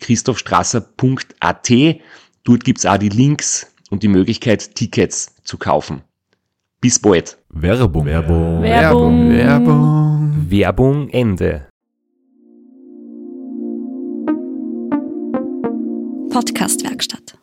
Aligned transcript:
www.christophstrasser.at. 0.00 1.70
Dort 2.44 2.64
gibt's 2.64 2.86
auch 2.86 2.96
die 2.98 3.08
Links 3.08 3.72
und 3.90 4.02
die 4.02 4.08
Möglichkeit, 4.08 4.74
Tickets 4.74 5.34
zu 5.44 5.58
kaufen. 5.58 6.02
Bis 6.80 6.98
bald. 6.98 7.36
Werbung. 7.50 8.06
Werbung. 8.06 8.62
Werbung. 8.62 9.30
Werbung. 9.30 10.46
Werbung 10.48 11.08
Ende. 11.10 11.66
Podcastwerkstatt. 16.30 17.36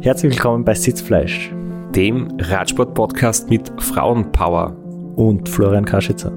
Herzlich 0.00 0.32
willkommen 0.32 0.64
bei 0.64 0.74
Sitzfleisch 0.74 1.52
Dem 1.94 2.28
Radsport-Podcast 2.40 3.50
mit 3.50 3.70
Frauenpower 3.80 4.76
und 5.16 5.48
Florian 5.48 5.84
Kaschitzer. 5.84 6.32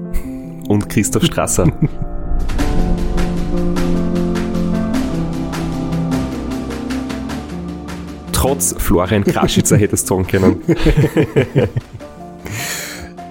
und 0.68 0.88
Christoph 0.88 1.24
Strasser. 1.24 1.66
Trotz 8.46 8.76
Florian 8.78 9.24
Kraschitzer 9.24 9.76
hätte 9.76 9.96
es 9.96 10.06
sagen 10.06 10.26
können. 10.26 10.62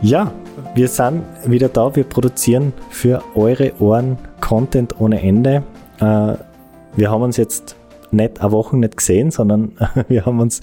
Ja, 0.02 0.34
wir 0.76 0.90
sind 0.90 1.24
wieder 1.46 1.70
da. 1.70 1.96
Wir 1.96 2.04
produzieren 2.04 2.74
für 2.90 3.24
eure 3.34 3.72
Ohren 3.80 4.18
Content 4.42 5.00
ohne 5.00 5.22
Ende. 5.22 5.64
Äh, 6.00 6.36
wir 6.98 7.10
haben 7.10 7.24
uns 7.24 7.38
jetzt 7.38 7.78
nicht 8.12 8.42
eine 8.42 8.52
Woche 8.52 8.78
nicht 8.78 8.98
gesehen, 8.98 9.32
sondern 9.32 9.72
wir 10.10 10.26
haben 10.26 10.42
uns, 10.42 10.60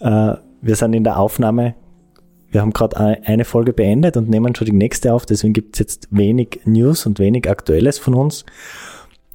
äh, 0.00 0.34
wir 0.60 0.74
sind 0.74 0.92
in 0.92 1.04
der 1.04 1.18
Aufnahme. 1.18 1.76
Wir 2.50 2.62
haben 2.62 2.72
gerade 2.72 2.96
eine 2.96 3.44
Folge 3.44 3.72
beendet 3.72 4.16
und 4.16 4.28
nehmen 4.28 4.54
schon 4.56 4.66
die 4.66 4.72
nächste 4.72 5.14
auf. 5.14 5.24
Deswegen 5.24 5.54
gibt 5.54 5.76
es 5.76 5.78
jetzt 5.78 6.08
wenig 6.10 6.60
News 6.64 7.06
und 7.06 7.20
wenig 7.20 7.48
Aktuelles 7.48 7.98
von 7.98 8.14
uns. 8.14 8.44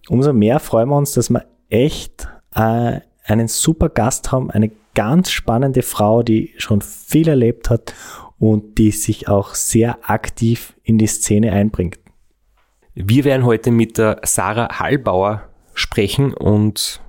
Umso 0.09 0.33
mehr 0.33 0.59
freuen 0.59 0.89
wir 0.89 0.97
uns, 0.97 1.13
dass 1.13 1.29
wir 1.29 1.45
echt 1.69 2.27
äh, 2.53 2.99
einen 3.29 3.47
super 3.47 3.89
Gast 3.89 4.31
haben, 4.31 4.51
eine 4.51 4.71
ganz 4.95 5.31
spannende 5.31 5.81
Frau, 5.81 6.23
die 6.23 6.53
schon 6.57 6.81
viel 6.81 7.27
erlebt 7.27 7.69
hat 7.69 7.93
und 8.37 8.77
die 8.77 8.91
sich 8.91 9.27
auch 9.27 9.55
sehr 9.55 10.09
aktiv 10.09 10.73
in 10.83 10.97
die 10.97 11.07
Szene 11.07 11.51
einbringt. 11.51 11.99
Wir 12.95 13.23
werden 13.23 13.45
heute 13.45 13.71
mit 13.71 13.97
der 13.97 14.19
Sarah 14.23 14.79
Hallbauer 14.79 15.47
sprechen 15.73 16.33
und 16.33 17.01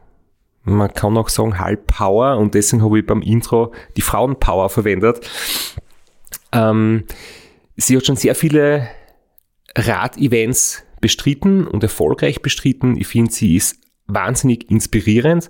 man 0.63 0.93
kann 0.93 1.17
auch 1.17 1.29
sagen 1.29 1.59
Hallpower 1.59 2.37
und 2.37 2.55
deswegen 2.55 2.85
habe 2.85 2.99
ich 2.99 3.07
beim 3.07 3.23
Intro 3.23 3.73
die 3.97 4.03
Frauenpower 4.03 4.69
verwendet. 4.69 5.29
Ähm, 6.53 7.05
sie 7.77 7.97
hat 7.97 8.07
schon 8.07 8.17
sehr 8.17 8.35
viele 8.35 8.89
Rad-Events 9.77 10.85
bestritten 11.01 11.67
und 11.67 11.83
erfolgreich 11.83 12.43
bestritten. 12.43 12.97
Ich 12.97 13.07
finde, 13.07 13.33
sie 13.33 13.57
ist 13.57 13.79
wahnsinnig 14.07 14.71
inspirierend. 14.71 15.49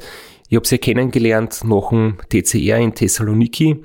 Ich 0.50 0.56
habe 0.56 0.66
sie 0.66 0.76
kennengelernt 0.78 1.60
nach 1.62 1.90
dem 1.90 2.16
TCR 2.28 2.78
in 2.78 2.92
Thessaloniki 2.92 3.82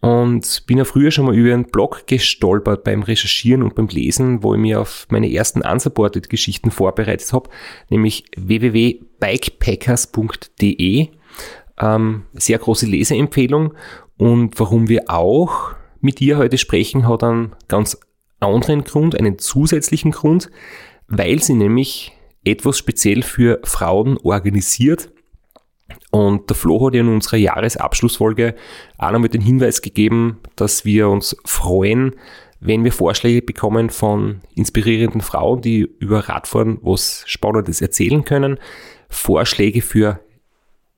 und 0.00 0.66
bin 0.66 0.76
ja 0.76 0.84
früher 0.84 1.10
schon 1.10 1.24
mal 1.24 1.34
über 1.34 1.54
einen 1.54 1.70
Blog 1.70 2.06
gestolpert 2.06 2.84
beim 2.84 3.02
Recherchieren 3.02 3.62
und 3.62 3.74
beim 3.74 3.88
Lesen, 3.88 4.42
wo 4.42 4.52
ich 4.52 4.60
mir 4.60 4.82
auf 4.82 5.06
meine 5.08 5.32
ersten 5.32 5.62
Unsupported-Geschichten 5.62 6.70
vorbereitet 6.70 7.32
habe, 7.32 7.48
nämlich 7.88 8.24
www.bikepackers.de. 8.36 11.08
Ähm, 11.80 12.24
sehr 12.34 12.58
große 12.58 12.84
Leseempfehlung 12.84 13.72
und 14.18 14.60
warum 14.60 14.90
wir 14.90 15.04
auch 15.08 15.70
mit 16.02 16.20
dir 16.20 16.36
heute 16.36 16.58
sprechen, 16.58 17.08
hat 17.08 17.24
einen 17.24 17.56
ganz 17.68 17.98
anderen 18.38 18.84
Grund, 18.84 19.18
einen 19.18 19.38
zusätzlichen 19.38 20.10
Grund, 20.10 20.50
weil 21.08 21.42
sie 21.42 21.54
nämlich 21.54 22.12
etwas 22.44 22.76
speziell 22.76 23.22
für 23.22 23.60
Frauen 23.64 24.18
organisiert. 24.18 25.08
Und 26.10 26.48
der 26.48 26.56
Flo 26.56 26.86
hat 26.86 26.94
in 26.94 27.08
unserer 27.08 27.36
Jahresabschlussfolge 27.36 28.54
auch 28.98 29.10
noch 29.10 29.20
mit 29.20 29.34
den 29.34 29.40
Hinweis 29.40 29.82
gegeben, 29.82 30.38
dass 30.56 30.84
wir 30.84 31.08
uns 31.08 31.36
freuen, 31.44 32.16
wenn 32.60 32.84
wir 32.84 32.92
Vorschläge 32.92 33.42
bekommen 33.42 33.90
von 33.90 34.40
inspirierenden 34.54 35.20
Frauen, 35.20 35.60
die 35.60 35.80
über 35.80 36.28
Radfahren 36.28 36.78
was 36.82 37.22
Spannendes 37.26 37.80
erzählen 37.80 38.24
können. 38.24 38.58
Vorschläge 39.08 39.82
für 39.82 40.20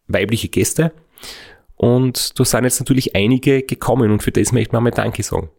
weibliche 0.07 0.49
Gäste. 0.49 0.93
Und 1.77 2.39
da 2.39 2.45
sind 2.45 2.65
jetzt 2.65 2.81
natürlich 2.81 3.15
einige 3.15 3.63
gekommen 3.63 4.11
und 4.11 4.23
für 4.23 4.33
das 4.33 4.53
möchte 4.53 4.75
man 4.75 4.85
mal 4.85 4.91
Danke 4.91 5.23
sagen. 5.23 5.51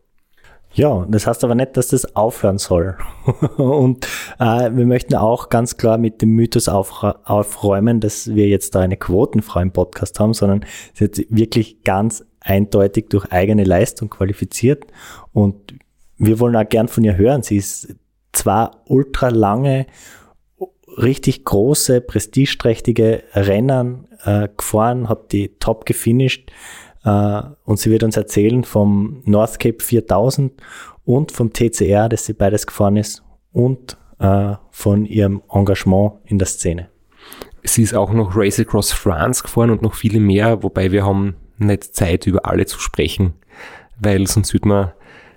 Ja, 0.74 1.06
das 1.10 1.26
heißt 1.26 1.44
aber 1.44 1.56
nicht, 1.56 1.78
dass 1.78 1.88
das 1.88 2.16
aufhören 2.16 2.60
soll. 2.60 2.98
und 3.58 4.06
äh, 4.40 4.70
wir 4.72 4.86
möchten 4.86 5.16
auch 5.16 5.50
ganz 5.50 5.78
klar 5.78 5.98
mit 5.98 6.22
dem 6.22 6.30
Mythos 6.36 6.70
aufräumen, 6.70 8.00
dass 8.00 8.34
wir 8.34 8.48
jetzt 8.48 8.76
da 8.76 8.82
eine 8.82 8.98
Quotenfrau 8.98 9.62
im 9.62 9.72
Podcast 9.72 10.20
haben, 10.20 10.34
sondern 10.34 10.66
sie 10.94 11.10
sich 11.12 11.28
wirklich 11.30 11.84
ganz 11.84 12.24
eindeutig 12.40 13.08
durch 13.10 13.32
eigene 13.32 13.64
Leistung 13.64 14.10
qualifiziert 14.10 14.86
und 15.34 15.74
wir 16.18 16.40
wollen 16.40 16.56
auch 16.56 16.68
gern 16.68 16.88
von 16.88 17.04
ihr 17.04 17.18
hören. 17.18 17.44
Sie 17.44 17.58
ist 17.58 17.96
zwar 18.34 18.84
ultra 18.88 19.30
lange, 19.30 19.88
richtig 20.98 21.46
große, 21.46 22.02
prestigeträchtige 22.02 23.24
Rennen 23.34 24.08
äh, 24.24 24.50
gefahren, 24.56 25.08
hat 25.10 25.32
die 25.32 25.58
top 25.60 25.86
gefinisht, 25.86 26.52
und 27.04 27.80
sie 27.80 27.92
wird 27.92 28.04
uns 28.04 28.18
erzählen 28.18 28.64
vom 28.64 29.22
North 29.26 29.60
Cape 29.60 29.84
4000 29.84 30.52
und 31.06 31.32
vom 31.32 31.54
TCR, 31.54 32.10
das 32.10 32.26
sie 32.26 32.34
beides 32.34 32.68
gefahren 32.68 32.98
ist 32.98 33.24
und 33.52 33.98
äh, 34.20 34.56
von 34.70 35.06
ihrem 35.06 35.42
Engagement 35.52 36.14
in 36.26 36.38
der 36.38 36.48
Szene. 36.48 36.90
Sie 37.64 37.84
ist 37.84 37.94
auch 37.94 38.12
noch 38.12 38.36
Race 38.36 38.60
Across 38.60 38.92
France 38.92 39.44
gefahren 39.44 39.70
und 39.70 39.82
noch 39.82 39.96
viele 39.96 40.20
mehr, 40.20 40.64
wobei 40.64 40.92
wir 40.92 41.06
haben 41.06 41.36
nicht 41.58 41.96
Zeit, 41.96 42.26
über 42.28 42.46
alle 42.46 42.66
zu 42.66 42.80
sprechen, 42.80 43.34
weil 44.00 44.28
sonst 44.28 44.54
würde 44.54 44.68
man 44.68 44.92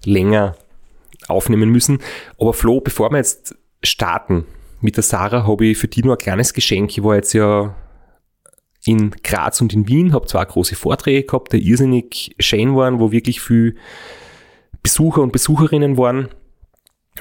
länger 0.05 0.56
aufnehmen 1.29 1.71
müssen. 1.71 1.99
Aber 2.39 2.53
Flo, 2.53 2.81
bevor 2.81 3.11
wir 3.11 3.19
jetzt 3.19 3.56
starten 3.83 4.44
mit 4.81 4.97
der 4.97 5.03
Sarah, 5.03 5.47
habe 5.47 5.67
ich 5.67 5.79
für 5.79 5.89
die 5.89 6.03
nur 6.03 6.15
ein 6.15 6.19
kleines 6.19 6.55
Geschenk. 6.55 6.91
Ich 6.91 7.03
war 7.03 7.17
jetzt 7.17 7.33
ja 7.33 7.75
in 8.84 9.12
Graz 9.23 9.61
und 9.61 9.73
in 9.73 9.87
Wien, 9.87 10.12
habe 10.12 10.26
zwei 10.26 10.44
große 10.44 10.75
Vorträge 10.75 11.25
gehabt, 11.25 11.52
die 11.52 11.69
irrsinnig 11.69 12.34
schön 12.38 12.75
waren, 12.76 12.99
wo 12.99 13.12
wirklich 13.12 13.40
viel 13.40 13.76
Besucher 14.82 15.23
und 15.23 15.32
Besucherinnen 15.32 15.96
waren. 15.96 16.29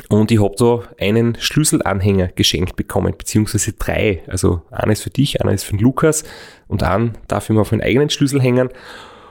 Und 0.10 0.32
ich 0.32 0.42
habe 0.42 0.56
da 0.58 0.84
einen 1.00 1.36
Schlüsselanhänger 1.40 2.30
geschenkt 2.30 2.76
bekommen, 2.76 3.14
beziehungsweise 3.18 3.74
drei. 3.74 4.24
Also 4.28 4.62
einer 4.72 4.94
ist 4.94 5.04
für 5.04 5.10
dich, 5.10 5.42
einer 5.42 5.52
ist 5.52 5.64
für 5.64 5.74
den 5.74 5.82
Lukas 5.82 6.24
und 6.68 6.82
einen 6.82 7.18
darf 7.28 7.50
ich 7.50 7.56
mir 7.56 7.62
auf 7.62 7.72
meinen 7.72 7.82
eigenen 7.82 8.10
Schlüssel 8.10 8.42
hängen. 8.42 8.70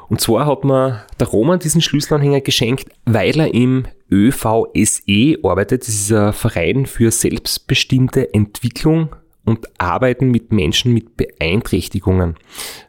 Und 0.08 0.20
zwar 0.20 0.46
hat 0.46 0.64
mir 0.64 1.06
der 1.18 1.28
Roman 1.28 1.60
diesen 1.60 1.80
Schlüsselanhänger 1.80 2.40
geschenkt, 2.40 2.90
weil 3.06 3.38
er 3.38 3.54
im 3.54 3.86
ÖVSE 4.10 5.38
arbeitet. 5.42 5.82
Das 5.82 5.88
ist 5.88 6.12
ein 6.12 6.32
Verein 6.32 6.86
für 6.86 7.10
selbstbestimmte 7.10 8.34
Entwicklung 8.34 9.14
und 9.50 9.68
Arbeiten 9.78 10.30
mit 10.30 10.52
Menschen 10.52 10.94
mit 10.94 11.16
Beeinträchtigungen. 11.16 12.36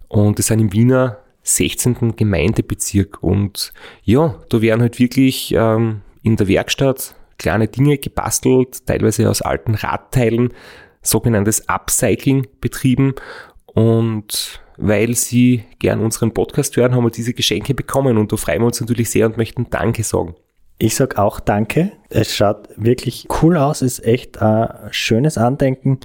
Und 0.07 0.39
das 0.39 0.47
sind 0.47 0.59
im 0.59 0.73
Wiener 0.73 1.17
16. 1.43 2.15
Gemeindebezirk. 2.15 3.21
Und 3.21 3.73
ja, 4.03 4.35
da 4.49 4.61
werden 4.61 4.81
halt 4.81 4.99
wirklich 4.99 5.53
ähm, 5.57 6.01
in 6.23 6.35
der 6.35 6.47
Werkstatt 6.47 7.15
kleine 7.37 7.67
Dinge 7.67 7.97
gebastelt, 7.97 8.85
teilweise 8.85 9.29
aus 9.29 9.41
alten 9.41 9.75
Radteilen, 9.75 10.53
sogenanntes 11.01 11.67
Upcycling 11.67 12.47
betrieben 12.61 13.15
und 13.65 14.61
weil 14.77 15.15
sie 15.15 15.63
gern 15.79 16.01
unseren 16.01 16.33
Podcast 16.33 16.75
hören, 16.77 16.95
haben 16.95 17.03
wir 17.03 17.11
diese 17.11 17.33
Geschenke 17.33 17.73
bekommen 17.73 18.17
und 18.17 18.31
da 18.31 18.37
freuen 18.37 18.61
wir 18.61 18.67
uns 18.67 18.81
natürlich 18.81 19.09
sehr 19.09 19.25
und 19.25 19.37
möchten 19.37 19.69
Danke 19.69 20.03
sagen. 20.03 20.35
Ich 20.77 20.95
sag 20.95 21.19
auch 21.19 21.39
Danke. 21.39 21.91
Es 22.09 22.35
schaut 22.35 22.69
wirklich 22.75 23.27
cool 23.41 23.57
aus, 23.57 23.81
ist 23.83 24.03
echt 24.03 24.41
ein 24.41 24.89
schönes 24.91 25.37
Andenken 25.37 25.99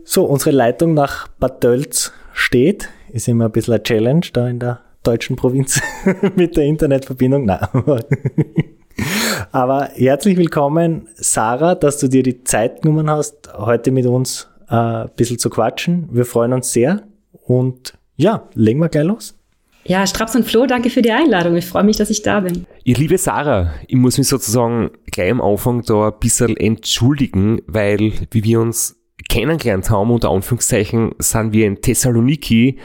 So, 0.03 0.25
unsere 0.25 0.51
Leitung 0.51 0.93
nach 0.93 1.27
Bad 1.27 1.61
Tölz 1.61 2.11
steht. 2.33 2.89
Ist 3.11 3.27
immer 3.27 3.45
ein 3.45 3.51
bisschen 3.51 3.75
eine 3.75 3.83
Challenge 3.83 4.25
da 4.33 4.47
in 4.47 4.59
der 4.59 4.81
deutschen 5.03 5.35
Provinz 5.35 5.81
mit 6.35 6.57
der 6.57 6.65
Internetverbindung. 6.65 7.45
Nein. 7.45 7.67
Aber 9.51 9.89
herzlich 9.93 10.37
willkommen, 10.37 11.07
Sarah, 11.15 11.75
dass 11.75 11.97
du 11.97 12.07
dir 12.07 12.23
die 12.23 12.43
Zeit 12.43 12.81
genommen 12.81 13.09
hast, 13.09 13.53
heute 13.53 13.91
mit 13.91 14.05
uns 14.05 14.49
äh, 14.69 14.75
ein 14.75 15.09
bisschen 15.15 15.39
zu 15.39 15.49
quatschen. 15.49 16.09
Wir 16.11 16.25
freuen 16.25 16.53
uns 16.53 16.71
sehr 16.71 17.03
und 17.45 17.93
ja, 18.15 18.49
legen 18.53 18.79
wir 18.79 18.89
gleich 18.89 19.05
los. 19.05 19.40
Ja, 19.83 20.05
Straps 20.05 20.35
und 20.35 20.45
Flo, 20.45 20.65
danke 20.67 20.89
für 20.89 21.01
die 21.01 21.11
Einladung. 21.11 21.55
Ich 21.55 21.65
freue 21.65 21.83
mich, 21.83 21.97
dass 21.97 22.09
ich 22.09 22.21
da 22.21 22.41
bin. 22.41 22.65
Ihr 22.83 22.95
liebe 22.95 23.17
Sarah, 23.17 23.73
ich 23.87 23.95
muss 23.95 24.17
mich 24.17 24.27
sozusagen 24.27 24.91
gleich 25.11 25.31
am 25.31 25.41
Anfang 25.41 25.81
da 25.83 26.07
ein 26.07 26.19
bisschen 26.19 26.55
entschuldigen, 26.55 27.61
weil 27.67 28.13
wie 28.31 28.43
wir 28.43 28.61
uns 28.61 28.97
kennengelernt 29.29 29.89
haben, 29.89 30.11
unter 30.11 30.29
Anführungszeichen, 30.29 31.15
sind 31.19 31.53
wir 31.53 31.65
in 31.65 31.81
Thessaloniki 31.81 32.77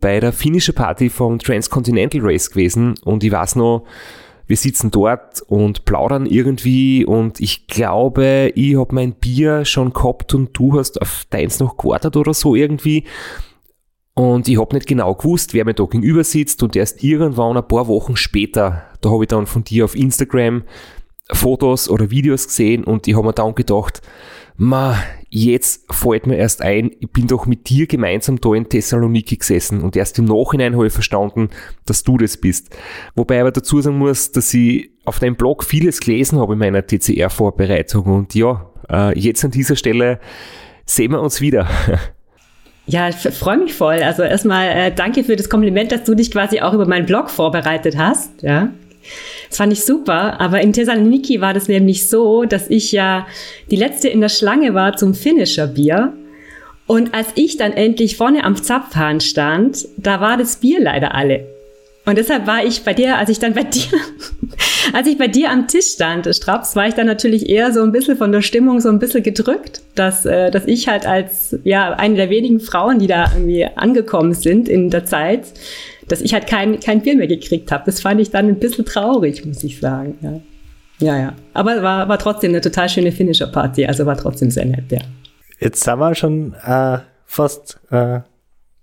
bei 0.00 0.20
der 0.20 0.32
finnischen 0.32 0.74
Party 0.74 1.10
vom 1.10 1.38
Transcontinental 1.38 2.20
Race 2.22 2.50
gewesen 2.50 2.94
und 3.04 3.24
ich 3.24 3.32
weiß 3.32 3.56
noch, 3.56 3.84
wir 4.46 4.56
sitzen 4.56 4.90
dort 4.90 5.42
und 5.42 5.84
plaudern 5.84 6.24
irgendwie 6.24 7.04
und 7.04 7.38
ich 7.40 7.66
glaube, 7.66 8.52
ich 8.54 8.76
habe 8.76 8.94
mein 8.94 9.12
Bier 9.12 9.64
schon 9.64 9.92
gehabt 9.92 10.34
und 10.34 10.56
du 10.56 10.78
hast 10.78 11.02
auf 11.02 11.26
deins 11.30 11.60
noch 11.60 11.76
gewartet 11.76 12.16
oder 12.16 12.32
so 12.32 12.54
irgendwie. 12.54 13.04
Und 14.18 14.48
ich 14.48 14.58
habe 14.58 14.74
nicht 14.74 14.88
genau 14.88 15.14
gewusst, 15.14 15.54
wer 15.54 15.64
mir 15.64 15.74
da 15.74 15.84
gegenüber 15.84 16.24
sitzt 16.24 16.64
und 16.64 16.74
erst 16.74 17.04
irgendwann 17.04 17.56
ein 17.56 17.68
paar 17.68 17.86
Wochen 17.86 18.16
später, 18.16 18.82
da 19.00 19.10
habe 19.10 19.22
ich 19.22 19.28
dann 19.28 19.46
von 19.46 19.62
dir 19.62 19.84
auf 19.84 19.94
Instagram 19.94 20.64
Fotos 21.30 21.88
oder 21.88 22.10
Videos 22.10 22.48
gesehen 22.48 22.82
und 22.82 23.06
ich 23.06 23.14
habe 23.14 23.28
mir 23.28 23.32
dann 23.32 23.54
gedacht, 23.54 24.02
ma, 24.56 24.98
jetzt 25.30 25.84
fällt 25.94 26.26
mir 26.26 26.34
erst 26.34 26.62
ein, 26.62 26.90
ich 26.98 27.12
bin 27.12 27.28
doch 27.28 27.46
mit 27.46 27.68
dir 27.68 27.86
gemeinsam 27.86 28.40
da 28.40 28.54
in 28.54 28.68
Thessaloniki 28.68 29.36
gesessen 29.36 29.82
und 29.82 29.94
erst 29.94 30.18
im 30.18 30.24
Nachhinein 30.24 30.74
habe 30.74 30.88
ich 30.88 30.92
verstanden, 30.92 31.50
dass 31.86 32.02
du 32.02 32.18
das 32.18 32.38
bist. 32.38 32.76
Wobei 33.14 33.40
aber 33.40 33.52
dazu 33.52 33.80
sagen 33.80 33.98
muss, 33.98 34.32
dass 34.32 34.52
ich 34.52 34.90
auf 35.04 35.20
deinem 35.20 35.36
Blog 35.36 35.62
vieles 35.62 36.00
gelesen 36.00 36.40
habe 36.40 36.54
in 36.54 36.58
meiner 36.58 36.84
TCR-Vorbereitung 36.84 38.06
und 38.06 38.34
ja, 38.34 38.68
äh, 38.90 39.16
jetzt 39.16 39.44
an 39.44 39.52
dieser 39.52 39.76
Stelle 39.76 40.18
sehen 40.86 41.12
wir 41.12 41.22
uns 41.22 41.40
wieder. 41.40 41.68
Ja, 42.88 43.10
ich 43.10 43.16
freue 43.16 43.58
mich 43.58 43.74
voll. 43.74 44.02
Also 44.02 44.22
erstmal 44.22 44.68
äh, 44.68 44.90
danke 44.90 45.22
für 45.22 45.36
das 45.36 45.50
Kompliment, 45.50 45.92
dass 45.92 46.04
du 46.04 46.14
dich 46.14 46.30
quasi 46.30 46.60
auch 46.60 46.72
über 46.72 46.86
meinen 46.86 47.04
Blog 47.04 47.28
vorbereitet 47.28 47.98
hast. 47.98 48.42
Ja, 48.42 48.70
das 49.48 49.58
fand 49.58 49.74
ich 49.74 49.84
super. 49.84 50.40
Aber 50.40 50.62
in 50.62 50.72
Thessaloniki 50.72 51.42
war 51.42 51.52
das 51.52 51.68
nämlich 51.68 52.08
so, 52.08 52.44
dass 52.44 52.70
ich 52.70 52.90
ja 52.92 53.26
die 53.70 53.76
letzte 53.76 54.08
in 54.08 54.22
der 54.22 54.30
Schlange 54.30 54.72
war 54.72 54.96
zum 54.96 55.14
Finisher-Bier. 55.14 56.14
Und 56.86 57.12
als 57.12 57.28
ich 57.34 57.58
dann 57.58 57.72
endlich 57.72 58.16
vorne 58.16 58.44
am 58.44 58.56
Zapfhahn 58.56 59.20
stand, 59.20 59.86
da 59.98 60.22
war 60.22 60.38
das 60.38 60.56
Bier 60.56 60.80
leider 60.80 61.14
alle. 61.14 61.46
Und 62.08 62.16
deshalb 62.16 62.46
war 62.46 62.64
ich 62.64 62.84
bei 62.84 62.94
dir, 62.94 63.18
als 63.18 63.28
ich 63.28 63.38
dann 63.38 63.52
bei 63.52 63.64
dir, 63.64 63.82
als 64.94 65.06
ich 65.06 65.18
bei 65.18 65.28
dir 65.28 65.50
am 65.50 65.68
Tisch 65.68 65.88
stand, 65.88 66.26
Straps, 66.34 66.74
war 66.74 66.88
ich 66.88 66.94
dann 66.94 67.06
natürlich 67.06 67.50
eher 67.50 67.70
so 67.70 67.82
ein 67.82 67.92
bisschen 67.92 68.16
von 68.16 68.32
der 68.32 68.40
Stimmung 68.40 68.80
so 68.80 68.88
ein 68.88 68.98
bisschen 68.98 69.22
gedrückt, 69.22 69.82
dass, 69.94 70.24
äh, 70.24 70.50
dass 70.50 70.64
ich 70.64 70.88
halt 70.88 71.06
als, 71.06 71.58
ja, 71.64 71.92
eine 71.92 72.14
der 72.14 72.30
wenigen 72.30 72.60
Frauen, 72.60 72.98
die 72.98 73.08
da 73.08 73.30
irgendwie 73.34 73.66
angekommen 73.66 74.32
sind 74.32 74.70
in 74.70 74.88
der 74.88 75.04
Zeit, 75.04 75.52
dass 76.08 76.22
ich 76.22 76.32
halt 76.32 76.46
kein, 76.46 76.80
kein 76.80 77.02
Bier 77.02 77.14
mehr 77.14 77.26
gekriegt 77.26 77.70
habe. 77.70 77.82
Das 77.84 78.00
fand 78.00 78.22
ich 78.22 78.30
dann 78.30 78.48
ein 78.48 78.58
bisschen 78.58 78.86
traurig, 78.86 79.44
muss 79.44 79.62
ich 79.62 79.78
sagen. 79.78 80.16
Ja, 80.22 80.40
ja. 81.06 81.20
ja. 81.20 81.32
Aber 81.52 81.82
war, 81.82 82.08
war 82.08 82.18
trotzdem 82.18 82.52
eine 82.52 82.62
total 82.62 82.88
schöne 82.88 83.12
Finisher-Party. 83.12 83.84
Also 83.84 84.06
war 84.06 84.16
trotzdem 84.16 84.50
sehr 84.50 84.64
nett, 84.64 84.90
ja. 84.90 85.00
Jetzt 85.60 85.84
sind 85.84 85.98
wir 85.98 86.14
schon 86.14 86.54
äh, 86.64 87.00
fast 87.26 87.78
äh, 87.90 88.20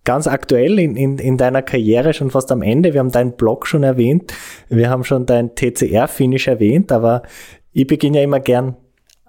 ganz 0.05 0.27
aktuell 0.27 0.79
in, 0.79 0.95
in, 0.95 1.17
in 1.17 1.37
deiner 1.37 1.61
Karriere, 1.61 2.13
schon 2.13 2.31
fast 2.31 2.51
am 2.51 2.61
Ende. 2.61 2.93
Wir 2.93 2.99
haben 3.01 3.11
deinen 3.11 3.33
Blog 3.33 3.67
schon 3.67 3.83
erwähnt. 3.83 4.33
Wir 4.69 4.89
haben 4.89 5.03
schon 5.03 5.25
dein 5.25 5.55
TCR-Finish 5.55 6.47
erwähnt. 6.47 6.91
Aber 6.91 7.23
ich 7.73 7.87
beginne 7.87 8.19
ja 8.19 8.23
immer 8.23 8.39
gern 8.39 8.77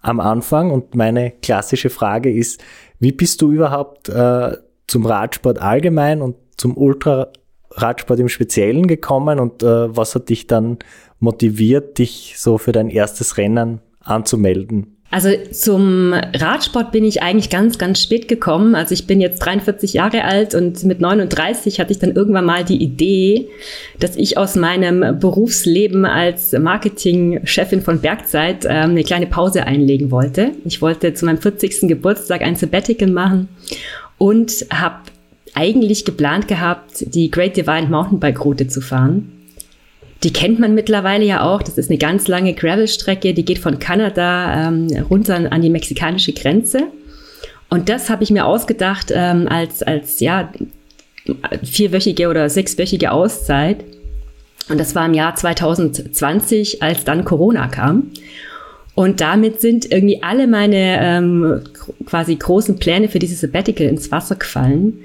am 0.00 0.20
Anfang 0.20 0.70
und 0.70 0.94
meine 0.94 1.32
klassische 1.32 1.90
Frage 1.90 2.30
ist, 2.30 2.62
wie 3.00 3.12
bist 3.12 3.42
du 3.42 3.50
überhaupt 3.50 4.08
äh, 4.08 4.56
zum 4.86 5.04
Radsport 5.04 5.60
allgemein 5.60 6.22
und 6.22 6.36
zum 6.56 6.76
Ultra 6.76 7.32
Radsport 7.72 8.20
im 8.20 8.28
Speziellen 8.28 8.86
gekommen 8.86 9.40
und 9.40 9.62
äh, 9.62 9.96
was 9.96 10.14
hat 10.14 10.28
dich 10.28 10.46
dann 10.46 10.78
motiviert, 11.18 11.98
dich 11.98 12.34
so 12.38 12.56
für 12.56 12.72
dein 12.72 12.88
erstes 12.88 13.36
Rennen 13.36 13.80
anzumelden? 14.00 14.95
Also 15.10 15.30
zum 15.52 16.12
Radsport 16.12 16.90
bin 16.90 17.04
ich 17.04 17.22
eigentlich 17.22 17.48
ganz, 17.48 17.78
ganz 17.78 18.02
spät 18.02 18.26
gekommen. 18.26 18.74
Also 18.74 18.92
ich 18.92 19.06
bin 19.06 19.20
jetzt 19.20 19.38
43 19.38 19.92
Jahre 19.92 20.24
alt 20.24 20.54
und 20.54 20.82
mit 20.84 21.00
39 21.00 21.78
hatte 21.78 21.92
ich 21.92 21.98
dann 22.00 22.12
irgendwann 22.12 22.44
mal 22.44 22.64
die 22.64 22.82
Idee, 22.82 23.48
dass 24.00 24.16
ich 24.16 24.36
aus 24.36 24.56
meinem 24.56 25.18
Berufsleben 25.20 26.04
als 26.04 26.52
Marketingchefin 26.52 27.82
von 27.82 28.00
Bergzeit 28.00 28.64
ähm, 28.64 28.90
eine 28.90 29.04
kleine 29.04 29.26
Pause 29.26 29.64
einlegen 29.64 30.10
wollte. 30.10 30.50
Ich 30.64 30.82
wollte 30.82 31.14
zu 31.14 31.24
meinem 31.24 31.38
40. 31.38 31.88
Geburtstag 31.88 32.42
ein 32.42 32.56
Sabbatical 32.56 33.08
machen 33.08 33.48
und 34.18 34.66
habe 34.70 35.02
eigentlich 35.54 36.04
geplant 36.04 36.48
gehabt, 36.48 37.14
die 37.14 37.30
Great 37.30 37.56
Divide 37.56 37.86
Mountainbike 37.88 38.44
Route 38.44 38.66
zu 38.66 38.80
fahren. 38.80 39.35
Die 40.22 40.32
kennt 40.32 40.58
man 40.58 40.74
mittlerweile 40.74 41.24
ja 41.24 41.42
auch. 41.42 41.62
Das 41.62 41.78
ist 41.78 41.90
eine 41.90 41.98
ganz 41.98 42.26
lange 42.26 42.54
Gravel-Strecke, 42.54 43.34
die 43.34 43.44
geht 43.44 43.58
von 43.58 43.78
Kanada 43.78 44.68
ähm, 44.68 44.88
runter 45.10 45.50
an 45.50 45.62
die 45.62 45.70
mexikanische 45.70 46.32
Grenze. 46.32 46.84
Und 47.68 47.88
das 47.88 48.08
habe 48.10 48.22
ich 48.22 48.30
mir 48.30 48.46
ausgedacht 48.46 49.12
ähm, 49.14 49.48
als, 49.48 49.82
als 49.82 50.20
ja, 50.20 50.50
vierwöchige 51.62 52.28
oder 52.28 52.48
sechswöchige 52.48 53.10
Auszeit. 53.12 53.84
Und 54.68 54.78
das 54.78 54.94
war 54.94 55.06
im 55.06 55.14
Jahr 55.14 55.34
2020, 55.34 56.82
als 56.82 57.04
dann 57.04 57.24
Corona 57.24 57.68
kam. 57.68 58.10
Und 58.94 59.20
damit 59.20 59.60
sind 59.60 59.92
irgendwie 59.92 60.22
alle 60.22 60.46
meine 60.46 60.98
ähm, 61.00 61.60
quasi 62.06 62.34
großen 62.34 62.78
Pläne 62.78 63.08
für 63.08 63.18
dieses 63.18 63.40
Sabbatical 63.40 63.86
ins 63.86 64.10
Wasser 64.10 64.36
gefallen. 64.36 65.00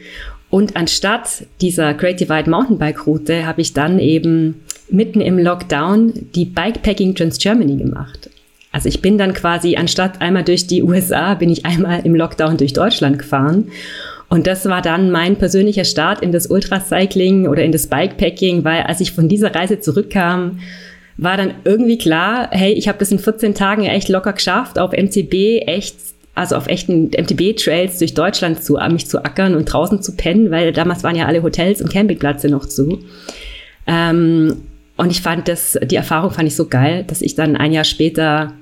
Und 0.50 0.76
anstatt 0.76 1.46
dieser 1.60 1.94
Great 1.94 2.20
Divide 2.20 2.50
Mountainbike 2.50 3.06
Route 3.06 3.46
habe 3.46 3.62
ich 3.62 3.74
dann 3.74 4.00
eben 4.00 4.64
mitten 4.92 5.22
im 5.22 5.38
Lockdown 5.38 6.14
die 6.36 6.46
Bikepacking 6.46 7.16
Trans 7.16 7.38
Germany 7.38 7.78
gemacht. 7.78 8.30
Also 8.72 8.88
ich 8.88 9.02
bin 9.02 9.18
dann 9.18 9.34
quasi 9.34 9.76
anstatt 9.76 10.22
einmal 10.22 10.44
durch 10.44 10.68
die 10.68 10.84
USA, 10.84 11.34
bin 11.34 11.50
ich 11.50 11.66
einmal 11.66 12.06
im 12.06 12.16
Lockdown 12.16 12.58
durch 12.58 12.74
Deutschland 12.74 13.20
gefahren. 13.20 13.68
Und 14.30 14.48
das 14.48 14.66
war 14.66 14.82
dann 14.82 15.12
mein 15.12 15.36
persönlicher 15.36 15.84
Start 15.84 16.22
in 16.22 16.32
das 16.32 16.48
Ultracycling 16.48 17.48
oder 17.48 17.64
in 17.64 17.74
das 17.74 17.88
Bikepacking, 17.88 18.64
weil 18.64 18.84
als 18.84 19.02
ich 19.02 19.12
von 19.12 19.28
dieser 19.28 19.54
Reise 19.54 19.82
zurückkam, 19.82 20.60
war 21.18 21.36
dann 21.36 21.54
irgendwie 21.66 21.98
klar, 21.98 22.48
hey, 22.52 22.72
ich 22.72 22.88
habe 22.88 22.98
das 22.98 23.12
in 23.12 23.20
14 23.20 23.54
Tagen 23.54 23.84
echt 23.84 24.08
locker 24.08 24.34
geschafft, 24.34 24.80
auf 24.80 24.94
MCB 24.94 25.68
echt 25.68 25.96
also 26.34 26.56
auf 26.56 26.68
echten 26.68 27.08
MTB-Trails 27.08 28.00
durch 28.00 28.14
Deutschland 28.14 28.64
zu, 28.64 28.80
mich 28.90 29.08
zu 29.08 29.24
ackern 29.24 29.54
und 29.56 29.66
draußen 29.66 30.02
zu 30.02 30.16
pennen, 30.16 30.50
weil 30.50 30.72
damals 30.72 31.04
waren 31.04 31.16
ja 31.16 31.26
alle 31.26 31.44
Hotels 31.44 31.82
und 31.82 31.92
Campingplätze 31.92 32.48
noch 32.48 32.66
zu. 32.66 33.00
Ähm, 33.86 34.62
und 34.98 35.12
ich 35.12 35.22
fand 35.22 35.48
das, 35.48 35.78
die 35.84 35.96
Erfahrung 35.96 36.32
fand 36.32 36.48
ich 36.48 36.56
so 36.56 36.68
geil, 36.68 37.04
dass 37.06 37.22
ich 37.22 37.36
dann 37.36 37.56
ein 37.56 37.72
Jahr 37.72 37.84
später 37.84 38.54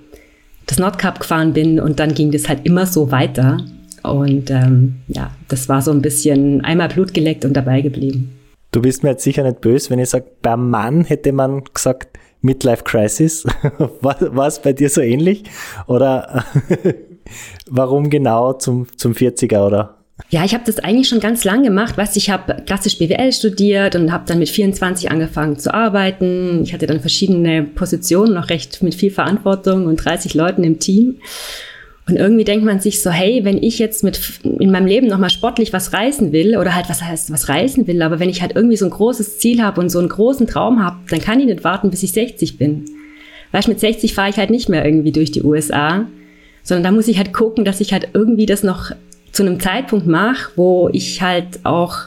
das 0.65 0.79
Nordcup 0.79 1.19
gefahren 1.19 1.53
bin 1.53 1.79
und 1.79 1.99
dann 1.99 2.13
ging 2.13 2.31
das 2.31 2.47
halt 2.47 2.65
immer 2.65 2.85
so 2.85 3.11
weiter. 3.11 3.65
Und 4.03 4.49
ähm, 4.49 4.97
ja, 5.07 5.31
das 5.47 5.67
war 5.67 5.81
so 5.81 5.91
ein 5.91 6.01
bisschen 6.01 6.63
einmal 6.63 6.89
Blut 6.89 7.13
geleckt 7.13 7.43
und 7.43 7.53
dabei 7.53 7.81
geblieben. 7.81 8.33
Du 8.71 8.81
bist 8.81 9.03
mir 9.03 9.09
jetzt 9.09 9.23
sicher 9.23 9.43
nicht 9.43 9.61
böse, 9.61 9.89
wenn 9.89 9.99
ich 9.99 10.09
sage, 10.09 10.25
beim 10.41 10.69
Mann 10.69 11.03
hätte 11.03 11.31
man 11.31 11.63
gesagt, 11.73 12.17
Midlife 12.41 12.83
Crisis. 12.83 13.45
War 14.01 14.47
es 14.47 14.59
bei 14.59 14.73
dir 14.73 14.89
so 14.89 15.01
ähnlich? 15.01 15.43
Oder 15.87 16.45
warum 17.69 18.09
genau 18.09 18.53
zum, 18.53 18.87
zum 18.95 19.13
40er 19.13 19.65
oder? 19.65 19.98
Ja, 20.29 20.45
ich 20.45 20.53
habe 20.53 20.63
das 20.65 20.79
eigentlich 20.79 21.07
schon 21.07 21.19
ganz 21.19 21.43
lang 21.43 21.63
gemacht. 21.63 21.97
Weißt, 21.97 22.17
ich 22.17 22.29
habe 22.29 22.61
klassisch 22.65 22.97
BWL 22.97 23.31
studiert 23.33 23.95
und 23.95 24.11
habe 24.11 24.25
dann 24.27 24.39
mit 24.39 24.49
24 24.49 25.09
angefangen 25.09 25.57
zu 25.57 25.73
arbeiten. 25.73 26.61
Ich 26.63 26.73
hatte 26.73 26.85
dann 26.85 26.99
verschiedene 26.99 27.63
Positionen, 27.63 28.33
noch 28.33 28.49
recht 28.49 28.83
mit 28.83 28.93
viel 28.93 29.11
Verantwortung 29.11 29.85
und 29.85 29.95
30 29.97 30.33
Leuten 30.33 30.63
im 30.63 30.79
Team. 30.79 31.15
Und 32.07 32.17
irgendwie 32.17 32.43
denkt 32.43 32.65
man 32.65 32.79
sich 32.79 33.01
so, 33.01 33.11
hey, 33.11 33.43
wenn 33.43 33.61
ich 33.61 33.77
jetzt 33.77 34.03
mit 34.03 34.19
in 34.43 34.71
meinem 34.71 34.87
Leben 34.87 35.07
nochmal 35.07 35.29
sportlich 35.29 35.73
was 35.73 35.93
reißen 35.93 36.31
will, 36.31 36.57
oder 36.57 36.75
halt 36.75 36.89
was 36.89 37.03
heißt 37.03 37.31
was 37.31 37.49
reißen 37.49 37.85
will, 37.85 38.01
aber 38.01 38.19
wenn 38.19 38.29
ich 38.29 38.41
halt 38.41 38.55
irgendwie 38.55 38.77
so 38.77 38.85
ein 38.85 38.91
großes 38.91 39.37
Ziel 39.37 39.61
habe 39.61 39.79
und 39.79 39.89
so 39.89 39.99
einen 39.99 40.09
großen 40.09 40.47
Traum 40.47 40.83
habe, 40.83 40.97
dann 41.09 41.21
kann 41.21 41.39
ich 41.39 41.45
nicht 41.45 41.63
warten, 41.63 41.91
bis 41.91 42.01
ich 42.01 42.11
60 42.11 42.57
bin. 42.57 42.85
Weißt 43.51 43.67
mit 43.67 43.79
60 43.79 44.13
fahre 44.15 44.29
ich 44.29 44.37
halt 44.37 44.49
nicht 44.49 44.69
mehr 44.69 44.83
irgendwie 44.85 45.11
durch 45.11 45.31
die 45.31 45.43
USA, 45.43 46.05
sondern 46.63 46.83
da 46.83 46.91
muss 46.91 47.07
ich 47.07 47.17
halt 47.17 47.31
gucken, 47.31 47.63
dass 47.63 47.79
ich 47.79 47.93
halt 47.93 48.09
irgendwie 48.13 48.47
das 48.47 48.63
noch 48.63 48.91
zu 49.31 49.43
einem 49.43 49.59
Zeitpunkt 49.59 50.07
mache, 50.07 50.51
wo 50.55 50.89
ich 50.91 51.21
halt 51.21 51.65
auch 51.65 51.97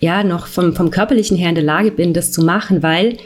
ja 0.00 0.22
noch 0.22 0.46
vom, 0.46 0.74
vom 0.74 0.90
körperlichen 0.90 1.36
her 1.36 1.48
in 1.48 1.54
der 1.54 1.64
Lage 1.64 1.90
bin, 1.90 2.12
das 2.12 2.32
zu 2.32 2.44
machen, 2.44 2.82
weil 2.82 3.16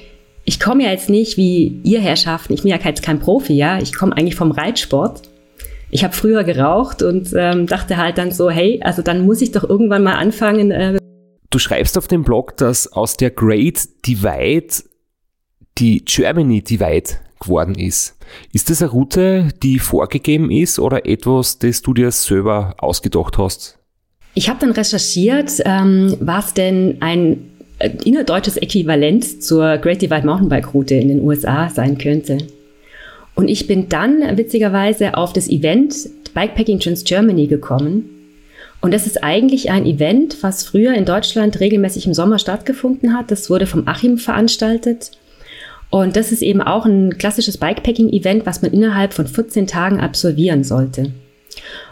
ich 0.45 0.61
komme 0.61 0.85
ja 0.85 0.91
jetzt 0.91 1.11
nicht 1.11 1.37
wie 1.37 1.81
ihr 1.85 2.01
Herrschaften, 2.01 2.55
ich 2.55 2.63
bin 2.63 2.71
ja 2.71 2.79
jetzt 2.83 3.03
kein 3.03 3.21
Profi, 3.21 3.55
ja, 3.55 3.79
ich 3.79 3.95
komme 3.95 4.17
eigentlich 4.17 4.37
vom 4.37 4.51
Reitsport 4.51 5.23
ich 5.91 6.05
habe 6.05 6.15
früher 6.15 6.45
geraucht 6.45 7.03
und 7.03 7.33
ähm, 7.35 7.67
dachte 7.67 7.97
halt 7.97 8.19
dann 8.19 8.31
so, 8.31 8.51
hey, 8.51 8.81
also 8.83 9.03
dann 9.03 9.25
muss 9.25 9.41
ich 9.41 9.53
doch 9.53 9.65
irgendwann 9.69 10.03
mal 10.03 10.15
anfangen. 10.15 10.71
Äh 10.71 10.99
du 11.51 11.59
schreibst 11.59 11.97
auf 11.97 12.09
dem 12.09 12.25
Blog, 12.25 12.57
dass 12.57 12.93
aus 12.93 13.17
der 13.17 13.31
Great 13.31 13.89
Divide 14.07 14.75
die 15.79 16.05
Germany 16.05 16.63
Divide 16.63 17.11
geworden 17.41 17.75
ist. 17.75 18.17
Ist 18.53 18.71
das 18.71 18.83
eine 18.83 18.91
Route, 18.91 19.49
die 19.63 19.79
vorgegeben 19.79 20.51
ist 20.51 20.79
oder 20.79 21.07
etwas, 21.07 21.59
das 21.59 21.83
du 21.83 21.95
dir 21.95 22.11
selber 22.11 22.75
ausgedacht 22.79 23.39
hast? 23.39 23.79
Ich 24.35 24.49
habe 24.49 24.61
dann 24.61 24.73
recherchiert, 24.73 25.51
ähm, 25.65 26.17
was 26.21 26.55
denn 26.55 26.99
ein 27.01 27.51
äh, 27.79 27.91
innerdeutsches 28.05 28.57
Äquivalent 28.57 29.43
zur 29.43 29.79
Great 29.79 30.03
Divide 30.03 30.27
Mountainbike 30.27 30.75
Route 30.75 30.95
in 30.95 31.09
den 31.09 31.21
USA 31.23 31.69
sein 31.69 31.99
könnte. 31.99 32.39
Und 33.35 33.49
ich 33.49 33.67
bin 33.67 33.89
dann 33.89 34.37
witzigerweise 34.37 35.17
auf 35.17 35.33
das 35.33 35.49
Event 35.49 35.95
Bikepacking 36.35 36.81
Trans 36.81 37.05
Germany 37.05 37.47
gekommen. 37.47 38.11
Und 38.81 38.95
das 38.95 39.07
ist 39.07 39.25
eigentlich 39.25 39.71
ein 39.71 39.87
Event, 39.87 40.43
was 40.43 40.65
früher 40.65 40.95
in 40.95 41.05
Deutschland 41.05 41.59
regelmäßig 41.59 42.07
im 42.07 42.15
Sommer 42.15 42.39
stattgefunden 42.39 43.17
hat. 43.17 43.31
Das 43.31 43.51
wurde 43.51 43.67
vom 43.67 43.89
Achim 43.89 44.19
veranstaltet. 44.19 45.13
Und 45.91 46.17
das 46.17 46.33
ist 46.33 46.43
eben 46.43 46.61
auch 46.61 46.85
ein 46.85 47.17
klassisches 47.17 47.57
Bikepacking-Event, 47.59 48.45
was 48.45 48.63
man 48.63 48.73
innerhalb 48.73 49.15
von 49.15 49.27
14 49.27 49.67
Tagen 49.67 50.01
absolvieren 50.01 50.65
sollte. 50.65 51.13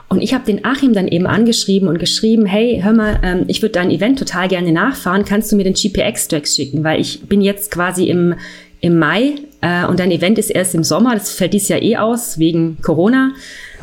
Und 0.08 0.22
ich 0.22 0.34
habe 0.34 0.44
den 0.44 0.64
Achim 0.64 0.92
dann 0.92 1.08
eben 1.08 1.26
angeschrieben 1.26 1.88
und 1.88 1.98
geschrieben, 1.98 2.46
hey, 2.46 2.80
hör 2.82 2.92
mal, 2.92 3.18
ähm, 3.24 3.44
ich 3.48 3.62
würde 3.62 3.72
dein 3.72 3.90
Event 3.90 4.18
total 4.18 4.48
gerne 4.48 4.70
nachfahren, 4.70 5.24
kannst 5.24 5.50
du 5.50 5.56
mir 5.56 5.64
den 5.64 5.74
GPX-Tracks 5.74 6.54
schicken? 6.54 6.84
Weil 6.84 7.00
ich 7.00 7.22
bin 7.22 7.40
jetzt 7.40 7.72
quasi 7.72 8.04
im, 8.04 8.34
im 8.80 8.98
Mai 8.98 9.34
äh, 9.62 9.84
und 9.86 9.98
dein 9.98 10.12
Event 10.12 10.38
ist 10.38 10.50
erst 10.50 10.74
im 10.74 10.84
Sommer, 10.84 11.14
das 11.14 11.32
fällt 11.32 11.54
dies 11.54 11.68
Jahr 11.68 11.82
eh 11.82 11.96
aus 11.96 12.38
wegen 12.38 12.78
Corona. 12.82 13.32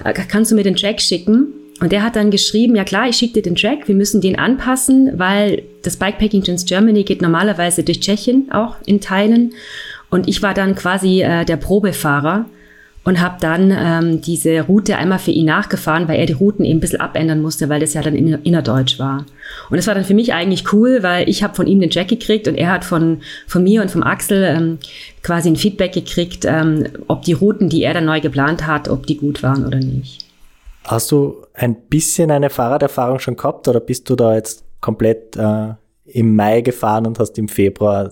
Äh, 0.05 0.13
kannst 0.13 0.51
du 0.51 0.55
mir 0.55 0.63
den 0.63 0.75
Track 0.75 1.01
schicken? 1.01 1.47
Und 1.81 1.91
der 1.91 2.03
hat 2.03 2.15
dann 2.15 2.31
geschrieben, 2.31 2.77
ja 2.77 2.85
klar, 2.85 3.09
ich 3.09 3.17
schicke 3.17 3.33
dir 3.33 3.41
den 3.41 3.55
Track, 3.55 3.89
wir 3.89 3.95
müssen 3.95 4.21
den 4.21 4.37
anpassen, 4.39 5.19
weil 5.19 5.63
das 5.81 5.97
Bikepacking 5.97 6.43
Trans 6.43 6.63
Germany 6.65 7.03
geht 7.03 7.21
normalerweise 7.21 7.83
durch 7.83 7.99
Tschechien 7.99 8.49
auch 8.51 8.75
in 8.85 9.01
Teilen. 9.01 9.53
Und 10.13 10.27
ich 10.27 10.43
war 10.43 10.53
dann 10.53 10.75
quasi 10.75 11.23
äh, 11.23 11.43
der 11.43 11.57
Probefahrer 11.57 12.45
und 13.03 13.19
habe 13.19 13.37
dann 13.39 13.73
ähm, 13.75 14.21
diese 14.21 14.61
Route 14.61 14.95
einmal 14.95 15.17
für 15.17 15.31
ihn 15.31 15.47
nachgefahren, 15.47 16.07
weil 16.07 16.19
er 16.19 16.27
die 16.27 16.33
Routen 16.33 16.63
eben 16.65 16.77
ein 16.77 16.81
bisschen 16.81 17.01
abändern 17.01 17.41
musste, 17.41 17.67
weil 17.67 17.79
das 17.79 17.95
ja 17.95 18.03
dann 18.03 18.13
innerdeutsch 18.13 18.99
war. 18.99 19.25
Und 19.71 19.77
das 19.77 19.87
war 19.87 19.95
dann 19.95 20.03
für 20.03 20.13
mich 20.13 20.31
eigentlich 20.31 20.71
cool, 20.71 21.01
weil 21.01 21.27
ich 21.27 21.41
habe 21.41 21.55
von 21.55 21.65
ihm 21.65 21.79
den 21.79 21.89
Jack 21.89 22.09
gekriegt 22.09 22.47
und 22.47 22.53
er 22.53 22.71
hat 22.71 22.85
von, 22.85 23.23
von 23.47 23.63
mir 23.63 23.81
und 23.81 23.89
vom 23.89 24.03
Axel 24.03 24.43
ähm, 24.43 24.77
quasi 25.23 25.49
ein 25.49 25.55
Feedback 25.55 25.93
gekriegt, 25.93 26.45
ähm, 26.45 26.85
ob 27.07 27.23
die 27.23 27.33
Routen, 27.33 27.69
die 27.69 27.81
er 27.81 27.95
dann 27.95 28.05
neu 28.05 28.21
geplant 28.21 28.67
hat, 28.67 28.89
ob 28.89 29.07
die 29.07 29.17
gut 29.17 29.41
waren 29.41 29.65
oder 29.65 29.79
nicht. 29.79 30.27
Hast 30.83 31.11
du 31.11 31.43
ein 31.55 31.73
bisschen 31.89 32.29
eine 32.29 32.51
Fahrraderfahrung 32.51 33.17
schon 33.17 33.35
gehabt 33.35 33.67
oder 33.67 33.79
bist 33.79 34.07
du 34.11 34.15
da 34.15 34.35
jetzt 34.35 34.63
komplett 34.79 35.35
äh, 35.37 35.69
im 36.05 36.35
Mai 36.35 36.61
gefahren 36.61 37.07
und 37.07 37.17
hast 37.17 37.39
im 37.39 37.47
Februar 37.47 38.11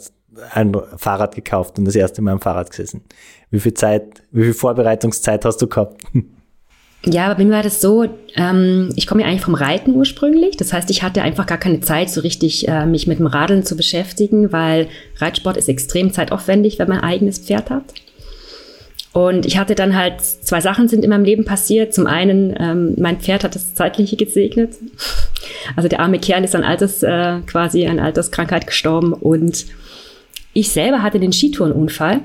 ein 0.53 0.75
Fahrrad 0.97 1.35
gekauft 1.35 1.77
und 1.77 1.85
das 1.85 1.95
erste 1.95 2.21
Mal 2.21 2.33
am 2.33 2.41
Fahrrad 2.41 2.69
gesessen? 2.69 3.01
Wie 3.49 3.59
viel 3.59 3.73
Zeit, 3.73 4.23
wie 4.31 4.43
viel 4.43 4.53
Vorbereitungszeit 4.53 5.45
hast 5.45 5.57
du 5.61 5.67
gehabt? 5.67 6.01
Ja, 7.03 7.33
bei 7.33 7.43
mir 7.43 7.53
war 7.53 7.63
das 7.63 7.81
so, 7.81 8.05
ähm, 8.35 8.93
ich 8.95 9.07
komme 9.07 9.21
ja 9.21 9.27
eigentlich 9.27 9.41
vom 9.41 9.55
Reiten 9.55 9.95
ursprünglich. 9.95 10.55
Das 10.57 10.71
heißt, 10.71 10.89
ich 10.91 11.01
hatte 11.01 11.23
einfach 11.23 11.47
gar 11.47 11.57
keine 11.57 11.81
Zeit, 11.81 12.11
so 12.11 12.21
richtig 12.21 12.67
äh, 12.67 12.85
mich 12.85 13.07
mit 13.07 13.17
dem 13.17 13.25
Radeln 13.25 13.65
zu 13.65 13.75
beschäftigen, 13.75 14.51
weil 14.51 14.87
Reitsport 15.17 15.57
ist 15.57 15.67
extrem 15.67 16.13
zeitaufwendig, 16.13 16.77
wenn 16.77 16.87
man 16.87 16.99
ein 16.99 17.03
eigenes 17.09 17.39
Pferd 17.39 17.71
hat. 17.71 17.85
Und 19.13 19.45
ich 19.45 19.57
hatte 19.57 19.75
dann 19.75 19.97
halt, 19.97 20.21
zwei 20.21 20.61
Sachen 20.61 20.87
sind 20.87 21.03
in 21.03 21.09
meinem 21.09 21.25
Leben 21.25 21.43
passiert. 21.43 21.93
Zum 21.93 22.07
einen, 22.07 22.55
ähm, 22.57 22.93
mein 22.97 23.19
Pferd 23.19 23.43
hat 23.43 23.55
das 23.55 23.73
Zeitliche 23.73 24.15
gesegnet. 24.15 24.75
Also 25.75 25.89
der 25.89 25.99
arme 25.99 26.17
Kerl 26.17 26.43
ist 26.43 26.55
an 26.55 26.63
Alters, 26.63 27.03
äh, 27.03 27.39
quasi 27.45 27.85
an 27.85 27.99
Alterskrankheit 27.99 28.67
gestorben. 28.67 29.13
Und 29.13 29.65
ich 30.53 30.69
selber 30.69 31.01
hatte 31.01 31.19
den 31.19 31.33
Skitourenunfall. 31.33 32.21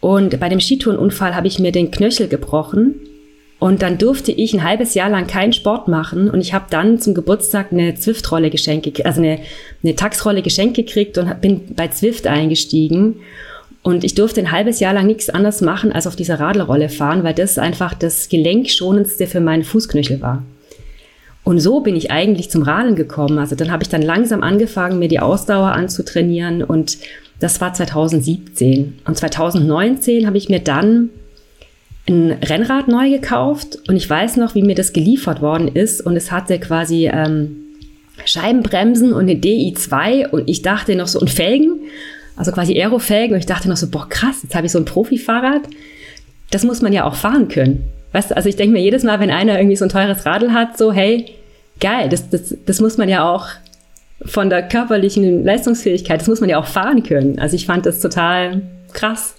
Und 0.00 0.38
bei 0.38 0.48
dem 0.48 0.60
Skitourenunfall 0.60 1.34
habe 1.34 1.48
ich 1.48 1.58
mir 1.58 1.72
den 1.72 1.90
Knöchel 1.90 2.28
gebrochen 2.28 2.94
und 3.58 3.82
dann 3.82 3.98
durfte 3.98 4.30
ich 4.30 4.54
ein 4.54 4.62
halbes 4.62 4.94
Jahr 4.94 5.10
lang 5.10 5.26
keinen 5.26 5.52
Sport 5.52 5.88
machen 5.88 6.30
und 6.30 6.40
ich 6.40 6.54
habe 6.54 6.66
dann 6.70 7.00
zum 7.00 7.14
Geburtstag 7.14 7.72
eine 7.72 7.96
Zwift-Rolle 7.96 8.50
geschenkt, 8.50 9.04
also 9.04 9.20
eine, 9.20 9.40
eine 9.82 9.96
Taxrolle 9.96 10.42
geschenkt 10.42 10.76
gekriegt 10.76 11.18
und 11.18 11.40
bin 11.40 11.74
bei 11.74 11.88
Zwift 11.88 12.28
eingestiegen. 12.28 13.16
Und 13.82 14.04
ich 14.04 14.14
durfte 14.14 14.40
ein 14.40 14.52
halbes 14.52 14.80
Jahr 14.80 14.92
lang 14.92 15.06
nichts 15.06 15.30
anderes 15.30 15.60
machen, 15.60 15.92
als 15.92 16.06
auf 16.06 16.14
dieser 16.14 16.38
Radlrolle 16.38 16.88
fahren, 16.88 17.24
weil 17.24 17.34
das 17.34 17.58
einfach 17.58 17.94
das 17.94 18.28
Gelenkschonendste 18.28 19.26
für 19.26 19.40
meinen 19.40 19.64
Fußknöchel 19.64 20.20
war. 20.20 20.44
Und 21.48 21.60
so 21.60 21.80
bin 21.80 21.96
ich 21.96 22.10
eigentlich 22.10 22.50
zum 22.50 22.60
Radeln 22.60 22.94
gekommen. 22.94 23.38
Also 23.38 23.54
dann 23.54 23.72
habe 23.72 23.82
ich 23.82 23.88
dann 23.88 24.02
langsam 24.02 24.42
angefangen, 24.42 24.98
mir 24.98 25.08
die 25.08 25.18
Ausdauer 25.18 25.72
anzutrainieren 25.72 26.62
und 26.62 26.98
das 27.40 27.58
war 27.62 27.72
2017. 27.72 28.98
Und 29.06 29.16
2019 29.16 30.26
habe 30.26 30.36
ich 30.36 30.50
mir 30.50 30.58
dann 30.58 31.08
ein 32.06 32.32
Rennrad 32.32 32.88
neu 32.88 33.08
gekauft 33.08 33.78
und 33.88 33.96
ich 33.96 34.10
weiß 34.10 34.36
noch, 34.36 34.54
wie 34.56 34.62
mir 34.62 34.74
das 34.74 34.92
geliefert 34.92 35.40
worden 35.40 35.68
ist 35.68 36.02
und 36.02 36.16
es 36.16 36.30
hatte 36.30 36.58
quasi 36.58 37.08
ähm, 37.10 37.56
Scheibenbremsen 38.26 39.14
und 39.14 39.22
eine 39.22 39.40
DI2 39.40 40.28
und 40.28 40.50
ich 40.50 40.60
dachte 40.60 40.96
noch 40.96 41.08
so, 41.08 41.18
und 41.18 41.30
Felgen, 41.30 41.80
also 42.36 42.52
quasi 42.52 42.74
Aerofelgen 42.74 43.32
und 43.32 43.40
ich 43.40 43.46
dachte 43.46 43.70
noch 43.70 43.78
so, 43.78 43.88
boah 43.88 44.06
krass, 44.06 44.40
jetzt 44.42 44.54
habe 44.54 44.66
ich 44.66 44.72
so 44.72 44.78
ein 44.78 44.84
Profifahrrad. 44.84 45.62
Das 46.50 46.64
muss 46.64 46.82
man 46.82 46.92
ja 46.92 47.04
auch 47.04 47.14
fahren 47.14 47.48
können. 47.48 47.84
Weißt 48.12 48.32
du, 48.32 48.36
also 48.36 48.50
ich 48.50 48.56
denke 48.56 48.74
mir 48.74 48.82
jedes 48.82 49.02
Mal, 49.02 49.18
wenn 49.18 49.30
einer 49.30 49.58
irgendwie 49.58 49.76
so 49.76 49.86
ein 49.86 49.90
teures 49.90 50.26
Radl 50.26 50.52
hat, 50.52 50.76
so 50.76 50.92
hey, 50.92 51.37
geil, 51.80 52.08
das, 52.08 52.28
das, 52.30 52.54
das 52.64 52.80
muss 52.80 52.96
man 52.96 53.08
ja 53.08 53.28
auch 53.28 53.46
von 54.24 54.50
der 54.50 54.66
körperlichen 54.66 55.44
Leistungsfähigkeit, 55.44 56.20
das 56.20 56.28
muss 56.28 56.40
man 56.40 56.50
ja 56.50 56.58
auch 56.58 56.66
fahren 56.66 57.02
können. 57.02 57.38
Also 57.38 57.56
ich 57.56 57.66
fand 57.66 57.86
das 57.86 58.00
total 58.00 58.62
krass. 58.92 59.34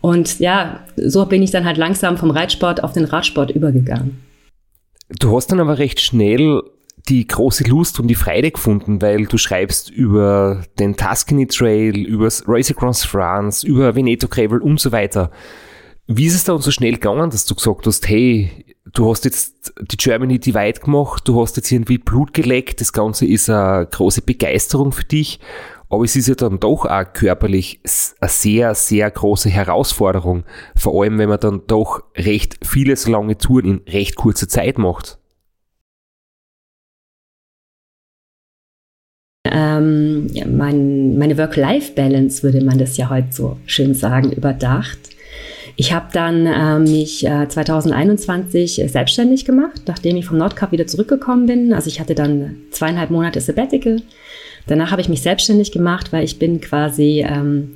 Und 0.00 0.40
ja, 0.40 0.80
so 0.96 1.26
bin 1.26 1.42
ich 1.42 1.50
dann 1.50 1.64
halt 1.64 1.76
langsam 1.76 2.16
vom 2.16 2.30
Reitsport 2.30 2.82
auf 2.82 2.92
den 2.92 3.04
Radsport 3.04 3.50
übergegangen. 3.50 4.20
Du 5.08 5.36
hast 5.36 5.48
dann 5.48 5.60
aber 5.60 5.78
recht 5.78 6.00
schnell 6.00 6.62
die 7.08 7.26
große 7.26 7.64
Lust 7.64 7.98
und 7.98 8.08
die 8.08 8.14
Freude 8.14 8.50
gefunden, 8.50 9.02
weil 9.02 9.26
du 9.26 9.36
schreibst 9.36 9.90
über 9.90 10.62
den 10.78 10.96
Tuscany 10.96 11.46
Trail, 11.46 11.96
über 11.96 12.28
Race 12.46 12.70
Across 12.70 13.04
France, 13.04 13.66
über 13.66 13.94
Veneto 13.94 14.28
Gravel 14.28 14.60
und 14.60 14.80
so 14.80 14.92
weiter. 14.92 15.30
Wie 16.06 16.26
ist 16.26 16.34
es 16.34 16.44
da 16.44 16.58
so 16.58 16.70
schnell 16.70 16.92
gegangen, 16.92 17.30
dass 17.30 17.46
du 17.46 17.54
gesagt 17.54 17.86
hast, 17.86 18.08
hey, 18.08 18.50
du 18.84 19.10
hast 19.10 19.24
jetzt 19.24 19.72
die 19.80 19.96
Germany 19.96 20.38
Divide 20.38 20.80
gemacht, 20.80 21.26
du 21.26 21.40
hast 21.40 21.56
jetzt 21.56 21.70
irgendwie 21.70 21.98
Blut 21.98 22.34
geleckt, 22.34 22.80
das 22.80 22.92
Ganze 22.92 23.26
ist 23.26 23.48
eine 23.48 23.86
große 23.86 24.22
Begeisterung 24.22 24.92
für 24.92 25.04
dich 25.04 25.40
aber 25.92 26.04
es 26.04 26.16
ist 26.16 26.26
ja 26.26 26.34
dann 26.34 26.58
doch 26.58 26.86
auch 26.86 27.12
körperlich 27.12 27.80
eine 28.18 28.30
sehr, 28.30 28.74
sehr 28.74 29.10
große 29.10 29.50
Herausforderung. 29.50 30.44
Vor 30.74 31.02
allem, 31.02 31.18
wenn 31.18 31.28
man 31.28 31.38
dann 31.38 31.60
doch 31.66 32.02
recht 32.16 32.56
viele 32.62 32.96
so 32.96 33.10
lange 33.10 33.36
Touren 33.36 33.66
in 33.66 33.92
recht 33.92 34.16
kurzer 34.16 34.48
Zeit 34.48 34.78
macht. 34.78 35.18
Ähm, 39.44 40.28
ja, 40.32 40.46
mein, 40.46 41.18
meine 41.18 41.36
Work-Life-Balance 41.36 42.42
würde 42.42 42.64
man 42.64 42.78
das 42.78 42.96
ja 42.96 43.10
heute 43.10 43.30
so 43.30 43.58
schön 43.66 43.92
sagen, 43.92 44.32
überdacht. 44.32 44.98
Ich 45.76 45.92
habe 45.92 46.08
dann 46.12 46.46
äh, 46.46 46.78
mich 46.78 47.26
äh, 47.26 47.48
2021 47.48 48.82
selbstständig 48.86 49.44
gemacht, 49.44 49.82
nachdem 49.86 50.16
ich 50.16 50.26
vom 50.26 50.38
Nordcup 50.38 50.72
wieder 50.72 50.86
zurückgekommen 50.86 51.46
bin. 51.46 51.72
Also 51.72 51.88
ich 51.88 52.00
hatte 52.00 52.14
dann 52.14 52.56
zweieinhalb 52.70 53.10
Monate 53.10 53.40
Sabbatical. 53.40 54.02
Danach 54.66 54.90
habe 54.90 55.00
ich 55.00 55.08
mich 55.08 55.22
selbstständig 55.22 55.72
gemacht, 55.72 56.12
weil 56.12 56.24
ich 56.24 56.38
bin 56.38 56.60
quasi 56.60 57.24
ähm, 57.26 57.72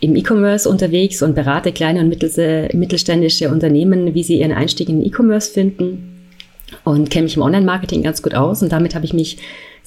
im 0.00 0.14
E-Commerce 0.14 0.68
unterwegs 0.68 1.22
und 1.22 1.34
berate 1.34 1.72
kleine 1.72 2.00
und 2.00 2.08
mittelständische 2.08 3.48
Unternehmen, 3.48 4.14
wie 4.14 4.22
sie 4.22 4.38
ihren 4.38 4.52
Einstieg 4.52 4.88
in 4.88 5.04
E-Commerce 5.04 5.50
finden. 5.50 6.14
Und 6.84 7.10
kenne 7.10 7.24
mich 7.24 7.36
im 7.36 7.42
Online-Marketing 7.42 8.02
ganz 8.02 8.22
gut 8.22 8.34
aus. 8.34 8.62
Und 8.62 8.70
damit 8.70 8.94
habe 8.94 9.06
ich 9.06 9.14
mich 9.14 9.38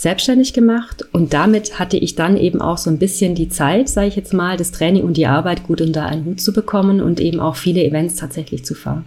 selbstständig 0.01 0.53
gemacht 0.53 1.05
und 1.11 1.33
damit 1.33 1.77
hatte 1.77 1.97
ich 1.97 2.15
dann 2.15 2.35
eben 2.35 2.59
auch 2.59 2.77
so 2.77 2.89
ein 2.89 2.97
bisschen 2.97 3.35
die 3.35 3.49
Zeit, 3.49 3.87
sage 3.87 4.07
ich 4.07 4.15
jetzt 4.15 4.33
mal, 4.33 4.57
das 4.57 4.71
Training 4.71 5.03
und 5.03 5.15
die 5.15 5.27
Arbeit 5.27 5.63
gut 5.63 5.79
unter 5.79 6.05
einen 6.05 6.25
Hut 6.25 6.41
zu 6.41 6.53
bekommen 6.53 7.01
und 7.01 7.19
eben 7.19 7.39
auch 7.39 7.55
viele 7.55 7.83
Events 7.83 8.15
tatsächlich 8.15 8.65
zu 8.65 8.73
fahren. 8.73 9.05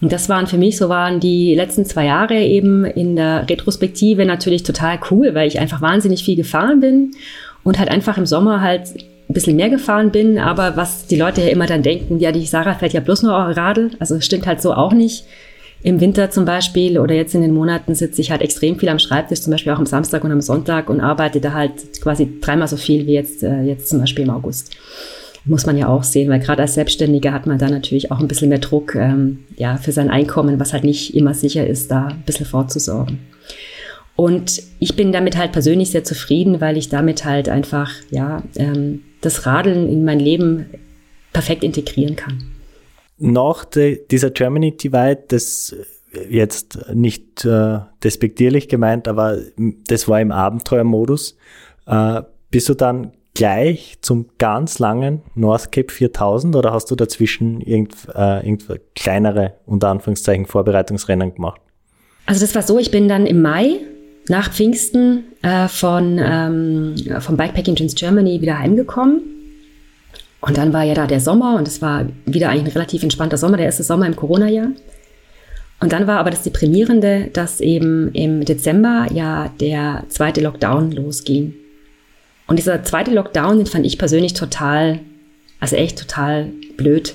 Und 0.00 0.12
das 0.12 0.28
waren 0.28 0.46
für 0.46 0.56
mich, 0.56 0.76
so 0.76 0.88
waren 0.88 1.18
die 1.18 1.54
letzten 1.54 1.84
zwei 1.84 2.06
Jahre 2.06 2.40
eben 2.40 2.84
in 2.84 3.16
der 3.16 3.48
Retrospektive 3.48 4.24
natürlich 4.24 4.62
total 4.62 5.00
cool, 5.10 5.34
weil 5.34 5.48
ich 5.48 5.58
einfach 5.58 5.80
wahnsinnig 5.80 6.24
viel 6.24 6.36
gefahren 6.36 6.80
bin 6.80 7.12
und 7.64 7.78
halt 7.78 7.88
einfach 7.88 8.18
im 8.18 8.26
Sommer 8.26 8.60
halt 8.60 8.88
ein 9.28 9.34
bisschen 9.34 9.56
mehr 9.56 9.70
gefahren 9.70 10.12
bin, 10.12 10.38
aber 10.38 10.76
was 10.76 11.06
die 11.06 11.16
Leute 11.16 11.40
ja 11.40 11.48
immer 11.48 11.66
dann 11.66 11.82
denken, 11.82 12.20
ja, 12.20 12.30
die 12.30 12.46
Sarah 12.46 12.74
fährt 12.74 12.92
ja 12.92 13.00
bloß 13.00 13.22
nur 13.22 13.32
Radl, 13.32 13.90
also 13.98 14.20
stimmt 14.20 14.46
halt 14.46 14.62
so 14.62 14.74
auch 14.74 14.92
nicht. 14.92 15.24
Im 15.84 16.00
Winter 16.00 16.30
zum 16.30 16.44
Beispiel 16.44 16.98
oder 16.98 17.14
jetzt 17.14 17.34
in 17.34 17.40
den 17.40 17.52
Monaten 17.52 17.94
sitze 17.94 18.20
ich 18.20 18.30
halt 18.30 18.40
extrem 18.40 18.78
viel 18.78 18.88
am 18.88 19.00
Schreibtisch, 19.00 19.40
zum 19.40 19.50
Beispiel 19.50 19.72
auch 19.72 19.78
am 19.78 19.86
Samstag 19.86 20.22
und 20.22 20.30
am 20.30 20.40
Sonntag 20.40 20.88
und 20.88 21.00
arbeite 21.00 21.40
da 21.40 21.54
halt 21.54 22.00
quasi 22.00 22.38
dreimal 22.40 22.68
so 22.68 22.76
viel 22.76 23.06
wie 23.06 23.14
jetzt, 23.14 23.42
äh, 23.42 23.62
jetzt 23.62 23.88
zum 23.88 23.98
Beispiel 23.98 24.24
im 24.24 24.30
August. 24.30 24.76
Muss 25.44 25.66
man 25.66 25.76
ja 25.76 25.88
auch 25.88 26.04
sehen, 26.04 26.30
weil 26.30 26.38
gerade 26.38 26.62
als 26.62 26.74
Selbstständiger 26.74 27.32
hat 27.32 27.48
man 27.48 27.58
da 27.58 27.68
natürlich 27.68 28.12
auch 28.12 28.20
ein 28.20 28.28
bisschen 28.28 28.48
mehr 28.48 28.60
Druck 28.60 28.94
ähm, 28.94 29.40
ja, 29.56 29.76
für 29.76 29.90
sein 29.90 30.08
Einkommen, 30.08 30.60
was 30.60 30.72
halt 30.72 30.84
nicht 30.84 31.16
immer 31.16 31.34
sicher 31.34 31.66
ist, 31.66 31.90
da 31.90 32.06
ein 32.06 32.22
bisschen 32.24 32.46
vorzusorgen. 32.46 33.18
Und 34.14 34.62
ich 34.78 34.94
bin 34.94 35.10
damit 35.10 35.36
halt 35.36 35.50
persönlich 35.50 35.90
sehr 35.90 36.04
zufrieden, 36.04 36.60
weil 36.60 36.76
ich 36.76 36.90
damit 36.90 37.24
halt 37.24 37.48
einfach 37.48 37.90
ja, 38.10 38.44
ähm, 38.54 39.02
das 39.20 39.46
Radeln 39.46 39.88
in 39.88 40.04
mein 40.04 40.20
Leben 40.20 40.66
perfekt 41.32 41.64
integrieren 41.64 42.14
kann 42.14 42.38
nach 43.22 43.64
de, 43.64 44.06
dieser 44.10 44.30
Germany 44.30 44.76
Divide, 44.76 45.24
das 45.28 45.74
jetzt 46.28 46.78
nicht 46.92 47.44
äh, 47.44 47.78
despektierlich 48.02 48.68
gemeint, 48.68 49.08
aber 49.08 49.38
das 49.88 50.08
war 50.08 50.20
im 50.20 50.32
Abenteuermodus, 50.32 51.36
äh, 51.86 52.22
bist 52.50 52.68
du 52.68 52.74
dann 52.74 53.12
gleich 53.34 53.96
zum 54.02 54.26
ganz 54.36 54.78
langen 54.78 55.22
North 55.34 55.72
Cape 55.72 55.90
4000 55.90 56.54
oder 56.54 56.72
hast 56.72 56.90
du 56.90 56.96
dazwischen 56.96 57.62
irgend, 57.62 57.94
äh, 58.14 58.44
irgend 58.46 58.66
kleinere, 58.94 59.54
unter 59.64 59.88
Anführungszeichen, 59.88 60.46
Vorbereitungsrennen 60.46 61.34
gemacht? 61.34 61.60
Also 62.26 62.42
das 62.42 62.54
war 62.54 62.62
so, 62.62 62.78
ich 62.78 62.90
bin 62.90 63.08
dann 63.08 63.26
im 63.26 63.40
Mai 63.40 63.78
nach 64.28 64.52
Pfingsten 64.52 65.24
äh, 65.42 65.66
von, 65.68 66.20
ähm, 66.22 66.94
vom 67.20 67.36
Bikepacking 67.36 67.74
Trans 67.74 67.94
Germany 67.94 68.40
wieder 68.40 68.58
heimgekommen 68.58 69.22
und 70.42 70.58
dann 70.58 70.72
war 70.72 70.82
ja 70.82 70.94
da 70.94 71.06
der 71.06 71.20
Sommer 71.20 71.56
und 71.56 71.68
es 71.68 71.80
war 71.80 72.06
wieder 72.26 72.50
eigentlich 72.50 72.74
ein 72.74 72.78
relativ 72.78 73.04
entspannter 73.04 73.38
Sommer, 73.38 73.56
der 73.56 73.66
erste 73.66 73.84
Sommer 73.84 74.06
im 74.06 74.16
Corona-Jahr. 74.16 74.72
Und 75.78 75.92
dann 75.92 76.08
war 76.08 76.18
aber 76.18 76.30
das 76.30 76.42
Deprimierende, 76.42 77.30
dass 77.32 77.60
eben 77.60 78.12
im 78.12 78.44
Dezember 78.44 79.06
ja 79.12 79.50
der 79.60 80.04
zweite 80.08 80.40
Lockdown 80.40 80.90
losging. 80.90 81.54
Und 82.48 82.58
dieser 82.58 82.82
zweite 82.82 83.12
Lockdown, 83.12 83.58
den 83.58 83.66
fand 83.66 83.86
ich 83.86 83.98
persönlich 83.98 84.34
total, 84.34 84.98
also 85.60 85.76
echt 85.76 85.98
total 86.00 86.50
blöd. 86.76 87.14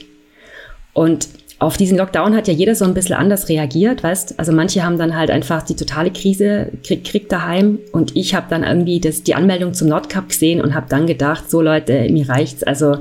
Und 0.94 1.28
auf 1.60 1.76
diesen 1.76 1.98
Lockdown 1.98 2.36
hat 2.36 2.48
ja 2.48 2.54
jeder 2.54 2.76
so 2.76 2.86
ein 2.86 2.94
bisschen 2.94 3.16
anders 3.16 3.50
reagiert, 3.50 4.04
weißt? 4.04 4.38
Also 4.38 4.52
manche 4.52 4.84
haben 4.84 5.00
dann 5.00 5.16
halt 5.16 5.32
einfach 5.32 5.64
die 5.64 5.76
totale 5.76 6.12
Krise 6.12 6.70
kriegt 6.84 7.32
daheim 7.32 7.80
und 7.92 8.16
ich 8.16 8.36
habe 8.36 8.46
dann 8.50 8.64
irgendwie 8.64 9.00
das, 9.00 9.24
die 9.24 9.34
Anmeldung 9.34 9.74
zum 9.74 9.88
Nordcup 9.88 10.30
gesehen 10.30 10.62
und 10.62 10.76
habe 10.76 10.86
dann 10.88 11.08
gedacht, 11.08 11.50
so 11.50 11.62
Leute, 11.62 12.08
mir 12.12 12.30
reicht's. 12.30 12.64
Also 12.64 12.98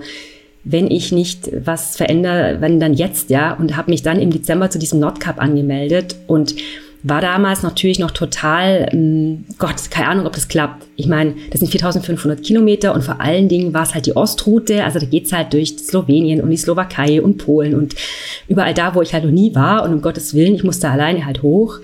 wenn 0.64 0.90
ich 0.90 1.12
nicht 1.12 1.50
was 1.64 1.96
verändere, 1.96 2.56
wenn 2.60 2.80
dann 2.80 2.94
jetzt, 2.94 3.28
ja, 3.30 3.52
und 3.52 3.76
habe 3.76 3.90
mich 3.90 4.02
dann 4.02 4.20
im 4.20 4.30
Dezember 4.30 4.70
zu 4.70 4.78
diesem 4.78 5.00
Nordcup 5.00 5.38
angemeldet 5.38 6.16
und 6.26 6.56
war 7.08 7.20
damals 7.20 7.62
natürlich 7.62 7.98
noch 7.98 8.10
total, 8.10 8.88
ähm, 8.92 9.44
Gott, 9.58 9.90
keine 9.90 10.08
Ahnung, 10.08 10.26
ob 10.26 10.32
das 10.32 10.48
klappt. 10.48 10.86
Ich 10.96 11.06
meine, 11.06 11.34
das 11.50 11.60
sind 11.60 11.70
4500 11.70 12.42
Kilometer 12.42 12.94
und 12.94 13.02
vor 13.02 13.20
allen 13.20 13.48
Dingen 13.48 13.72
war 13.72 13.84
es 13.84 13.94
halt 13.94 14.06
die 14.06 14.16
Ostroute, 14.16 14.82
also 14.82 14.98
da 14.98 15.06
geht's 15.06 15.32
halt 15.32 15.52
durch 15.52 15.78
Slowenien 15.78 16.40
und 16.40 16.50
die 16.50 16.56
Slowakei 16.56 17.22
und 17.22 17.38
Polen 17.38 17.74
und 17.74 17.94
überall 18.48 18.74
da, 18.74 18.94
wo 18.94 19.02
ich 19.02 19.14
halt 19.14 19.24
noch 19.24 19.30
nie 19.30 19.54
war 19.54 19.84
und 19.84 19.92
um 19.92 20.02
Gottes 20.02 20.34
Willen, 20.34 20.54
ich 20.54 20.64
musste 20.64 20.88
alleine 20.88 21.24
halt 21.24 21.42
hoch. 21.42 21.78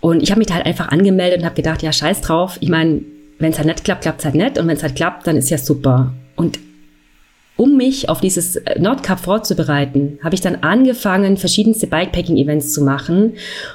Und 0.00 0.22
ich 0.22 0.30
habe 0.30 0.38
mich 0.38 0.48
da 0.48 0.54
halt 0.54 0.66
einfach 0.66 0.88
angemeldet 0.88 1.40
und 1.40 1.44
habe 1.44 1.54
gedacht, 1.54 1.82
ja, 1.82 1.92
scheiß 1.92 2.22
drauf. 2.22 2.56
Ich 2.60 2.68
meine, 2.68 3.02
wenn 3.38 3.52
es 3.52 3.58
halt 3.58 3.66
nicht 3.66 3.84
klappt, 3.84 4.02
klappt 4.02 4.20
es 4.20 4.24
halt 4.24 4.34
nicht 4.34 4.58
und 4.58 4.66
wenn 4.66 4.76
es 4.76 4.82
halt 4.82 4.96
klappt, 4.96 5.26
dann 5.26 5.36
ist 5.36 5.50
ja 5.50 5.58
super. 5.58 6.12
Und 6.36 6.58
um 7.56 7.76
mich 7.76 8.08
auf 8.08 8.20
dieses 8.20 8.56
äh, 8.56 8.80
Nordcup 8.80 9.20
vorzubereiten, 9.20 10.18
habe 10.24 10.34
ich 10.34 10.40
dann 10.40 10.56
angefangen, 10.62 11.36
verschiedenste 11.36 11.86
Bikepacking-Events 11.86 12.72
zu 12.72 12.82
machen. 12.82 13.34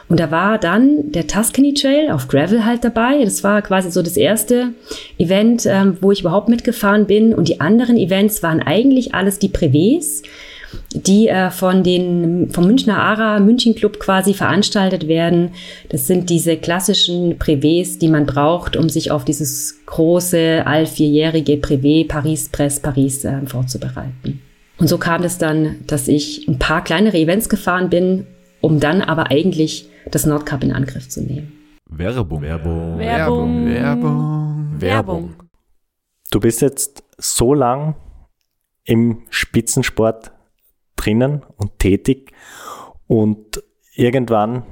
Und 0.09 0.19
da 0.19 0.31
war 0.31 0.57
dann 0.57 1.11
der 1.11 1.27
Tuscany 1.27 1.73
Trail 1.73 2.11
auf 2.11 2.27
Gravel 2.27 2.65
halt 2.65 2.83
dabei. 2.83 3.23
Das 3.23 3.43
war 3.43 3.61
quasi 3.61 3.91
so 3.91 4.01
das 4.01 4.17
erste 4.17 4.73
Event, 5.17 5.65
ähm, 5.65 5.97
wo 6.01 6.11
ich 6.11 6.21
überhaupt 6.21 6.49
mitgefahren 6.49 7.05
bin. 7.05 7.33
Und 7.33 7.47
die 7.47 7.61
anderen 7.61 7.97
Events 7.97 8.41
waren 8.41 8.61
eigentlich 8.61 9.13
alles 9.13 9.39
die 9.39 9.49
Privés 9.49 10.23
die 10.91 11.27
äh, 11.27 11.49
von 11.51 11.84
den, 11.84 12.49
vom 12.51 12.67
Münchner 12.67 12.97
ARA 12.97 13.39
München 13.39 13.75
Club 13.75 13.99
quasi 13.99 14.34
veranstaltet 14.34 15.08
werden. 15.08 15.51
Das 15.89 16.08
sind 16.08 16.30
diese 16.30 16.58
klassischen 16.58 17.38
Privés, 17.38 17.99
die 17.99 18.08
man 18.08 18.25
braucht, 18.25 18.75
um 18.75 18.89
sich 18.89 19.12
auf 19.12 19.25
dieses 19.25 19.86
große, 19.86 20.63
all 20.65 20.86
vierjährige 20.86 21.53
Privé 21.53 22.08
Paris 22.08 22.49
Presse 22.49 22.82
Paris 22.82 23.23
äh, 23.25 23.45
vorzubereiten. 23.45 24.41
Und 24.77 24.88
so 24.88 24.97
kam 24.97 25.23
es 25.23 25.38
dann, 25.38 25.77
dass 25.88 26.08
ich 26.08 26.47
ein 26.47 26.60
paar 26.60 26.84
kleinere 26.84 27.17
Events 27.17 27.49
gefahren 27.49 27.89
bin, 27.89 28.27
um 28.62 28.80
dann 28.80 29.01
aber 29.01 29.32
eigentlich 29.32 29.89
das 30.12 30.25
Nordcup 30.25 30.63
in 30.63 30.71
Angriff 30.71 31.10
zu 31.10 31.21
nehmen. 31.21 31.51
Werbung. 31.89 32.41
Werbung. 32.41 32.99
Werbung. 32.99 33.65
Werbung. 33.65 34.82
Werbung. 34.82 35.36
Du 36.30 36.39
bist 36.39 36.62
jetzt 36.62 37.03
so 37.17 37.53
lang 37.53 37.95
im 38.84 39.23
Spitzensport 39.30 40.32
drinnen 40.97 41.43
und 41.55 41.79
tätig 41.79 42.33
und 43.07 43.63
irgendwann 43.95 44.63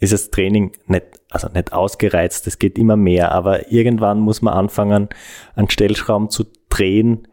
ist 0.00 0.12
das 0.12 0.30
Training 0.30 0.72
nicht, 0.86 1.06
also 1.30 1.48
nicht 1.48 1.72
ausgereizt, 1.72 2.46
es 2.46 2.58
geht 2.58 2.78
immer 2.78 2.96
mehr, 2.96 3.32
aber 3.32 3.72
irgendwann 3.72 4.20
muss 4.20 4.42
man 4.42 4.54
anfangen, 4.54 5.08
an 5.54 5.70
Stellschrauben 5.70 6.30
zu 6.30 6.44
drehen, 6.68 7.26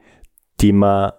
die 0.61 0.71
man 0.71 1.11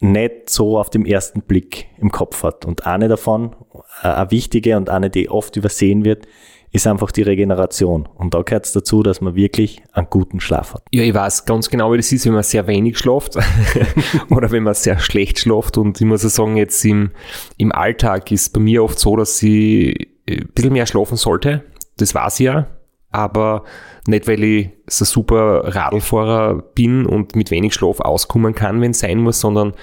nicht 0.00 0.50
so 0.50 0.78
auf 0.78 0.90
dem 0.90 1.06
ersten 1.06 1.42
Blick 1.42 1.86
im 1.98 2.10
Kopf 2.10 2.42
hat. 2.42 2.64
Und 2.64 2.86
eine 2.86 3.08
davon, 3.08 3.54
äh, 4.02 4.08
eine 4.08 4.30
wichtige 4.30 4.76
und 4.76 4.90
eine, 4.90 5.10
die 5.10 5.30
oft 5.30 5.56
übersehen 5.56 6.04
wird, 6.04 6.26
ist 6.72 6.86
einfach 6.86 7.12
die 7.12 7.22
Regeneration. 7.22 8.08
Und 8.14 8.32
da 8.32 8.40
gehört 8.42 8.64
es 8.64 8.72
dazu, 8.72 9.02
dass 9.02 9.20
man 9.20 9.34
wirklich 9.34 9.82
einen 9.92 10.08
guten 10.08 10.40
Schlaf 10.40 10.74
hat. 10.74 10.82
Ja, 10.90 11.02
ich 11.02 11.14
weiß 11.14 11.44
ganz 11.44 11.68
genau, 11.68 11.92
wie 11.92 11.98
das 11.98 12.10
ist, 12.10 12.24
wenn 12.24 12.32
man 12.32 12.42
sehr 12.42 12.66
wenig 12.66 12.98
schlaft 12.98 13.36
oder 14.30 14.50
wenn 14.50 14.62
man 14.62 14.74
sehr 14.74 14.98
schlecht 14.98 15.38
schlaft. 15.38 15.76
Und 15.76 16.00
ich 16.00 16.06
muss 16.06 16.24
auch 16.24 16.30
sagen, 16.30 16.56
jetzt 16.56 16.82
im, 16.84 17.10
im 17.58 17.72
Alltag 17.72 18.32
ist 18.32 18.54
bei 18.54 18.60
mir 18.60 18.82
oft 18.82 18.98
so, 18.98 19.16
dass 19.16 19.42
ich 19.42 20.08
ein 20.28 20.48
bisschen 20.54 20.72
mehr 20.72 20.86
schlafen 20.86 21.18
sollte. 21.18 21.62
Das 21.98 22.14
weiß 22.14 22.40
ich 22.40 22.46
ja. 22.46 22.66
Aber 23.10 23.64
nicht, 24.06 24.26
weil 24.26 24.42
ich 24.42 24.70
so 24.86 25.04
super 25.04 25.74
Radlfahrer 25.74 26.62
bin 26.74 27.04
und 27.04 27.36
mit 27.36 27.50
wenig 27.50 27.74
Schlaf 27.74 28.00
auskommen 28.00 28.54
kann, 28.54 28.80
wenn 28.80 28.92
es 28.92 29.00
sein 29.00 29.18
muss, 29.18 29.40
sondern 29.40 29.74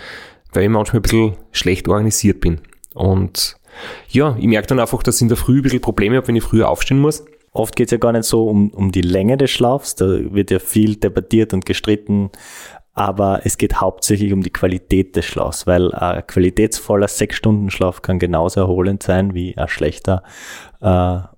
weil 0.53 0.63
ich 0.63 0.69
manchmal 0.69 0.99
ein 0.99 1.03
bisschen 1.03 1.35
schlecht 1.51 1.87
organisiert 1.87 2.41
bin. 2.41 2.61
Und 2.95 3.58
ja, 4.09 4.35
ich 4.37 4.47
merke 4.47 4.67
dann 4.67 4.79
einfach, 4.79 5.03
dass 5.03 5.17
ich 5.17 5.23
in 5.23 5.27
der 5.27 5.37
Früh 5.37 5.59
ein 5.59 5.63
bisschen 5.63 5.81
Probleme 5.81 6.17
habe, 6.17 6.27
wenn 6.27 6.35
ich 6.35 6.43
früher 6.43 6.69
aufstehen 6.69 6.99
muss. 6.99 7.25
Oft 7.51 7.75
geht 7.75 7.87
es 7.87 7.91
ja 7.91 7.97
gar 7.97 8.11
nicht 8.11 8.25
so 8.25 8.47
um, 8.47 8.69
um 8.69 8.91
die 8.91 9.01
Länge 9.01 9.37
des 9.37 9.49
Schlafs, 9.51 9.95
da 9.95 10.05
wird 10.05 10.51
ja 10.51 10.59
viel 10.59 10.95
debattiert 10.95 11.53
und 11.53 11.65
gestritten, 11.65 12.29
aber 12.93 13.41
es 13.45 13.57
geht 13.57 13.79
hauptsächlich 13.79 14.33
um 14.33 14.43
die 14.43 14.49
Qualität 14.49 15.15
des 15.15 15.25
Schlafs, 15.25 15.65
weil 15.65 15.93
ein 15.93 16.25
qualitätsvoller 16.27 17.07
Sechs-Stunden-Schlaf 17.07 18.01
kann 18.01 18.19
genauso 18.19 18.59
erholend 18.59 19.03
sein 19.03 19.33
wie 19.33 19.57
ein 19.57 19.69
schlechter 19.69 20.21
äh, 20.81 20.85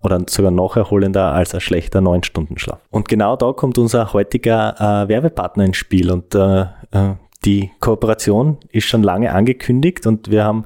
oder 0.02 0.26
sogar 0.28 0.52
noch 0.52 0.76
erholender 0.76 1.32
als 1.34 1.54
ein 1.54 1.62
schlechter 1.62 2.02
Neun-Stunden-Schlaf. 2.02 2.80
Und 2.90 3.08
genau 3.08 3.36
da 3.36 3.54
kommt 3.54 3.78
unser 3.78 4.12
heutiger 4.12 5.04
äh, 5.04 5.08
Werbepartner 5.08 5.66
ins 5.66 5.78
Spiel 5.78 6.12
und 6.12 6.34
äh, 6.34 6.62
äh 6.92 7.16
die 7.46 7.72
Kooperation 7.80 8.58
ist 8.70 8.86
schon 8.86 9.02
lange 9.04 9.34
angekündigt 9.34 10.06
und 10.06 10.30
wir 10.30 10.44
haben 10.44 10.66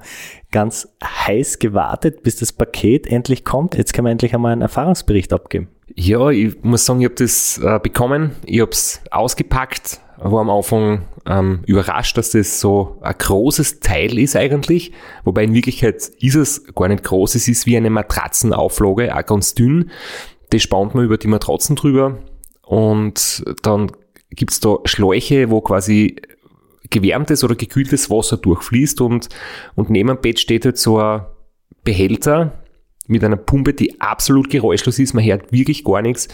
ganz 0.51 0.89
heiß 1.03 1.59
gewartet, 1.59 2.23
bis 2.23 2.37
das 2.37 2.51
Paket 2.51 3.07
endlich 3.07 3.45
kommt. 3.45 3.75
Jetzt 3.77 3.93
können 3.93 4.07
wir 4.07 4.11
endlich 4.11 4.33
einmal 4.33 4.51
einen 4.51 4.61
Erfahrungsbericht 4.61 5.31
abgeben. 5.31 5.69
Ja, 5.93 6.29
ich 6.29 6.61
muss 6.63 6.85
sagen, 6.85 6.99
ich 6.99 7.05
habe 7.05 7.15
das 7.15 7.57
äh, 7.63 7.79
bekommen, 7.81 8.31
ich 8.45 8.59
habe 8.59 8.71
es 8.71 9.01
ausgepackt, 9.11 10.01
war 10.17 10.41
am 10.41 10.49
Anfang 10.49 11.03
ähm, 11.25 11.61
überrascht, 11.65 12.17
dass 12.17 12.31
das 12.31 12.59
so 12.59 12.97
ein 13.01 13.15
großes 13.17 13.79
Teil 13.79 14.17
ist 14.17 14.35
eigentlich, 14.35 14.91
wobei 15.23 15.43
in 15.43 15.53
Wirklichkeit 15.53 15.95
ist 16.19 16.35
es 16.35 16.65
gar 16.73 16.89
nicht 16.89 17.03
groß, 17.03 17.35
es 17.35 17.47
ist 17.47 17.65
wie 17.65 17.77
eine 17.77 17.89
Matratzenauflage, 17.89 19.15
auch 19.15 19.25
ganz 19.25 19.53
dünn. 19.53 19.91
Das 20.49 20.61
spannt 20.61 20.95
man 20.95 21.05
über 21.05 21.17
die 21.17 21.27
Matratzen 21.27 21.75
drüber 21.75 22.19
und 22.63 23.43
dann 23.63 23.91
gibt's 24.31 24.59
da 24.59 24.77
Schläuche, 24.85 25.49
wo 25.49 25.61
quasi 25.61 26.17
gewärmtes 26.89 27.43
oder 27.43 27.55
gekühltes 27.55 28.09
Wasser 28.09 28.37
durchfließt 28.37 29.01
und, 29.01 29.29
und 29.75 29.89
neben 29.89 30.09
dem 30.09 30.21
Bett 30.21 30.39
steht 30.39 30.65
halt 30.65 30.77
so 30.77 30.99
ein 30.99 31.25
Behälter 31.83 32.63
mit 33.07 33.23
einer 33.23 33.35
Pumpe, 33.35 33.73
die 33.73 34.01
absolut 34.01 34.49
geräuschlos 34.49 34.99
ist. 34.99 35.13
Man 35.13 35.23
hört 35.23 35.51
wirklich 35.51 35.83
gar 35.83 36.01
nichts 36.01 36.27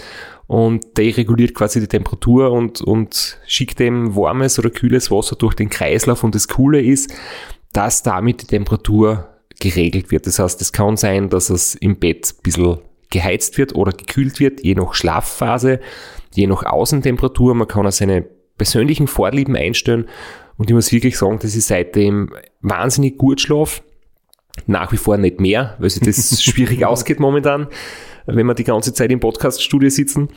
und 0.48 0.98
der 0.98 1.16
reguliert 1.18 1.54
quasi 1.54 1.80
die 1.80 1.88
Temperatur 1.88 2.52
und, 2.52 2.82
und 2.82 3.40
schickt 3.46 3.80
dem 3.80 4.16
warmes 4.16 4.58
oder 4.60 4.70
kühles 4.70 5.12
Wasser 5.12 5.36
durch 5.36 5.54
den 5.54 5.70
Kreislauf 5.70 6.24
und 6.24 6.36
das 6.36 6.48
Coole 6.48 6.82
ist, 6.82 7.14
dass 7.74 8.04
damit 8.04 8.42
die 8.42 8.48
Temperatur 8.48 9.28
geregelt 9.60 10.12
wird. 10.12 10.28
Das 10.28 10.40
heißt, 10.40 10.62
es 10.62 10.74
kann 10.74 10.98
sein, 10.98 11.30
dass 11.30 11.50
es 11.50 11.76
im 11.76 11.98
Bett 11.98 12.34
ein 12.38 12.42
bisschen 12.44 12.80
geheizt 13.10 13.58
wird 13.58 13.76
oder 13.76 13.92
gekühlt 13.92 14.40
wird, 14.40 14.64
je 14.64 14.76
nach 14.76 14.94
Schlafphase, 14.94 15.80
je 16.34 16.48
nach 16.48 16.64
Außentemperatur. 16.64 17.54
Man 17.54 17.68
kann 17.68 17.86
auch 17.86 17.92
seine 17.92 18.26
persönlichen 18.58 19.08
Vorlieben 19.08 19.56
einstellen 19.56 20.08
und 20.58 20.70
ich 20.70 20.74
muss 20.74 20.92
wirklich 20.92 21.18
sagen, 21.18 21.40
dass 21.40 21.56
ich 21.56 21.66
seitdem 21.66 22.32
wahnsinnig 22.62 23.18
gut 23.18 23.42
schlafe. 23.42 23.82
Nach 24.68 24.92
wie 24.92 24.98
vor 24.98 25.18
nicht 25.18 25.40
mehr, 25.40 25.76
weil 25.80 25.90
sich 25.90 26.04
das 26.04 26.44
schwierig 26.44 26.86
ausgeht 26.86 27.20
momentan, 27.20 27.68
wenn 28.26 28.46
wir 28.46 28.54
die 28.54 28.66
ganze 28.66 28.94
Zeit 28.94 29.12
im 29.12 29.20
Podcaststudio 29.20 29.90
sitzen. 29.90 30.30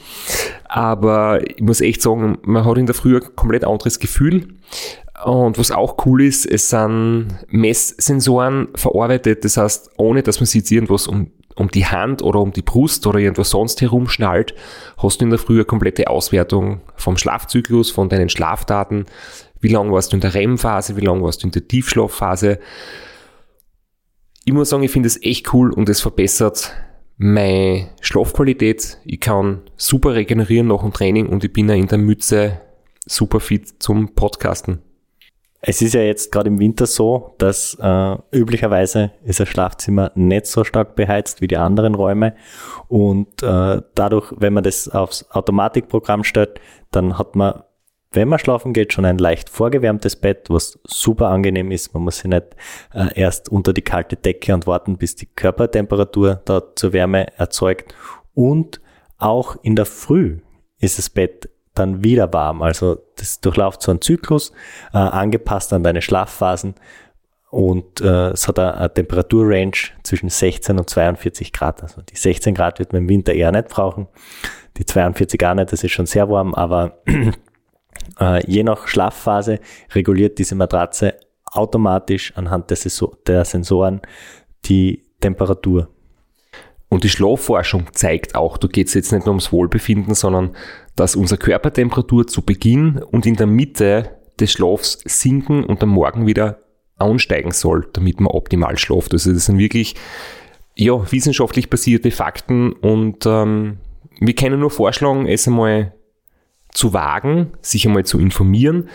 Aber 0.69 1.41
ich 1.49 1.61
muss 1.61 1.81
echt 1.81 2.01
sagen, 2.01 2.39
man 2.43 2.65
hat 2.65 2.79
in 2.79 2.87
der 2.87 2.95
Früh 2.95 3.17
ein 3.17 3.37
komplett 3.37 3.65
anderes 3.65 3.99
Gefühl. 3.99 4.49
Und 5.25 5.59
was 5.59 5.71
auch 5.71 6.05
cool 6.07 6.23
ist, 6.23 6.45
es 6.45 6.71
sind 6.71 7.29
Messsensoren 7.49 8.69
verarbeitet. 8.75 9.45
Das 9.45 9.57
heißt, 9.57 9.91
ohne 9.97 10.23
dass 10.23 10.41
man 10.41 10.47
sich 10.47 10.61
jetzt 10.61 10.73
irgendwas 10.73 11.07
um, 11.07 11.31
um 11.55 11.71
die 11.71 11.87
Hand 11.87 12.21
oder 12.23 12.41
um 12.41 12.53
die 12.53 12.63
Brust 12.63 13.07
oder 13.07 13.19
irgendwas 13.19 13.51
sonst 13.51 13.81
herumschnallt, 13.81 14.55
hast 14.99 15.21
du 15.21 15.25
in 15.25 15.31
der 15.31 15.39
Früh 15.39 15.55
eine 15.55 15.65
komplette 15.65 16.09
Auswertung 16.09 16.81
vom 16.97 17.17
Schlafzyklus, 17.17 17.91
von 17.91 18.09
deinen 18.09 18.29
Schlafdaten. 18.29 19.07
Wie 19.65 19.69
lange 19.69 19.93
warst 19.93 20.13
du 20.13 20.17
in 20.19 20.21
der 20.21 20.35
REM-Phase? 20.35 20.95
Wie 20.95 21.01
lange 21.01 21.23
warst 21.23 21.43
du 21.43 21.47
in 21.47 21.51
der 21.51 21.67
Tiefschlafphase? 21.67 22.59
Ich 24.45 24.53
muss 24.53 24.69
sagen, 24.69 24.83
ich 24.83 24.91
finde 24.91 25.07
es 25.07 25.23
echt 25.23 25.55
cool 25.55 25.73
und 25.73 25.89
es 25.89 26.03
verbessert 26.03 26.71
meine 27.17 27.89
Schlafqualität. 28.03 28.99
Ich 29.07 29.21
kann 29.21 29.63
super 29.79 30.17
regenerieren 30.17 30.67
nach 30.67 30.83
dem 30.83 30.93
Training 30.93 31.29
und 31.29 31.45
ich 31.45 31.53
bin 31.55 31.71
ja 31.71 31.77
in 31.77 31.87
der 31.87 31.97
Mütze 31.97 32.61
super 33.07 33.41
fit 33.41 33.83
zum 33.83 34.15
Podcasten. 34.15 34.83
Es 35.63 35.81
ist 35.81 35.95
ja 35.95 36.03
jetzt 36.03 36.31
gerade 36.31 36.49
im 36.49 36.59
Winter 36.59 36.85
so, 36.85 37.35
dass 37.39 37.75
äh, 37.81 38.17
üblicherweise 38.33 39.13
ist 39.25 39.41
ein 39.41 39.47
Schlafzimmer 39.47 40.13
nicht 40.15 40.45
so 40.45 40.65
stark 40.65 40.95
beheizt 40.95 41.41
wie 41.41 41.47
die 41.47 41.57
anderen 41.57 41.95
Räume 41.95 42.35
und 42.89 43.43
äh, 43.43 43.81
dadurch, 43.95 44.31
wenn 44.37 44.53
man 44.53 44.63
das 44.63 44.91
aufs 44.91 45.31
Automatikprogramm 45.31 46.23
stellt, 46.23 46.61
dann 46.91 47.17
hat 47.17 47.35
man, 47.35 47.63
wenn 48.15 48.29
man 48.29 48.39
schlafen 48.39 48.73
geht, 48.73 48.93
schon 48.93 49.05
ein 49.05 49.19
leicht 49.19 49.51
vorgewärmtes 49.51 50.17
Bett, 50.17 50.47
was 50.49 50.79
super 50.85 51.29
angenehm 51.29 51.71
ist. 51.71 51.95
Man 51.95 52.05
muss 52.05 52.19
sich 52.19 52.31
nicht 52.31 52.57
äh, 52.93 53.09
erst 53.15 53.49
unter 53.49 53.73
die 53.73 53.83
kalte 53.83 54.17
Decke 54.17 54.55
und 54.55 54.67
warten, 54.67 54.97
bis 54.97 55.17
die 55.17 55.27
Körpertemperatur 55.27 56.41
da 56.45 56.63
zur 56.75 56.93
Wärme 56.93 57.37
erzeugt 57.39 57.95
und 58.35 58.81
auch 59.19 59.57
in 59.63 59.77
der 59.77 59.87
Früh 59.87 60.41
ist 60.79 60.99
das 60.99 61.09
Bett 61.11 61.49
dann 61.75 62.05
wieder 62.05 62.33
warm. 62.33 62.63
Also 62.63 62.99
das 63.17 63.41
durchläuft 63.41 63.83
so 63.83 63.91
einen 63.91 64.01
Zyklus, 64.01 64.53
äh, 64.93 64.99
angepasst 64.99 65.73
an 65.73 65.83
deine 65.83 66.03
Schlafphasen 66.03 66.75
und 67.51 68.01
äh, 68.01 68.31
es 68.31 68.49
hat 68.49 68.59
eine, 68.59 68.77
eine 68.77 68.93
Temperaturrange 68.93 69.93
zwischen 70.03 70.29
16 70.29 70.79
und 70.79 70.91
42 70.91 71.53
Grad. 71.53 71.83
Also 71.83 72.03
die 72.03 72.17
16 72.17 72.55
Grad 72.55 72.79
wird 72.79 72.93
man 72.93 73.03
im 73.03 73.09
Winter 73.09 73.33
eher 73.33 73.53
nicht 73.53 73.69
brauchen, 73.69 74.09
die 74.77 74.85
42 74.85 75.45
auch 75.47 75.55
nicht, 75.55 75.73
das 75.73 75.85
ist 75.85 75.93
schon 75.93 76.07
sehr 76.07 76.29
warm, 76.29 76.55
aber 76.55 77.03
äh, 78.21 78.45
je 78.51 78.63
nach 78.63 78.87
Schlafphase 78.87 79.61
reguliert 79.95 80.39
diese 80.39 80.55
Matratze 80.55 81.15
automatisch 81.45 82.33
anhand 82.37 82.71
der, 82.71 82.79
der 83.27 83.45
Sensoren 83.45 84.01
die 84.65 85.03
Temperatur. 85.21 85.89
Und 86.89 87.03
die 87.03 87.09
Schlafforschung 87.09 87.89
zeigt 87.93 88.35
auch, 88.35 88.57
da 88.57 88.69
geht 88.69 88.89
es 88.89 88.95
jetzt 88.95 89.13
nicht 89.13 89.27
nur 89.27 89.33
ums 89.33 89.53
Wohlbefinden, 89.53 90.15
sondern 90.15 90.55
dass 90.97 91.17
unsere 91.17 91.39
Körpertemperatur 91.39 92.27
zu 92.27 92.43
Beginn 92.43 92.99
und 92.99 93.27
in 93.27 93.37
der 93.37 93.47
Mitte 93.47 94.11
des 94.39 94.53
Schlafs 94.53 95.01
sinken 95.05 95.65
und 95.65 95.83
am 95.83 95.89
Morgen 95.89 96.27
wieder 96.27 96.61
ansteigen 96.97 97.51
soll, 97.51 97.89
damit 97.93 98.21
man 98.21 98.31
optimal 98.31 98.79
schlaft. 98.79 99.13
Also 99.13 99.33
das 99.33 99.47
sind 99.47 99.59
wirklich 99.59 99.97
ja, 100.77 101.11
wissenschaftlich 101.11 101.71
basierte 101.71 102.11
Fakten 102.11 102.73
und 102.73 103.27
ähm, 103.27 103.79
wir 104.21 104.35
können 104.35 104.61
nur 104.61 104.71
vorschlagen, 104.71 105.27
es 105.27 105.49
einmal 105.49 105.93
zu 106.75 106.93
wagen, 106.93 107.53
sich 107.63 107.87
einmal 107.87 108.05
zu 108.05 108.19
informieren. 108.19 108.91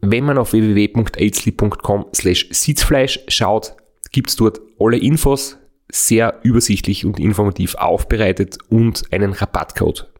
Wenn 0.00 0.24
man 0.24 0.36
auf 0.36 0.52
www.aidsli.com 0.52 2.06
slash 2.14 2.48
Sitzfleisch 2.50 3.20
schaut, 3.28 3.76
gibt's 4.12 4.36
dort 4.36 4.60
alle 4.78 4.98
Infos, 4.98 5.58
sehr 5.90 6.40
übersichtlich 6.42 7.06
und 7.06 7.18
informativ 7.18 7.76
aufbereitet 7.76 8.58
und 8.68 9.04
einen 9.10 9.32
Rabattcode. 9.32 10.10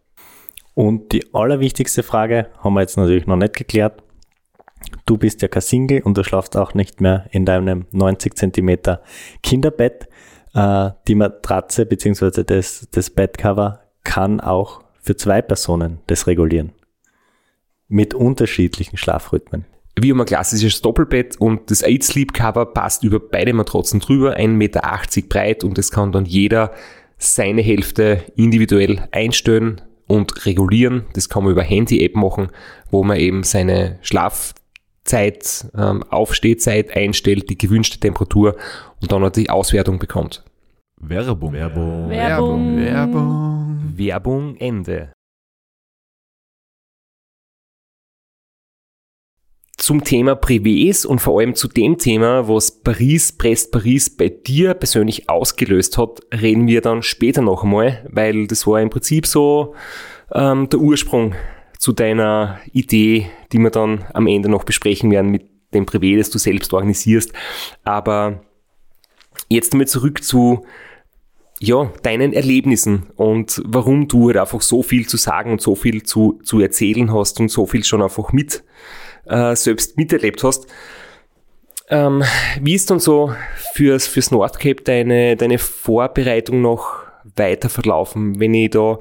Und 0.74 1.12
die 1.12 1.32
allerwichtigste 1.34 2.02
Frage 2.02 2.48
haben 2.58 2.74
wir 2.74 2.80
jetzt 2.80 2.96
natürlich 2.96 3.26
noch 3.26 3.36
nicht 3.36 3.54
geklärt. 3.54 4.02
Du 5.06 5.16
bist 5.16 5.42
ja 5.42 5.48
kein 5.48 5.62
Single 5.62 6.02
und 6.02 6.16
du 6.16 6.24
schlafst 6.24 6.56
auch 6.56 6.74
nicht 6.74 7.00
mehr 7.00 7.26
in 7.30 7.44
deinem 7.44 7.86
90 7.92 8.36
Zentimeter 8.36 9.02
Kinderbett. 9.42 10.08
Äh, 10.54 10.90
die 11.08 11.14
Matratze 11.14 11.86
bzw. 11.86 12.42
Das, 12.44 12.88
das 12.90 13.10
Bettcover 13.10 13.80
kann 14.02 14.40
auch 14.40 14.82
für 15.00 15.16
zwei 15.16 15.42
Personen 15.42 16.00
das 16.06 16.26
regulieren. 16.26 16.72
Mit 17.88 18.14
unterschiedlichen 18.14 18.96
Schlafrhythmen. 18.96 19.66
Wie 19.96 20.10
um 20.10 20.20
ein 20.20 20.26
klassisches 20.26 20.82
Doppelbett 20.82 21.36
und 21.40 21.70
das 21.70 21.84
Eight 21.84 22.02
Sleep 22.02 22.32
Cover 22.32 22.66
passt 22.66 23.04
über 23.04 23.20
beide 23.20 23.52
Matratzen 23.52 24.00
drüber, 24.00 24.36
1,80 24.36 24.48
Meter 24.48 24.82
breit 25.28 25.62
und 25.62 25.78
es 25.78 25.90
kann 25.90 26.10
dann 26.10 26.24
jeder 26.24 26.72
seine 27.18 27.62
Hälfte 27.62 28.24
individuell 28.34 29.08
einstellen 29.12 29.80
und 30.06 30.46
regulieren. 30.46 31.04
Das 31.14 31.28
kann 31.28 31.44
man 31.44 31.52
über 31.52 31.62
Handy-App 31.62 32.16
machen, 32.16 32.48
wo 32.90 33.04
man 33.04 33.18
eben 33.18 33.44
seine 33.44 33.98
Schlafzeit, 34.02 35.66
ähm, 35.76 36.02
Aufstehzeit 36.10 36.96
einstellt, 36.96 37.48
die 37.48 37.58
gewünschte 37.58 38.00
Temperatur 38.00 38.56
und 39.00 39.12
dann 39.12 39.30
die 39.32 39.50
Auswertung 39.50 39.98
bekommt. 39.98 40.42
Werbung. 41.00 41.52
Werbung. 41.52 42.10
Werbung. 42.10 42.76
Werbung. 42.78 43.92
Werbung 43.96 44.56
Ende. 44.56 45.12
Zum 49.84 50.02
Thema 50.02 50.32
Privés 50.32 51.04
und 51.06 51.18
vor 51.18 51.38
allem 51.38 51.54
zu 51.54 51.68
dem 51.68 51.98
Thema, 51.98 52.48
was 52.48 52.70
Paris, 52.70 53.32
Brest 53.32 53.70
Paris 53.70 54.08
bei 54.08 54.30
dir 54.30 54.72
persönlich 54.72 55.28
ausgelöst 55.28 55.98
hat, 55.98 56.22
reden 56.32 56.66
wir 56.66 56.80
dann 56.80 57.02
später 57.02 57.42
noch 57.42 57.64
einmal, 57.64 58.02
weil 58.10 58.46
das 58.46 58.66
war 58.66 58.80
im 58.80 58.88
Prinzip 58.88 59.26
so 59.26 59.74
ähm, 60.32 60.70
der 60.70 60.80
Ursprung 60.80 61.34
zu 61.78 61.92
deiner 61.92 62.60
Idee, 62.72 63.26
die 63.52 63.58
wir 63.58 63.68
dann 63.68 64.06
am 64.14 64.26
Ende 64.26 64.48
noch 64.48 64.64
besprechen 64.64 65.10
werden 65.10 65.30
mit 65.30 65.50
dem 65.74 65.84
Privé, 65.84 66.16
das 66.16 66.30
du 66.30 66.38
selbst 66.38 66.72
organisierst. 66.72 67.34
Aber 67.82 68.42
jetzt 69.50 69.74
einmal 69.74 69.86
zurück 69.86 70.24
zu 70.24 70.64
ja, 71.60 71.92
deinen 72.02 72.32
Erlebnissen 72.32 73.10
und 73.16 73.60
warum 73.66 74.08
du 74.08 74.28
halt 74.28 74.38
einfach 74.38 74.62
so 74.62 74.82
viel 74.82 75.06
zu 75.06 75.18
sagen 75.18 75.52
und 75.52 75.60
so 75.60 75.74
viel 75.74 76.04
zu, 76.04 76.40
zu 76.42 76.58
erzählen 76.60 77.12
hast 77.12 77.38
und 77.38 77.50
so 77.50 77.66
viel 77.66 77.84
schon 77.84 78.00
einfach 78.00 78.32
mit 78.32 78.64
äh, 79.26 79.56
selbst 79.56 79.96
miterlebt 79.96 80.42
hast. 80.44 80.66
Ähm, 81.88 82.22
wie 82.60 82.74
ist 82.74 82.90
dann 82.90 82.98
so 82.98 83.34
fürs, 83.74 84.06
fürs 84.06 84.30
North 84.30 84.58
Cape 84.58 84.82
deine, 84.82 85.36
deine 85.36 85.58
Vorbereitung 85.58 86.62
noch 86.62 87.02
weiter 87.36 87.68
verlaufen? 87.68 88.40
Wenn 88.40 88.54
ich 88.54 88.70
da 88.70 88.98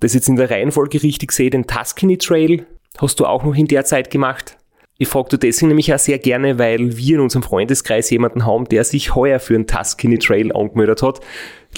das 0.00 0.14
jetzt 0.14 0.28
in 0.28 0.36
der 0.36 0.50
Reihenfolge 0.50 1.02
richtig 1.02 1.32
sehe, 1.32 1.50
den 1.50 1.66
Tuscany 1.66 2.18
Trail 2.18 2.66
hast 2.98 3.20
du 3.20 3.26
auch 3.26 3.44
noch 3.44 3.54
in 3.54 3.66
der 3.66 3.84
Zeit 3.84 4.10
gemacht. 4.10 4.56
Ich 4.98 5.08
frage 5.08 5.30
du 5.30 5.38
deswegen 5.38 5.68
nämlich 5.68 5.94
auch 5.94 5.98
sehr 5.98 6.18
gerne, 6.18 6.58
weil 6.58 6.96
wir 6.96 7.16
in 7.16 7.22
unserem 7.22 7.42
Freundeskreis 7.42 8.10
jemanden 8.10 8.44
haben, 8.44 8.66
der 8.66 8.84
sich 8.84 9.14
heuer 9.14 9.38
für 9.38 9.54
den 9.54 9.66
Tuscany 9.66 10.18
Trail 10.18 10.54
angemeldet 10.54 11.02
hat. 11.02 11.20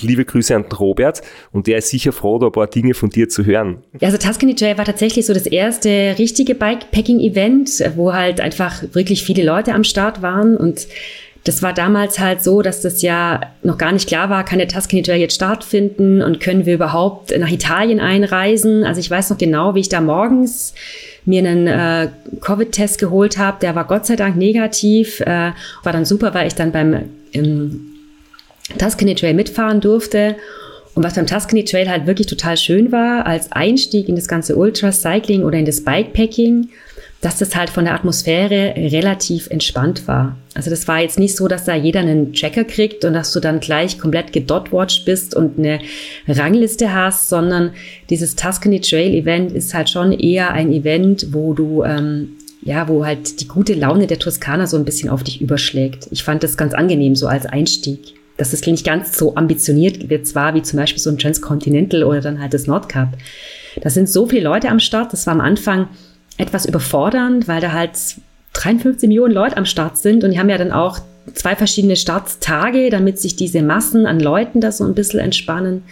Liebe 0.00 0.24
Grüße 0.24 0.54
an 0.54 0.64
Robert 0.64 1.22
und 1.52 1.66
der 1.66 1.78
ist 1.78 1.88
sicher 1.88 2.12
froh, 2.12 2.38
da 2.38 2.46
ein 2.46 2.52
paar 2.52 2.66
Dinge 2.66 2.94
von 2.94 3.10
dir 3.10 3.28
zu 3.28 3.44
hören. 3.44 3.78
Ja, 4.00 4.08
also 4.08 4.18
Tuscany 4.18 4.54
Trail 4.54 4.78
war 4.78 4.84
tatsächlich 4.84 5.26
so 5.26 5.34
das 5.34 5.46
erste 5.46 6.16
richtige 6.18 6.54
Bikepacking-Event, 6.54 7.84
wo 7.96 8.12
halt 8.12 8.40
einfach 8.40 8.82
wirklich 8.92 9.22
viele 9.22 9.44
Leute 9.44 9.74
am 9.74 9.84
Start 9.84 10.22
waren 10.22 10.56
und 10.56 10.88
das 11.44 11.60
war 11.60 11.72
damals 11.72 12.20
halt 12.20 12.42
so, 12.42 12.62
dass 12.62 12.82
das 12.82 13.02
ja 13.02 13.40
noch 13.62 13.76
gar 13.76 13.90
nicht 13.90 14.06
klar 14.06 14.30
war, 14.30 14.44
kann 14.44 14.58
der 14.58 14.68
Tuscany 14.68 15.02
Trail 15.02 15.20
jetzt 15.20 15.34
stattfinden 15.34 16.22
und 16.22 16.38
können 16.38 16.66
wir 16.66 16.74
überhaupt 16.74 17.36
nach 17.36 17.50
Italien 17.50 17.98
einreisen. 17.98 18.84
Also 18.84 19.00
ich 19.00 19.10
weiß 19.10 19.30
noch 19.30 19.38
genau, 19.38 19.74
wie 19.74 19.80
ich 19.80 19.88
da 19.88 20.00
morgens 20.00 20.72
mir 21.24 21.40
einen 21.40 21.66
äh, 21.66 22.08
Covid-Test 22.40 22.98
geholt 23.00 23.38
habe. 23.38 23.58
Der 23.60 23.74
war 23.74 23.86
Gott 23.86 24.06
sei 24.06 24.14
Dank 24.14 24.36
negativ. 24.36 25.20
Äh, 25.20 25.52
war 25.82 25.92
dann 25.92 26.04
super, 26.04 26.32
weil 26.32 26.46
ich 26.46 26.54
dann 26.54 26.70
beim 26.70 27.08
ähm, 27.32 27.91
Tuscany 28.78 29.14
Trail 29.14 29.34
mitfahren 29.34 29.80
durfte. 29.80 30.36
Und 30.94 31.04
was 31.04 31.14
beim 31.14 31.26
Tuscany 31.26 31.64
Trail 31.64 31.88
halt 31.88 32.06
wirklich 32.06 32.26
total 32.26 32.56
schön 32.56 32.92
war, 32.92 33.26
als 33.26 33.50
Einstieg 33.52 34.08
in 34.08 34.16
das 34.16 34.28
ganze 34.28 34.56
Ultracycling 34.56 35.42
oder 35.42 35.58
in 35.58 35.64
das 35.64 35.82
Bikepacking, 35.82 36.68
dass 37.22 37.38
das 37.38 37.56
halt 37.56 37.70
von 37.70 37.84
der 37.84 37.94
Atmosphäre 37.94 38.74
relativ 38.76 39.48
entspannt 39.48 40.06
war. 40.06 40.36
Also 40.54 40.70
das 40.70 40.86
war 40.88 41.00
jetzt 41.00 41.18
nicht 41.18 41.36
so, 41.36 41.48
dass 41.48 41.64
da 41.64 41.74
jeder 41.74 42.00
einen 42.00 42.34
Tracker 42.34 42.64
kriegt 42.64 43.04
und 43.04 43.14
dass 43.14 43.32
du 43.32 43.40
dann 43.40 43.60
gleich 43.60 43.98
komplett 43.98 44.32
gedotwatcht 44.32 45.06
bist 45.06 45.34
und 45.34 45.58
eine 45.58 45.78
Rangliste 46.28 46.92
hast, 46.92 47.28
sondern 47.28 47.72
dieses 48.10 48.36
Tuscany 48.36 48.80
Trail 48.80 49.14
Event 49.14 49.52
ist 49.52 49.72
halt 49.72 49.88
schon 49.88 50.12
eher 50.12 50.50
ein 50.50 50.72
Event, 50.72 51.28
wo 51.30 51.54
du 51.54 51.84
ähm, 51.84 52.36
ja, 52.64 52.86
wo 52.86 53.04
halt 53.04 53.40
die 53.40 53.48
gute 53.48 53.74
Laune 53.74 54.06
der 54.06 54.18
Toskana 54.18 54.66
so 54.66 54.76
ein 54.76 54.84
bisschen 54.84 55.08
auf 55.08 55.24
dich 55.24 55.40
überschlägt. 55.40 56.06
Ich 56.10 56.22
fand 56.22 56.42
das 56.44 56.56
ganz 56.56 56.74
angenehm 56.74 57.16
so 57.16 57.26
als 57.26 57.46
Einstieg. 57.46 58.14
Dass 58.42 58.52
es 58.52 58.66
nicht 58.66 58.84
ganz 58.84 59.16
so 59.16 59.36
ambitioniert 59.36 60.10
wird 60.10 60.26
zwar 60.26 60.52
wie 60.56 60.62
zum 60.62 60.80
Beispiel 60.80 61.00
so 61.00 61.10
ein 61.10 61.18
Transcontinental 61.18 62.02
oder 62.02 62.20
dann 62.20 62.40
halt 62.40 62.52
das 62.52 62.66
Nordcup. 62.66 63.10
Da 63.80 63.88
sind 63.88 64.08
so 64.08 64.26
viele 64.26 64.42
Leute 64.42 64.68
am 64.68 64.80
Start. 64.80 65.12
Das 65.12 65.28
war 65.28 65.34
am 65.34 65.40
Anfang 65.40 65.86
etwas 66.38 66.66
überfordernd, 66.66 67.46
weil 67.46 67.60
da 67.60 67.70
halt 67.70 67.92
53 68.54 69.06
Millionen 69.06 69.32
Leute 69.32 69.56
am 69.56 69.64
Start 69.64 69.96
sind 69.96 70.24
und 70.24 70.32
die 70.32 70.40
haben 70.40 70.48
ja 70.48 70.58
dann 70.58 70.72
auch 70.72 70.98
zwei 71.34 71.54
verschiedene 71.54 71.94
Starttage, 71.94 72.90
damit 72.90 73.20
sich 73.20 73.36
diese 73.36 73.62
Massen 73.62 74.06
an 74.06 74.18
Leuten 74.18 74.60
da 74.60 74.72
so 74.72 74.82
ein 74.82 74.94
bisschen 74.94 75.20
entspannen. 75.20 75.84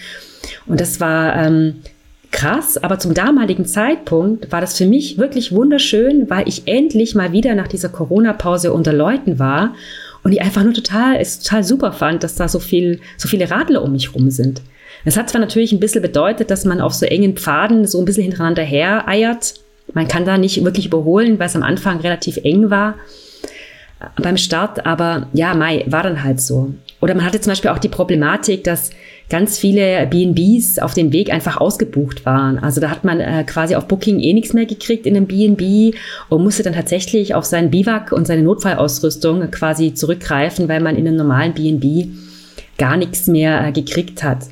Und 0.67 0.81
das 0.81 0.99
war 0.99 1.37
ähm, 1.37 1.77
krass, 2.33 2.79
aber 2.79 2.99
zum 2.99 3.15
damaligen 3.15 3.65
Zeitpunkt 3.65 4.51
war 4.51 4.61
das 4.61 4.77
für 4.77 4.87
mich 4.87 5.19
wirklich 5.19 5.53
wunderschön, 5.53 6.29
weil 6.29 6.49
ich 6.49 6.63
endlich 6.67 7.15
mal 7.15 7.31
wieder 7.31 7.55
nach 7.55 7.69
dieser 7.69 7.91
Corona-Pause 7.91 8.73
unter 8.73 8.93
Leuten 8.93 9.39
war 9.39 9.75
und 10.23 10.33
ich 10.33 10.43
einfach 10.43 10.63
nur 10.63 10.75
total, 10.75 11.17
es 11.17 11.41
total 11.41 11.65
super 11.65 11.93
fand, 11.93 12.23
dass 12.23 12.35
da 12.35 12.49
so 12.49 12.59
viel, 12.59 13.01
so 13.17 13.29
viele 13.29 13.51
Radler 13.51 13.83
um 13.83 13.93
mich 13.93 14.15
rum 14.15 14.31
sind. 14.31 14.63
Es 15.05 15.17
hat 15.17 15.31
zwar 15.31 15.41
natürlich 15.41 15.73
ein 15.73 15.81
bisschen 15.81 16.03
bedeutet, 16.03 16.51
dass 16.51 16.65
man 16.65 16.81
auf 16.81 16.95
so 16.95 17.07
engen 17.07 17.37
Pfaden 17.37 17.87
so 17.87 17.99
ein 17.99 18.05
bisschen 18.05 18.25
hintereinander 18.25 18.63
her 18.63 19.09
eiert. 19.09 19.55
Man 19.95 20.09
kann 20.09 20.25
da 20.25 20.37
nicht 20.37 20.63
wirklich 20.63 20.87
überholen, 20.87 21.39
weil 21.39 21.47
es 21.47 21.57
am 21.57 21.63
Anfang 21.63 22.01
relativ 22.01 22.39
eng 22.43 22.71
war 22.71 22.97
beim 24.17 24.37
Start, 24.37 24.87
aber 24.87 25.29
ja, 25.33 25.55
Mai 25.55 25.85
war 25.87 26.03
dann 26.03 26.23
halt 26.23 26.41
so. 26.41 26.73
Oder 27.01 27.15
man 27.15 27.25
hatte 27.25 27.41
zum 27.41 27.51
Beispiel 27.51 27.71
auch 27.71 27.79
die 27.79 27.89
Problematik, 27.89 28.65
dass 28.65 28.91
ganz 29.31 29.59
viele 29.59 30.07
BNBs 30.07 30.81
auf 30.81 30.93
dem 30.93 31.13
Weg 31.13 31.33
einfach 31.33 31.57
ausgebucht 31.57 32.27
waren. 32.27 32.59
Also 32.59 32.81
da 32.81 32.91
hat 32.91 33.05
man 33.05 33.21
äh, 33.21 33.45
quasi 33.45 33.77
auf 33.77 33.87
Booking 33.87 34.19
eh 34.21 34.33
nichts 34.33 34.53
mehr 34.53 34.67
gekriegt 34.67 35.07
in 35.07 35.17
einem 35.17 35.27
BNB 35.27 35.97
und 36.29 36.43
musste 36.43 36.65
dann 36.65 36.75
tatsächlich 36.75 37.35
auf 37.35 37.45
seinen 37.45 37.71
Biwak 37.71 38.13
und 38.13 38.27
seine 38.27 38.43
Notfallausrüstung 38.43 39.51
quasi 39.51 39.95
zurückgreifen, 39.95 40.69
weil 40.69 40.81
man 40.81 40.97
in 40.97 41.07
einem 41.07 41.17
normalen 41.17 41.55
BNB 41.55 42.09
gar 42.77 42.97
nichts 42.97 43.29
mehr 43.29 43.69
äh, 43.69 43.73
gekriegt 43.73 44.23
hat. 44.25 44.47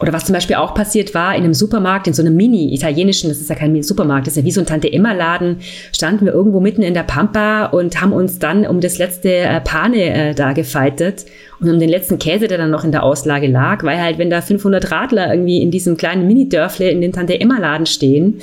Oder 0.00 0.12
was 0.12 0.24
zum 0.24 0.34
Beispiel 0.34 0.56
auch 0.56 0.74
passiert 0.74 1.14
war, 1.14 1.36
in 1.36 1.44
einem 1.44 1.54
Supermarkt, 1.54 2.08
in 2.08 2.14
so 2.14 2.22
einem 2.22 2.34
mini-italienischen, 2.34 3.28
das 3.28 3.40
ist 3.40 3.48
ja 3.48 3.54
kein 3.54 3.80
Supermarkt, 3.82 4.26
das 4.26 4.32
ist 4.32 4.38
ja 4.38 4.44
wie 4.44 4.50
so 4.50 4.60
ein 4.60 4.66
Tante-Emma-Laden, 4.66 5.60
standen 5.92 6.26
wir 6.26 6.32
irgendwo 6.32 6.58
mitten 6.58 6.82
in 6.82 6.94
der 6.94 7.04
Pampa 7.04 7.66
und 7.66 8.00
haben 8.00 8.12
uns 8.12 8.40
dann 8.40 8.66
um 8.66 8.80
das 8.80 8.98
letzte 8.98 9.30
äh, 9.30 9.60
Pane 9.60 10.30
äh, 10.30 10.34
da 10.34 10.52
gefeitet 10.52 11.26
und 11.60 11.70
um 11.70 11.78
den 11.78 11.88
letzten 11.88 12.18
Käse, 12.18 12.48
der 12.48 12.58
dann 12.58 12.70
noch 12.70 12.84
in 12.84 12.92
der 12.92 13.02
Auslage 13.02 13.46
lag, 13.46 13.84
weil 13.84 14.00
halt, 14.00 14.18
wenn 14.18 14.30
da 14.30 14.40
500 14.40 14.90
Radler 14.90 15.32
irgendwie 15.32 15.62
in 15.62 15.70
diesem 15.70 15.96
kleinen 15.96 16.26
Mini-Dörfle 16.26 16.90
in 16.90 17.00
den 17.00 17.12
Tante-Emma-Laden 17.12 17.86
stehen, 17.86 18.40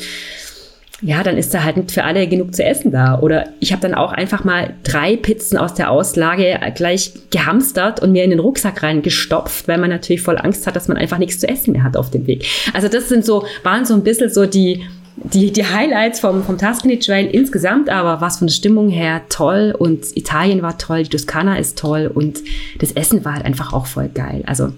ja, 1.04 1.24
dann 1.24 1.36
ist 1.36 1.54
da 1.54 1.64
halt 1.64 1.78
nicht 1.78 1.92
für 1.92 2.04
alle 2.04 2.28
genug 2.28 2.54
zu 2.54 2.64
essen 2.64 2.92
da. 2.92 3.20
Oder 3.20 3.50
ich 3.60 3.72
habe 3.72 3.82
dann 3.82 3.96
auch 3.96 4.12
einfach 4.12 4.44
mal 4.44 4.76
drei 4.84 5.16
Pizzen 5.16 5.58
aus 5.58 5.74
der 5.74 5.90
Auslage 5.90 6.60
gleich 6.76 7.12
gehamstert 7.32 8.02
und 8.02 8.12
mir 8.12 8.24
in 8.24 8.30
den 8.30 8.40
Rucksack 8.40 8.84
reingestopft, 8.84 9.68
weil 9.68 9.80
man 9.80 9.90
natürlich 9.90 10.22
voll 10.22 10.38
Angst 10.38 10.68
hat, 10.68 10.76
dass 10.76 10.88
man 10.88 10.98
einfach 10.98 11.18
nichts 11.18 11.40
zu 11.40 11.48
essen 11.48 11.72
mehr 11.72 11.84
hat 11.84 11.98
auf 11.98 12.12
dem 12.12 12.28
Weg. 12.28 12.46
Also 12.74 12.88
das 12.88 13.10
sind 13.10 13.26
so, 13.26 13.46
waren 13.64 13.86
so 13.86 13.96
ein 13.96 14.04
bisschen 14.04 14.30
so 14.30 14.46
die, 14.46 14.86
die, 15.16 15.52
die 15.52 15.66
Highlights 15.66 16.20
vom, 16.20 16.44
vom 16.44 16.58
Tuscany 16.58 17.00
Trail 17.00 17.28
insgesamt, 17.28 17.90
aber 17.90 18.22
was 18.22 18.38
von 18.38 18.48
der 18.48 18.54
Stimmung 18.54 18.90
her 18.90 19.22
toll 19.30 19.76
und 19.78 20.16
Italien 20.16 20.62
war 20.62 20.78
toll, 20.78 21.04
die 21.04 21.10
Toskana 21.10 21.58
ist 21.58 21.78
toll 21.78 22.12
und 22.14 22.42
das 22.80 22.92
Essen 22.94 23.24
war 23.26 23.36
halt 23.36 23.46
einfach 23.46 23.74
auch 23.74 23.86
voll 23.86 24.10
geil. 24.10 24.44
Also 24.46 24.74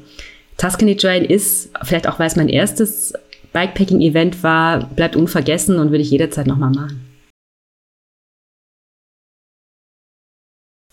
Tuscany 0.58 0.96
Trail 0.96 1.26
ist, 1.26 1.72
vielleicht 1.84 2.08
auch 2.08 2.20
weil 2.20 2.28
es 2.28 2.36
mein 2.36 2.50
erstes 2.50 3.14
Bikepacking-Event 3.54 4.44
war, 4.44 4.86
bleibt 4.86 5.16
unvergessen 5.16 5.78
und 5.80 5.92
würde 5.92 6.02
ich 6.02 6.12
jederzeit 6.12 6.48
nochmal 6.48 6.72
machen. 6.72 7.10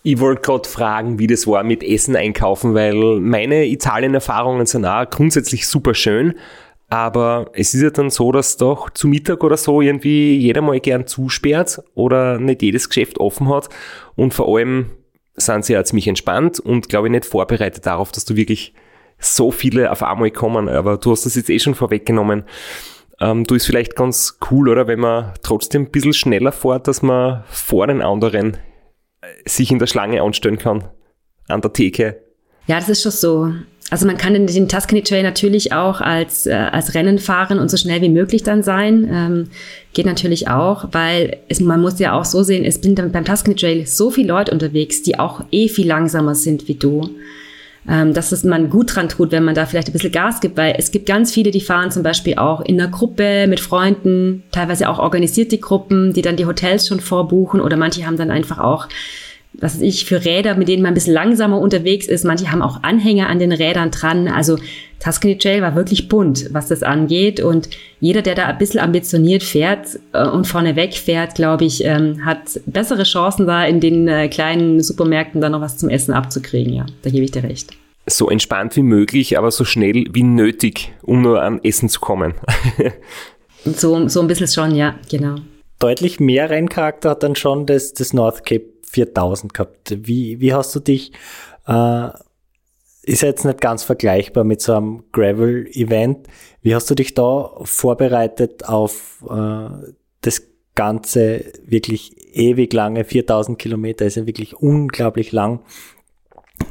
Ich 0.03 0.19
wollte 0.19 0.41
gerade 0.41 0.69
fragen, 0.69 1.19
wie 1.19 1.27
das 1.27 1.47
war 1.47 1.63
mit 1.63 1.83
Essen 1.83 2.17
einkaufen, 2.17 2.75
weil 2.75 3.21
meine 3.21 3.67
Italien-Erfahrungen 3.67 4.65
sind 4.65 4.87
auch 4.87 5.09
grundsätzlich 5.11 5.69
super 5.69 5.95
schön. 5.95 6.35
Aber 6.91 7.51
es 7.55 7.73
ist 7.73 7.83
ja 7.83 7.91
dann 7.91 8.11
so, 8.11 8.33
dass 8.33 8.57
doch 8.57 8.91
zu 8.91 9.07
Mittag 9.07 9.45
oder 9.45 9.57
so 9.57 9.81
irgendwie 9.81 10.37
jeder 10.37 10.61
mal 10.61 10.81
gern 10.81 11.07
zusperrt 11.07 11.81
oder 11.95 12.39
nicht 12.39 12.63
jedes 12.63 12.89
Geschäft 12.89 13.19
offen 13.19 13.49
hat. 13.49 13.69
Und 14.17 14.35
vor 14.35 14.49
allem 14.49 14.91
sind 15.37 15.65
sie 15.65 15.75
ja 15.75 15.85
ziemlich 15.85 16.09
entspannt 16.09 16.59
und 16.59 16.89
glaube 16.89 17.07
ich 17.07 17.13
nicht 17.13 17.25
vorbereitet 17.25 17.87
darauf, 17.87 18.11
dass 18.11 18.25
du 18.25 18.35
wirklich 18.35 18.75
so 19.21 19.51
viele 19.51 19.93
auf 19.93 20.03
einmal 20.03 20.31
kommen, 20.31 20.69
aber 20.69 20.97
du 20.97 21.13
hast 21.13 21.27
das 21.27 21.37
jetzt 21.37 21.51
eh 21.51 21.59
schon 21.59 21.75
vorweggenommen. 21.75 22.45
Ähm, 23.21 23.45
du 23.45 23.55
ist 23.55 23.67
vielleicht 23.67 23.95
ganz 23.97 24.39
cool, 24.51 24.69
oder 24.69 24.87
wenn 24.87 25.01
man 25.01 25.35
trotzdem 25.43 25.83
ein 25.83 25.91
bisschen 25.91 26.15
schneller 26.15 26.53
fährt, 26.53 26.89
dass 26.89 27.03
man 27.03 27.45
vor 27.49 27.87
den 27.87 28.01
anderen 28.01 28.55
äh, 29.21 29.27
sich 29.45 29.71
in 29.71 29.79
der 29.79 29.87
Schlange 29.87 30.23
anstellen 30.23 30.59
kann, 30.59 30.85
an 31.49 31.61
der 31.61 31.73
Theke. 31.73 32.23
Ja, 32.67 32.77
das 32.77 32.89
ist 32.89 33.03
schon 33.03 33.13
so. 33.13 33.53
Also 33.91 34.07
man 34.07 34.17
kann 34.17 34.35
den, 34.35 34.69
Tuscany 34.69 35.03
Trail 35.03 35.23
natürlich 35.23 35.73
auch 35.73 36.01
als, 36.01 36.47
äh, 36.47 36.53
als 36.53 36.95
Rennen 36.95 37.19
fahren 37.19 37.59
und 37.59 37.71
so 37.71 37.77
schnell 37.77 38.01
wie 38.01 38.09
möglich 38.09 38.45
dann 38.45 38.63
sein. 38.63 39.09
Ähm, 39.13 39.51
geht 39.93 40.07
natürlich 40.07 40.49
auch, 40.49 40.89
weil 40.93 41.39
es, 41.49 41.61
man 41.61 41.81
muss 41.81 41.99
ja 41.99 42.19
auch 42.19 42.25
so 42.25 42.43
sehen, 42.43 42.65
es 42.65 42.77
sind 42.77 42.95
beim 43.13 43.25
Tuscany 43.25 43.57
Trail 43.57 43.87
so 43.87 44.11
viele 44.11 44.29
Leute 44.29 44.53
unterwegs, 44.53 45.03
die 45.03 45.19
auch 45.19 45.43
eh 45.51 45.69
viel 45.69 45.89
langsamer 45.89 46.35
sind 46.35 46.69
wie 46.69 46.75
du 46.75 47.11
ähm, 47.89 48.13
dass 48.13 48.33
es 48.33 48.45
man 48.45 48.71
gut 48.71 48.95
dran 48.95 49.09
tut, 49.09 49.33
wenn 49.33 49.45
man 49.45 49.55
da 49.55 49.67
vielleicht 49.67 49.89
ein 49.89 49.93
bisschen 49.93 50.13
Gas 50.13 50.41
gibt, 50.41 50.57
weil 50.57 50.75
es 50.77 50.91
gibt 50.91 51.07
ganz 51.07 51.33
viele, 51.33 51.51
die 51.51 51.61
fahren 51.61 51.91
zum 51.91 52.03
Beispiel 52.03 52.37
auch 52.37 52.61
in 52.61 52.81
einer 52.81 52.91
Gruppe 52.91 53.47
mit 53.49 53.61
Freunden, 53.61 54.43
teilweise 54.53 54.89
auch 54.89 54.99
organisierte 54.99 55.59
Gruppen, 55.59 56.13
die 56.13 56.23
dann 56.23 56.37
die 56.37 56.47
Hotels 56.47 56.87
schon 56.87 57.01
vorbuchen 57.01 57.61
oder 57.61 57.77
manche 57.77 58.07
haben 58.07 58.17
dann 58.17 58.31
einfach 58.31 58.59
auch 58.59 58.89
was 59.53 59.75
weiß 59.75 59.83
ich, 59.83 60.05
für 60.05 60.25
Räder, 60.25 60.55
mit 60.55 60.69
denen 60.69 60.83
man 60.83 60.93
ein 60.93 60.95
bisschen 60.95 61.15
langsamer 61.15 61.59
unterwegs 61.59 62.07
ist. 62.07 62.25
Manche 62.25 62.53
haben 62.53 62.63
auch 62.63 62.83
Anhänger 62.83 63.29
an 63.29 63.39
den 63.39 63.53
Rädern 63.53 63.91
dran. 63.91 64.29
Also 64.29 64.59
Tuscany 65.01 65.39
Trail 65.39 65.61
war 65.63 65.75
wirklich 65.75 66.09
bunt, 66.09 66.53
was 66.53 66.69
das 66.69 66.83
angeht. 66.83 67.41
Und 67.41 67.69
jeder, 67.99 68.23
der 68.23 68.35
da 68.35 68.47
ein 68.47 68.59
bisschen 68.59 68.81
ambitioniert 68.81 69.43
fährt 69.43 69.99
äh, 70.13 70.27
und 70.27 70.47
vorne 70.47 70.77
weg 70.77 70.95
fährt, 70.95 71.35
glaube 71.35 71.65
ich, 71.65 71.85
ähm, 71.85 72.25
hat 72.25 72.61
bessere 72.67 73.03
Chancen 73.03 73.47
da 73.47 73.65
in 73.65 73.81
den 73.81 74.07
äh, 74.07 74.29
kleinen 74.29 74.83
Supermärkten 74.83 75.41
dann 75.41 75.53
noch 75.53 75.61
was 75.61 75.79
zum 75.79 75.89
Essen 75.89 76.13
abzukriegen. 76.13 76.73
Ja, 76.73 76.87
da 77.03 77.11
gebe 77.11 77.25
ich 77.25 77.33
dir 77.33 77.43
recht. 77.43 77.71
So 78.07 78.31
entspannt 78.31 78.77
wie 78.77 78.83
möglich, 78.83 79.37
aber 79.37 79.51
so 79.51 79.65
schnell 79.65 80.07
wie 80.13 80.23
nötig, 80.23 80.93
um 81.03 81.23
nur 81.23 81.43
an 81.43 81.61
Essen 81.63 81.89
zu 81.89 82.01
kommen. 82.01 82.35
so, 83.65 84.09
so 84.09 84.21
ein 84.21 84.27
bisschen 84.27 84.49
schon, 84.49 84.75
ja, 84.75 84.95
genau. 85.11 85.37
Deutlich 85.79 86.21
mehr 86.21 86.51
Renncharakter 86.51 87.11
hat 87.11 87.23
dann 87.23 87.37
schon 87.37 87.67
das, 87.67 87.95
das 87.95 88.13
North 88.13 88.45
Cape 88.45 88.65
4000 88.91 89.55
gehabt. 89.55 89.97
Wie, 90.07 90.41
wie 90.41 90.55
hast 90.55 90.75
du 90.75 90.81
dich, 90.81 91.13
äh, 91.67 92.09
ist 93.03 93.23
jetzt 93.23 93.45
nicht 93.45 93.61
ganz 93.61 93.83
vergleichbar 93.83 94.45
mit 94.45 94.61
so 94.61 94.75
einem 94.75 95.05
Gravel-Event. 95.13 96.29
Wie 96.63 96.75
hast 96.75 96.91
du 96.91 96.95
dich 96.95 97.15
da 97.15 97.51
vorbereitet 97.63 98.69
auf 98.69 99.25
äh, 99.29 99.93
das 100.21 100.43
ganze 100.75 101.45
wirklich 101.65 102.37
ewig 102.37 102.73
lange 102.73 103.05
4000 103.05 103.59
Kilometer? 103.59 104.07
Ist 104.07 104.17
ja 104.17 104.27
wirklich 104.27 104.55
unglaublich 104.57 105.33
lang. 105.33 105.61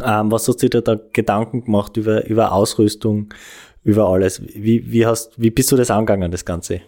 Ähm, 0.05 0.31
was 0.31 0.47
hast 0.47 0.61
du 0.61 0.69
dir 0.69 0.81
da 0.81 0.99
Gedanken 1.13 1.65
gemacht 1.65 1.97
über, 1.97 2.25
über 2.27 2.51
Ausrüstung, 2.51 3.33
über 3.83 4.07
alles? 4.07 4.41
Wie, 4.41 4.91
wie, 4.91 5.05
hast, 5.05 5.41
wie 5.41 5.49
bist 5.49 5.71
du 5.71 5.77
das 5.77 5.89
angegangen, 5.89 6.31
das 6.31 6.45
Ganze? 6.45 6.81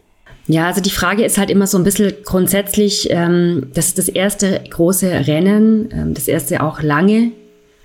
Ja, 0.51 0.67
also 0.67 0.81
die 0.81 0.89
Frage 0.89 1.23
ist 1.23 1.37
halt 1.37 1.49
immer 1.49 1.65
so 1.65 1.77
ein 1.77 1.85
bisschen 1.85 2.11
grundsätzlich, 2.25 3.07
ähm, 3.09 3.67
das 3.73 3.87
ist 3.87 3.97
das 3.97 4.09
erste 4.09 4.61
große 4.69 5.09
Rennen, 5.25 5.89
ähm, 5.93 6.13
das 6.13 6.27
erste 6.27 6.61
auch 6.61 6.81
lange. 6.81 7.31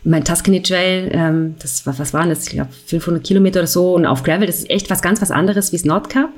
Mein 0.03 0.25
Tuscany 0.25 0.61
Trail, 0.63 1.09
ähm, 1.13 1.55
das 1.61 1.87
was 1.87 2.13
waren 2.13 2.29
das? 2.29 2.49
Ich 2.49 2.55
glaube 2.55 2.71
500 2.87 3.23
Kilometer 3.23 3.61
oder 3.61 3.69
so 3.69 3.95
und 3.95 4.05
auf 4.05 4.25
Gravel, 4.25 4.49
das 4.49 4.59
ist 4.59 4.71
echt 4.71 4.91
was 4.91 5.01
ganz 5.01 5.23
was 5.23 5.31
anderes 5.31 5.71
wie 5.71 5.77
das 5.77 5.85
Nordcup. 5.85 6.31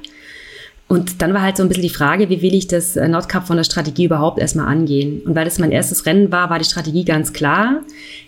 Und 0.87 1.23
dann 1.23 1.33
war 1.33 1.41
halt 1.41 1.57
so 1.57 1.62
ein 1.62 1.71
bisschen 1.71 1.85
die 1.85 1.88
Frage, 1.88 2.29
wie 2.29 2.43
will 2.43 2.55
ich 2.55 2.67
das 2.67 2.97
äh, 2.97 3.09
Nordcup 3.09 3.47
von 3.47 3.57
der 3.57 3.64
Strategie 3.64 4.05
überhaupt 4.05 4.38
erstmal 4.38 4.67
angehen? 4.67 5.23
Und 5.23 5.35
weil 5.35 5.47
das 5.47 5.59
mein 5.59 5.73
erstes 5.73 6.05
Rennen 6.05 6.31
war, 6.31 6.51
war 6.51 6.59
die 6.59 6.67
Strategie 6.67 7.07
ganz 7.07 7.33
klar. 7.33 7.81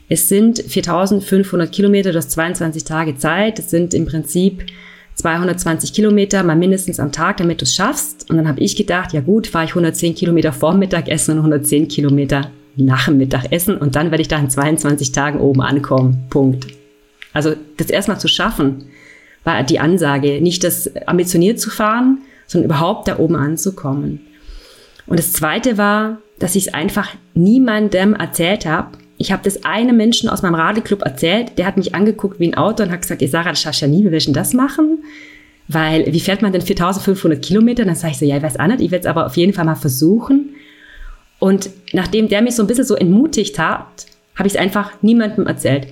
Es 0.09 0.31
sind 0.31 0.65
4500 0.67 1.71
Kilometer, 1.71 2.13
du 2.13 2.19
hast 2.19 2.31
22 2.31 2.83
Tage 2.83 3.19
Zeit. 3.19 3.59
Das 3.59 3.69
sind 3.69 3.93
im 3.93 4.07
Prinzip 4.07 4.65
220 5.21 5.93
Kilometer 5.93 6.43
mal 6.43 6.57
mindestens 6.57 7.01
am 7.01 7.13
Tag, 7.13 7.39
damit 7.39 7.61
du 7.61 7.65
es 7.65 7.75
schaffst. 7.75 8.29
Und 8.29 8.37
dann 8.37 8.49
habe 8.49 8.61
ich 8.61 8.77
gedacht, 8.77 9.13
ja 9.13 9.21
gut, 9.21 9.47
fahre 9.47 9.65
ich 9.65 9.71
110 9.71 10.15
Kilometer 10.15 10.53
vor 10.53 10.75
Mittagessen 10.75 11.33
und 11.33 11.39
110 11.39 11.89
Kilometer 11.89 12.51
nach 12.77 13.07
dem 13.07 13.19
Mittagessen 13.19 13.77
und 13.77 13.97
dann 13.97 14.11
werde 14.11 14.23
ich 14.23 14.29
da 14.29 14.39
in 14.39 14.51
22 14.51 15.13
Tagen 15.13 15.41
oben 15.41 15.61
ankommen. 15.61 16.25
Punkt. 16.31 16.67
Also 17.33 17.55
das 17.77 17.89
erstmal 17.89 18.19
zu 18.19 18.29
schaffen, 18.29 18.85
war 19.45 19.63
die 19.63 19.79
Ansage. 19.79 20.41
Nicht 20.41 20.65
das 20.65 20.91
ambitioniert 21.07 21.61
zu 21.61 21.71
fahren, 21.71 22.19
sondern 22.47 22.71
überhaupt 22.71 23.09
da 23.09 23.19
oben 23.19 23.37
anzukommen. 23.37 24.21
Und 25.07 25.19
das 25.19 25.33
Zweite 25.33 25.79
war, 25.79 26.19
dass 26.39 26.57
ich 26.57 26.69
es 26.69 26.75
einfach 26.75 27.09
niemandem 27.35 28.15
erzählt 28.15 28.67
habe. 28.67 28.99
Ich 29.21 29.31
habe 29.31 29.43
das 29.45 29.67
einem 29.67 29.99
Menschen 29.99 30.31
aus 30.31 30.41
meinem 30.41 30.55
Radiclub 30.55 31.03
erzählt, 31.03 31.59
der 31.59 31.67
hat 31.67 31.77
mich 31.77 31.95
angeguckt 31.95 32.41
wie 32.41 32.49
ein 32.49 32.55
Auto 32.55 32.83
und 32.83 32.91
hat 32.91 33.03
gesagt, 33.03 33.23
Sarah, 33.29 33.51
das 33.51 33.61
schaffst 33.61 33.83
du 33.83 33.85
ja 33.85 33.93
nie, 33.93 34.03
willst 34.11 34.29
du 34.29 34.33
das 34.33 34.55
machen? 34.55 35.05
Weil, 35.69 36.11
wie 36.11 36.21
fährt 36.21 36.41
man 36.41 36.53
denn 36.53 36.63
4500 36.63 37.45
Kilometer? 37.45 37.85
Dann 37.85 37.97
sage 37.97 38.13
ich 38.13 38.19
so, 38.19 38.25
ja, 38.25 38.39
ich 38.39 38.43
weiß 38.43 38.59
auch 38.59 38.67
nicht, 38.67 38.81
ich 38.81 38.91
werde 38.91 39.03
es 39.03 39.07
aber 39.07 39.27
auf 39.27 39.37
jeden 39.37 39.53
Fall 39.53 39.67
mal 39.67 39.75
versuchen. 39.75 40.55
Und 41.39 41.69
nachdem 41.93 42.29
der 42.29 42.41
mich 42.41 42.57
so 42.57 42.63
ein 42.63 42.67
bisschen 42.67 42.87
so 42.87 42.95
entmutigt 42.95 43.59
hat, 43.59 44.07
habe 44.37 44.47
ich 44.47 44.55
es 44.55 44.59
einfach 44.59 44.91
niemandem 45.03 45.47
erzählt. 45.47 45.89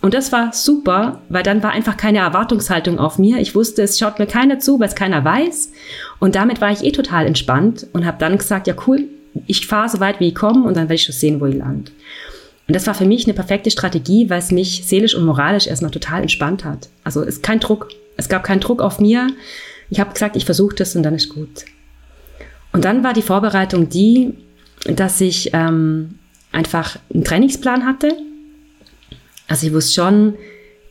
Und 0.00 0.14
das 0.14 0.30
war 0.30 0.52
super, 0.52 1.20
weil 1.30 1.42
dann 1.42 1.64
war 1.64 1.72
einfach 1.72 1.96
keine 1.96 2.18
Erwartungshaltung 2.18 3.00
auf 3.00 3.18
mir. 3.18 3.38
Ich 3.38 3.56
wusste, 3.56 3.82
es 3.82 3.98
schaut 3.98 4.20
mir 4.20 4.26
keiner 4.26 4.60
zu, 4.60 4.78
weil 4.78 4.86
es 4.86 4.94
keiner 4.94 5.24
weiß. 5.24 5.72
Und 6.20 6.36
damit 6.36 6.60
war 6.60 6.70
ich 6.70 6.84
eh 6.84 6.92
total 6.92 7.26
entspannt 7.26 7.88
und 7.92 8.06
habe 8.06 8.18
dann 8.20 8.38
gesagt, 8.38 8.68
ja 8.68 8.74
cool, 8.86 9.08
ich 9.48 9.66
fahre 9.66 9.88
so 9.88 9.98
weit 9.98 10.20
wie 10.20 10.28
ich 10.28 10.36
komme 10.36 10.62
und 10.62 10.76
dann 10.76 10.84
werde 10.84 10.94
ich 10.94 11.02
schon 11.02 11.14
sehen, 11.16 11.40
wo 11.40 11.46
ich 11.46 11.56
lande. 11.56 11.90
Und 12.68 12.74
das 12.74 12.86
war 12.86 12.94
für 12.94 13.06
mich 13.06 13.24
eine 13.24 13.34
perfekte 13.34 13.70
Strategie, 13.70 14.28
weil 14.28 14.38
es 14.38 14.50
mich 14.50 14.86
seelisch 14.86 15.14
und 15.14 15.24
moralisch 15.24 15.66
erstmal 15.66 15.90
total 15.90 16.20
entspannt 16.20 16.64
hat. 16.64 16.90
Also 17.02 17.22
es 17.22 17.36
ist 17.36 17.42
kein 17.42 17.60
Druck. 17.60 17.88
Es 18.18 18.28
gab 18.28 18.44
keinen 18.44 18.60
Druck 18.60 18.82
auf 18.82 19.00
mir. 19.00 19.28
Ich 19.88 20.00
habe 20.00 20.12
gesagt, 20.12 20.36
ich 20.36 20.44
versuche 20.44 20.76
das 20.76 20.94
und 20.94 21.02
dann 21.02 21.14
ist 21.14 21.30
gut. 21.30 21.64
Und 22.72 22.84
dann 22.84 23.02
war 23.02 23.14
die 23.14 23.22
Vorbereitung 23.22 23.88
die, 23.88 24.34
dass 24.84 25.20
ich 25.22 25.50
ähm, 25.54 26.18
einfach 26.52 26.98
einen 27.12 27.24
Trainingsplan 27.24 27.86
hatte. 27.86 28.12
Also 29.46 29.66
ich 29.66 29.72
wusste 29.72 29.94
schon, 29.94 30.34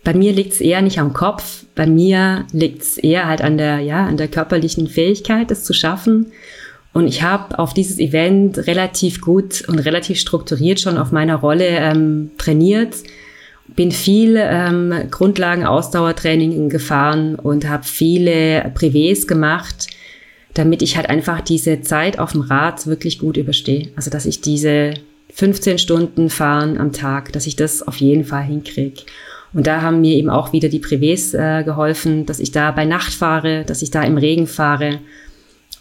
bei 0.03 0.15
mir 0.15 0.33
liegt 0.33 0.53
es 0.53 0.61
eher 0.61 0.81
nicht 0.81 0.99
am 0.99 1.13
Kopf, 1.13 1.65
bei 1.75 1.85
mir 1.85 2.47
liegt 2.51 2.81
es 2.81 2.97
eher 2.97 3.27
halt 3.27 3.41
an 3.41 3.59
der, 3.59 3.79
ja, 3.79 4.05
an 4.05 4.17
der 4.17 4.29
körperlichen 4.29 4.87
Fähigkeit, 4.87 5.51
das 5.51 5.63
zu 5.63 5.73
schaffen. 5.73 6.31
Und 6.97 7.05
ich 7.05 7.21
habe 7.21 7.59
auf 7.59 7.75
dieses 7.75 7.99
Event 7.99 8.65
relativ 8.65 9.21
gut 9.21 9.63
und 9.67 9.77
relativ 9.77 10.19
strukturiert 10.19 10.79
schon 10.79 10.97
auf 10.97 11.11
meiner 11.11 11.35
Rolle 11.35 11.67
ähm, 11.67 12.31
trainiert, 12.39 12.95
bin 13.67 13.91
viel 13.91 14.35
ähm, 14.35 14.91
Grundlagen-Ausdauertraining 15.11 16.69
gefahren 16.69 17.35
und 17.35 17.69
habe 17.69 17.83
viele 17.83 18.71
Privés 18.75 19.27
gemacht, 19.27 19.85
damit 20.55 20.81
ich 20.81 20.97
halt 20.97 21.07
einfach 21.07 21.41
diese 21.41 21.81
Zeit 21.81 22.17
auf 22.17 22.31
dem 22.31 22.41
Rad 22.41 22.87
wirklich 22.87 23.19
gut 23.19 23.37
überstehe. 23.37 23.89
Also 23.95 24.09
dass 24.09 24.25
ich 24.25 24.41
diese 24.41 24.95
15 25.35 25.77
Stunden 25.77 26.31
fahren 26.31 26.79
am 26.79 26.93
Tag, 26.93 27.31
dass 27.31 27.45
ich 27.45 27.55
das 27.55 27.87
auf 27.87 27.97
jeden 27.97 28.25
Fall 28.25 28.45
hinkriege. 28.45 29.03
Und 29.53 29.67
da 29.67 29.83
haben 29.83 30.01
mir 30.01 30.15
eben 30.15 30.31
auch 30.31 30.51
wieder 30.51 30.67
die 30.67 30.81
Privés 30.81 31.37
äh, 31.37 31.63
geholfen, 31.63 32.25
dass 32.25 32.39
ich 32.39 32.49
da 32.49 32.71
bei 32.71 32.85
Nacht 32.85 33.13
fahre, 33.13 33.65
dass 33.65 33.83
ich 33.83 33.91
da 33.91 34.01
im 34.01 34.17
Regen 34.17 34.47
fahre 34.47 34.97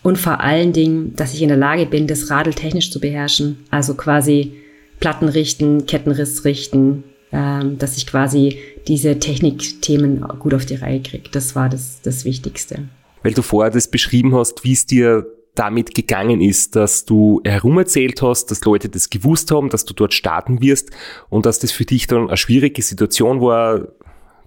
und 0.07 0.19
vor 0.19 0.41
allen 0.41 0.73
Dingen, 0.73 1.17
dass 1.17 1.35
ich 1.35 1.43
in 1.43 1.49
der 1.49 1.57
Lage 1.57 1.85
bin, 1.85 2.07
das 2.07 2.31
Radl 2.31 2.55
technisch 2.55 2.93
zu 2.93 3.01
beherrschen. 3.01 3.65
Also 3.71 3.95
quasi 3.95 4.53
Platten 5.01 5.29
richten, 5.29 5.87
Kettenriss 5.87 6.45
richten, 6.45 7.03
ähm, 7.33 7.77
dass 7.79 7.97
ich 7.97 8.07
quasi 8.07 8.57
diese 8.87 9.19
Technikthemen 9.19 10.21
gut 10.39 10.55
auf 10.55 10.65
die 10.65 10.77
Reihe 10.77 11.03
kriege. 11.03 11.29
Das 11.33 11.57
war 11.57 11.69
das, 11.69 12.03
das 12.03 12.25
Wichtigste. 12.25 12.85
Weil 13.25 13.33
du 13.33 13.43
vorher 13.43 13.73
das 13.73 13.89
beschrieben 13.89 14.33
hast, 14.33 14.63
wie 14.63 14.75
es 14.75 14.87
dir 14.87 15.27
damit 15.57 15.93
gegangen 15.93 16.41
ist, 16.41 16.77
dass 16.77 17.05
du 17.05 17.41
herumerzählt 17.45 18.23
hast, 18.23 18.53
dass 18.53 18.65
Leute 18.65 18.89
das 18.89 19.11
gewusst 19.11 19.51
haben, 19.51 19.71
dass 19.71 19.87
du 19.87 19.93
dort 19.93 20.15
starten 20.15 20.61
wirst 20.61 20.91
und 21.31 21.47
dass 21.47 21.59
das 21.59 21.73
für 21.73 21.85
dich 21.85 22.07
dann 22.07 22.29
eine 22.29 22.37
schwierige 22.37 22.81
Situation 22.81 23.41
war. 23.41 23.89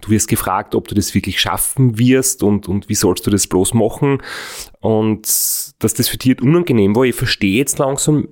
Du 0.00 0.10
wirst 0.10 0.28
gefragt, 0.28 0.74
ob 0.74 0.88
du 0.88 0.94
das 0.94 1.14
wirklich 1.14 1.40
schaffen 1.40 1.98
wirst 1.98 2.42
und, 2.42 2.68
und 2.68 2.88
wie 2.88 2.94
sollst 2.94 3.26
du 3.26 3.30
das 3.30 3.46
bloß 3.46 3.74
machen 3.74 4.22
und 4.80 5.22
dass 5.78 5.94
das 5.94 6.08
für 6.08 6.16
dich 6.16 6.40
unangenehm 6.40 6.94
war. 6.96 7.04
Ich 7.04 7.14
verstehe 7.14 7.56
jetzt 7.56 7.78
langsam, 7.78 8.28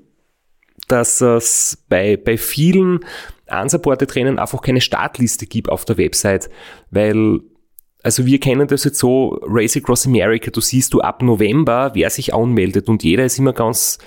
dass 0.88 1.20
es 1.20 1.84
bei, 1.88 2.16
bei 2.16 2.38
vielen 2.38 3.00
unsupported 3.50 4.10
Trainern 4.10 4.38
einfach 4.38 4.62
keine 4.62 4.80
Startliste 4.80 5.46
gibt 5.46 5.68
auf 5.68 5.84
der 5.84 5.98
Website, 5.98 6.50
weil 6.90 7.40
also 8.08 8.24
wir 8.24 8.40
kennen 8.40 8.66
das 8.66 8.84
jetzt 8.84 9.00
so, 9.00 9.38
Race 9.42 9.76
Across 9.76 10.06
America, 10.06 10.50
du 10.50 10.62
siehst 10.62 10.94
du 10.94 11.02
ab 11.02 11.22
November, 11.22 11.90
wer 11.92 12.08
sich 12.08 12.32
anmeldet 12.32 12.88
und 12.88 13.02
jeder 13.02 13.26
ist 13.26 13.38
immer 13.38 13.52
ganz 13.52 13.98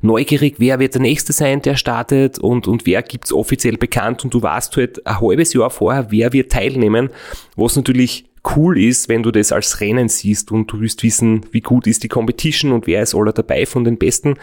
neugierig, 0.00 0.54
wer 0.56 0.78
wird 0.78 0.94
der 0.94 1.02
Nächste 1.02 1.34
sein, 1.34 1.60
der 1.60 1.76
startet 1.76 2.38
und, 2.38 2.66
und 2.66 2.86
wer 2.86 3.02
gibt's 3.02 3.30
offiziell 3.30 3.76
bekannt 3.76 4.24
und 4.24 4.32
du 4.32 4.40
weißt 4.40 4.74
halt 4.78 5.06
ein 5.06 5.20
halbes 5.20 5.52
Jahr 5.52 5.68
vorher, 5.68 6.10
wer 6.10 6.32
wird 6.32 6.50
teilnehmen, 6.50 7.10
was 7.54 7.76
natürlich 7.76 8.24
cool 8.56 8.80
ist, 8.80 9.10
wenn 9.10 9.22
du 9.22 9.30
das 9.30 9.52
als 9.52 9.82
Rennen 9.82 10.08
siehst 10.08 10.50
und 10.50 10.72
du 10.72 10.80
wirst 10.80 11.02
wissen, 11.02 11.44
wie 11.50 11.60
gut 11.60 11.86
ist 11.86 12.04
die 12.04 12.08
Competition 12.08 12.72
und 12.72 12.86
wer 12.86 13.02
ist 13.02 13.14
aller 13.14 13.34
dabei 13.34 13.66
von 13.66 13.84
den 13.84 13.98
Besten. 13.98 14.36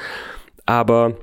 Aber 0.67 1.17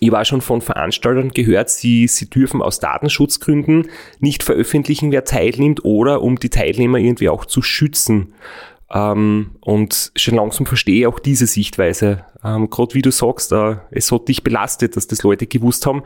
ich 0.00 0.10
war 0.10 0.24
schon 0.24 0.40
von 0.40 0.60
Veranstaltern 0.60 1.30
gehört, 1.30 1.70
sie, 1.70 2.06
sie 2.08 2.28
dürfen 2.28 2.62
aus 2.62 2.80
Datenschutzgründen 2.80 3.88
nicht 4.18 4.42
veröffentlichen, 4.42 5.12
wer 5.12 5.24
teilnimmt 5.24 5.84
oder 5.84 6.22
um 6.22 6.36
die 6.36 6.50
Teilnehmer 6.50 6.98
irgendwie 6.98 7.28
auch 7.28 7.44
zu 7.44 7.62
schützen. 7.62 8.34
Ähm, 8.92 9.52
und 9.60 10.12
schon 10.16 10.34
langsam 10.34 10.66
verstehe 10.66 11.00
ich 11.00 11.06
auch 11.06 11.18
diese 11.18 11.46
Sichtweise. 11.46 12.24
Ähm, 12.44 12.70
Gerade 12.70 12.94
wie 12.94 13.02
du 13.02 13.10
sagst, 13.10 13.52
äh, 13.52 13.76
es 13.90 14.12
hat 14.12 14.28
dich 14.28 14.44
belastet, 14.44 14.96
dass 14.96 15.06
das 15.06 15.22
Leute 15.22 15.46
gewusst 15.46 15.86
haben. 15.86 16.02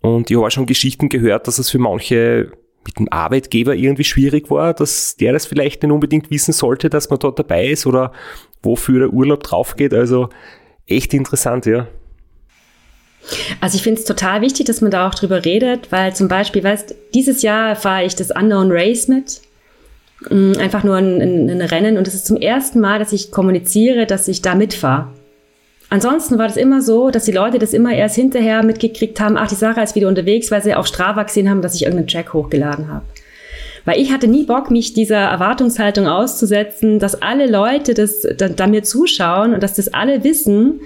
Und 0.00 0.30
ich 0.30 0.36
habe 0.36 0.46
auch 0.46 0.50
schon 0.50 0.66
Geschichten 0.66 1.08
gehört, 1.08 1.46
dass 1.46 1.58
es 1.58 1.70
für 1.70 1.78
manche 1.78 2.52
mit 2.86 2.98
dem 2.98 3.12
Arbeitgeber 3.12 3.74
irgendwie 3.74 4.04
schwierig 4.04 4.48
war, 4.50 4.72
dass 4.72 5.16
der 5.16 5.32
das 5.32 5.46
vielleicht 5.46 5.82
nicht 5.82 5.92
unbedingt 5.92 6.30
wissen 6.30 6.52
sollte, 6.52 6.88
dass 6.88 7.10
man 7.10 7.18
dort 7.18 7.38
dabei 7.38 7.66
ist 7.66 7.86
oder 7.86 8.12
wofür 8.62 9.00
der 9.00 9.12
Urlaub 9.12 9.42
drauf 9.42 9.74
geht. 9.74 9.92
Also 9.92 10.28
echt 10.86 11.12
interessant, 11.12 11.66
ja. 11.66 11.88
Also 13.60 13.76
ich 13.76 13.82
finde 13.82 14.00
es 14.00 14.06
total 14.06 14.40
wichtig, 14.40 14.66
dass 14.66 14.80
man 14.80 14.90
da 14.90 15.08
auch 15.08 15.14
drüber 15.14 15.44
redet, 15.44 15.90
weil 15.90 16.14
zum 16.14 16.28
Beispiel, 16.28 16.62
weißt, 16.62 16.94
dieses 17.14 17.42
Jahr 17.42 17.76
fahre 17.76 18.04
ich 18.04 18.14
das 18.14 18.30
Unknown 18.30 18.70
Race 18.70 19.08
mit. 19.08 19.40
Mm, 20.30 20.52
einfach 20.58 20.84
nur 20.84 20.96
ein, 20.96 21.20
ein, 21.20 21.50
ein 21.50 21.60
Rennen 21.60 21.98
und 21.98 22.08
es 22.08 22.14
ist 22.14 22.26
zum 22.26 22.36
ersten 22.36 22.80
Mal, 22.80 22.98
dass 22.98 23.12
ich 23.12 23.30
kommuniziere, 23.30 24.06
dass 24.06 24.28
ich 24.28 24.42
da 24.42 24.54
mitfahre. 24.54 25.08
Ansonsten 25.88 26.38
war 26.38 26.48
das 26.48 26.56
immer 26.56 26.82
so, 26.82 27.10
dass 27.10 27.24
die 27.24 27.32
Leute 27.32 27.58
das 27.58 27.72
immer 27.72 27.92
erst 27.92 28.16
hinterher 28.16 28.64
mitgekriegt 28.64 29.20
haben, 29.20 29.36
ach, 29.36 29.48
die 29.48 29.54
Sarah 29.54 29.82
ist 29.82 29.94
wieder 29.94 30.08
unterwegs, 30.08 30.50
weil 30.50 30.62
sie 30.62 30.74
auf 30.74 30.86
Strava 30.86 31.22
gesehen 31.22 31.48
haben, 31.48 31.62
dass 31.62 31.76
ich 31.76 31.82
irgendeinen 31.82 32.08
Track 32.08 32.32
hochgeladen 32.32 32.88
habe. 32.88 33.04
Weil 33.84 34.00
ich 34.00 34.10
hatte 34.10 34.26
nie 34.26 34.42
Bock, 34.42 34.72
mich 34.72 34.94
dieser 34.94 35.18
Erwartungshaltung 35.18 36.08
auszusetzen, 36.08 36.98
dass 36.98 37.22
alle 37.22 37.46
Leute 37.46 37.94
das 37.94 38.26
da, 38.36 38.48
da 38.48 38.66
mir 38.66 38.82
zuschauen 38.82 39.54
und 39.54 39.62
dass 39.62 39.74
das 39.74 39.94
alle 39.94 40.24
wissen, 40.24 40.80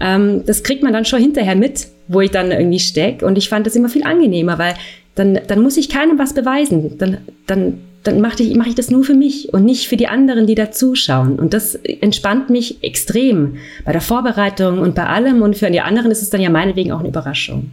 ähm, 0.00 0.44
das 0.46 0.62
kriegt 0.62 0.82
man 0.82 0.92
dann 0.92 1.04
schon 1.04 1.20
hinterher 1.20 1.56
mit, 1.56 1.88
wo 2.08 2.20
ich 2.20 2.30
dann 2.30 2.50
irgendwie 2.50 2.78
stecke. 2.78 3.26
Und 3.26 3.38
ich 3.38 3.48
fand 3.48 3.66
das 3.66 3.76
immer 3.76 3.88
viel 3.88 4.04
angenehmer, 4.04 4.58
weil 4.58 4.74
dann, 5.14 5.40
dann 5.46 5.60
muss 5.60 5.76
ich 5.76 5.88
keinem 5.88 6.18
was 6.18 6.34
beweisen. 6.34 6.96
Dann, 6.98 7.18
dann, 7.46 7.80
dann 8.04 8.20
mache 8.20 8.42
ich, 8.42 8.54
mach 8.56 8.66
ich 8.66 8.74
das 8.74 8.90
nur 8.90 9.04
für 9.04 9.14
mich 9.14 9.52
und 9.52 9.64
nicht 9.64 9.88
für 9.88 9.96
die 9.96 10.06
anderen, 10.06 10.46
die 10.46 10.54
da 10.54 10.70
zuschauen. 10.70 11.38
Und 11.38 11.52
das 11.52 11.74
entspannt 11.74 12.50
mich 12.50 12.82
extrem 12.82 13.56
bei 13.84 13.92
der 13.92 14.00
Vorbereitung 14.00 14.78
und 14.78 14.94
bei 14.94 15.06
allem. 15.06 15.42
Und 15.42 15.56
für 15.56 15.70
die 15.70 15.80
anderen 15.80 16.10
ist 16.10 16.22
es 16.22 16.30
dann 16.30 16.40
ja 16.40 16.50
meinetwegen 16.50 16.92
auch 16.92 17.00
eine 17.00 17.08
Überraschung. 17.08 17.72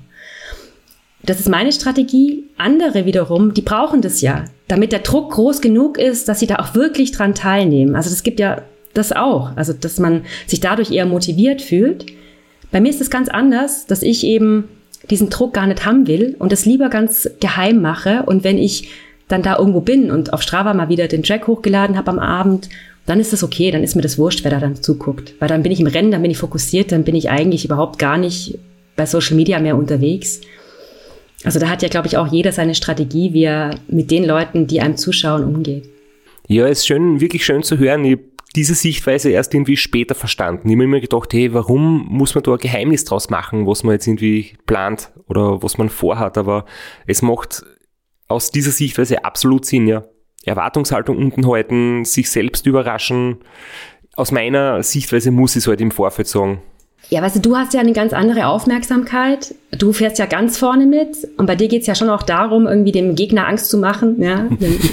Das 1.24 1.40
ist 1.40 1.50
meine 1.50 1.72
Strategie. 1.72 2.44
Andere 2.58 3.06
wiederum, 3.06 3.54
die 3.54 3.62
brauchen 3.62 4.02
das 4.02 4.22
ja, 4.22 4.46
damit 4.68 4.92
der 4.92 5.00
Druck 5.00 5.32
groß 5.32 5.62
genug 5.62 5.98
ist, 5.98 6.28
dass 6.28 6.40
sie 6.40 6.48
da 6.48 6.58
auch 6.58 6.76
wirklich 6.76 7.12
dran 7.12 7.34
teilnehmen. 7.34 7.96
Also 7.96 8.10
das 8.10 8.24
gibt 8.24 8.40
ja 8.40 8.62
das 8.98 9.12
auch. 9.12 9.56
Also, 9.56 9.74
dass 9.74 10.00
man 10.00 10.24
sich 10.48 10.60
dadurch 10.60 10.92
eher 10.92 11.06
motiviert 11.06 11.62
fühlt. 11.62 12.06
Bei 12.72 12.82
mir 12.82 12.90
ist 12.90 13.02
es 13.02 13.10
ganz 13.10 13.30
anders, 13.30 13.86
dass 13.86 14.02
ich 14.02 14.26
eben 14.26 14.66
diesen 15.10 15.30
Druck 15.30 15.54
gar 15.54 15.68
nicht 15.68 15.86
haben 15.86 16.08
will 16.08 16.36
und 16.40 16.52
das 16.52 16.66
lieber 16.66 16.90
ganz 16.90 17.30
geheim 17.40 17.82
mache. 17.82 18.24
Und 18.26 18.44
wenn 18.44 18.58
ich 18.58 18.90
dann 19.28 19.44
da 19.44 19.58
irgendwo 19.58 19.82
bin 19.82 20.12
und 20.12 20.34
auf 20.34 20.42
Strava 20.42 20.74
mal 20.74 20.90
wieder 20.90 21.08
den 21.08 21.24
Track 21.24 21.48
hochgeladen 21.48 21.98
habe 21.98 22.12
am 22.12 22.20
Abend, 22.20 22.70
dann 23.06 23.20
ist 23.20 23.34
das 23.34 23.44
okay, 23.44 23.70
dann 23.72 23.84
ist 23.84 23.96
mir 23.96 24.02
das 24.02 24.18
wurscht, 24.18 24.44
wer 24.44 24.52
da 24.52 24.60
dann 24.60 24.76
zuguckt. 24.76 25.36
Weil 25.40 25.48
dann 25.48 25.64
bin 25.64 25.72
ich 25.72 25.80
im 25.80 25.88
Rennen, 25.88 26.12
dann 26.12 26.22
bin 26.22 26.32
ich 26.32 26.38
fokussiert, 26.38 26.92
dann 26.92 27.04
bin 27.04 27.16
ich 27.16 27.30
eigentlich 27.30 27.66
überhaupt 27.66 28.00
gar 28.00 28.18
nicht 28.18 28.58
bei 28.96 29.06
Social 29.06 29.36
Media 29.36 29.60
mehr 29.60 29.78
unterwegs. 29.78 30.42
Also 31.44 31.60
da 31.60 31.70
hat 31.70 31.84
ja, 31.84 31.90
glaube 31.90 32.08
ich, 32.08 32.18
auch 32.18 32.28
jeder 32.28 32.52
seine 32.52 32.74
Strategie, 32.74 33.34
wie 33.34 33.44
er 33.44 33.76
mit 33.88 34.10
den 34.10 34.26
Leuten, 34.26 34.66
die 34.66 34.82
einem 34.82 34.98
zuschauen, 34.98 35.44
umgeht. 35.44 35.86
Ja, 36.48 36.68
ist 36.68 36.88
schön, 36.88 37.20
wirklich 37.22 37.46
schön 37.46 37.62
zu 37.62 37.78
hören. 37.78 38.06
Ich 38.06 38.18
diese 38.56 38.76
Sichtweise 38.76 39.30
erst 39.30 39.54
irgendwie 39.54 39.78
später 39.78 40.16
verstanden. 40.16 40.70
Ich 40.70 40.76
habe 40.76 40.86
immer 40.86 41.00
gedacht, 41.00 41.34
hey, 41.34 41.54
warum 41.54 42.06
muss 42.08 42.36
man 42.36 42.44
da 42.44 42.54
ein 42.54 42.58
Geheimnis 42.58 43.06
draus 43.06 43.30
machen, 43.30 43.68
was 43.68 43.84
man 43.84 43.94
jetzt 43.94 44.08
irgendwie 44.08 44.56
plant 44.66 45.12
oder 45.28 45.62
was 45.62 45.78
man 45.78 45.90
vorhat, 45.90 46.38
aber 46.38 46.66
es 47.06 47.22
macht 47.22 47.66
aus 48.28 48.52
dieser 48.52 48.72
Sichtweise 48.72 49.24
absolut 49.26 49.66
Sinn, 49.66 49.88
ja. 49.88 50.06
Erwartungshaltung 50.46 51.18
unten 51.18 51.48
halten, 51.48 52.06
sich 52.06 52.30
selbst 52.30 52.68
überraschen. 52.68 53.40
Aus 54.16 54.32
meiner 54.32 54.84
Sichtweise 54.84 55.32
muss 55.32 55.56
ich 55.56 55.64
es 55.64 55.68
halt 55.68 55.82
im 55.82 55.92
Vorfeld 55.92 56.28
sagen. 56.28 56.62
Ja, 57.10 57.22
weißt 57.22 57.36
du, 57.36 57.40
du 57.40 57.56
hast 57.56 57.74
ja 57.74 57.80
eine 57.80 57.94
ganz 57.94 58.14
andere 58.14 58.48
Aufmerksamkeit. 58.48 59.54
Du 59.78 59.94
fährst 59.94 60.18
ja 60.18 60.26
ganz 60.26 60.58
vorne 60.58 60.86
mit 60.86 61.16
und 61.38 61.46
bei 61.46 61.56
dir 61.56 61.68
geht's 61.68 61.86
ja 61.86 61.94
schon 61.94 62.10
auch 62.10 62.24
darum, 62.24 62.66
irgendwie 62.66 62.92
dem 62.92 63.16
Gegner 63.16 63.48
Angst 63.48 63.70
zu 63.70 63.78
machen, 63.78 64.22
ja, 64.22 64.48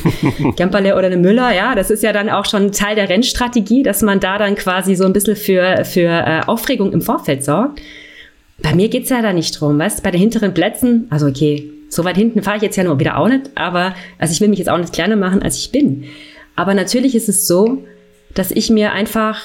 Gemperle 0.56 0.96
oder 0.96 1.06
einem 1.06 1.22
Müller, 1.22 1.54
ja, 1.54 1.74
das 1.74 1.90
ist 1.90 2.02
ja 2.02 2.12
dann 2.12 2.28
auch 2.28 2.44
schon 2.44 2.72
Teil 2.72 2.96
der 2.96 3.08
Rennstrategie, 3.08 3.82
dass 3.82 4.02
man 4.02 4.20
da 4.20 4.38
dann 4.38 4.56
quasi 4.56 4.94
so 4.94 5.04
ein 5.04 5.12
bisschen 5.12 5.36
für, 5.36 5.84
für 5.84 6.08
äh, 6.08 6.40
Aufregung 6.46 6.92
im 6.92 7.00
Vorfeld 7.00 7.44
sorgt. 7.44 7.80
Bei 8.60 8.74
mir 8.74 8.88
geht's 8.88 9.08
ja 9.08 9.22
da 9.22 9.32
nicht 9.32 9.58
drum, 9.58 9.78
weißt 9.78 10.00
du, 10.00 10.02
bei 10.02 10.10
den 10.10 10.20
hinteren 10.20 10.52
Plätzen, 10.52 11.06
also 11.08 11.26
okay, 11.26 11.70
so 11.88 12.04
weit 12.04 12.16
hinten 12.16 12.42
fahre 12.42 12.56
ich 12.56 12.62
jetzt 12.62 12.76
ja 12.76 12.84
nur 12.84 12.98
wieder 13.00 13.18
auch 13.18 13.28
nicht, 13.28 13.50
aber 13.54 13.94
also 14.18 14.32
ich 14.32 14.40
will 14.40 14.48
mich 14.48 14.58
jetzt 14.58 14.68
auch 14.68 14.78
nicht 14.78 14.92
kleiner 14.92 15.16
machen, 15.16 15.42
als 15.42 15.58
ich 15.58 15.72
bin. 15.72 16.04
Aber 16.56 16.74
natürlich 16.74 17.14
ist 17.14 17.28
es 17.28 17.46
so, 17.46 17.84
dass 18.34 18.50
ich 18.50 18.70
mir 18.70 18.92
einfach 18.92 19.42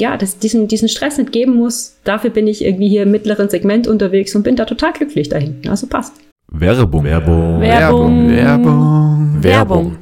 ja, 0.00 0.16
das, 0.16 0.38
diesen, 0.38 0.66
diesen 0.66 0.88
Stress 0.88 1.18
nicht 1.18 1.32
geben 1.32 1.54
muss. 1.54 1.96
Dafür 2.04 2.30
bin 2.30 2.46
ich 2.46 2.64
irgendwie 2.64 2.88
hier 2.88 3.04
im 3.04 3.10
mittleren 3.10 3.48
Segment 3.48 3.86
unterwegs 3.86 4.34
und 4.34 4.42
bin 4.42 4.56
da 4.56 4.64
total 4.64 4.92
glücklich 4.92 5.28
dahin. 5.28 5.60
Also 5.68 5.86
passt. 5.86 6.14
Werbung. 6.50 7.04
Werbung. 7.04 7.60
Werbung. 7.60 8.30
Werbung. 8.30 9.42
Werbung. 9.42 9.96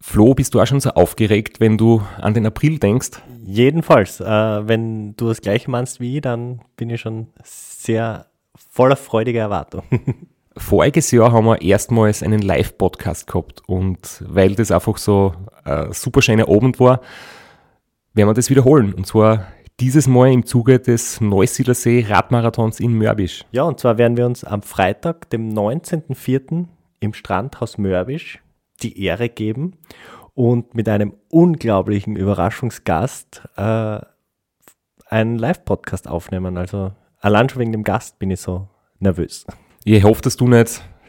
Flo, 0.00 0.34
bist 0.34 0.52
du 0.52 0.60
auch 0.60 0.66
schon 0.66 0.80
so 0.80 0.90
aufgeregt, 0.90 1.60
wenn 1.60 1.78
du 1.78 2.02
an 2.20 2.34
den 2.34 2.44
April 2.44 2.78
denkst? 2.78 3.10
Jedenfalls, 3.44 4.20
äh, 4.20 4.24
wenn 4.24 5.14
du 5.14 5.28
das 5.28 5.40
gleiche 5.40 5.70
meinst 5.70 6.00
wie 6.00 6.16
ich, 6.16 6.22
dann 6.22 6.60
bin 6.76 6.90
ich 6.90 7.00
schon 7.00 7.28
sehr 7.44 8.26
voller 8.70 8.96
freudiger 8.96 9.40
Erwartung. 9.40 9.84
Voriges 10.56 11.12
Jahr 11.12 11.32
haben 11.32 11.46
wir 11.46 11.62
erstmals 11.62 12.22
einen 12.22 12.42
Live-Podcast 12.42 13.26
gehabt 13.26 13.62
und 13.66 14.22
weil 14.26 14.54
das 14.54 14.70
einfach 14.70 14.98
so 14.98 15.32
ein 15.64 15.92
super 15.92 16.20
schöner 16.20 16.48
Abend 16.48 16.78
war, 16.78 17.00
werden 18.14 18.28
wir 18.28 18.34
das 18.34 18.50
wiederholen. 18.50 18.94
Und 18.94 19.06
zwar 19.06 19.46
dieses 19.80 20.06
Mal 20.06 20.32
im 20.32 20.46
Zuge 20.46 20.78
des 20.78 21.20
Neusiedlersee 21.20 22.06
Radmarathons 22.08 22.80
in 22.80 22.96
Mörbisch. 22.96 23.44
Ja, 23.52 23.64
und 23.64 23.80
zwar 23.80 23.98
werden 23.98 24.16
wir 24.16 24.26
uns 24.26 24.44
am 24.44 24.62
Freitag, 24.62 25.30
dem 25.30 25.50
19.04. 25.50 26.66
im 27.00 27.14
Strandhaus 27.14 27.78
Mörbisch 27.78 28.40
die 28.82 29.02
Ehre 29.02 29.28
geben 29.28 29.78
und 30.34 30.74
mit 30.74 30.88
einem 30.88 31.14
unglaublichen 31.28 32.16
Überraschungsgast 32.16 33.42
äh, 33.56 34.00
einen 35.06 35.38
Live-Podcast 35.38 36.08
aufnehmen. 36.08 36.56
Also 36.56 36.92
allein 37.20 37.48
schon 37.48 37.60
wegen 37.60 37.72
dem 37.72 37.84
Gast 37.84 38.18
bin 38.18 38.30
ich 38.30 38.40
so 38.40 38.68
nervös. 38.98 39.46
Ich 39.84 40.04
hoffe, 40.04 40.22
dass 40.22 40.36
du 40.36 40.48
nicht 40.48 40.82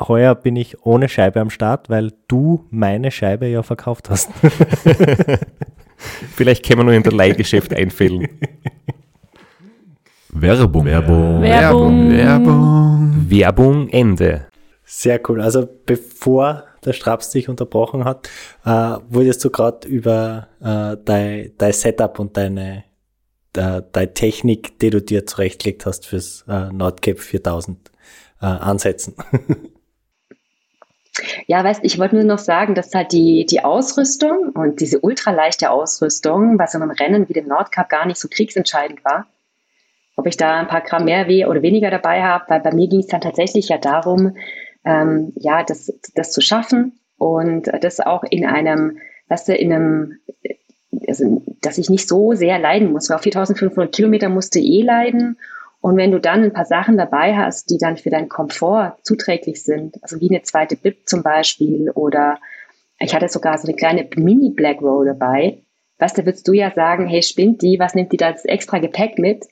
Heuer 0.00 0.34
bin 0.34 0.56
ich 0.56 0.84
ohne 0.86 1.08
Scheibe 1.08 1.40
am 1.40 1.50
Start, 1.50 1.90
weil 1.90 2.12
du 2.28 2.64
meine 2.70 3.10
Scheibe 3.10 3.46
ja 3.46 3.62
verkauft 3.62 4.10
hast. 4.10 4.30
Vielleicht 6.36 6.64
können 6.64 6.80
wir 6.80 6.84
nur 6.84 6.94
in 6.94 7.02
der 7.02 7.12
Leihgeschäft 7.12 7.74
einfällen. 7.74 8.28
Werbung. 10.28 10.84
Werbung. 10.84 11.42
Werbung. 11.42 12.10
Werbung. 12.10 13.26
Werbung 13.28 13.88
Ende. 13.88 14.46
Sehr 14.84 15.20
cool. 15.28 15.40
Also 15.40 15.68
bevor 15.84 16.64
der 16.84 16.92
Straps 16.92 17.30
dich 17.30 17.48
unterbrochen 17.48 18.04
hat, 18.04 18.30
äh, 18.64 18.98
wurdest 19.08 19.44
du 19.44 19.50
gerade 19.50 19.88
über 19.88 20.46
äh, 20.60 20.96
dein, 21.04 21.52
dein 21.58 21.72
Setup 21.72 22.20
und 22.20 22.36
deine, 22.36 22.84
de, 23.56 23.82
deine 23.90 24.14
Technik, 24.14 24.78
die 24.78 24.90
du 24.90 25.02
dir 25.02 25.26
zurechtgelegt 25.26 25.86
hast 25.86 26.06
fürs 26.06 26.44
äh, 26.48 26.72
Nordcape 26.72 27.18
4000 27.18 27.90
äh, 28.40 28.46
ansetzen. 28.46 29.14
Ja, 31.46 31.62
weißt, 31.64 31.80
ich 31.84 31.98
wollte 31.98 32.16
nur 32.16 32.24
noch 32.24 32.38
sagen, 32.38 32.74
dass 32.74 32.94
halt 32.94 33.12
die, 33.12 33.46
die 33.46 33.64
Ausrüstung 33.64 34.50
und 34.54 34.80
diese 34.80 35.00
ultraleichte 35.00 35.70
Ausrüstung 35.70 36.56
bei 36.56 36.66
so 36.66 36.78
einem 36.78 36.90
Rennen 36.90 37.28
wie 37.28 37.32
dem 37.32 37.48
Nordcup 37.48 37.88
gar 37.88 38.06
nicht 38.06 38.18
so 38.18 38.28
kriegsentscheidend 38.28 39.04
war. 39.04 39.26
Ob 40.16 40.26
ich 40.26 40.36
da 40.36 40.58
ein 40.58 40.68
paar 40.68 40.80
Gramm 40.80 41.04
mehr 41.04 41.48
oder 41.48 41.62
weniger 41.62 41.90
dabei 41.90 42.22
habe, 42.22 42.44
weil 42.48 42.60
bei 42.60 42.72
mir 42.72 42.88
ging 42.88 43.00
es 43.00 43.06
dann 43.06 43.20
tatsächlich 43.20 43.68
ja 43.68 43.78
darum, 43.78 44.36
ähm, 44.84 45.32
ja, 45.36 45.62
das, 45.62 45.92
das 46.14 46.32
zu 46.32 46.40
schaffen 46.40 46.98
und 47.18 47.70
das 47.80 48.00
auch 48.00 48.24
in 48.24 48.46
einem, 48.46 48.98
weißt 49.28 49.48
du, 49.48 49.54
in 49.54 49.72
einem, 49.72 50.18
also, 51.06 51.42
dass 51.60 51.78
ich 51.78 51.90
nicht 51.90 52.08
so 52.08 52.34
sehr 52.34 52.58
leiden 52.58 52.92
muss, 52.92 53.10
weil 53.10 53.16
auf 53.16 53.22
4500 53.22 53.94
Kilometer 53.94 54.28
musste 54.28 54.58
eh 54.58 54.82
leiden 54.82 55.36
und 55.80 55.96
wenn 55.96 56.10
du 56.10 56.20
dann 56.20 56.42
ein 56.42 56.52
paar 56.52 56.64
Sachen 56.64 56.96
dabei 56.96 57.36
hast, 57.36 57.70
die 57.70 57.78
dann 57.78 57.96
für 57.96 58.10
deinen 58.10 58.28
Komfort 58.28 58.96
zuträglich 59.02 59.62
sind, 59.62 60.02
also 60.02 60.20
wie 60.20 60.28
eine 60.28 60.42
zweite 60.42 60.76
Bib 60.76 61.08
zum 61.08 61.22
Beispiel 61.22 61.90
oder 61.90 62.38
ich 62.98 63.14
hatte 63.14 63.28
sogar 63.28 63.56
so 63.58 63.68
eine 63.68 63.76
kleine 63.76 64.08
Mini 64.16 64.50
Black 64.50 64.82
Roll 64.82 65.06
dabei, 65.06 65.62
weißt 65.98 66.18
du, 66.18 66.26
würdest 66.26 66.48
du 66.48 66.52
ja 66.52 66.72
sagen, 66.72 67.06
hey, 67.06 67.22
spinnt 67.22 67.62
die, 67.62 67.78
was 67.78 67.94
nimmt 67.94 68.12
die 68.12 68.16
da 68.16 68.32
das 68.32 68.44
extra 68.44 68.78
Gepäck 68.78 69.18
mit? 69.18 69.46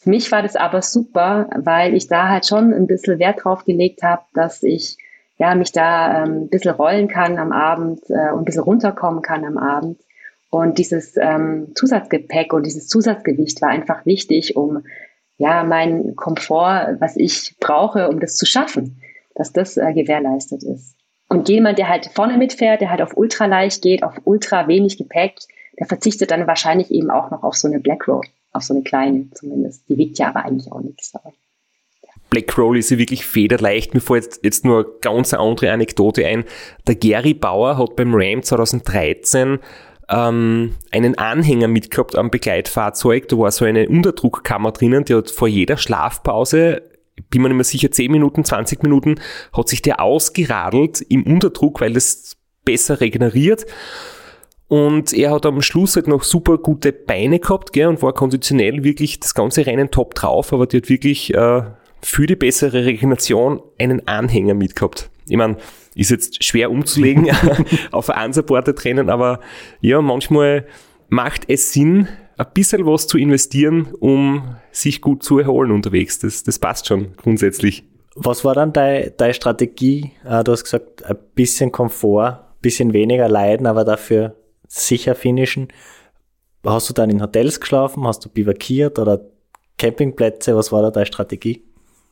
Für 0.00 0.10
mich 0.10 0.30
war 0.32 0.42
das 0.42 0.56
aber 0.56 0.82
super, 0.82 1.48
weil 1.56 1.94
ich 1.94 2.08
da 2.08 2.28
halt 2.28 2.46
schon 2.46 2.72
ein 2.72 2.86
bisschen 2.86 3.18
Wert 3.18 3.44
drauf 3.44 3.64
gelegt 3.64 4.02
habe, 4.02 4.22
dass 4.34 4.62
ich 4.62 4.96
ja 5.38 5.54
mich 5.54 5.70
da 5.70 6.24
ähm, 6.24 6.42
ein 6.42 6.48
bisschen 6.48 6.74
rollen 6.74 7.06
kann 7.08 7.38
am 7.38 7.52
Abend 7.52 8.00
äh, 8.10 8.32
und 8.32 8.40
ein 8.40 8.44
bisschen 8.44 8.62
runterkommen 8.62 9.22
kann 9.22 9.44
am 9.44 9.58
Abend. 9.58 10.00
Und 10.50 10.78
dieses 10.78 11.16
ähm, 11.16 11.72
Zusatzgepäck 11.74 12.52
und 12.52 12.64
dieses 12.64 12.88
Zusatzgewicht 12.88 13.60
war 13.60 13.68
einfach 13.68 14.06
wichtig, 14.06 14.56
um 14.56 14.82
ja 15.38 15.64
meinen 15.64 16.14
Komfort, 16.16 16.96
was 17.00 17.16
ich 17.16 17.56
brauche, 17.60 18.08
um 18.08 18.20
das 18.20 18.36
zu 18.36 18.46
schaffen. 18.46 19.00
dass 19.38 19.52
das 19.52 19.76
äh, 19.76 19.92
gewährleistet 19.94 20.64
ist. 20.64 20.96
Und 21.28 21.48
jemand, 21.48 21.78
der 21.78 21.88
halt 21.88 22.10
vorne 22.12 22.36
mitfährt, 22.36 22.80
der 22.80 22.90
halt 22.90 23.00
auf 23.00 23.16
ultra 23.16 23.46
leicht 23.46 23.82
geht, 23.82 24.02
auf 24.02 24.14
ultra 24.24 24.66
wenig 24.66 24.98
Gepäck, 24.98 25.36
der 25.78 25.86
verzichtet 25.86 26.32
dann 26.32 26.46
wahrscheinlich 26.46 26.90
eben 26.90 27.10
auch 27.10 27.30
noch 27.30 27.44
auf 27.44 27.54
so 27.54 27.68
eine 27.68 27.78
Black 27.78 28.08
Roll, 28.08 28.24
auf 28.52 28.64
so 28.64 28.74
eine 28.74 28.82
kleine 28.82 29.30
zumindest. 29.32 29.88
Die 29.88 29.96
wiegt 29.96 30.18
ja 30.18 30.28
aber 30.28 30.44
eigentlich 30.44 30.72
auch 30.72 30.80
nichts. 30.80 31.14
Aber 31.14 31.32
Black 32.30 32.58
Roll 32.58 32.78
ist 32.78 32.90
ja 32.90 32.98
wirklich 32.98 33.24
federleicht. 33.24 33.94
Mir 33.94 34.00
fällt 34.00 34.24
jetzt, 34.24 34.44
jetzt 34.44 34.64
nur 34.64 34.84
eine 34.84 34.94
ganz 35.00 35.32
andere 35.32 35.70
Anekdote 35.70 36.26
ein. 36.26 36.44
Der 36.86 36.96
Gary 36.96 37.34
Bauer 37.34 37.78
hat 37.78 37.96
beim 37.96 38.12
Ram 38.12 38.42
2013 38.42 39.60
ähm, 40.10 40.74
einen 40.90 41.16
Anhänger 41.18 41.68
mitgehabt 41.68 42.16
am 42.16 42.30
Begleitfahrzeug. 42.30 43.28
Da 43.28 43.38
war 43.38 43.50
so 43.50 43.64
eine 43.64 43.88
Unterdruckkammer 43.88 44.72
drinnen, 44.72 45.04
die 45.04 45.14
hat 45.14 45.30
vor 45.30 45.48
jeder 45.48 45.76
Schlafpause 45.76 46.82
bin 47.30 47.42
mir 47.42 47.48
nicht 47.48 47.56
mehr 47.56 47.64
sicher, 47.64 47.90
10 47.90 48.10
Minuten, 48.12 48.44
20 48.44 48.82
Minuten, 48.82 49.16
hat 49.52 49.68
sich 49.68 49.82
der 49.82 50.00
ausgeradelt 50.00 51.00
im 51.00 51.24
Unterdruck, 51.24 51.80
weil 51.80 51.92
das 51.92 52.36
besser 52.64 53.00
regeneriert. 53.00 53.66
Und 54.68 55.14
er 55.14 55.30
hat 55.30 55.46
am 55.46 55.62
Schluss 55.62 55.96
halt 55.96 56.08
noch 56.08 56.22
super 56.22 56.58
gute 56.58 56.92
Beine 56.92 57.38
gehabt, 57.38 57.72
gell, 57.72 57.86
und 57.86 58.02
war 58.02 58.12
konditionell 58.12 58.84
wirklich 58.84 59.18
das 59.18 59.34
ganze 59.34 59.64
Rennen 59.64 59.90
top 59.90 60.14
drauf, 60.14 60.52
aber 60.52 60.66
die 60.66 60.78
hat 60.78 60.90
wirklich 60.90 61.32
äh, 61.32 61.62
für 62.02 62.26
die 62.26 62.36
bessere 62.36 62.84
Regeneration 62.84 63.62
einen 63.78 64.06
Anhänger 64.06 64.54
mitgehabt. 64.54 65.08
Ich 65.26 65.36
meine, 65.36 65.56
ist 65.98 66.10
jetzt 66.10 66.44
schwer 66.44 66.70
umzulegen 66.70 67.28
auf 67.92 68.08
unsupported 68.08 68.84
Rennen, 68.84 69.10
aber 69.10 69.40
ja, 69.80 70.00
manchmal 70.00 70.66
macht 71.08 71.44
es 71.48 71.72
Sinn, 71.72 72.08
ein 72.36 72.46
bisschen 72.54 72.86
was 72.86 73.06
zu 73.08 73.18
investieren, 73.18 73.88
um 73.98 74.56
sich 74.70 75.00
gut 75.00 75.22
zu 75.22 75.38
erholen 75.38 75.72
unterwegs. 75.72 76.20
Das, 76.20 76.44
das 76.44 76.58
passt 76.58 76.86
schon 76.86 77.16
grundsätzlich. 77.16 77.84
Was 78.14 78.44
war 78.44 78.54
dann 78.54 78.72
deine, 78.72 79.10
deine 79.10 79.34
Strategie? 79.34 80.12
Äh, 80.24 80.44
du 80.44 80.52
hast 80.52 80.64
gesagt, 80.64 81.04
ein 81.04 81.16
bisschen 81.34 81.72
Komfort, 81.72 82.28
ein 82.28 82.60
bisschen 82.60 82.92
weniger 82.92 83.28
leiden, 83.28 83.66
aber 83.66 83.84
dafür 83.84 84.36
sicher 84.68 85.14
finishen. 85.14 85.68
Hast 86.64 86.88
du 86.88 86.94
dann 86.94 87.10
in 87.10 87.22
Hotels 87.22 87.60
geschlafen? 87.60 88.06
Hast 88.06 88.24
du 88.24 88.28
bivakiert 88.28 88.98
oder 88.98 89.20
Campingplätze? 89.78 90.54
Was 90.54 90.70
war 90.70 90.82
da 90.82 90.90
deine 90.90 91.06
Strategie? 91.06 91.64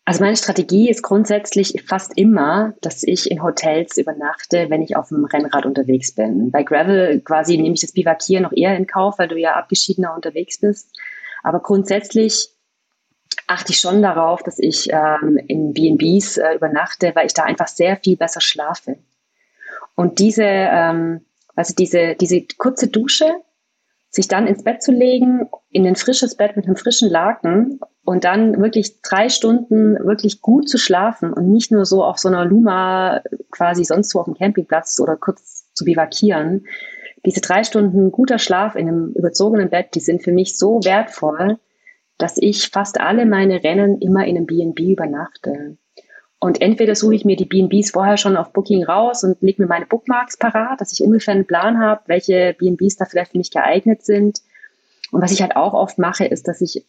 Also 0.08 0.22
meine 0.22 0.36
Strategie 0.36 0.88
ist 0.88 1.02
grundsätzlich 1.02 1.82
fast 1.84 2.16
immer, 2.16 2.74
dass 2.80 3.02
ich 3.02 3.28
in 3.28 3.42
Hotels 3.42 3.96
übernachte, 3.96 4.70
wenn 4.70 4.80
ich 4.80 4.96
auf 4.96 5.08
dem 5.08 5.24
Rennrad 5.24 5.66
unterwegs 5.66 6.14
bin. 6.14 6.52
Bei 6.52 6.62
Gravel 6.62 7.20
quasi 7.22 7.56
nehme 7.56 7.74
ich 7.74 7.80
das 7.80 7.90
Bivakieren 7.90 8.44
noch 8.44 8.52
eher 8.52 8.76
in 8.76 8.86
Kauf, 8.86 9.18
weil 9.18 9.26
du 9.26 9.36
ja 9.36 9.54
abgeschiedener 9.54 10.14
unterwegs 10.14 10.60
bist. 10.60 10.96
Aber 11.42 11.58
grundsätzlich 11.58 12.50
achte 13.48 13.72
ich 13.72 13.80
schon 13.80 14.00
darauf, 14.00 14.44
dass 14.44 14.60
ich 14.60 14.88
ähm, 14.92 15.38
in 15.48 15.72
B&Bs 15.72 16.36
äh, 16.36 16.54
übernachte, 16.54 17.10
weil 17.16 17.26
ich 17.26 17.34
da 17.34 17.42
einfach 17.42 17.66
sehr 17.66 17.96
viel 17.96 18.16
besser 18.16 18.40
schlafe. 18.40 18.98
Und 19.96 20.20
diese, 20.20 20.44
ähm, 20.44 21.22
also 21.56 21.74
diese, 21.76 22.14
diese 22.14 22.42
kurze 22.58 22.86
Dusche, 22.86 23.40
sich 24.10 24.28
dann 24.28 24.46
ins 24.46 24.62
Bett 24.62 24.82
zu 24.82 24.92
legen, 24.92 25.48
in 25.70 25.86
ein 25.86 25.96
frisches 25.96 26.36
Bett 26.36 26.56
mit 26.56 26.66
einem 26.66 26.76
frischen 26.76 27.10
Laken 27.10 27.80
und 28.04 28.24
dann 28.24 28.60
wirklich 28.60 29.02
drei 29.02 29.28
Stunden 29.28 29.94
wirklich 30.06 30.40
gut 30.40 30.68
zu 30.68 30.78
schlafen 30.78 31.32
und 31.32 31.50
nicht 31.50 31.70
nur 31.70 31.84
so 31.84 32.04
auf 32.04 32.18
so 32.18 32.28
einer 32.28 32.44
Luma 32.44 33.20
quasi 33.50 33.84
sonst 33.84 34.14
wo 34.14 34.20
auf 34.20 34.26
dem 34.26 34.34
Campingplatz 34.34 34.98
oder 35.00 35.16
kurz 35.16 35.72
zu 35.74 35.84
bivakieren. 35.84 36.66
Diese 37.24 37.40
drei 37.40 37.64
Stunden 37.64 38.12
guter 38.12 38.38
Schlaf 38.38 38.76
in 38.76 38.88
einem 38.88 39.12
überzogenen 39.12 39.68
Bett, 39.68 39.94
die 39.94 40.00
sind 40.00 40.22
für 40.22 40.32
mich 40.32 40.56
so 40.56 40.80
wertvoll, 40.84 41.58
dass 42.18 42.38
ich 42.38 42.68
fast 42.70 43.00
alle 43.00 43.26
meine 43.26 43.62
Rennen 43.62 44.00
immer 44.00 44.24
in 44.24 44.36
einem 44.36 44.46
B&B 44.46 44.92
übernachte. 44.92 45.76
Und 46.46 46.62
entweder 46.62 46.94
suche 46.94 47.16
ich 47.16 47.24
mir 47.24 47.34
die 47.34 47.44
B&Bs 47.44 47.90
vorher 47.90 48.16
schon 48.16 48.36
auf 48.36 48.52
Booking 48.52 48.84
raus 48.84 49.24
und 49.24 49.42
lege 49.42 49.60
mir 49.60 49.68
meine 49.68 49.84
Bookmarks 49.84 50.36
parat, 50.36 50.80
dass 50.80 50.92
ich 50.92 51.04
ungefähr 51.04 51.34
einen 51.34 51.44
Plan 51.44 51.80
habe, 51.80 52.02
welche 52.06 52.54
B&Bs 52.56 52.98
da 52.98 53.04
vielleicht 53.04 53.32
für 53.32 53.38
mich 53.38 53.50
geeignet 53.50 54.04
sind. 54.04 54.42
Und 55.10 55.22
was 55.22 55.32
ich 55.32 55.42
halt 55.42 55.56
auch 55.56 55.74
oft 55.74 55.98
mache, 55.98 56.24
ist, 56.24 56.46
dass 56.46 56.60
ich 56.60 56.86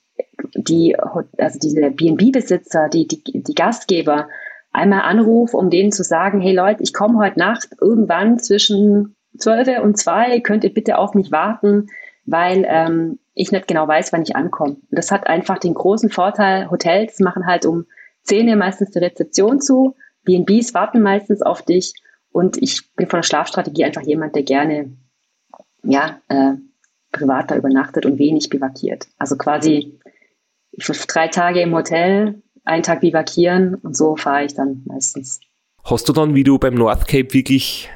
die, 0.53 0.95
also 1.39 1.57
diese 1.57 1.89
B&B-Besitzer, 1.89 2.87
die, 2.87 3.07
die, 3.07 3.23
die 3.41 3.55
Gastgeber 3.55 4.27
einmal 4.73 5.01
anrufe, 5.01 5.57
um 5.57 5.71
denen 5.71 5.91
zu 5.91 6.03
sagen, 6.03 6.39
hey 6.39 6.53
Leute, 6.53 6.83
ich 6.83 6.93
komme 6.93 7.17
heute 7.17 7.39
Nacht 7.39 7.69
irgendwann 7.81 8.37
zwischen 8.37 9.15
12 9.39 9.79
und 9.81 9.97
2, 9.97 10.39
könnt 10.41 10.65
ihr 10.65 10.73
bitte 10.73 10.99
auf 10.99 11.15
mich 11.15 11.31
warten, 11.31 11.87
weil 12.27 12.63
ähm, 12.69 13.17
ich 13.33 13.51
nicht 13.51 13.67
genau 13.67 13.87
weiß, 13.87 14.13
wann 14.13 14.21
ich 14.21 14.35
ankomme. 14.35 14.75
Das 14.91 15.09
hat 15.09 15.25
einfach 15.25 15.57
den 15.57 15.73
großen 15.73 16.11
Vorteil, 16.11 16.69
Hotels 16.69 17.19
machen 17.21 17.47
halt 17.47 17.65
um 17.65 17.87
10 18.27 18.49
Uhr 18.49 18.55
meistens 18.55 18.91
die 18.91 18.99
Rezeption 18.99 19.59
zu, 19.61 19.95
B&Bs 20.23 20.73
warten 20.73 21.01
meistens 21.01 21.41
auf 21.41 21.61
dich 21.61 21.93
und 22.31 22.61
ich 22.61 22.93
bin 22.95 23.07
von 23.07 23.19
der 23.19 23.23
Schlafstrategie 23.23 23.85
einfach 23.85 24.03
jemand, 24.03 24.35
der 24.35 24.43
gerne 24.43 24.95
ja, 25.83 26.21
äh, 26.27 26.53
privat 27.11 27.51
übernachtet 27.51 28.05
und 28.05 28.19
wenig 28.19 28.49
bivakiert. 28.49 29.07
Also 29.17 29.37
quasi 29.37 29.99
drei 31.07 31.27
Tage 31.29 31.61
im 31.61 31.73
Hotel, 31.73 32.41
einen 32.63 32.83
Tag 32.83 33.01
bivakieren 33.01 33.75
und 33.75 33.95
so 33.95 34.15
fahre 34.15 34.45
ich 34.45 34.53
dann 34.53 34.83
meistens. 34.85 35.39
Hast 35.83 36.09
du 36.09 36.13
dann, 36.13 36.35
wie 36.35 36.43
du 36.43 36.59
beim 36.59 36.73
North 36.73 37.07
Cape 37.07 37.33
wirklich 37.33 37.89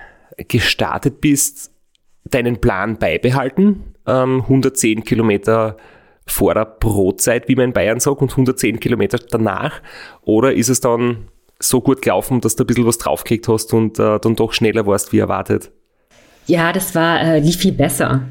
gestartet 0.48 1.20
bist, 1.20 1.74
deinen 2.24 2.62
Plan 2.62 2.98
beibehalten? 2.98 3.96
Ähm, 4.08 4.42
110 4.44 5.04
Kilometer 5.04 5.78
vor 6.28 6.54
der 6.54 6.66
Brotzeit, 6.66 7.48
wie 7.48 7.56
man 7.56 7.66
in 7.66 7.74
Bayern 7.74 8.00
sagt, 8.00 8.22
und 8.22 8.32
110 8.32 8.80
Kilometer 8.80 9.18
danach? 9.18 9.82
Oder 10.22 10.54
ist 10.54 10.70
es 10.70 10.82
dann 10.82 11.28
so 11.60 11.82
gut 11.82 12.02
gelaufen, 12.02 12.42
dass 12.42 12.56
du 12.56 12.64
ein 12.64 12.68
bisschen 12.68 12.86
was 12.86 12.98
draufgekriegt 12.98 13.48
hast 13.48 13.74
und 13.74 14.00
äh, 14.00 14.20
dann 14.20 14.36
doch 14.36 14.54
schneller 14.54 14.86
warst 14.88 15.14
wie 15.14 15.20
erwartet? 15.20 15.72
Ja, 16.48 16.74
das 16.74 16.96
war, 16.96 17.22
äh, 17.22 17.40
lief 17.40 17.58
viel 17.58 17.72
besser. 17.72 18.28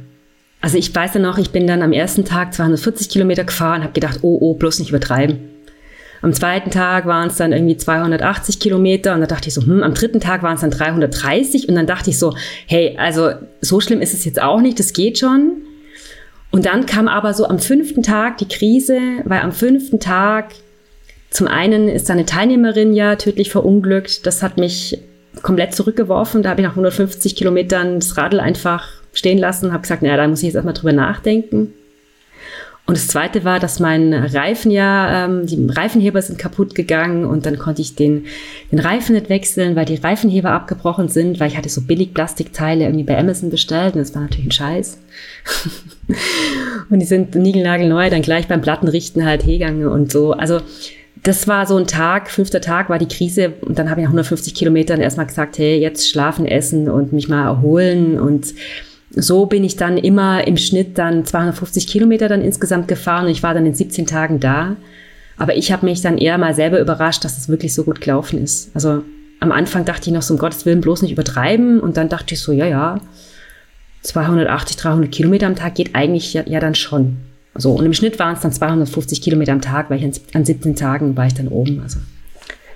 Also 0.60 0.76
ich 0.76 0.94
weiß 0.94 1.14
ja 1.14 1.20
noch, 1.20 1.38
ich 1.38 1.50
bin 1.50 1.66
dann 1.66 1.82
am 1.82 1.92
ersten 1.92 2.24
Tag 2.24 2.52
240 2.52 3.08
Kilometer 3.08 3.44
gefahren, 3.44 3.82
habe 3.82 3.92
gedacht, 3.92 4.18
oh, 4.22 4.36
oh, 4.40 4.54
bloß 4.54 4.78
nicht 4.78 4.90
übertreiben. 4.90 5.38
Am 6.22 6.34
zweiten 6.34 6.70
Tag 6.70 7.06
waren 7.06 7.28
es 7.28 7.36
dann 7.36 7.52
irgendwie 7.52 7.78
280 7.78 8.60
Kilometer 8.60 9.14
und 9.14 9.22
da 9.22 9.26
dachte 9.26 9.48
ich 9.48 9.54
so, 9.54 9.62
hm, 9.62 9.82
am 9.82 9.94
dritten 9.94 10.20
Tag 10.20 10.42
waren 10.42 10.56
es 10.56 10.60
dann 10.60 10.70
330 10.70 11.68
und 11.68 11.76
dann 11.76 11.86
dachte 11.86 12.10
ich 12.10 12.18
so, 12.18 12.34
hey, 12.66 12.94
also 12.98 13.30
so 13.62 13.80
schlimm 13.80 14.02
ist 14.02 14.12
es 14.12 14.26
jetzt 14.26 14.42
auch 14.42 14.60
nicht, 14.60 14.78
das 14.78 14.92
geht 14.92 15.18
schon. 15.18 15.62
Und 16.50 16.66
dann 16.66 16.86
kam 16.86 17.08
aber 17.08 17.32
so 17.32 17.46
am 17.46 17.58
fünften 17.58 18.02
Tag 18.02 18.38
die 18.38 18.48
Krise, 18.48 18.98
weil 19.24 19.40
am 19.40 19.52
fünften 19.52 20.00
Tag 20.00 20.46
zum 21.30 21.46
einen 21.46 21.88
ist 21.88 22.10
eine 22.10 22.26
Teilnehmerin 22.26 22.92
ja 22.92 23.14
tödlich 23.16 23.50
verunglückt. 23.50 24.26
Das 24.26 24.42
hat 24.42 24.56
mich 24.56 24.98
komplett 25.42 25.74
zurückgeworfen. 25.74 26.42
Da 26.42 26.50
habe 26.50 26.60
ich 26.60 26.66
nach 26.66 26.72
150 26.72 27.36
Kilometern 27.36 28.00
das 28.00 28.16
Radl 28.16 28.40
einfach 28.40 28.88
stehen 29.12 29.38
lassen, 29.38 29.72
habe 29.72 29.82
gesagt, 29.82 30.02
naja, 30.02 30.16
da 30.16 30.26
muss 30.26 30.40
ich 30.40 30.46
jetzt 30.46 30.56
erstmal 30.56 30.74
drüber 30.74 30.92
nachdenken. 30.92 31.72
Und 32.90 32.96
das 32.96 33.06
zweite 33.06 33.44
war, 33.44 33.60
dass 33.60 33.78
mein 33.78 34.12
Reifen 34.12 34.72
ja, 34.72 35.26
ähm, 35.26 35.46
die 35.46 35.64
Reifenheber 35.70 36.20
sind 36.20 36.40
kaputt 36.40 36.74
gegangen 36.74 37.24
und 37.24 37.46
dann 37.46 37.56
konnte 37.56 37.82
ich 37.82 37.94
den, 37.94 38.24
den 38.72 38.80
Reifen 38.80 39.14
nicht 39.14 39.28
wechseln, 39.28 39.76
weil 39.76 39.84
die 39.84 39.94
Reifenheber 39.94 40.50
abgebrochen 40.50 41.06
sind, 41.06 41.38
weil 41.38 41.46
ich 41.46 41.56
hatte 41.56 41.68
so 41.68 41.82
billig 41.82 42.14
Plastikteile 42.14 42.82
irgendwie 42.82 43.04
bei 43.04 43.16
Amazon 43.16 43.48
bestellt 43.48 43.94
und 43.94 44.00
das 44.00 44.12
war 44.16 44.22
natürlich 44.22 44.46
ein 44.46 44.50
Scheiß. 44.50 44.98
und 46.90 46.98
die 46.98 47.06
sind 47.06 47.36
niegelnagelneu, 47.36 48.10
dann 48.10 48.22
gleich 48.22 48.48
beim 48.48 48.60
Plattenrichten 48.60 49.24
halt 49.24 49.46
hergegangen 49.46 49.86
und 49.86 50.10
so. 50.10 50.32
Also 50.32 50.60
das 51.22 51.46
war 51.46 51.66
so 51.66 51.76
ein 51.76 51.86
Tag, 51.86 52.28
fünfter 52.28 52.60
Tag 52.60 52.90
war 52.90 52.98
die 52.98 53.06
Krise 53.06 53.52
und 53.60 53.78
dann 53.78 53.88
habe 53.88 54.00
ich 54.00 54.04
nach 54.04 54.10
150 54.10 54.52
Kilometern 54.52 55.00
erstmal 55.00 55.26
gesagt, 55.26 55.58
hey, 55.58 55.78
jetzt 55.78 56.10
schlafen, 56.10 56.44
essen 56.44 56.90
und 56.90 57.12
mich 57.12 57.28
mal 57.28 57.44
erholen 57.44 58.18
und 58.18 58.52
so 59.10 59.46
bin 59.46 59.64
ich 59.64 59.76
dann 59.76 59.98
immer 59.98 60.46
im 60.46 60.56
Schnitt 60.56 60.96
dann 60.96 61.24
250 61.24 61.86
Kilometer 61.86 62.28
dann 62.28 62.42
insgesamt 62.42 62.88
gefahren 62.88 63.26
und 63.26 63.32
ich 63.32 63.42
war 63.42 63.54
dann 63.54 63.66
in 63.66 63.74
17 63.74 64.06
Tagen 64.06 64.40
da. 64.40 64.76
Aber 65.36 65.56
ich 65.56 65.72
habe 65.72 65.86
mich 65.86 66.00
dann 66.00 66.18
eher 66.18 66.38
mal 66.38 66.54
selber 66.54 66.80
überrascht, 66.80 67.24
dass 67.24 67.32
es 67.32 67.38
das 67.38 67.48
wirklich 67.48 67.74
so 67.74 67.84
gut 67.84 68.00
gelaufen 68.00 68.42
ist. 68.42 68.70
Also 68.74 69.02
am 69.40 69.52
Anfang 69.52 69.84
dachte 69.84 70.10
ich 70.10 70.14
noch 70.14 70.22
so, 70.22 70.34
um 70.34 70.38
Gottes 70.38 70.66
Willen 70.66 70.82
bloß 70.82 71.02
nicht 71.02 71.12
übertreiben. 71.12 71.80
Und 71.80 71.96
dann 71.96 72.08
dachte 72.08 72.34
ich 72.34 72.40
so, 72.40 72.52
ja, 72.52 72.66
ja, 72.66 73.00
280, 74.02 74.76
300 74.76 75.10
Kilometer 75.10 75.46
am 75.46 75.56
Tag 75.56 75.74
geht 75.74 75.94
eigentlich 75.94 76.34
ja, 76.34 76.42
ja 76.46 76.60
dann 76.60 76.74
schon. 76.74 77.16
So, 77.54 77.72
und 77.72 77.84
im 77.84 77.94
Schnitt 77.94 78.18
waren 78.18 78.36
es 78.36 78.42
dann 78.42 78.52
250 78.52 79.22
Kilometer 79.22 79.52
am 79.52 79.60
Tag, 79.60 79.90
weil 79.90 79.98
ich 79.98 80.04
an, 80.04 80.12
an 80.34 80.44
17 80.44 80.76
Tagen 80.76 81.16
war 81.16 81.26
ich 81.26 81.34
dann 81.34 81.48
oben. 81.48 81.80
Also 81.82 81.98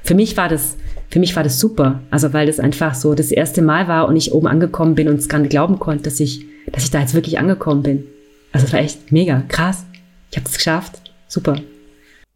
für 0.03 0.15
mich 0.15 0.37
war 0.37 0.49
das 0.49 0.77
für 1.11 1.21
mich 1.21 1.37
war 1.37 1.43
das 1.43 1.59
super. 1.59 2.01
Also 2.11 2.33
weil 2.33 2.47
das 2.47 2.61
einfach 2.61 2.95
so 2.95 3.15
das 3.15 3.31
erste 3.31 3.63
Mal 3.63 3.89
war 3.89 4.09
und 4.09 4.17
ich 4.17 4.33
oben 4.33 4.47
angekommen 4.47 4.95
bin 4.95 5.09
und 5.09 5.19
es 5.19 5.29
gar 5.29 5.39
nicht 5.39 5.51
glauben 5.51 5.79
konnte, 5.79 6.05
dass 6.05 6.21
ich, 6.21 6.47
dass 6.73 6.85
ich 6.85 6.91
da 6.91 7.01
jetzt 7.01 7.15
wirklich 7.15 7.39
angekommen 7.39 7.83
bin. 7.83 8.05
Also 8.53 8.67
es 8.67 8.73
war 8.73 8.81
echt 8.81 9.13
mega, 9.13 9.43
krass. 9.49 9.85
Ich 10.31 10.37
habe 10.37 10.49
es 10.49 10.55
geschafft. 10.55 11.01
Super. 11.29 11.57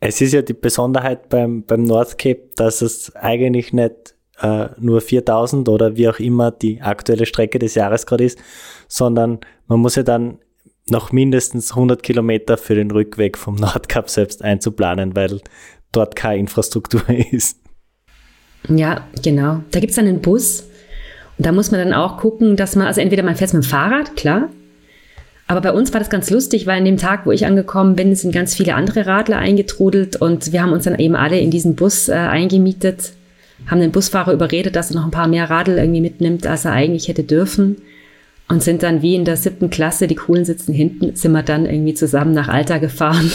Es 0.01 0.21
ist 0.21 0.33
ja 0.33 0.43
die 0.43 0.55
Besonderheit 0.55 1.29
beim, 1.29 1.65
beim 1.65 1.83
North 1.83 2.19
Cape, 2.19 2.43
dass 2.57 2.83
es 2.83 3.15
eigentlich 3.17 3.73
nicht 3.73 4.15
äh, 4.41 4.69
nur 4.79 5.01
4000 5.01 5.69
oder 5.69 5.97
wie 5.97 6.09
auch 6.09 6.19
immer 6.19 6.51
die 6.51 6.81
aktuelle 6.81 7.27
Strecke 7.27 7.59
des 7.59 7.75
Jahres 7.75 8.07
gerade 8.07 8.25
ist, 8.25 8.39
sondern 8.87 9.41
man 9.67 9.81
muss 9.81 9.97
ja 9.97 10.03
dann 10.03 10.39
noch 10.91 11.13
mindestens 11.13 11.73
100 11.73 12.03
Kilometer 12.03 12.57
für 12.57 12.75
den 12.75 12.91
Rückweg 12.91 13.37
vom 13.37 13.55
Nordkap 13.57 14.09
selbst 14.09 14.43
einzuplanen, 14.43 15.17
weil 15.17 15.41
dort 15.93 16.17
keine 16.17 16.39
Infrastruktur 16.39 17.03
ist. 17.33 17.61
Ja, 18.69 19.07
genau. 19.23 19.63
Da 19.71 19.81
gibt 19.81 19.91
es 19.91 19.97
dann 19.97 20.07
einen 20.07 20.21
Bus. 20.21 20.65
Und 21.37 21.47
da 21.47 21.53
muss 21.53 21.71
man 21.71 21.81
dann 21.81 21.93
auch 21.93 22.19
gucken, 22.19 22.57
dass 22.57 22.77
man, 22.77 22.87
also 22.87 23.01
entweder 23.01 23.23
man 23.23 23.37
fährt 23.37 23.53
mit 23.55 23.63
dem 23.63 23.69
Fahrrad, 23.69 24.17
klar. 24.17 24.49
Aber 25.47 25.61
bei 25.63 25.73
uns 25.73 25.93
war 25.93 26.01
das 26.01 26.11
ganz 26.11 26.29
lustig, 26.31 26.67
weil 26.67 26.79
an 26.79 26.85
dem 26.85 26.99
Tag, 26.99 27.25
wo 27.25 27.33
ich 27.33 27.47
angekommen 27.47 27.97
bin, 27.97 28.15
sind 28.15 28.35
ganz 28.35 28.55
viele 28.55 28.75
andere 28.75 29.07
Radler 29.07 29.39
eingetrudelt 29.39 30.17
und 30.17 30.53
wir 30.53 30.63
haben 30.63 30.73
uns 30.73 30.85
dann 30.85 30.99
eben 30.99 31.17
alle 31.17 31.41
in 31.41 31.51
diesen 31.51 31.75
Bus 31.75 32.11
äh, 32.11 32.13
eingemietet, 32.13 33.13
haben 33.67 33.81
den 33.81 33.93
Busfahrer 33.93 34.35
überredet, 34.35 34.77
dass 34.77 34.91
er 34.91 34.97
noch 34.97 35.07
ein 35.07 35.11
paar 35.11 35.27
mehr 35.27 35.49
Radl 35.49 35.79
irgendwie 35.79 36.03
mitnimmt, 36.03 36.47
als 36.47 36.67
er 36.67 36.73
eigentlich 36.73 37.09
hätte 37.09 37.23
dürfen 37.23 37.77
und 38.49 38.63
sind 38.63 38.83
dann 38.83 39.03
wie 39.03 39.15
in 39.15 39.27
der 39.27 39.37
siebten 39.37 39.69
Klasse, 39.69 40.07
die 40.07 40.15
coolen 40.15 40.45
sitzen 40.45 40.73
hinten, 40.73 41.15
sind 41.15 41.33
wir 41.33 41.43
dann 41.43 41.67
irgendwie 41.67 41.95
zusammen 41.95 42.33
nach 42.33 42.49
Alta 42.49 42.79
gefahren 42.79 43.31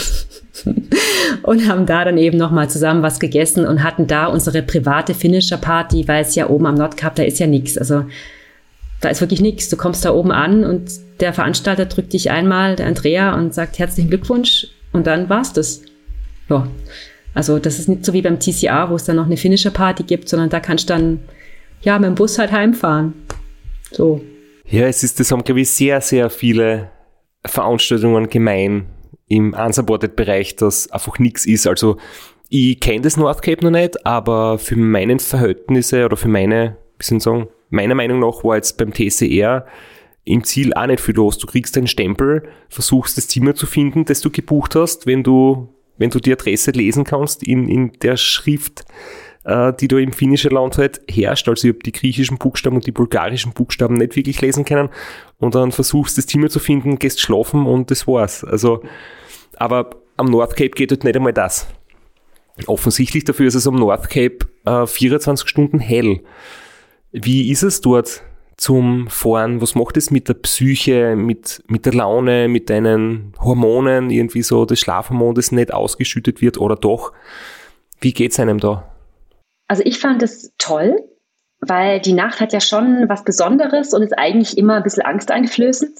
und 1.42 1.68
haben 1.68 1.86
da 1.86 2.04
dann 2.04 2.18
eben 2.18 2.36
nochmal 2.36 2.68
zusammen 2.68 3.02
was 3.02 3.20
gegessen 3.20 3.64
und 3.64 3.84
hatten 3.84 4.08
da 4.08 4.26
unsere 4.26 4.62
private 4.62 5.14
Finisher-Party, 5.14 6.08
weil 6.08 6.22
es 6.22 6.34
ja 6.34 6.50
oben 6.50 6.66
am 6.66 6.74
Nordkap, 6.74 7.14
da 7.14 7.22
ist 7.22 7.38
ja 7.38 7.46
nichts. 7.46 7.78
Also 7.78 8.04
da 9.00 9.08
ist 9.08 9.20
wirklich 9.20 9.40
nichts. 9.40 9.68
Du 9.68 9.76
kommst 9.76 10.04
da 10.04 10.12
oben 10.12 10.32
an 10.32 10.64
und 10.64 10.90
der 11.20 11.32
Veranstalter 11.32 11.86
drückt 11.86 12.12
dich 12.12 12.30
einmal, 12.32 12.74
der 12.74 12.86
Andrea, 12.86 13.34
und 13.34 13.54
sagt 13.54 13.78
herzlichen 13.78 14.08
Glückwunsch 14.08 14.66
und 14.92 15.06
dann 15.06 15.28
war's 15.28 15.52
das. 15.52 15.82
Ja. 16.48 16.66
Also 17.34 17.58
das 17.58 17.78
ist 17.78 17.88
nicht 17.88 18.04
so 18.04 18.12
wie 18.12 18.22
beim 18.22 18.40
TCA, 18.40 18.90
wo 18.90 18.96
es 18.96 19.04
dann 19.04 19.16
noch 19.16 19.26
eine 19.26 19.36
Finisher-Party 19.36 20.04
gibt, 20.04 20.28
sondern 20.28 20.50
da 20.50 20.60
kannst 20.60 20.88
du 20.88 20.94
dann 20.94 21.20
ja 21.82 21.98
mit 21.98 22.08
dem 22.08 22.14
Bus 22.16 22.38
halt 22.38 22.50
heimfahren. 22.50 23.12
So. 23.92 24.20
Ja, 24.66 24.86
es 24.86 25.02
ist, 25.02 25.20
das 25.20 25.30
haben, 25.30 25.44
glaube 25.44 25.60
ich, 25.60 25.70
sehr, 25.70 26.00
sehr 26.00 26.30
viele 26.30 26.90
Veranstaltungen 27.44 28.28
gemein 28.28 28.86
im 29.28 29.54
Unsupported-Bereich, 29.54 30.56
dass 30.56 30.90
einfach 30.90 31.18
nichts 31.18 31.46
ist. 31.46 31.66
Also 31.66 31.98
ich 32.48 32.80
kenne 32.80 33.02
das 33.02 33.16
North 33.16 33.42
Cape 33.42 33.64
noch 33.64 33.70
nicht, 33.70 34.06
aber 34.06 34.58
für 34.58 34.76
meine 34.76 35.18
Verhältnisse 35.18 36.04
oder 36.04 36.16
für 36.16 36.28
meine, 36.28 36.76
wie 36.98 37.04
soll 37.04 37.18
ich 37.18 37.24
sagen, 37.24 37.48
meiner 37.70 37.94
Meinung 37.94 38.20
nach 38.20 38.44
war 38.44 38.56
jetzt 38.56 38.78
beim 38.78 38.92
TCR 38.92 39.66
im 40.24 40.44
Ziel 40.44 40.72
auch 40.74 40.86
nicht 40.86 41.00
viel 41.00 41.16
los. 41.16 41.38
Du 41.38 41.46
kriegst 41.46 41.76
einen 41.76 41.86
Stempel, 41.86 42.48
versuchst 42.68 43.16
das 43.16 43.28
Zimmer 43.28 43.54
zu 43.54 43.66
finden, 43.66 44.04
das 44.04 44.20
du 44.20 44.30
gebucht 44.30 44.74
hast, 44.74 45.06
wenn 45.06 45.22
du, 45.22 45.68
wenn 45.98 46.10
du 46.10 46.18
die 46.18 46.32
Adresse 46.32 46.70
lesen 46.70 47.04
kannst 47.04 47.42
in, 47.42 47.68
in 47.68 47.92
der 48.02 48.16
Schrift, 48.16 48.84
äh, 49.44 49.72
die 49.72 49.88
da 49.88 49.98
im 49.98 50.12
finnischen 50.12 50.50
Land 50.50 50.78
halt 50.78 51.02
herrscht. 51.08 51.48
Also 51.48 51.68
ich 51.68 51.74
habe 51.74 51.82
die 51.82 51.92
griechischen 51.92 52.38
Buchstaben 52.38 52.76
und 52.76 52.86
die 52.86 52.92
bulgarischen 52.92 53.52
Buchstaben 53.52 53.94
nicht 53.94 54.16
wirklich 54.16 54.40
lesen 54.40 54.64
können. 54.64 54.88
Und 55.38 55.54
dann 55.54 55.72
versuchst 55.72 56.18
das 56.18 56.26
Zimmer 56.26 56.48
zu 56.48 56.58
finden, 56.58 56.98
gehst 56.98 57.20
schlafen 57.20 57.66
und 57.66 57.90
das 57.90 58.06
war's. 58.06 58.44
Also, 58.44 58.82
aber 59.56 59.90
am 60.16 60.26
North 60.26 60.56
Cape 60.56 60.70
geht 60.70 60.90
halt 60.90 61.04
nicht 61.04 61.16
einmal 61.16 61.32
das. 61.32 61.66
Offensichtlich 62.66 63.24
dafür 63.24 63.48
ist 63.48 63.54
es 63.54 63.66
am 63.66 63.74
North 63.74 64.08
Cape 64.08 64.38
äh, 64.64 64.86
24 64.86 65.48
Stunden 65.48 65.80
hell. 65.80 66.20
Wie 67.12 67.50
ist 67.50 67.62
es 67.62 67.80
dort 67.80 68.22
zum 68.56 69.08
Fahren? 69.08 69.60
Was 69.60 69.74
macht 69.74 69.96
es 69.96 70.10
mit 70.10 70.28
der 70.28 70.34
Psyche, 70.34 71.16
mit, 71.16 71.62
mit 71.66 71.84
der 71.84 71.94
Laune, 71.94 72.48
mit 72.48 72.70
deinen 72.70 73.34
Hormonen, 73.40 74.10
irgendwie 74.10 74.42
so 74.42 74.64
das 74.64 74.78
Schlafhormon, 74.78 75.34
das 75.34 75.52
nicht 75.52 75.74
ausgeschüttet 75.74 76.40
wird 76.40 76.58
oder 76.58 76.76
doch? 76.76 77.12
Wie 78.00 78.12
geht's 78.12 78.38
einem 78.38 78.60
da? 78.60 78.93
Also 79.66 79.82
ich 79.84 79.98
fand 79.98 80.22
es 80.22 80.52
toll, 80.58 81.02
weil 81.60 82.00
die 82.00 82.12
Nacht 82.12 82.40
hat 82.40 82.52
ja 82.52 82.60
schon 82.60 83.08
was 83.08 83.24
Besonderes 83.24 83.94
und 83.94 84.02
ist 84.02 84.18
eigentlich 84.18 84.58
immer 84.58 84.76
ein 84.76 84.82
bisschen 84.82 85.04
angsteinflößend. 85.04 85.98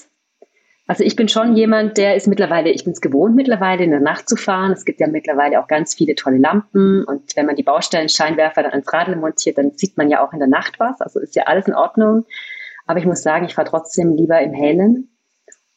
Also 0.87 1.03
ich 1.03 1.17
bin 1.17 1.29
schon 1.29 1.57
jemand, 1.57 1.97
der 1.97 2.15
ist 2.15 2.27
mittlerweile, 2.27 2.71
ich 2.71 2.85
bin 2.85 2.93
es 2.93 3.01
gewohnt 3.01 3.35
mittlerweile 3.35 3.85
in 3.85 3.91
der 3.91 4.01
Nacht 4.01 4.29
zu 4.29 4.37
fahren. 4.37 4.73
Es 4.73 4.85
gibt 4.85 5.01
ja 5.01 5.07
mittlerweile 5.07 5.61
auch 5.61 5.67
ganz 5.67 5.95
viele 5.95 6.15
tolle 6.15 6.37
Lampen 6.37 7.05
und 7.05 7.35
wenn 7.37 7.47
man 7.47 7.57
die 7.57 7.63
Baustellenscheinwerfer 7.63 8.63
dann 8.63 8.73
ans 8.73 8.93
Radl 8.93 9.17
montiert, 9.17 9.57
dann 9.57 9.73
sieht 9.77 9.97
man 9.97 10.11
ja 10.11 10.23
auch 10.23 10.35
in 10.35 10.41
der 10.41 10.49
Nacht 10.49 10.79
was. 10.79 11.01
Also 11.01 11.21
ist 11.21 11.37
ja 11.37 11.45
alles 11.45 11.67
in 11.67 11.75
Ordnung. 11.75 12.27
Aber 12.87 12.99
ich 12.99 13.07
muss 13.07 13.23
sagen, 13.23 13.47
ich 13.47 13.55
fahre 13.55 13.69
trotzdem 13.69 14.15
lieber 14.15 14.41
im 14.43 14.53
Hellen. 14.53 15.09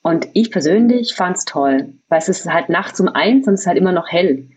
Und 0.01 0.27
ich 0.33 0.51
persönlich 0.51 1.15
fand 1.15 1.37
es 1.37 1.45
toll, 1.45 1.93
weil 2.09 2.19
es 2.19 2.29
ist 2.29 2.45
halt 2.45 2.69
nachts 2.69 2.99
um 2.99 3.07
eins 3.07 3.47
und 3.47 3.53
es 3.53 3.61
ist 3.61 3.67
halt 3.67 3.77
immer 3.77 3.93
noch 3.93 4.09
hell. 4.09 4.49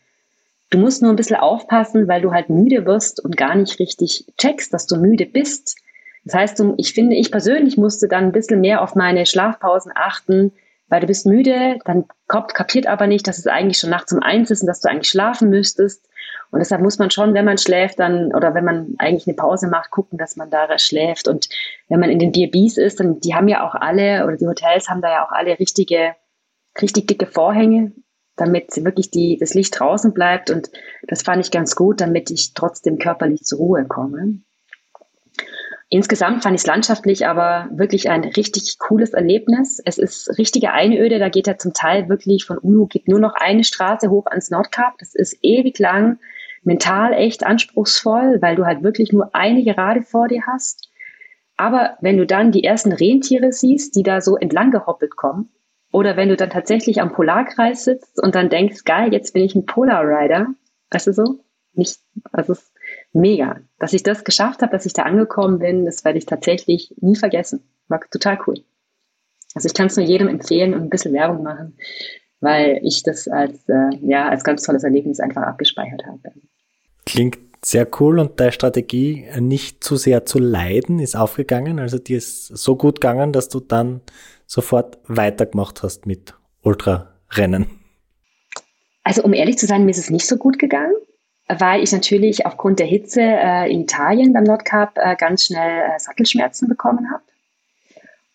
Du 0.71 0.79
musst 0.79 1.03
nur 1.03 1.12
ein 1.12 1.16
bisschen 1.16 1.37
aufpassen, 1.37 2.07
weil 2.07 2.23
du 2.23 2.33
halt 2.33 2.49
müde 2.49 2.87
wirst 2.87 3.23
und 3.23 3.37
gar 3.37 3.57
nicht 3.57 3.81
richtig 3.81 4.25
checkst, 4.39 4.73
dass 4.73 4.87
du 4.87 4.97
müde 4.97 5.27
bist. 5.27 5.77
Das 6.25 6.35
heißt, 6.35 6.64
ich 6.77 6.93
finde, 6.93 7.16
ich 7.16 7.33
persönlich 7.33 7.77
musste 7.77 8.07
dann 8.07 8.25
ein 8.25 8.33
bisschen 8.33 8.61
mehr 8.61 8.83
auf 8.83 8.95
meine 8.95 9.27
Schlafpausen 9.27 9.91
achten, 9.95 10.53
weil 10.89 11.01
du 11.01 11.07
bist 11.07 11.27
müde, 11.27 11.79
dann 11.85 12.05
kommt, 12.29 12.55
kapiert 12.55 12.87
aber 12.87 13.07
nicht, 13.07 13.27
dass 13.27 13.39
es 13.39 13.47
eigentlich 13.47 13.79
schon 13.79 13.91
nachts 13.91 14.12
um 14.12 14.21
eins 14.21 14.51
ist 14.51 14.61
und 14.61 14.66
dass 14.66 14.81
du 14.81 14.89
eigentlich 14.89 15.09
schlafen 15.09 15.51
müsstest. 15.51 16.09
Und 16.53 16.59
deshalb 16.59 16.83
muss 16.83 16.99
man 16.99 17.11
schon, 17.11 17.35
wenn 17.35 17.45
man 17.45 17.59
schläft, 17.59 17.99
dann, 17.99 18.35
oder 18.35 18.55
wenn 18.55 18.64
man 18.64 18.95
eigentlich 18.99 19.27
eine 19.27 19.37
Pause 19.37 19.68
macht, 19.68 19.91
gucken, 19.91 20.18
dass 20.18 20.37
man 20.37 20.51
da 20.51 20.79
schläft. 20.79 21.29
Und 21.29 21.49
wenn 21.89 22.01
man 22.01 22.11
in 22.11 22.18
den 22.18 22.33
B&Bs 22.33 22.77
ist, 22.77 23.01
dann, 23.01 23.21
die 23.21 23.35
haben 23.35 23.49
ja 23.49 23.66
auch 23.66 23.75
alle, 23.75 24.25
oder 24.27 24.37
die 24.37 24.49
Hotels 24.49 24.89
haben 24.89 25.01
da 25.01 25.11
ja 25.11 25.27
auch 25.27 25.33
alle 25.33 25.59
richtige, 25.59 26.14
richtig 26.81 27.07
dicke 27.07 27.27
Vorhänge 27.27 27.93
damit 28.41 28.84
wirklich 28.84 29.11
die, 29.11 29.36
das 29.38 29.55
Licht 29.55 29.78
draußen 29.78 30.12
bleibt. 30.12 30.51
Und 30.51 30.70
das 31.07 31.22
fand 31.22 31.45
ich 31.45 31.51
ganz 31.51 31.76
gut, 31.76 32.01
damit 32.01 32.30
ich 32.30 32.55
trotzdem 32.55 32.99
körperlich 32.99 33.43
zur 33.43 33.59
Ruhe 33.59 33.84
komme. 33.86 34.41
Insgesamt 35.93 36.45
fand 36.45 36.55
ich 36.55 36.62
es 36.62 36.66
landschaftlich 36.68 37.26
aber 37.26 37.68
wirklich 37.72 38.11
ein 38.11 38.22
richtig 38.22 38.78
cooles 38.78 39.12
Erlebnis. 39.12 39.82
Es 39.84 39.99
ist 39.99 40.38
richtige 40.38 40.72
Einöde, 40.72 41.18
da 41.18 41.28
geht 41.28 41.49
ja 41.49 41.59
zum 41.59 41.72
Teil 41.72 42.09
wirklich 42.09 42.45
von 42.45 42.59
Ulu 42.62 42.86
geht 42.86 43.09
nur 43.09 43.18
noch 43.18 43.34
eine 43.34 43.64
Straße 43.64 44.09
hoch 44.09 44.26
ans 44.26 44.51
Nordkap. 44.51 44.99
Das 44.99 45.16
ist 45.16 45.36
ewig 45.43 45.80
lang, 45.80 46.20
mental 46.62 47.12
echt 47.12 47.45
anspruchsvoll, 47.45 48.38
weil 48.41 48.55
du 48.55 48.66
halt 48.66 48.84
wirklich 48.84 49.12
nur 49.12 49.34
eine 49.34 49.64
Gerade 49.64 50.03
vor 50.03 50.28
dir 50.28 50.47
hast. 50.47 50.88
Aber 51.57 51.99
wenn 52.01 52.16
du 52.16 52.24
dann 52.24 52.53
die 52.53 52.62
ersten 52.62 52.93
Rentiere 52.93 53.53
siehst, 53.53 53.97
die 53.97 54.05
da 54.05 54.20
so 54.20 54.36
entlang 54.36 54.70
gehoppelt 54.70 55.16
kommen, 55.16 55.51
oder 55.93 56.16
wenn 56.16 56.28
du 56.28 56.36
dann 56.36 56.51
tatsächlich 56.51 57.01
am 57.01 57.12
Polarkreis 57.12 57.84
sitzt 57.84 58.22
und 58.22 58.34
dann 58.34 58.49
denkst, 58.49 58.84
geil, 58.84 59.12
jetzt 59.12 59.34
bin 59.34 59.43
ich 59.43 59.55
ein 59.55 59.66
Polar 59.66 60.05
Rider, 60.05 60.47
weißt 60.91 61.09
du 61.09 61.12
so? 61.12 61.41
Nicht, 61.72 61.99
also 62.32 62.53
ist 62.53 62.72
mega. 63.12 63.57
Dass 63.78 63.93
ich 63.93 64.03
das 64.03 64.24
geschafft 64.24 64.62
habe, 64.62 64.72
dass 64.72 64.86
ich 64.86 64.93
da 64.93 65.03
angekommen 65.03 65.59
bin, 65.59 65.84
das 65.84 66.05
werde 66.05 66.18
ich 66.18 66.26
tatsächlich 66.26 66.95
nie 67.01 67.16
vergessen. 67.16 67.62
War 67.88 68.01
total 68.11 68.38
cool. 68.47 68.62
Also 69.55 69.66
ich 69.66 69.74
kann 69.74 69.86
es 69.86 69.97
nur 69.97 70.07
jedem 70.07 70.28
empfehlen 70.28 70.74
und 70.74 70.82
ein 70.82 70.91
bisschen 70.91 71.12
Werbung 71.12 71.43
machen, 71.43 71.76
weil 72.41 72.80
ich 72.82 73.03
das 73.03 73.26
als, 73.26 73.68
äh, 73.68 73.91
ja, 74.03 74.28
als 74.28 74.45
ganz 74.45 74.62
tolles 74.62 74.84
Erlebnis 74.84 75.18
einfach 75.18 75.43
abgespeichert 75.43 76.05
habe. 76.07 76.32
Klingt 77.05 77.38
sehr 77.64 77.86
cool 77.99 78.18
und 78.18 78.41
deine 78.41 78.53
Strategie, 78.53 79.26
nicht 79.38 79.84
zu 79.84 79.97
sehr 79.97 80.24
zu 80.24 80.38
leiden, 80.38 80.99
ist 80.99 81.16
aufgegangen. 81.16 81.78
Also 81.78 81.99
dir 81.99 82.16
ist 82.16 82.47
so 82.47 82.76
gut 82.76 83.01
gegangen, 83.01 83.32
dass 83.32 83.49
du 83.49 83.61
dann 83.61 84.01
sofort 84.51 84.98
weitergemacht 85.07 85.84
hast 85.84 86.07
mit 86.07 86.34
Ultrarennen? 86.62 87.66
Also 89.05 89.22
um 89.22 89.32
ehrlich 89.32 89.59
zu 89.59 89.66
sein, 89.66 89.84
mir 89.84 89.92
ist 89.92 89.98
es 89.98 90.11
nicht 90.11 90.26
so 90.26 90.36
gut 90.36 90.59
gegangen, 90.59 90.94
weil 91.48 91.82
ich 91.84 91.92
natürlich 91.92 92.46
aufgrund 92.46 92.80
der 92.80 92.86
Hitze 92.86 93.22
äh, 93.22 93.72
in 93.72 93.82
Italien 93.82 94.32
beim 94.32 94.42
Nordkap 94.42 94.98
äh, 94.98 95.14
ganz 95.14 95.44
schnell 95.44 95.82
äh, 95.82 95.98
Sattelschmerzen 96.01 96.68
bekommen 96.68 97.11
habe. 97.12 97.22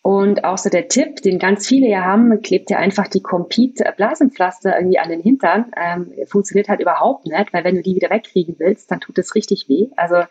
Und 0.02 0.46
auch 0.46 0.58
so 0.58 0.70
der 0.70 0.88
Tipp, 0.88 1.22
den 1.22 1.38
ganz 1.38 1.68
viele 1.68 1.90
ja 1.90 2.06
haben, 2.06 2.42
klebt 2.42 2.70
ja 2.70 2.78
einfach 2.78 3.08
die 3.08 3.22
Compete 3.22 3.92
Blasenpflaster 3.98 4.78
irgendwie 4.78 5.00
an 5.00 5.10
den 5.10 5.20
Hintern. 5.20 5.72
Ähm, 5.76 6.14
funktioniert 6.28 6.70
halt 6.70 6.80
überhaupt 6.80 7.26
nicht, 7.26 7.52
weil 7.52 7.64
wenn 7.64 7.76
du 7.76 7.82
die 7.82 7.96
wieder 7.96 8.10
wegkriegen 8.10 8.56
willst, 8.60 8.90
dann 8.90 9.02
tut 9.02 9.18
es 9.18 9.36
richtig 9.36 9.68
weh. 9.68 9.90
Also 9.98 10.24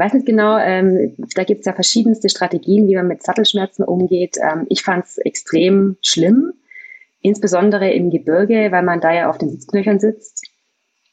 weiß 0.00 0.14
nicht 0.14 0.26
genau, 0.26 0.58
ähm, 0.58 1.14
da 1.34 1.44
gibt 1.44 1.60
es 1.60 1.66
ja 1.66 1.72
verschiedenste 1.72 2.28
Strategien, 2.28 2.88
wie 2.88 2.96
man 2.96 3.06
mit 3.06 3.22
Sattelschmerzen 3.22 3.84
umgeht. 3.84 4.36
Ähm, 4.42 4.66
ich 4.68 4.82
fand 4.82 5.04
es 5.04 5.18
extrem 5.18 5.96
schlimm, 6.02 6.54
insbesondere 7.20 7.90
im 7.92 8.10
Gebirge, 8.10 8.72
weil 8.72 8.82
man 8.82 9.00
da 9.00 9.12
ja 9.12 9.30
auf 9.30 9.38
den 9.38 9.50
Sitzknöchern 9.50 10.00
sitzt. 10.00 10.50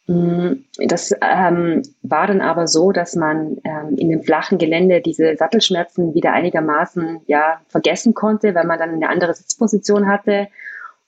Mm, 0.07 0.63
das 0.85 1.13
ähm, 1.21 1.81
war 2.01 2.27
dann 2.27 2.41
aber 2.41 2.67
so, 2.67 2.91
dass 2.91 3.15
man 3.15 3.57
ähm, 3.65 3.97
in 3.97 4.09
dem 4.09 4.23
flachen 4.23 4.57
Gelände 4.57 5.01
diese 5.01 5.35
Sattelschmerzen 5.35 6.13
wieder 6.15 6.31
einigermaßen 6.31 7.21
ja 7.27 7.59
vergessen 7.67 8.13
konnte, 8.13 8.55
weil 8.55 8.65
man 8.65 8.79
dann 8.79 8.91
eine 8.91 9.09
andere 9.09 9.33
Sitzposition 9.33 10.07
hatte. 10.07 10.47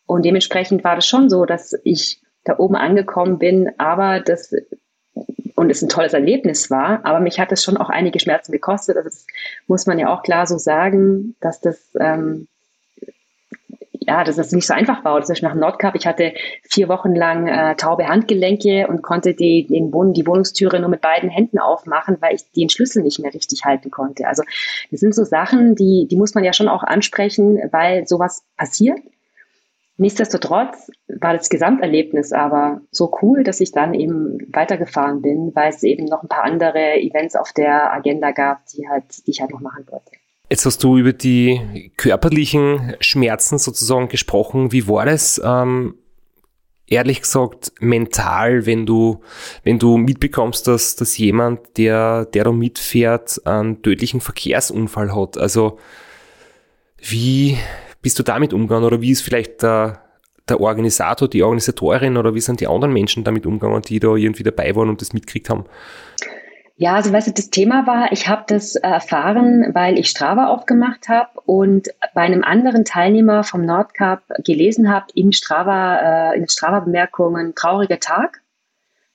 Und 0.06 0.26
dementsprechend 0.26 0.84
war 0.84 0.96
das 0.96 1.08
schon 1.08 1.30
so, 1.30 1.46
dass 1.46 1.80
ich 1.84 2.22
da 2.44 2.60
oben 2.60 2.76
angekommen 2.76 3.38
bin, 3.40 3.72
aber 3.78 4.20
das 4.20 4.54
und 5.60 5.70
es 5.70 5.82
ein 5.82 5.90
tolles 5.90 6.14
Erlebnis 6.14 6.72
war, 6.72 7.02
aber 7.04 7.20
mich 7.20 7.38
hat 7.38 7.52
es 7.52 7.62
schon 7.62 7.76
auch 7.76 7.90
einige 7.90 8.22
Schmerzen 8.22 8.54
gekostet. 8.54 8.96
Also 8.96 9.10
das 9.10 9.28
muss 9.68 9.88
man 9.88 10.00
ja 10.00 10.08
auch 10.08 10.24
klar 10.24 10.48
so 10.48 10.58
sagen, 10.58 11.36
dass 11.42 11.60
das 11.60 11.78
ähm, 12.00 12.48
ja, 13.92 14.24
dass 14.24 14.38
das 14.38 14.54
nicht 14.54 14.66
so 14.66 14.74
einfach 14.74 15.04
war. 15.04 15.22
Zum 15.22 15.34
Beispiel 15.34 15.50
nach 15.50 15.56
Nordkap, 15.56 15.96
ich 15.96 16.08
hatte 16.08 16.34
vier 16.64 16.88
Wochen 16.88 17.14
lang 17.14 17.48
äh, 17.48 17.76
taube 17.76 18.08
Handgelenke 18.08 18.88
und 18.88 19.02
konnte 19.02 19.34
die, 19.34 19.68
den 19.68 19.92
Wohn 19.92 20.14
die 20.14 20.26
Wohnungstüre 20.26 20.80
nur 20.80 20.90
mit 20.90 21.02
beiden 21.02 21.30
Händen 21.30 21.60
aufmachen, 21.60 22.16
weil 22.22 22.36
ich 22.36 22.50
den 22.54 22.70
Schlüssel 22.70 23.04
nicht 23.04 23.20
mehr 23.20 23.34
richtig 23.34 23.66
halten 23.66 23.92
konnte. 23.92 24.28
Also 24.28 24.44
das 24.92 25.02
sind 25.02 25.14
so 25.14 25.26
Sachen, 25.26 25.76
die, 25.76 26.08
die 26.10 26.16
muss 26.16 26.36
man 26.36 26.46
ja 26.46 26.54
schon 26.54 26.70
auch 26.70 26.84
ansprechen, 26.84 27.60
weil 27.72 28.08
sowas 28.08 28.44
passiert. 28.56 29.00
Nichtsdestotrotz 30.00 30.90
war 31.20 31.34
das 31.34 31.50
Gesamterlebnis 31.50 32.32
aber 32.32 32.80
so 32.90 33.12
cool, 33.22 33.44
dass 33.44 33.60
ich 33.60 33.74
dann 33.74 33.94
eben 33.94 34.38
weitergefahren 34.54 35.22
bin, 35.22 35.52
weil 35.56 35.72
es 35.72 35.84
eben 35.84 36.06
noch 36.06 36.24
ein 36.24 36.30
paar 36.30 36.46
andere 36.46 37.02
Events 37.02 37.36
auf 37.36 37.52
der 37.52 37.94
Agenda 37.94 38.32
gab, 38.32 38.66
die 38.68 38.88
halt, 38.88 39.28
die 39.28 39.32
ich 39.32 39.42
halt 39.42 39.52
noch 39.52 39.60
machen 39.60 39.86
wollte. 39.90 40.12
Jetzt 40.50 40.66
hast 40.66 40.82
du 40.86 40.98
über 40.98 41.12
die 41.12 41.92
körperlichen 41.98 42.96
Schmerzen 43.02 43.58
sozusagen 43.58 44.08
gesprochen. 44.08 44.72
Wie 44.72 44.88
war 44.88 45.06
das? 45.06 45.40
Ähm, 45.44 45.96
ehrlich 46.88 47.20
gesagt 47.20 47.74
mental, 47.82 48.66
wenn 48.66 48.86
du, 48.86 49.20
wenn 49.66 49.80
du 49.80 49.98
mitbekommst, 49.98 50.66
dass, 50.66 50.96
dass 50.96 51.18
jemand, 51.18 51.78
der, 51.78 52.24
der 52.26 52.46
da 52.46 52.54
mitfährt, 52.54 53.46
einen 53.46 53.82
tödlichen 53.82 54.22
Verkehrsunfall 54.22 55.14
hat. 55.14 55.38
Also, 55.38 55.78
wie 56.98 57.58
bist 58.02 58.18
du 58.20 58.24
damit 58.24 58.54
umgegangen 58.54 58.86
oder 58.86 59.02
wie 59.02 59.12
ist 59.12 59.22
vielleicht 59.22 59.62
der, 59.62 60.02
der 60.48 60.60
Organisator, 60.60 61.28
die 61.28 61.44
Organisatorin 61.44 62.18
oder 62.18 62.34
wie 62.34 62.42
sind 62.42 62.60
die 62.60 62.68
anderen 62.68 62.94
Menschen 62.94 63.24
damit 63.24 63.46
umgegangen, 63.46 63.82
die 63.82 64.00
da 64.00 64.16
irgendwie 64.16 64.44
dabei 64.44 64.76
waren 64.76 64.90
und 64.90 65.02
das 65.02 65.14
mitgekriegt 65.14 65.50
haben? 65.50 65.66
Ja, 66.82 66.96
also 66.96 67.12
weißt 67.12 67.28
du, 67.28 67.34
das 67.34 67.50
Thema 67.50 67.86
war, 67.88 68.14
ich 68.14 68.30
habe 68.30 68.46
das 68.48 68.76
erfahren, 68.76 69.72
weil 69.74 70.00
ich 70.00 70.10
Strava 70.10 70.48
aufgemacht 70.48 71.10
habe 71.10 71.28
und 71.46 71.90
bei 72.14 72.22
einem 72.22 72.42
anderen 72.42 72.86
Teilnehmer 72.86 73.44
vom 73.44 73.66
Nordcup 73.66 74.22
gelesen 74.46 74.90
habe, 74.90 75.08
in 75.14 75.34
Strava, 75.34 76.32
äh, 76.32 76.38
in 76.38 76.48
Strava-Bemerkungen, 76.48 77.54
trauriger 77.54 78.00
Tag, 78.00 78.42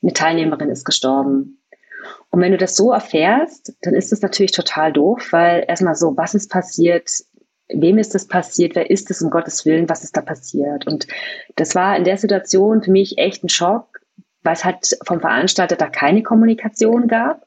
eine 0.03 0.12
Teilnehmerin 0.12 0.68
ist 0.68 0.85
gestorben. 0.85 1.59
Und 2.28 2.43
wenn 2.43 2.53
du 2.53 2.59
das 2.59 2.76
so 2.76 2.93
erfährst, 2.93 3.72
dann 3.80 3.95
ist 3.95 4.12
das 4.12 4.20
natürlich 4.20 4.53
total 4.53 4.93
doof, 4.93 5.28
weil 5.30 5.64
erstmal 5.66 5.95
so, 5.95 6.14
was 6.18 6.35
ist 6.35 6.51
passiert, 6.51 7.09
wem 7.69 7.99
ist 7.99 8.15
das 8.15 8.27
passiert, 8.27 8.75
wer 8.75 8.91
ist 8.91 9.11
es 9.11 9.23
um 9.23 9.31
Gottes 9.31 9.65
Willen, 9.65 9.89
was 9.89 10.05
ist 10.05 10.17
da 10.17 10.21
passiert? 10.21 10.87
Und 10.87 11.07
das 11.57 11.75
war 11.75 11.97
in 11.97 12.05
der 12.05 12.17
Situation 12.17 12.83
für 12.83 12.91
mich 12.91 13.19
echt 13.19 13.45
ein 13.45 13.49
Schock, 13.49 14.01
weil 14.43 14.55
es 14.55 14.65
halt 14.65 14.97
vom 15.07 15.21
Veranstalter 15.21 15.77
da 15.77 15.89
keine 15.89 16.23
Kommunikation 16.23 17.09
gab. 17.09 17.47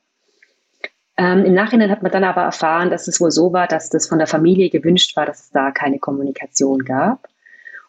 Ähm, 1.18 1.46
Im 1.46 1.54
Nachhinein 1.54 1.92
hat 1.92 2.04
man 2.04 2.12
dann 2.12 2.24
aber 2.24 2.42
erfahren, 2.42 2.90
dass 2.90 3.08
es 3.08 3.20
wohl 3.20 3.32
so 3.32 3.54
war, 3.54 3.68
dass 3.68 3.90
das 3.90 4.08
von 4.08 4.18
der 4.20 4.28
Familie 4.28 4.70
gewünscht 4.70 5.16
war, 5.16 5.26
dass 5.26 5.46
es 5.46 5.50
da 5.52 5.72
keine 5.72 6.00
Kommunikation 6.00 6.84
gab. 6.84 7.28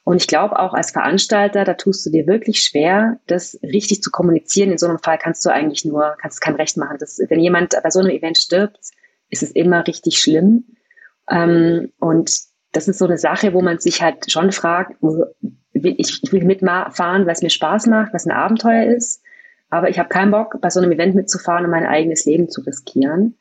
Und 0.04 0.16
ich 0.16 0.26
glaube 0.26 0.58
auch 0.58 0.72
als 0.72 0.92
Veranstalter, 0.92 1.64
da 1.64 1.74
tust 1.74 2.06
du 2.06 2.10
dir 2.10 2.26
wirklich 2.26 2.60
schwer, 2.60 3.20
das 3.26 3.58
richtig 3.62 4.02
zu 4.02 4.10
kommunizieren. 4.10 4.70
In 4.70 4.78
so 4.78 4.86
einem 4.86 4.98
Fall 4.98 5.18
kannst 5.18 5.44
du 5.44 5.50
eigentlich 5.50 5.84
nur, 5.84 6.16
kannst 6.18 6.40
kein 6.40 6.54
Recht 6.54 6.78
machen. 6.78 6.96
Das, 6.98 7.20
wenn 7.28 7.40
jemand 7.40 7.74
bei 7.82 7.90
so 7.90 8.00
einem 8.00 8.08
Event 8.08 8.38
stirbt, 8.38 8.78
ist 9.28 9.42
es 9.42 9.50
immer 9.50 9.86
richtig 9.86 10.18
schlimm. 10.18 10.64
Ähm, 11.30 11.92
und 11.98 12.30
das 12.72 12.88
ist 12.88 12.98
so 12.98 13.06
eine 13.06 13.18
Sache, 13.18 13.54
wo 13.54 13.62
man 13.62 13.78
sich 13.78 14.02
halt 14.02 14.30
schon 14.30 14.52
fragt, 14.52 14.96
ich, 15.72 16.20
ich 16.22 16.32
will 16.32 16.44
mitfahren, 16.44 17.26
weil 17.26 17.32
es 17.32 17.42
mir 17.42 17.50
Spaß 17.50 17.86
macht, 17.86 18.12
was 18.12 18.26
ein 18.26 18.32
Abenteuer 18.32 18.84
ist. 18.84 19.22
Aber 19.70 19.88
ich 19.90 19.98
habe 19.98 20.08
keinen 20.08 20.30
Bock, 20.30 20.60
bei 20.60 20.70
so 20.70 20.80
einem 20.80 20.92
Event 20.92 21.14
mitzufahren 21.14 21.64
und 21.64 21.70
mein 21.70 21.86
eigenes 21.86 22.24
Leben 22.24 22.48
zu 22.48 22.62
riskieren. 22.62 23.36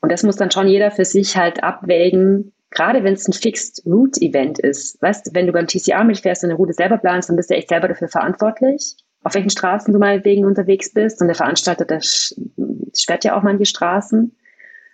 Und 0.00 0.12
das 0.12 0.22
muss 0.22 0.36
dann 0.36 0.50
schon 0.50 0.66
jeder 0.66 0.90
für 0.90 1.04
sich 1.04 1.36
halt 1.36 1.62
abwägen, 1.62 2.52
gerade 2.70 3.04
wenn 3.04 3.14
es 3.14 3.26
ein 3.26 3.32
Fixed 3.32 3.82
Route 3.86 4.20
Event 4.20 4.58
ist. 4.58 5.00
Weißt, 5.00 5.34
wenn 5.34 5.46
du 5.46 5.52
beim 5.52 5.66
TCA 5.66 6.04
mitfährst 6.04 6.42
und 6.42 6.50
eine 6.50 6.56
Route 6.56 6.74
selber 6.74 6.98
planst, 6.98 7.28
dann 7.28 7.36
bist 7.36 7.50
du 7.50 7.54
echt 7.54 7.68
selber 7.68 7.88
dafür 7.88 8.08
verantwortlich, 8.08 8.96
auf 9.22 9.34
welchen 9.34 9.50
Straßen 9.50 9.92
du 9.92 9.98
meinetwegen 9.98 10.44
unterwegs 10.44 10.92
bist. 10.92 11.20
Und 11.20 11.28
der 11.28 11.36
Veranstalter, 11.36 11.84
der 11.84 12.00
sperrt 12.02 13.24
ja 13.24 13.36
auch 13.36 13.42
manche 13.42 13.64
Straßen. 13.64 14.36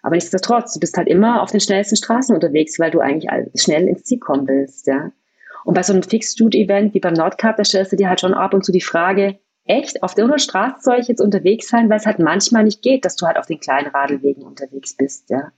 Aber 0.03 0.14
nichtsdestotrotz, 0.14 0.74
du 0.74 0.80
bist 0.80 0.96
halt 0.96 1.09
immer 1.09 1.42
auf 1.42 1.51
den 1.51 1.61
schnellsten 1.61 1.96
Straßen 1.96 2.34
unterwegs, 2.34 2.78
weil 2.78 2.90
du 2.90 3.01
eigentlich 3.01 3.30
schnell 3.61 3.88
ins 3.88 4.05
Ziel 4.05 4.18
kommen 4.18 4.48
willst, 4.48 4.86
ja. 4.86 5.12
Und 5.64 5.74
bei 5.74 5.82
so 5.82 5.92
einem 5.92 6.03
Fixed 6.03 6.40
Route 6.40 6.57
Event 6.57 6.94
wie 6.94 7.01
beim 7.01 7.12
Nordcup, 7.12 7.57
da 7.57 7.64
stellst 7.64 7.92
du 7.92 7.96
dir 7.96 8.09
halt 8.09 8.20
schon 8.20 8.34
ab 8.34 8.55
und 8.55 8.64
zu 8.64 8.72
die 8.72 8.80
Frage, 8.80 9.38
echt, 9.64 10.03
auf 10.03 10.14
der 10.14 10.38
Straße 10.38 10.76
soll 10.80 10.98
ich 11.01 11.09
jetzt 11.09 11.20
unterwegs 11.20 11.68
sein, 11.68 11.90
weil 11.90 11.98
es 11.98 12.07
halt 12.07 12.18
manchmal 12.18 12.64
nicht 12.64 12.82
geht, 12.82 13.05
dass 13.05 13.16
du 13.16 13.26
halt 13.26 13.36
auf 13.36 13.46
den 13.46 13.61
kleinen 13.61 13.88
Radlwegen 13.88 14.42
unterwegs 14.42 14.96
bist, 14.96 15.28
ja. 15.30 15.53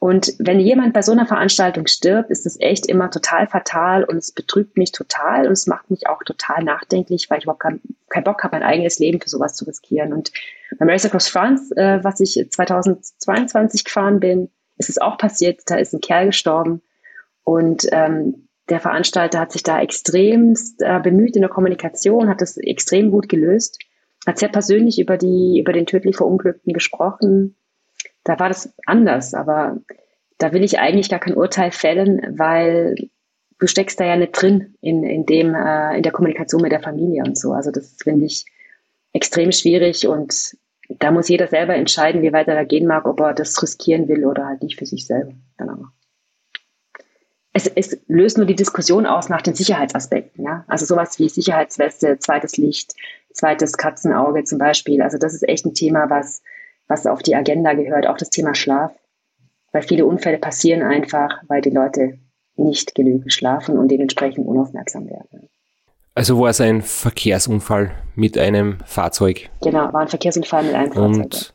Und 0.00 0.34
wenn 0.38 0.60
jemand 0.60 0.94
bei 0.94 1.02
so 1.02 1.10
einer 1.10 1.26
Veranstaltung 1.26 1.88
stirbt, 1.88 2.30
ist 2.30 2.46
es 2.46 2.58
echt 2.60 2.86
immer 2.86 3.10
total 3.10 3.48
fatal 3.48 4.04
und 4.04 4.18
es 4.18 4.30
betrübt 4.30 4.76
mich 4.76 4.92
total 4.92 5.46
und 5.46 5.52
es 5.52 5.66
macht 5.66 5.90
mich 5.90 6.06
auch 6.06 6.22
total 6.22 6.62
nachdenklich, 6.62 7.28
weil 7.28 7.38
ich 7.38 7.44
überhaupt 7.44 7.62
keinen 7.62 7.80
kein 8.08 8.22
Bock 8.22 8.44
habe, 8.44 8.56
mein 8.56 8.62
eigenes 8.62 9.00
Leben 9.00 9.20
für 9.20 9.28
sowas 9.28 9.54
zu 9.54 9.64
riskieren. 9.64 10.12
Und 10.12 10.30
beim 10.78 10.88
Race 10.88 11.04
Across 11.04 11.28
France, 11.28 11.76
äh, 11.76 12.02
was 12.04 12.20
ich 12.20 12.46
2022 12.48 13.84
gefahren 13.84 14.20
bin, 14.20 14.50
ist 14.76 14.88
es 14.88 14.98
auch 14.98 15.18
passiert. 15.18 15.62
Da 15.66 15.76
ist 15.76 15.92
ein 15.92 16.00
Kerl 16.00 16.26
gestorben 16.26 16.80
und 17.42 17.88
ähm, 17.90 18.48
der 18.68 18.80
Veranstalter 18.80 19.40
hat 19.40 19.52
sich 19.52 19.62
da 19.62 19.80
extremst 19.80 20.82
äh, 20.82 21.00
bemüht 21.00 21.34
in 21.34 21.42
der 21.42 21.50
Kommunikation, 21.50 22.28
hat 22.28 22.40
das 22.40 22.56
extrem 22.58 23.10
gut 23.10 23.28
gelöst, 23.28 23.78
hat 24.26 24.38
sehr 24.38 24.50
persönlich 24.50 25.00
über 25.00 25.16
die, 25.16 25.58
über 25.58 25.72
den 25.72 25.86
tödlich 25.86 26.16
Verunglückten 26.16 26.72
gesprochen. 26.72 27.56
Da 28.28 28.38
war 28.38 28.48
das 28.48 28.72
anders, 28.86 29.34
aber 29.34 29.78
da 30.36 30.52
will 30.52 30.62
ich 30.62 30.78
eigentlich 30.78 31.08
gar 31.08 31.18
kein 31.18 31.36
Urteil 31.36 31.72
fällen, 31.72 32.34
weil 32.38 32.94
du 33.58 33.66
steckst 33.66 33.98
da 33.98 34.04
ja 34.04 34.16
nicht 34.16 34.32
drin 34.32 34.74
in, 34.80 35.02
in 35.02 35.26
dem, 35.26 35.54
äh, 35.54 35.96
in 35.96 36.02
der 36.02 36.12
Kommunikation 36.12 36.62
mit 36.62 36.72
der 36.72 36.82
Familie 36.82 37.24
und 37.24 37.38
so. 37.38 37.52
Also 37.52 37.70
das 37.70 37.96
finde 38.02 38.26
ich 38.26 38.44
extrem 39.12 39.50
schwierig 39.50 40.06
und 40.06 40.56
da 40.88 41.10
muss 41.10 41.28
jeder 41.28 41.48
selber 41.48 41.74
entscheiden, 41.74 42.22
wie 42.22 42.32
weit 42.32 42.48
er 42.48 42.54
da 42.54 42.64
gehen 42.64 42.86
mag, 42.86 43.06
ob 43.06 43.20
er 43.20 43.34
das 43.34 43.62
riskieren 43.62 44.08
will 44.08 44.24
oder 44.24 44.46
halt 44.46 44.62
nicht 44.62 44.78
für 44.78 44.86
sich 44.86 45.06
selber. 45.06 45.32
Genau 45.56 45.86
es, 47.58 47.66
es 47.66 48.00
löst 48.06 48.36
nur 48.36 48.46
die 48.46 48.54
Diskussion 48.54 49.06
aus 49.06 49.28
nach 49.28 49.42
den 49.42 49.54
Sicherheitsaspekten. 49.54 50.44
Ja? 50.44 50.64
Also 50.68 50.86
sowas 50.86 51.18
wie 51.18 51.28
Sicherheitsweste, 51.28 52.18
zweites 52.18 52.56
Licht, 52.56 52.94
zweites 53.32 53.76
Katzenauge 53.76 54.44
zum 54.44 54.58
Beispiel. 54.58 55.02
Also 55.02 55.18
das 55.18 55.34
ist 55.34 55.48
echt 55.48 55.66
ein 55.66 55.74
Thema, 55.74 56.08
was, 56.08 56.42
was 56.88 57.06
auf 57.06 57.22
die 57.22 57.36
Agenda 57.36 57.74
gehört. 57.74 58.06
Auch 58.06 58.16
das 58.16 58.30
Thema 58.30 58.54
Schlaf. 58.54 58.92
Weil 59.72 59.82
viele 59.82 60.06
Unfälle 60.06 60.38
passieren 60.38 60.82
einfach, 60.82 61.42
weil 61.46 61.60
die 61.60 61.70
Leute 61.70 62.18
nicht 62.56 62.94
genügend 62.94 63.32
schlafen 63.32 63.78
und 63.78 63.88
dementsprechend 63.88 64.46
unaufmerksam 64.46 65.08
werden. 65.08 65.48
Also 66.14 66.40
war 66.40 66.50
es 66.50 66.60
ein 66.60 66.82
Verkehrsunfall 66.82 67.92
mit 68.16 68.36
einem 68.36 68.78
Fahrzeug? 68.84 69.50
Genau, 69.62 69.92
war 69.92 70.00
ein 70.00 70.08
Verkehrsunfall 70.08 70.64
mit 70.64 70.74
einem 70.74 70.92
Fahrzeug. 70.92 71.24
Und 71.24 71.54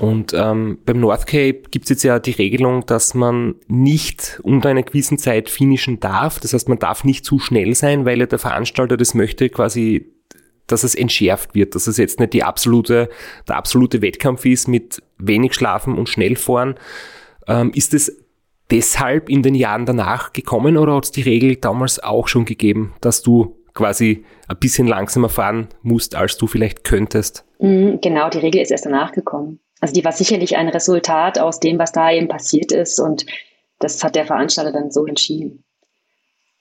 und 0.00 0.34
ähm, 0.34 0.78
beim 0.84 1.00
North 1.00 1.26
Cape 1.26 1.62
gibt 1.70 1.84
es 1.86 1.90
jetzt 1.90 2.02
ja 2.02 2.18
die 2.18 2.32
Regelung, 2.32 2.84
dass 2.86 3.14
man 3.14 3.54
nicht 3.66 4.40
unter 4.42 4.68
einer 4.68 4.82
gewissen 4.82 5.18
Zeit 5.18 5.48
finishen 5.48 6.00
darf. 6.00 6.38
Das 6.38 6.52
heißt, 6.52 6.68
man 6.68 6.78
darf 6.78 7.04
nicht 7.04 7.24
zu 7.24 7.38
schnell 7.38 7.74
sein, 7.74 8.04
weil 8.04 8.20
ja 8.20 8.26
der 8.26 8.38
Veranstalter 8.38 8.96
das 8.96 9.14
möchte, 9.14 9.48
quasi, 9.48 10.12
dass 10.66 10.84
es 10.84 10.94
entschärft 10.94 11.54
wird, 11.54 11.74
dass 11.74 11.86
es 11.86 11.96
jetzt 11.96 12.20
nicht 12.20 12.32
die 12.32 12.42
absolute, 12.42 13.08
der 13.48 13.56
absolute 13.56 14.02
Wettkampf 14.02 14.44
ist 14.44 14.68
mit 14.68 15.02
wenig 15.18 15.54
Schlafen 15.54 15.96
und 15.96 16.08
schnell 16.08 16.36
fahren. 16.36 16.74
Ähm, 17.46 17.70
ist 17.74 17.94
es 17.94 18.24
deshalb 18.70 19.28
in 19.28 19.42
den 19.42 19.54
Jahren 19.54 19.86
danach 19.86 20.32
gekommen 20.32 20.76
oder 20.76 20.96
hat 20.96 21.04
es 21.04 21.10
die 21.12 21.22
Regel 21.22 21.56
damals 21.56 22.02
auch 22.02 22.28
schon 22.28 22.44
gegeben, 22.44 22.94
dass 23.00 23.22
du 23.22 23.56
quasi 23.74 24.24
ein 24.48 24.56
bisschen 24.58 24.86
langsamer 24.86 25.28
fahren 25.28 25.68
musst, 25.82 26.14
als 26.14 26.36
du 26.38 26.46
vielleicht 26.46 26.84
könntest? 26.84 27.44
Mhm, 27.58 28.00
genau, 28.00 28.28
die 28.30 28.38
Regel 28.38 28.60
ist 28.60 28.70
erst 28.70 28.86
danach 28.86 29.12
gekommen. 29.12 29.60
Also 29.80 29.94
die 29.94 30.04
war 30.04 30.12
sicherlich 30.12 30.56
ein 30.56 30.68
Resultat 30.68 31.38
aus 31.38 31.60
dem, 31.60 31.78
was 31.78 31.92
da 31.92 32.10
eben 32.10 32.28
passiert 32.28 32.72
ist 32.72 32.98
und 32.98 33.26
das 33.78 34.02
hat 34.02 34.16
der 34.16 34.24
Veranstalter 34.24 34.72
dann 34.72 34.90
so 34.90 35.06
entschieden. 35.06 35.62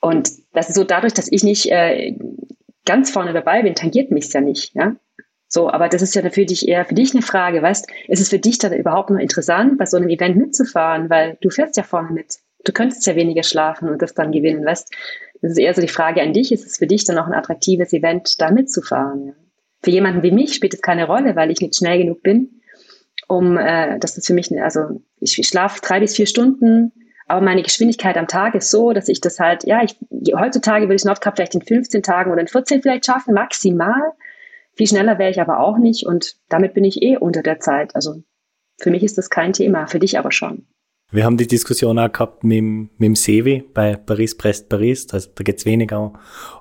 Und 0.02 0.30
das 0.54 0.70
ist 0.70 0.76
so 0.76 0.84
dadurch, 0.84 1.14
dass 1.14 1.32
ich 1.32 1.44
nicht 1.44 1.72
äh, 1.72 2.14
ganz 2.86 3.12
vorne 3.12 3.34
dabei 3.34 3.64
bin, 3.64 3.76
tangiert 3.76 4.12
mich 4.12 4.32
ja 4.34 4.42
nicht, 4.42 4.76
ja. 4.76 4.96
So, 5.48 5.70
aber 5.70 5.90
das 5.90 6.02
ist 6.02 6.16
ja 6.16 6.28
für 6.30 6.46
dich 6.46 6.68
eher 6.68 6.86
für 6.86 6.96
dich 6.96 7.14
eine 7.14 7.22
Frage, 7.22 7.62
weißt, 7.62 7.88
ist 8.08 8.20
es 8.20 8.30
für 8.30 8.40
dich 8.40 8.58
dann 8.58 8.74
überhaupt 8.74 9.10
noch 9.10 9.20
interessant, 9.20 9.78
bei 9.78 9.86
so 9.86 9.98
einem 9.98 10.10
Event 10.10 10.38
mitzufahren, 10.38 11.10
weil 11.10 11.38
du 11.42 11.50
fährst 11.50 11.78
ja 11.78 11.84
vorne 11.84 12.12
mit. 12.12 12.38
Du 12.66 12.72
könntest 12.72 13.06
ja 13.06 13.16
weniger 13.16 13.44
schlafen 13.44 13.90
und 13.90 14.02
das 14.02 14.14
dann 14.14 14.32
gewinnen, 14.32 14.66
weißt. 14.66 14.92
Das 15.42 15.52
ist 15.52 15.60
eher 15.60 15.74
so 15.74 15.82
die 15.82 15.88
Frage 15.88 16.22
an 16.22 16.34
dich, 16.34 16.52
ist 16.52 16.66
es 16.66 16.78
für 16.78 16.88
dich 16.88 17.06
dann 17.06 17.20
auch 17.20 17.28
ein 17.28 17.34
attraktives 17.34 17.94
Event, 17.94 18.42
da 18.42 18.52
mitzufahren, 18.52 19.28
ja? 19.28 19.34
Für 19.84 19.92
jemanden 19.92 20.24
wie 20.24 20.32
mich 20.32 20.56
spielt 20.56 20.74
es 20.74 20.82
keine 20.82 21.06
Rolle, 21.06 21.36
weil 21.36 21.52
ich 21.52 21.62
nicht 21.62 21.76
schnell 21.76 22.00
genug 22.00 22.24
bin 22.24 22.56
um, 23.28 23.58
äh, 23.58 24.00
das 24.00 24.18
ist 24.18 24.28
für 24.28 24.34
mich, 24.34 24.52
also 24.62 25.02
ich 25.20 25.36
schlafe 25.48 25.82
drei 25.82 26.00
bis 26.00 26.16
vier 26.16 26.28
Stunden, 26.28 26.92
aber 27.28 27.42
meine 27.42 27.64
Geschwindigkeit 27.64 28.18
am 28.18 28.28
Tag 28.28 28.56
ist 28.56 28.70
so, 28.70 28.94
dass 28.94 29.10
ich 29.10 29.20
das 29.20 29.40
halt, 29.40 29.64
ja, 29.66 29.84
ich, 29.84 29.98
heutzutage 30.36 30.86
würde 30.86 30.96
ich 30.96 31.06
Nordcup 31.06 31.36
vielleicht 31.36 31.56
in 31.56 31.62
15 31.62 32.04
Tagen 32.04 32.32
oder 32.32 32.42
in 32.42 32.48
14 32.48 32.82
vielleicht 32.82 33.06
schaffen, 33.06 33.34
maximal. 33.34 34.14
Viel 34.76 34.88
schneller 34.88 35.18
wäre 35.18 35.32
ich 35.32 35.42
aber 35.42 35.60
auch 35.60 35.78
nicht 35.78 36.06
und 36.06 36.36
damit 36.50 36.74
bin 36.74 36.84
ich 36.84 37.02
eh 37.02 37.18
unter 37.18 37.42
der 37.42 37.60
Zeit. 37.60 37.96
Also 37.96 38.22
für 38.78 38.92
mich 38.92 39.04
ist 39.04 39.18
das 39.18 39.30
kein 39.30 39.54
Thema, 39.54 39.88
für 39.88 40.00
dich 40.00 40.20
aber 40.20 40.32
schon. 40.32 40.68
Wir 41.12 41.24
haben 41.24 41.38
die 41.38 41.48
Diskussion 41.48 41.98
auch 41.98 42.12
gehabt 42.12 42.44
mit, 42.44 42.62
mit 42.64 43.02
dem 43.02 43.16
Sevi 43.16 43.64
bei 43.74 43.96
Paris-Brest-Paris. 43.96 45.08
Also 45.14 45.30
da 45.34 45.44
geht 45.44 45.60
es 45.60 45.66
weniger 45.66 46.14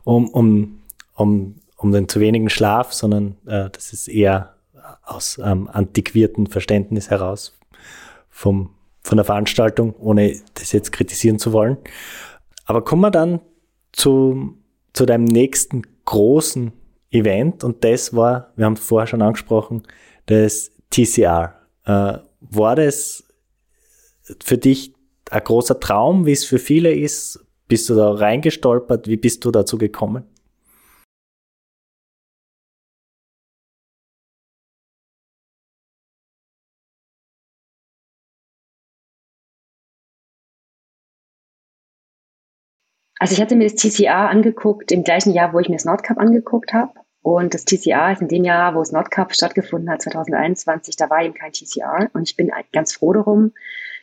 um, 0.05 0.29
um, 0.29 0.83
um, 1.15 1.57
um 1.77 1.93
den 1.93 2.09
zu 2.09 2.21
wenigen 2.21 2.49
Schlaf, 2.51 2.93
sondern 2.93 3.37
äh, 3.47 3.69
das 3.71 3.93
ist 3.93 4.09
eher 4.09 4.55
aus 5.03 5.41
ähm, 5.43 5.69
antiquierten 5.69 6.47
Verständnis 6.47 7.11
heraus 7.11 7.59
vom, 8.31 8.71
von 9.05 9.19
der 9.19 9.25
Veranstaltung, 9.25 9.95
ohne 9.99 10.41
das 10.55 10.73
jetzt 10.73 10.91
kritisieren 10.91 11.39
zu 11.39 11.53
wollen. 11.53 11.77
Aber 12.65 12.83
kommen 12.83 13.03
wir 13.03 13.11
dann 13.11 13.41
zu, 13.93 14.57
zu 14.95 15.05
deinem 15.07 15.25
nächsten 15.25 15.83
großen 16.07 16.73
Event 17.11 17.63
und 17.63 17.85
das 17.85 18.17
war, 18.17 18.53
wir 18.57 18.65
haben 18.65 18.73
es 18.73 18.81
vorher 18.81 19.07
schon 19.07 19.23
angesprochen, 19.23 19.83
das 20.27 20.73
TCR. 20.91 21.55
Äh, 21.85 22.19
war 22.41 22.77
das 22.77 23.25
für 24.43 24.59
dich 24.59 24.95
ein 25.31 25.45
großer 25.45 25.79
Traum, 25.81 26.27
wie 26.27 26.33
es 26.33 26.45
für 26.45 26.59
viele 26.59 26.93
ist? 26.93 27.45
Bist 27.69 27.89
du 27.89 27.95
da 27.95 28.11
reingestolpert? 28.13 29.07
Wie 29.07 29.17
bist 29.17 29.45
du 29.45 29.51
dazu 29.51 29.79
gekommen? 29.79 30.25
Also 43.25 43.37
ich 43.37 43.41
hatte 43.41 43.57
mir 43.57 43.71
das 43.71 43.77
TCA 43.77 44.27
angeguckt 44.27 44.93
im 44.93 45.03
gleichen 45.03 45.33
Jahr, 45.33 45.55
wo 45.55 45.59
ich 45.59 45.71
mir 45.71 45.77
das 45.77 45.87
Nordcup 45.87 46.19
angeguckt 46.19 46.75
habe. 46.75 46.93
Und 47.23 47.55
das 47.55 47.65
TCA 47.65 48.13
ist 48.13 48.21
in 48.21 48.29
dem 48.29 48.45
Jahr, 48.45 48.75
wo 48.75 48.81
das 48.81 48.93
Nordcup 48.93 49.35
stattgefunden 49.35 49.89
hat, 49.89 50.03
2021, 50.03 50.95
da 50.97 51.09
war 51.09 51.23
eben 51.23 51.33
kein 51.33 51.51
TCA. 51.51 52.11
Und 52.13 52.29
ich 52.29 52.37
bin 52.37 52.51
ganz 52.71 52.93
froh 52.93 53.15
darum, 53.15 53.53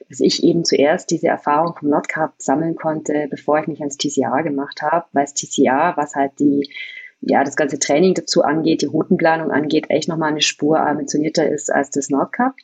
dass 0.09 0.22
ich 0.22 0.43
eben 0.43 0.65
zuerst 0.65 1.11
diese 1.11 1.28
Erfahrung 1.28 1.76
vom 1.78 1.89
Nordcup 1.89 2.34
sammeln 2.39 2.76
konnte, 2.76 3.28
bevor 3.30 3.59
ich 3.59 3.67
mich 3.67 3.82
ans 3.82 3.97
TCA 3.97 4.41
gemacht 4.41 4.82
habe. 4.82 5.05
Weil 5.11 5.26
das 5.26 5.36
TCA, 5.36 5.95
was 5.97 6.15
halt 6.15 6.39
die, 6.39 6.74
ja, 7.19 7.43
das 7.43 7.55
ganze 7.55 7.78
Training 7.78 8.15
dazu 8.15 8.41
angeht, 8.41 8.82
die 8.82 8.88
Routenplanung 8.88 9.51
angeht, 9.51 9.91
echt 9.91 10.09
nochmal 10.09 10.32
eine 10.32 10.41
Spur 10.41 10.80
ambitionierter 10.80 11.47
ist 11.47 11.72
als 11.72 11.91
das 11.91 12.09
Nordcup. 12.09 12.55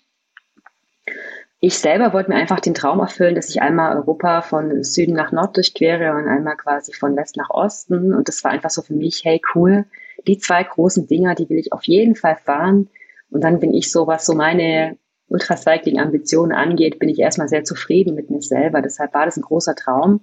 Ich 1.60 1.80
selber 1.80 2.14
wollte 2.14 2.30
mir 2.30 2.36
einfach 2.36 2.60
den 2.60 2.76
Traum 2.76 3.00
erfüllen, 3.00 3.34
dass 3.34 3.50
ich 3.50 3.62
einmal 3.62 3.98
Europa 3.98 4.44
von 4.44 4.84
Süden 4.84 5.16
nach 5.16 5.32
Nord 5.32 5.56
durchquere 5.58 6.16
und 6.16 6.28
einmal 6.28 6.56
quasi 6.56 6.94
von 6.94 7.16
West 7.16 7.36
nach 7.36 7.50
Osten. 7.50 8.14
Und 8.14 8.28
das 8.28 8.44
war 8.44 8.52
einfach 8.52 8.70
so 8.70 8.84
für 8.84 8.94
mich, 8.94 9.24
hey 9.26 9.42
cool, 9.56 9.86
die 10.28 10.38
zwei 10.38 10.64
großen 10.64 11.08
Dinger, 11.08 11.34
die 11.34 11.50
will 11.50 11.58
ich 11.58 11.74
auf 11.74 11.84
jeden 11.86 12.16
Fall 12.16 12.36
fahren. 12.36 12.90
Und 13.32 13.44
dann 13.44 13.60
bin 13.60 13.74
ich 13.74 13.92
so, 13.92 14.06
was 14.06 14.26
so 14.26 14.36
meine 14.36 14.98
Ultracycling-Ambitionen 15.30 16.52
angeht, 16.52 17.00
bin 17.00 17.10
ich 17.10 17.20
erstmal 17.20 17.50
sehr 17.50 17.64
zufrieden 17.64 18.14
mit 18.14 18.30
mir 18.30 18.42
selber. 18.42 18.84
Deshalb 18.84 19.16
war 19.16 19.26
das 19.26 19.38
ein 19.38 19.42
großer 19.42 19.76
Traum. 19.76 20.22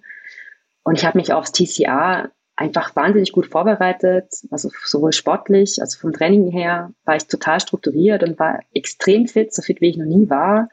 Und 0.85 0.99
ich 0.99 1.05
habe 1.05 1.19
mich 1.19 1.33
aufs 1.33 1.51
TCA 1.51 2.31
einfach 2.55 2.95
wahnsinnig 2.95 3.33
gut 3.33 3.47
vorbereitet, 3.47 4.29
also 4.53 4.71
sowohl 4.85 5.13
sportlich, 5.13 5.81
also 5.81 5.99
vom 5.99 6.13
Training 6.13 6.53
her 6.53 6.93
war 7.05 7.17
ich 7.17 7.27
total 7.27 7.59
strukturiert 7.59 8.23
und 8.23 8.39
war 8.39 8.61
extrem 8.73 9.27
fit, 9.27 9.53
so 9.53 9.63
fit 9.63 9.81
wie 9.81 9.89
ich 9.89 9.97
noch 9.97 10.07
nie 10.07 10.31
war. 10.31 10.69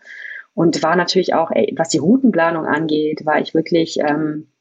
Und 0.54 0.84
war 0.84 0.96
natürlich 0.96 1.34
auch, 1.34 1.52
was 1.76 1.90
die 1.90 2.00
Routenplanung 2.00 2.66
angeht, 2.66 3.26
war 3.26 3.40
ich 3.40 3.54
wirklich 3.54 3.98
ähm, 4.00 4.52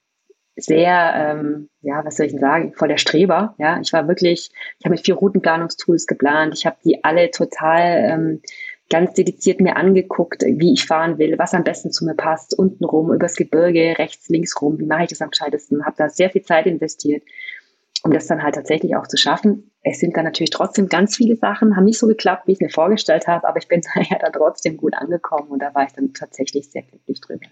sehr, 0.57 1.13
ähm, 1.17 1.69
ja, 1.81 2.05
was 2.05 2.17
soll 2.17 2.27
ich 2.27 2.33
denn 2.33 2.41
sagen, 2.41 2.73
voll 2.75 2.89
der 2.89 2.99
Streber. 2.99 3.55
Ja, 3.59 3.81
ich 3.81 3.93
war 3.93 4.07
wirklich, 4.07 4.51
ich 4.79 4.85
habe 4.85 4.95
mit 4.95 5.05
vier 5.05 5.15
Routenplanungstools 5.15 6.07
geplant. 6.07 6.55
Ich 6.57 6.67
habe 6.67 6.77
die 6.85 7.03
alle 7.03 7.31
total 7.31 8.11
ähm, 8.11 8.43
ganz 8.91 9.15
dediziert 9.15 9.61
mir 9.61 9.77
angeguckt, 9.77 10.43
wie 10.43 10.73
ich 10.73 10.85
fahren 10.85 11.19
will, 11.19 11.39
was 11.39 11.55
am 11.55 11.65
besten 11.65 11.93
zu 11.93 12.05
mir 12.05 12.15
passt, 12.15 12.59
unten 12.59 12.85
rum, 12.85 13.13
übers 13.13 13.37
Gebirge, 13.37 13.97
rechts, 13.99 14.29
links 14.29 14.61
rum, 14.61 14.79
wie 14.79 14.87
mache 14.87 15.05
ich 15.05 15.09
das 15.11 15.23
am 15.23 15.31
gescheitesten, 15.31 15.87
habe 15.87 15.97
da 15.97 16.09
sehr 16.09 16.29
viel 16.29 16.43
Zeit 16.43 16.67
investiert 16.67 17.23
um 18.03 18.13
das 18.13 18.27
dann 18.27 18.43
halt 18.43 18.55
tatsächlich 18.55 18.97
auch 18.97 19.07
zu 19.07 19.17
schaffen. 19.17 19.71
Es 19.83 19.99
sind 19.99 20.17
dann 20.17 20.25
natürlich 20.25 20.51
trotzdem 20.51 20.89
ganz 20.89 21.17
viele 21.17 21.37
Sachen, 21.37 21.77
haben 21.77 21.85
nicht 21.85 21.99
so 21.99 22.07
geklappt, 22.07 22.47
wie 22.47 22.53
ich 22.53 22.57
es 22.57 22.61
mir 22.61 22.71
vorgestellt 22.71 23.27
habe, 23.27 23.47
aber 23.47 23.59
ich 23.59 23.69
bin 23.69 23.83
ja 24.11 24.19
da 24.19 24.31
trotzdem 24.31 24.77
gut 24.77 24.95
angekommen 24.95 25.49
und 25.49 25.61
da 25.61 25.75
war 25.75 25.85
ich 25.85 25.93
dann 25.93 26.13
tatsächlich 26.13 26.71
sehr 26.71 26.83
glücklich 26.83 27.21
drüber. 27.21 27.47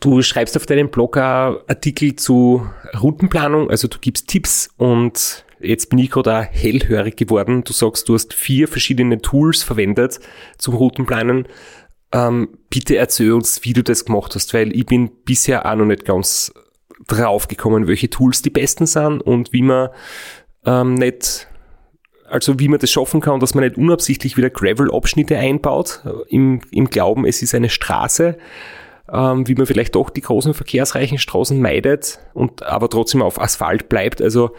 Du 0.00 0.20
schreibst 0.22 0.56
auf 0.56 0.66
deinem 0.66 0.90
Blog 0.90 1.16
Artikel 1.16 2.16
zu 2.16 2.66
Routenplanung, 3.00 3.70
also 3.70 3.86
du 3.86 3.98
gibst 4.00 4.26
Tipps 4.26 4.68
und 4.76 5.44
jetzt 5.60 5.90
bin 5.90 6.00
ich 6.00 6.10
gerade 6.10 6.42
hellhörig 6.42 7.16
geworden. 7.16 7.62
Du 7.62 7.72
sagst, 7.72 8.08
du 8.08 8.14
hast 8.14 8.34
vier 8.34 8.66
verschiedene 8.66 9.20
Tools 9.20 9.62
verwendet 9.62 10.18
zum 10.58 10.74
Routenplanen. 10.74 11.46
Ähm, 12.12 12.58
bitte 12.68 12.96
erzähl 12.96 13.32
uns, 13.32 13.64
wie 13.64 13.74
du 13.74 13.84
das 13.84 14.04
gemacht 14.04 14.34
hast, 14.34 14.54
weil 14.54 14.74
ich 14.74 14.86
bin 14.86 15.10
bisher 15.24 15.66
auch 15.66 15.76
noch 15.76 15.86
nicht 15.86 16.04
ganz 16.04 16.52
draufgekommen, 17.06 17.88
welche 17.88 18.10
Tools 18.10 18.42
die 18.42 18.50
besten 18.50 18.86
sind 18.86 19.20
und 19.20 19.52
wie 19.52 19.62
man 19.62 19.90
ähm, 20.64 20.94
nicht, 20.94 21.48
also 22.28 22.58
wie 22.58 22.68
man 22.68 22.80
das 22.80 22.90
schaffen 22.90 23.20
kann, 23.20 23.40
dass 23.40 23.54
man 23.54 23.64
nicht 23.64 23.78
unabsichtlich 23.78 24.36
wieder 24.36 24.50
Gravel-Abschnitte 24.50 25.36
einbaut, 25.36 26.00
im, 26.28 26.60
im 26.70 26.90
Glauben, 26.90 27.26
es 27.26 27.42
ist 27.42 27.54
eine 27.54 27.68
Straße, 27.68 28.36
ähm, 29.12 29.46
wie 29.46 29.54
man 29.54 29.66
vielleicht 29.66 29.94
doch 29.94 30.10
die 30.10 30.22
großen 30.22 30.54
verkehrsreichen 30.54 31.18
Straßen 31.18 31.60
meidet 31.60 32.18
und 32.34 32.62
aber 32.64 32.88
trotzdem 32.88 33.22
auf 33.22 33.40
Asphalt 33.40 33.88
bleibt. 33.88 34.20
Also 34.20 34.50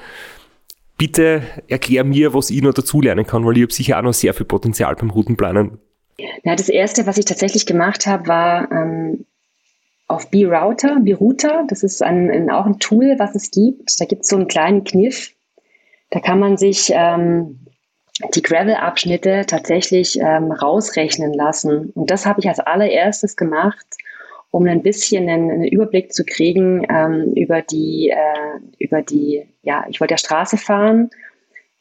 bitte 0.97 1.43
erklär 1.67 2.03
mir, 2.03 2.33
was 2.33 2.49
ich 2.49 2.61
noch 2.61 2.73
dazulernen 2.73 3.25
kann, 3.25 3.45
weil 3.45 3.57
ich 3.57 3.63
habe 3.63 3.73
sicher 3.73 3.97
auch 3.97 4.03
noch 4.03 4.13
sehr 4.13 4.33
viel 4.33 4.45
Potenzial 4.45 4.95
beim 4.95 5.09
Routenplanen. 5.09 5.79
Ja, 6.43 6.55
das 6.55 6.69
erste, 6.69 7.05
was 7.05 7.17
ich 7.17 7.25
tatsächlich 7.25 7.65
gemacht 7.65 8.07
habe, 8.07 8.27
war 8.27 8.71
ähm, 8.71 9.25
auf 10.07 10.29
B-Router, 10.29 10.99
B-Router, 11.01 11.65
das 11.67 11.83
ist 11.83 12.01
ein, 12.01 12.31
ein, 12.31 12.49
auch 12.49 12.65
ein 12.65 12.79
Tool, 12.79 13.15
was 13.17 13.35
es 13.35 13.51
gibt. 13.51 13.99
Da 13.99 14.05
gibt 14.05 14.23
es 14.23 14.29
so 14.29 14.37
einen 14.37 14.47
kleinen 14.47 14.83
Kniff. 14.83 15.33
Da 16.09 16.21
kann 16.21 16.39
man 16.39 16.57
sich 16.57 16.91
ähm, 16.93 17.67
die 18.33 18.41
Gravel-Abschnitte 18.41 19.45
tatsächlich 19.47 20.19
ähm, 20.19 20.51
rausrechnen 20.51 21.33
lassen. 21.33 21.91
Und 21.93 22.09
das 22.09 22.25
habe 22.25 22.39
ich 22.39 22.47
als 22.47 22.59
allererstes 22.59 23.35
gemacht, 23.35 23.85
um 24.49 24.65
ein 24.65 24.81
bisschen 24.81 25.27
einen, 25.27 25.51
einen 25.51 25.67
Überblick 25.67 26.13
zu 26.13 26.23
kriegen 26.23 26.85
ähm, 26.89 27.33
über 27.35 27.61
die, 27.61 28.09
äh, 28.09 28.59
über 28.79 29.01
die, 29.01 29.45
ja, 29.61 29.85
ich 29.89 29.99
wollte 29.99 30.13
ja 30.13 30.17
Straße 30.17 30.57
fahren 30.57 31.09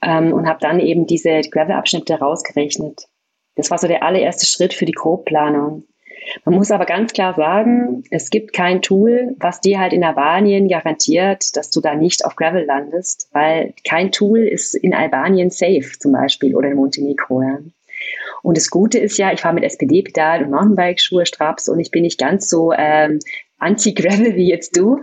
ähm, 0.03 0.33
und 0.33 0.49
habe 0.49 0.59
dann 0.61 0.81
eben 0.81 1.07
diese 1.07 1.41
Gravel-Abschnitte 1.43 2.19
rausgerechnet. 2.19 3.07
Das 3.55 3.71
war 3.71 3.79
so 3.79 3.87
der 3.87 4.03
allererste 4.03 4.47
Schritt 4.47 4.75
für 4.75 4.85
die 4.85 4.93
Grobplanung. 4.93 5.85
Man 6.45 6.55
muss 6.55 6.71
aber 6.71 6.87
ganz 6.87 7.13
klar 7.13 7.35
sagen, 7.35 8.05
es 8.11 8.31
gibt 8.31 8.53
kein 8.53 8.83
Tool, 8.83 9.37
was 9.39 9.61
dir 9.61 9.79
halt 9.79 9.93
in 9.93 10.05
Albanien 10.05 10.69
garantiert, 10.69 11.57
dass 11.57 11.71
du 11.71 11.81
da 11.81 11.95
nicht 11.95 12.25
auf 12.25 12.37
Gravel 12.37 12.65
landest, 12.65 13.29
weil 13.33 13.75
kein 13.87 14.13
Tool 14.13 14.41
ist 14.41 14.75
in 14.75 14.95
Albanien 14.95 15.51
safe 15.51 15.99
zum 15.99 16.13
Beispiel 16.13 16.55
oder 16.55 16.69
in 16.69 16.77
Montenegro. 16.77 17.43
Ja. 17.43 17.59
Und 18.43 18.57
das 18.57 18.71
Gute 18.71 18.99
ist 18.99 19.19
ja, 19.19 19.33
ich 19.33 19.41
fahre 19.41 19.55
mit 19.55 19.65
SPD-Pedal 19.65 20.45
und 20.45 20.51
Mountainbike-Schuhe, 20.51 21.27
Straps 21.27 21.69
und 21.69 21.81
ich 21.81 21.91
bin 21.91 22.03
nicht 22.03 22.19
ganz 22.19 22.49
so 22.49 22.73
ähm, 22.73 23.19
anti-Gravel 23.59 24.37
wie 24.37 24.49
jetzt 24.49 24.77
du. 24.77 25.01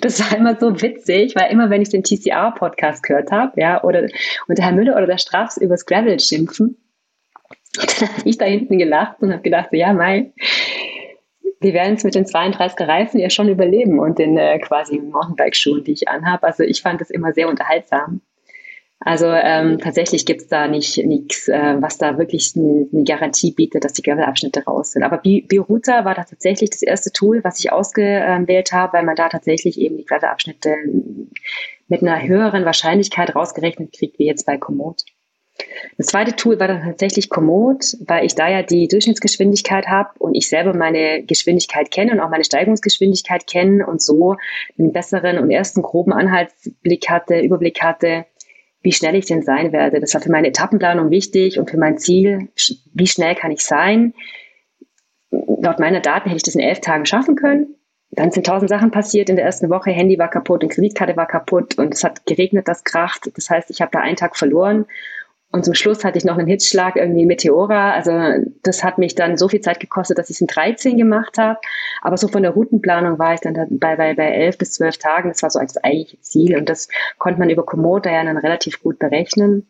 Das 0.00 0.20
war 0.20 0.36
immer 0.36 0.58
so 0.58 0.80
witzig, 0.80 1.34
weil 1.36 1.52
immer, 1.52 1.68
wenn 1.68 1.82
ich 1.82 1.90
den 1.90 2.02
TCR-Podcast 2.02 3.02
gehört 3.02 3.30
habe, 3.30 3.60
ja, 3.60 3.82
oder 3.84 4.08
und 4.48 4.58
der 4.58 4.64
Herr 4.64 4.72
Müller 4.72 4.96
oder 4.96 5.06
der 5.06 5.18
Straps 5.18 5.58
übers 5.58 5.84
Gravel 5.84 6.18
schimpfen, 6.18 6.78
dann 7.76 8.08
habe 8.08 8.28
ich 8.28 8.38
da 8.38 8.44
hinten 8.44 8.78
gelacht 8.78 9.20
und 9.20 9.32
habe 9.32 9.42
gedacht, 9.42 9.68
ja, 9.72 9.92
Mai, 9.92 10.32
wir 11.60 11.72
werden 11.72 11.94
es 11.94 12.04
mit 12.04 12.14
den 12.14 12.26
32er 12.26 12.86
Reifen 12.86 13.18
ja 13.18 13.30
schon 13.30 13.48
überleben 13.48 13.98
und 13.98 14.18
den 14.18 14.36
äh, 14.36 14.58
quasi 14.58 14.98
Mountainbike-Schuhen, 14.98 15.84
die 15.84 15.92
ich 15.92 16.08
anhabe. 16.08 16.46
Also 16.46 16.62
ich 16.62 16.82
fand 16.82 17.00
das 17.00 17.10
immer 17.10 17.32
sehr 17.32 17.48
unterhaltsam. 17.48 18.20
Also 19.00 19.26
ähm, 19.26 19.78
tatsächlich 19.78 20.24
gibt's 20.24 20.48
da 20.48 20.68
nicht 20.68 20.96
nichts, 21.04 21.48
äh, 21.48 21.76
was 21.80 21.98
da 21.98 22.18
wirklich 22.18 22.54
eine, 22.56 22.88
eine 22.92 23.04
Garantie 23.04 23.52
bietet, 23.52 23.84
dass 23.84 23.92
die 23.92 24.02
Gravel-Abschnitte 24.02 24.64
raus 24.64 24.92
sind. 24.92 25.02
Aber 25.02 25.18
Biruta 25.18 26.04
war 26.04 26.14
da 26.14 26.24
tatsächlich 26.24 26.70
das 26.70 26.82
erste 26.82 27.12
Tool, 27.12 27.44
was 27.44 27.58
ich 27.60 27.72
ausgewählt 27.72 28.72
habe, 28.72 28.94
weil 28.94 29.04
man 29.04 29.16
da 29.16 29.28
tatsächlich 29.28 29.78
eben 29.78 29.98
die 29.98 30.04
Gravel-Abschnitte 30.04 30.76
mit 31.88 32.02
einer 32.02 32.22
höheren 32.22 32.64
Wahrscheinlichkeit 32.64 33.34
rausgerechnet 33.34 33.92
kriegt, 33.92 34.18
wie 34.18 34.26
jetzt 34.26 34.46
bei 34.46 34.56
Komoot. 34.56 35.02
Das 35.96 36.08
zweite 36.08 36.36
Tool 36.36 36.60
war 36.60 36.68
dann 36.68 36.82
tatsächlich 36.82 37.30
Komoot, 37.30 37.96
weil 38.06 38.26
ich 38.26 38.34
da 38.34 38.48
ja 38.48 38.62
die 38.62 38.88
Durchschnittsgeschwindigkeit 38.88 39.86
habe 39.88 40.10
und 40.18 40.34
ich 40.34 40.48
selber 40.48 40.74
meine 40.74 41.22
Geschwindigkeit 41.22 41.90
kenne 41.90 42.12
und 42.12 42.20
auch 42.20 42.28
meine 42.28 42.44
Steigungsgeschwindigkeit 42.44 43.46
kenne 43.46 43.86
und 43.86 44.02
so 44.02 44.36
einen 44.78 44.92
besseren 44.92 45.38
und 45.38 45.50
ersten 45.50 45.82
groben 45.82 46.12
Anhaltsblick 46.12 47.08
hatte, 47.08 47.40
Überblick 47.40 47.82
hatte, 47.82 48.26
wie 48.82 48.92
schnell 48.92 49.14
ich 49.14 49.26
denn 49.26 49.42
sein 49.42 49.72
werde. 49.72 50.00
Das 50.00 50.14
war 50.14 50.20
für 50.20 50.30
meine 50.30 50.48
Etappenplanung 50.48 51.10
wichtig 51.10 51.58
und 51.58 51.70
für 51.70 51.78
mein 51.78 51.98
Ziel, 51.98 52.48
wie 52.92 53.06
schnell 53.06 53.34
kann 53.34 53.50
ich 53.50 53.64
sein. 53.64 54.12
Laut 55.30 55.80
meiner 55.80 56.00
Daten 56.00 56.28
hätte 56.28 56.36
ich 56.36 56.42
das 56.42 56.54
in 56.54 56.60
elf 56.60 56.80
Tagen 56.80 57.06
schaffen 57.06 57.36
können. 57.36 57.74
Dann 58.10 58.30
sind 58.30 58.46
tausend 58.46 58.68
Sachen 58.70 58.90
passiert 58.90 59.28
in 59.28 59.36
der 59.36 59.44
ersten 59.44 59.68
Woche. 59.70 59.90
Handy 59.90 60.18
war 60.18 60.30
kaputt 60.30 60.62
und 60.62 60.70
Kreditkarte 60.70 61.16
war 61.16 61.26
kaputt 61.26 61.76
und 61.78 61.92
es 61.92 62.04
hat 62.04 62.24
geregnet, 62.26 62.68
das 62.68 62.84
kracht. 62.84 63.30
Das 63.34 63.50
heißt, 63.50 63.70
ich 63.70 63.80
habe 63.80 63.90
da 63.92 64.00
einen 64.00 64.16
Tag 64.16 64.36
verloren 64.36 64.86
und 65.56 65.64
zum 65.64 65.74
Schluss 65.74 66.04
hatte 66.04 66.18
ich 66.18 66.24
noch 66.24 66.36
einen 66.36 66.46
Hitzschlag, 66.46 66.96
irgendwie 66.96 67.24
Meteora. 67.24 67.92
Also 67.92 68.12
das 68.62 68.84
hat 68.84 68.98
mich 68.98 69.14
dann 69.14 69.36
so 69.36 69.48
viel 69.48 69.62
Zeit 69.62 69.80
gekostet, 69.80 70.18
dass 70.18 70.28
ich 70.28 70.36
es 70.36 70.40
in 70.42 70.46
13 70.46 70.96
gemacht 70.96 71.38
habe. 71.38 71.58
Aber 72.02 72.16
so 72.16 72.28
von 72.28 72.42
der 72.42 72.52
Routenplanung 72.52 73.18
war 73.18 73.34
ich 73.34 73.40
dann 73.40 73.54
bei, 73.70 73.96
bei, 73.96 74.14
bei 74.14 74.28
11 74.28 74.58
bis 74.58 74.72
12 74.72 74.98
Tagen. 74.98 75.28
Das 75.30 75.42
war 75.42 75.50
so 75.50 75.58
als 75.58 75.82
eigentliche 75.82 76.20
Ziel. 76.20 76.58
Und 76.58 76.68
das 76.68 76.88
konnte 77.18 77.40
man 77.40 77.48
über 77.48 77.64
Komodo 77.64 78.10
ja 78.10 78.22
dann 78.22 78.36
relativ 78.36 78.82
gut 78.82 78.98
berechnen. 78.98 79.66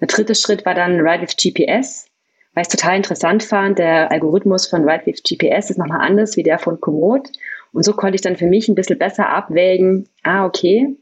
Der 0.00 0.08
dritte 0.08 0.34
Schritt 0.34 0.64
war 0.64 0.74
dann 0.74 1.00
Ride 1.00 1.22
with 1.22 1.36
GPS, 1.36 2.06
weil 2.54 2.62
ich 2.62 2.68
es 2.68 2.74
total 2.74 2.96
interessant 2.96 3.42
fand. 3.42 3.78
Der 3.78 4.10
Algorithmus 4.10 4.66
von 4.66 4.88
Ride 4.88 5.04
with 5.04 5.22
GPS 5.22 5.70
ist 5.70 5.78
nochmal 5.78 6.00
anders 6.00 6.36
wie 6.38 6.42
der 6.42 6.58
von 6.58 6.80
Komoot. 6.80 7.28
Und 7.72 7.84
so 7.84 7.92
konnte 7.92 8.16
ich 8.16 8.22
dann 8.22 8.36
für 8.36 8.46
mich 8.46 8.68
ein 8.68 8.74
bisschen 8.74 8.98
besser 8.98 9.28
abwägen, 9.28 10.08
ah, 10.22 10.46
okay, 10.46 10.96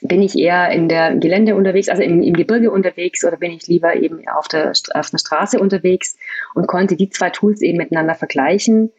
bin 0.00 0.22
ich 0.22 0.36
eher 0.38 0.70
in 0.70 0.88
der 0.88 1.14
Gelände 1.16 1.54
unterwegs, 1.54 1.88
also 1.88 2.02
im, 2.02 2.22
im 2.22 2.34
Gebirge 2.34 2.70
unterwegs 2.70 3.24
oder 3.24 3.36
bin 3.36 3.52
ich 3.52 3.66
lieber 3.66 3.94
eben 3.96 4.26
auf 4.28 4.48
der, 4.48 4.72
auf 4.94 5.10
der 5.10 5.18
Straße 5.18 5.58
unterwegs 5.58 6.16
und 6.54 6.66
konnte 6.66 6.96
die 6.96 7.10
zwei 7.10 7.30
Tools 7.30 7.60
eben 7.60 7.78
miteinander 7.78 8.14
vergleichen. 8.14 8.92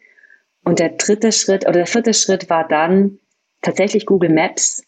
Und 0.64 0.78
der 0.78 0.90
dritte 0.90 1.32
Schritt 1.32 1.64
oder 1.64 1.72
der 1.78 1.86
vierte 1.86 2.14
Schritt 2.14 2.50
war 2.50 2.66
dann 2.66 3.18
tatsächlich 3.62 4.06
Google 4.06 4.30
Maps, 4.30 4.84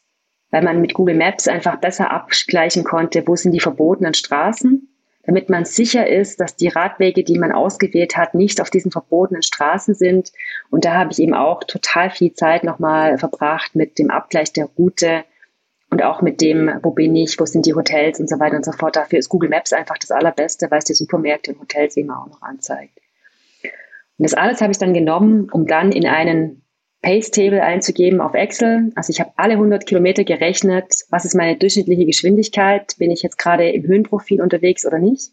weil 0.50 0.62
man 0.62 0.80
mit 0.80 0.94
Google 0.94 1.16
Maps 1.16 1.48
einfach 1.48 1.76
besser 1.80 2.10
abgleichen 2.10 2.84
konnte, 2.84 3.26
wo 3.26 3.34
sind 3.34 3.52
die 3.52 3.60
verbotenen 3.60 4.14
Straßen, 4.14 4.88
damit 5.24 5.50
man 5.50 5.64
sicher 5.64 6.06
ist, 6.08 6.40
dass 6.40 6.56
die 6.56 6.68
Radwege, 6.68 7.22
die 7.22 7.38
man 7.38 7.52
ausgewählt 7.52 8.16
hat, 8.16 8.34
nicht 8.34 8.60
auf 8.60 8.70
diesen 8.70 8.90
verbotenen 8.90 9.42
Straßen 9.42 9.94
sind. 9.94 10.32
Und 10.70 10.84
da 10.84 10.94
habe 10.94 11.12
ich 11.12 11.18
eben 11.18 11.34
auch 11.34 11.64
total 11.64 12.10
viel 12.10 12.32
Zeit 12.32 12.64
nochmal 12.64 13.18
verbracht 13.18 13.74
mit 13.74 13.98
dem 13.98 14.10
Abgleich 14.10 14.52
der 14.52 14.66
Route, 14.78 15.24
und 15.90 16.02
auch 16.02 16.20
mit 16.20 16.40
dem, 16.40 16.70
wo 16.82 16.90
bin 16.90 17.16
ich, 17.16 17.38
wo 17.40 17.46
sind 17.46 17.64
die 17.66 17.74
Hotels 17.74 18.20
und 18.20 18.28
so 18.28 18.38
weiter 18.38 18.56
und 18.56 18.64
so 18.64 18.72
fort. 18.72 18.96
Dafür 18.96 19.18
ist 19.18 19.28
Google 19.28 19.48
Maps 19.48 19.72
einfach 19.72 19.98
das 19.98 20.10
Allerbeste, 20.10 20.70
weil 20.70 20.78
es 20.78 20.84
die 20.84 20.94
Supermärkte 20.94 21.52
und 21.52 21.60
Hotels 21.60 21.96
eben 21.96 22.10
auch 22.10 22.26
noch 22.26 22.42
anzeigt. 22.42 22.98
Und 24.18 24.24
das 24.24 24.34
alles 24.34 24.60
habe 24.60 24.72
ich 24.72 24.78
dann 24.78 24.94
genommen, 24.94 25.48
um 25.50 25.66
dann 25.66 25.92
in 25.92 26.06
einen 26.06 26.62
Pace 27.00 27.30
Table 27.30 27.62
einzugeben 27.62 28.20
auf 28.20 28.34
Excel. 28.34 28.90
Also 28.96 29.12
ich 29.12 29.20
habe 29.20 29.32
alle 29.36 29.54
100 29.54 29.86
Kilometer 29.86 30.24
gerechnet, 30.24 31.04
was 31.10 31.24
ist 31.24 31.34
meine 31.34 31.56
durchschnittliche 31.56 32.04
Geschwindigkeit, 32.04 32.96
bin 32.98 33.10
ich 33.10 33.22
jetzt 33.22 33.38
gerade 33.38 33.70
im 33.70 33.86
Höhenprofil 33.86 34.42
unterwegs 34.42 34.84
oder 34.84 34.98
nicht. 34.98 35.30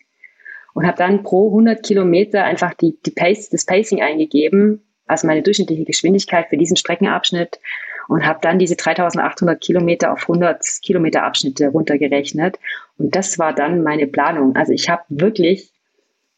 Und 0.74 0.86
habe 0.86 0.98
dann 0.98 1.24
pro 1.24 1.48
100 1.48 1.84
Kilometer 1.84 2.44
einfach 2.44 2.74
die, 2.74 2.98
die 3.06 3.12
Pace, 3.12 3.50
das 3.50 3.66
Pacing 3.66 4.02
eingegeben, 4.02 4.86
also 5.08 5.26
meine 5.26 5.42
durchschnittliche 5.42 5.86
Geschwindigkeit 5.86 6.48
für 6.50 6.58
diesen 6.58 6.78
Streckenabschnitt 6.78 7.60
und 8.08 8.26
habe 8.26 8.40
dann 8.42 8.60
diese 8.60 8.76
3800 8.76 9.60
Kilometer 9.62 10.12
auf 10.12 10.22
100 10.24 10.64
Kilometer 10.82 11.24
Abschnitte 11.24 11.70
runtergerechnet. 11.70 12.60
Und 12.98 13.16
das 13.16 13.40
war 13.40 13.54
dann 13.54 13.84
meine 13.84 14.08
Planung. 14.08 14.56
Also 14.56 14.74
ich 14.74 14.90
habe 14.90 15.04
wirklich 15.10 15.72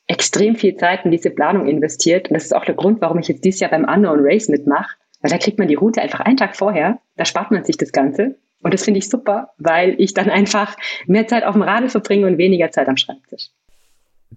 extrem 0.07 0.55
viel 0.55 0.76
Zeit 0.78 1.05
in 1.05 1.11
diese 1.11 1.30
Planung 1.30 1.68
investiert. 1.68 2.30
Und 2.30 2.36
das 2.36 2.45
ist 2.45 2.55
auch 2.55 2.65
der 2.65 2.76
Grund, 2.76 3.01
warum 3.01 3.20
ich 3.20 3.28
jetzt 3.28 3.43
dieses 3.43 3.59
Jahr 3.59 3.72
beim 3.72 3.84
Unknown 3.84 4.20
Race 4.22 4.47
mitmache. 4.47 4.95
Weil 5.22 5.32
da 5.32 5.38
kriegt 5.38 5.59
man 5.59 5.68
die 5.68 5.76
Route 5.76 6.01
einfach 6.01 6.22
einen 6.22 6.38
Tag 6.38 6.55
vorher. 6.55 6.99
Da 7.15 7.26
spart 7.26 7.51
man 7.51 7.63
sich 7.63 7.78
das 7.78 7.91
Ganze. 7.91 8.36
Und 8.63 8.74
das 8.74 8.84
finde 8.84 8.99
ich 8.99 9.09
super, 9.09 9.49
weil 9.57 9.95
ich 9.99 10.13
dann 10.13 10.30
einfach 10.30 10.76
mehr 11.05 11.28
Zeit 11.28 11.43
auf 11.43 11.53
dem 11.53 11.61
Radl 11.61 11.89
verbringe 11.89 12.26
und 12.26 12.38
weniger 12.38 12.72
Zeit 12.72 12.88
am 12.88 12.97
Schreibtisch. 12.97 13.49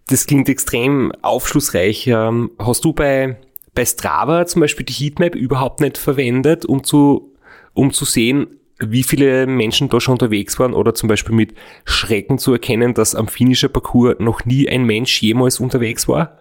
Das 0.08 0.26
klingt 0.26 0.48
extrem 0.48 1.12
aufschlussreich. 1.22 2.06
Ähm, 2.06 2.50
hast 2.58 2.84
du 2.84 2.92
bei 2.92 3.36
bei 3.80 3.86
Strava 3.86 4.44
zum 4.44 4.60
Beispiel 4.60 4.84
die 4.84 4.92
Heatmap 4.92 5.34
überhaupt 5.34 5.80
nicht 5.80 5.96
verwendet, 5.96 6.66
um 6.66 6.84
zu, 6.84 7.32
um 7.72 7.94
zu 7.94 8.04
sehen, 8.04 8.60
wie 8.78 9.02
viele 9.02 9.46
Menschen 9.46 9.88
da 9.88 10.00
schon 10.00 10.12
unterwegs 10.12 10.58
waren 10.58 10.74
oder 10.74 10.92
zum 10.92 11.08
Beispiel 11.08 11.34
mit 11.34 11.54
Schrecken 11.86 12.36
zu 12.36 12.52
erkennen, 12.52 12.92
dass 12.92 13.14
am 13.14 13.26
finnischer 13.26 13.70
Parcours 13.70 14.16
noch 14.18 14.44
nie 14.44 14.68
ein 14.68 14.84
Mensch 14.84 15.22
jemals 15.22 15.60
unterwegs 15.60 16.08
war? 16.08 16.40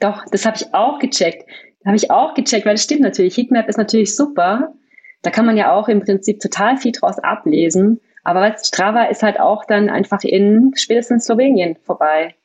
Doch, 0.00 0.24
das 0.30 0.46
habe 0.46 0.56
ich 0.56 0.72
auch 0.72 0.98
gecheckt. 0.98 1.44
Habe 1.84 1.96
ich 1.96 2.10
auch 2.10 2.32
gecheckt, 2.32 2.64
weil 2.64 2.74
das 2.74 2.84
stimmt 2.84 3.02
natürlich. 3.02 3.36
Heatmap 3.36 3.68
ist 3.68 3.76
natürlich 3.76 4.16
super. 4.16 4.72
Da 5.20 5.30
kann 5.30 5.44
man 5.44 5.58
ja 5.58 5.74
auch 5.74 5.86
im 5.88 6.00
Prinzip 6.00 6.40
total 6.40 6.78
viel 6.78 6.92
draus 6.92 7.18
ablesen. 7.18 8.00
Aber 8.24 8.56
Strava 8.56 9.04
ist 9.04 9.22
halt 9.22 9.38
auch 9.38 9.66
dann 9.66 9.90
einfach 9.90 10.24
in 10.24 10.72
spätestens 10.76 11.26
Slowenien 11.26 11.76
vorbei. 11.84 12.36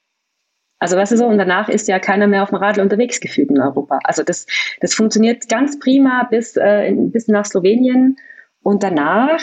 Also 0.80 0.96
weißt 0.96 1.12
du 1.12 1.18
so, 1.18 1.26
und 1.26 1.38
danach 1.38 1.70
ist 1.70 1.88
ja 1.88 2.00
keiner 2.00 2.28
mehr 2.28 2.44
auf 2.44 2.50
dem 2.50 2.60
Radl 2.60 2.82
unterwegs 2.82 3.20
gefühlt 3.20 3.50
in 3.50 3.60
Europa. 3.60 4.00
Also 4.04 4.24
das, 4.24 4.46
das 4.80 4.94
funktioniert 4.94 5.50
ganz 5.50 5.80
prima 5.80 6.28
bis, 6.30 6.56
äh, 6.56 6.94
bis 6.96 7.28
nach 7.28 7.46
Slowenien. 7.46 8.18
Und 8.62 8.84
danach, 8.84 9.42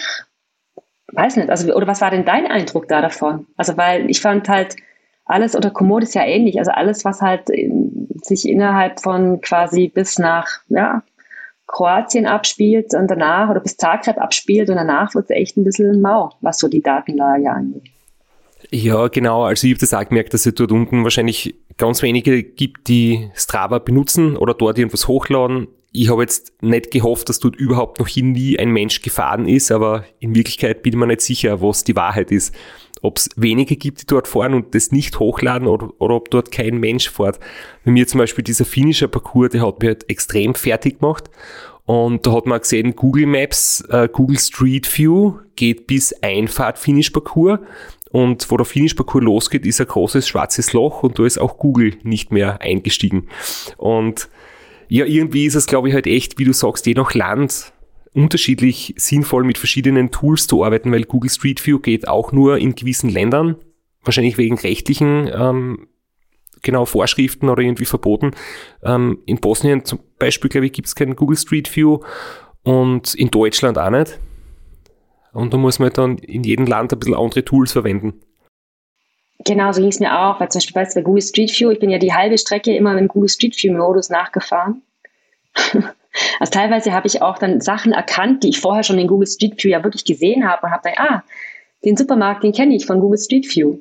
weiß 1.12 1.36
nicht, 1.36 1.50
also, 1.50 1.74
oder 1.74 1.86
was 1.86 2.00
war 2.00 2.10
denn 2.10 2.24
dein 2.24 2.46
Eindruck 2.46 2.88
da 2.88 3.00
davon? 3.00 3.46
Also, 3.56 3.76
weil 3.76 4.08
ich 4.10 4.20
fand 4.20 4.48
halt 4.48 4.76
alles, 5.24 5.56
oder 5.56 5.70
Komoot 5.70 6.02
ist 6.02 6.14
ja 6.14 6.24
ähnlich, 6.24 6.58
also 6.58 6.70
alles, 6.70 7.04
was 7.04 7.20
halt 7.20 7.48
in, 7.50 8.08
sich 8.22 8.48
innerhalb 8.48 9.00
von 9.00 9.40
quasi 9.40 9.88
bis 9.88 10.18
nach, 10.18 10.46
ja, 10.68 11.02
Kroatien 11.66 12.26
abspielt 12.26 12.94
und 12.94 13.10
danach, 13.10 13.50
oder 13.50 13.60
bis 13.60 13.76
Zagreb 13.76 14.18
abspielt 14.18 14.68
und 14.68 14.76
danach 14.76 15.14
wird 15.14 15.24
es 15.24 15.30
echt 15.30 15.56
ein 15.56 15.64
bisschen 15.64 16.00
mau, 16.00 16.30
was 16.40 16.58
so 16.58 16.68
die 16.68 16.82
Datenlage 16.82 17.50
angeht. 17.50 17.93
Ja, 18.70 19.08
genau. 19.08 19.44
Also 19.44 19.66
ich 19.66 19.74
habe 19.74 19.80
das 19.80 19.94
auch 19.94 20.08
gemerkt, 20.08 20.34
dass 20.34 20.46
es 20.46 20.54
dort 20.54 20.72
unten 20.72 21.04
wahrscheinlich 21.04 21.54
ganz 21.76 22.02
wenige 22.02 22.42
gibt, 22.42 22.88
die 22.88 23.30
Strava 23.34 23.78
benutzen 23.78 24.36
oder 24.36 24.54
dort 24.54 24.78
irgendwas 24.78 25.08
hochladen. 25.08 25.68
Ich 25.92 26.10
habe 26.10 26.22
jetzt 26.22 26.52
nicht 26.60 26.90
gehofft, 26.90 27.28
dass 27.28 27.38
dort 27.38 27.56
überhaupt 27.56 28.00
noch 28.00 28.08
nie 28.16 28.58
ein 28.58 28.70
Mensch 28.70 29.00
gefahren 29.00 29.46
ist, 29.46 29.70
aber 29.70 30.04
in 30.18 30.34
Wirklichkeit 30.34 30.82
bin 30.82 30.94
ich 30.94 30.98
mir 30.98 31.06
nicht 31.06 31.20
sicher, 31.20 31.62
was 31.62 31.84
die 31.84 31.94
Wahrheit 31.94 32.32
ist. 32.32 32.54
Ob 33.00 33.18
es 33.18 33.30
wenige 33.36 33.76
gibt, 33.76 34.00
die 34.00 34.06
dort 34.06 34.26
fahren 34.26 34.54
und 34.54 34.74
das 34.74 34.90
nicht 34.90 35.20
hochladen 35.20 35.68
oder, 35.68 35.90
oder 36.00 36.14
ob 36.14 36.30
dort 36.30 36.50
kein 36.50 36.78
Mensch 36.78 37.10
fährt. 37.10 37.38
Bei 37.84 37.92
mir 37.92 38.08
zum 38.08 38.18
Beispiel 38.18 38.42
dieser 38.42 38.64
finnische 38.64 39.08
Parcours, 39.08 39.50
der 39.50 39.64
hat 39.64 39.80
mich 39.80 39.88
halt 39.88 40.10
extrem 40.10 40.54
fertig 40.54 41.00
gemacht. 41.00 41.30
Und 41.86 42.26
da 42.26 42.32
hat 42.32 42.46
man 42.46 42.60
gesehen, 42.60 42.96
Google 42.96 43.26
Maps, 43.26 43.82
äh, 43.90 44.08
Google 44.10 44.38
Street 44.38 44.90
View 44.98 45.34
geht 45.54 45.86
bis 45.86 46.14
Einfahrt 46.22 46.78
Finish 46.78 47.10
Parcours 47.10 47.58
und 48.14 48.48
wo 48.48 48.56
der 48.56 48.64
Finish-Parcours 48.64 49.24
losgeht, 49.24 49.66
ist 49.66 49.80
ein 49.80 49.88
großes 49.88 50.28
schwarzes 50.28 50.72
Loch 50.72 51.02
und 51.02 51.18
da 51.18 51.26
ist 51.26 51.36
auch 51.36 51.58
Google 51.58 51.96
nicht 52.04 52.30
mehr 52.30 52.60
eingestiegen. 52.60 53.26
Und 53.76 54.28
ja, 54.86 55.04
irgendwie 55.04 55.46
ist 55.46 55.56
es, 55.56 55.66
glaube 55.66 55.88
ich, 55.88 55.94
halt 55.94 56.06
echt, 56.06 56.38
wie 56.38 56.44
du 56.44 56.52
sagst, 56.52 56.86
je 56.86 56.94
nach 56.94 57.12
Land 57.14 57.72
unterschiedlich 58.12 58.94
sinnvoll 58.96 59.42
mit 59.42 59.58
verschiedenen 59.58 60.12
Tools 60.12 60.46
zu 60.46 60.62
arbeiten, 60.62 60.92
weil 60.92 61.02
Google 61.02 61.28
Street 61.28 61.66
View 61.66 61.80
geht 61.80 62.06
auch 62.06 62.30
nur 62.30 62.58
in 62.58 62.76
gewissen 62.76 63.10
Ländern, 63.10 63.56
wahrscheinlich 64.04 64.38
wegen 64.38 64.60
rechtlichen 64.60 65.28
ähm, 65.34 65.88
genau 66.62 66.84
Vorschriften 66.84 67.48
oder 67.48 67.64
irgendwie 67.64 67.84
verboten. 67.84 68.30
Ähm, 68.84 69.18
in 69.26 69.40
Bosnien 69.40 69.84
zum 69.84 69.98
Beispiel, 70.20 70.50
glaube 70.50 70.66
ich, 70.66 70.72
gibt 70.72 70.86
es 70.86 70.94
keinen 70.94 71.16
Google 71.16 71.36
Street 71.36 71.74
View 71.74 71.98
und 72.62 73.12
in 73.16 73.32
Deutschland 73.32 73.76
auch 73.76 73.90
nicht. 73.90 74.20
Und 75.34 75.52
da 75.52 75.58
muss 75.58 75.78
man 75.78 75.92
dann 75.92 76.18
in 76.18 76.44
jedem 76.44 76.66
Land 76.66 76.92
ein 76.92 76.98
bisschen 76.98 77.14
andere 77.14 77.44
Tools 77.44 77.72
verwenden. 77.72 78.20
Genau, 79.40 79.72
so 79.72 79.80
ging 79.80 79.90
es 79.90 80.00
mir 80.00 80.18
auch, 80.18 80.40
weil 80.40 80.48
zum 80.48 80.60
Beispiel 80.60 81.02
bei 81.02 81.02
Google 81.02 81.22
Street 81.22 81.50
View, 81.58 81.70
ich 81.70 81.80
bin 81.80 81.90
ja 81.90 81.98
die 81.98 82.14
halbe 82.14 82.38
Strecke 82.38 82.74
immer 82.74 82.96
im 82.96 83.08
Google 83.08 83.28
Street 83.28 83.60
View 83.60 83.76
Modus 83.76 84.08
nachgefahren. 84.08 84.82
also 85.54 86.50
teilweise 86.50 86.92
habe 86.92 87.08
ich 87.08 87.20
auch 87.20 87.38
dann 87.38 87.60
Sachen 87.60 87.92
erkannt, 87.92 88.44
die 88.44 88.50
ich 88.50 88.60
vorher 88.60 88.84
schon 88.84 88.98
in 88.98 89.08
Google 89.08 89.26
Street 89.26 89.62
View 89.62 89.70
ja 89.70 89.82
wirklich 89.82 90.04
gesehen 90.04 90.48
habe 90.48 90.66
und 90.66 90.72
habe 90.72 90.82
dann, 90.84 90.94
ah, 90.96 91.24
den 91.84 91.96
Supermarkt, 91.96 92.44
den 92.44 92.52
kenne 92.52 92.74
ich 92.74 92.86
von 92.86 93.00
Google 93.00 93.18
Street 93.18 93.54
View. 93.54 93.78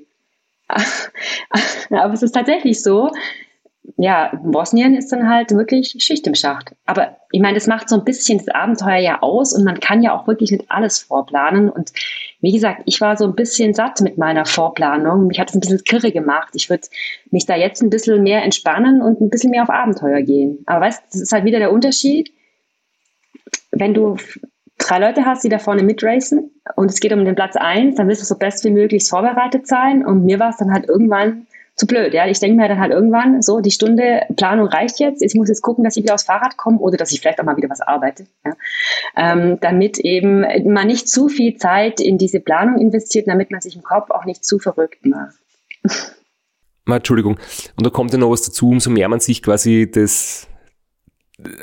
Aber 0.68 2.14
es 2.14 2.24
ist 2.24 2.34
tatsächlich 2.34 2.82
so, 2.82 3.12
ja, 3.97 4.31
Bosnien 4.43 4.95
ist 4.95 5.11
dann 5.11 5.29
halt 5.29 5.51
wirklich 5.51 5.95
Schicht 5.99 6.25
im 6.25 6.36
Schacht. 6.36 6.73
Aber 6.86 7.17
ich 7.31 7.41
meine, 7.41 7.55
das 7.55 7.67
macht 7.67 7.89
so 7.89 7.95
ein 7.95 8.05
bisschen 8.05 8.38
das 8.38 8.47
Abenteuer 8.47 8.97
ja 8.97 9.21
aus 9.21 9.53
und 9.53 9.65
man 9.65 9.79
kann 9.79 10.01
ja 10.01 10.15
auch 10.15 10.27
wirklich 10.27 10.51
nicht 10.51 10.65
alles 10.69 10.99
vorplanen. 10.99 11.69
Und 11.69 11.91
wie 12.39 12.51
gesagt, 12.51 12.84
ich 12.86 13.01
war 13.01 13.17
so 13.17 13.25
ein 13.25 13.36
bisschen 13.36 13.73
satt 13.73 14.01
mit 14.01 14.17
meiner 14.17 14.45
Vorplanung. 14.45 15.27
Mich 15.27 15.39
hat 15.39 15.49
es 15.49 15.55
ein 15.55 15.59
bisschen 15.59 15.84
kirre 15.84 16.11
gemacht. 16.11 16.49
Ich 16.53 16.69
würde 16.69 16.88
mich 17.31 17.45
da 17.45 17.55
jetzt 17.55 17.81
ein 17.81 17.89
bisschen 17.89 18.23
mehr 18.23 18.43
entspannen 18.43 19.01
und 19.01 19.19
ein 19.19 19.29
bisschen 19.29 19.51
mehr 19.51 19.63
auf 19.63 19.69
Abenteuer 19.69 20.21
gehen. 20.21 20.63
Aber 20.65 20.86
weißt, 20.86 21.03
das 21.11 21.21
ist 21.21 21.31
halt 21.31 21.43
wieder 21.43 21.59
der 21.59 21.71
Unterschied. 21.71 22.31
Wenn 23.71 23.93
du 23.93 24.17
drei 24.77 24.99
Leute 24.99 25.25
hast, 25.25 25.43
die 25.43 25.49
da 25.49 25.59
vorne 25.59 25.84
mitracen 25.84 26.51
und 26.75 26.89
es 26.89 26.99
geht 26.99 27.13
um 27.13 27.25
den 27.25 27.36
Platz 27.36 27.55
eins, 27.55 27.95
dann 27.95 28.07
willst 28.07 28.21
du 28.21 28.25
so 28.25 28.38
best 28.38 28.63
wie 28.63 28.71
möglich 28.71 29.07
vorbereitet 29.07 29.67
sein. 29.67 30.05
Und 30.05 30.25
mir 30.25 30.39
war 30.39 30.49
es 30.49 30.57
dann 30.57 30.71
halt 30.71 30.88
irgendwann 30.88 31.47
zu 31.76 31.88
blöd. 31.88 32.13
Ja, 32.13 32.28
ich 32.28 32.39
denke 32.39 32.55
mir 32.55 32.67
dann 32.67 32.80
halt 32.80 32.91
irgendwann, 32.91 33.41
so 33.41 33.59
die 33.59 33.71
Stunde 33.71 34.21
Planung 34.36 34.67
reicht 34.67 34.99
jetzt. 34.99 35.21
Ich 35.24 35.34
muss 35.34 35.49
jetzt 35.49 35.61
gucken, 35.61 35.84
dass 35.84 35.97
ich 35.97 36.03
wieder 36.03 36.13
aufs 36.13 36.26
Fahrrad 36.26 36.57
komme 36.57 36.78
oder 36.78 36.97
dass 36.97 37.11
ich 37.11 37.19
vielleicht 37.19 37.39
auch 37.39 37.45
mal 37.45 37.57
wieder 37.57 37.69
was 37.69 37.82
arbeite, 37.82 38.28
ja? 38.45 38.53
ähm, 39.15 39.59
damit 39.59 39.97
eben 39.97 40.41
man 40.71 40.88
nicht 40.88 41.09
zu 41.09 41.30
viel 41.30 41.57
Zeit 41.57 41.99
in 41.99 42.17
diese 42.17 42.39
Planung 42.39 42.80
investiert, 42.80 43.28
damit 43.28 43.51
man 43.51 43.61
sich 43.61 43.76
im 43.76 43.84
Kopf 43.84 44.11
auch 44.11 44.26
nicht 44.26 44.45
zu 44.45 44.59
verrückt 44.59 45.05
macht. 45.05 45.36
Entschuldigung. 46.86 47.39
Und 47.78 47.86
da 47.86 47.89
kommt 47.89 48.11
ja 48.11 48.19
noch 48.19 48.30
was 48.30 48.43
dazu, 48.43 48.69
umso 48.69 48.89
mehr 48.89 49.09
man 49.09 49.19
sich 49.19 49.41
quasi 49.41 49.89
das 49.89 50.47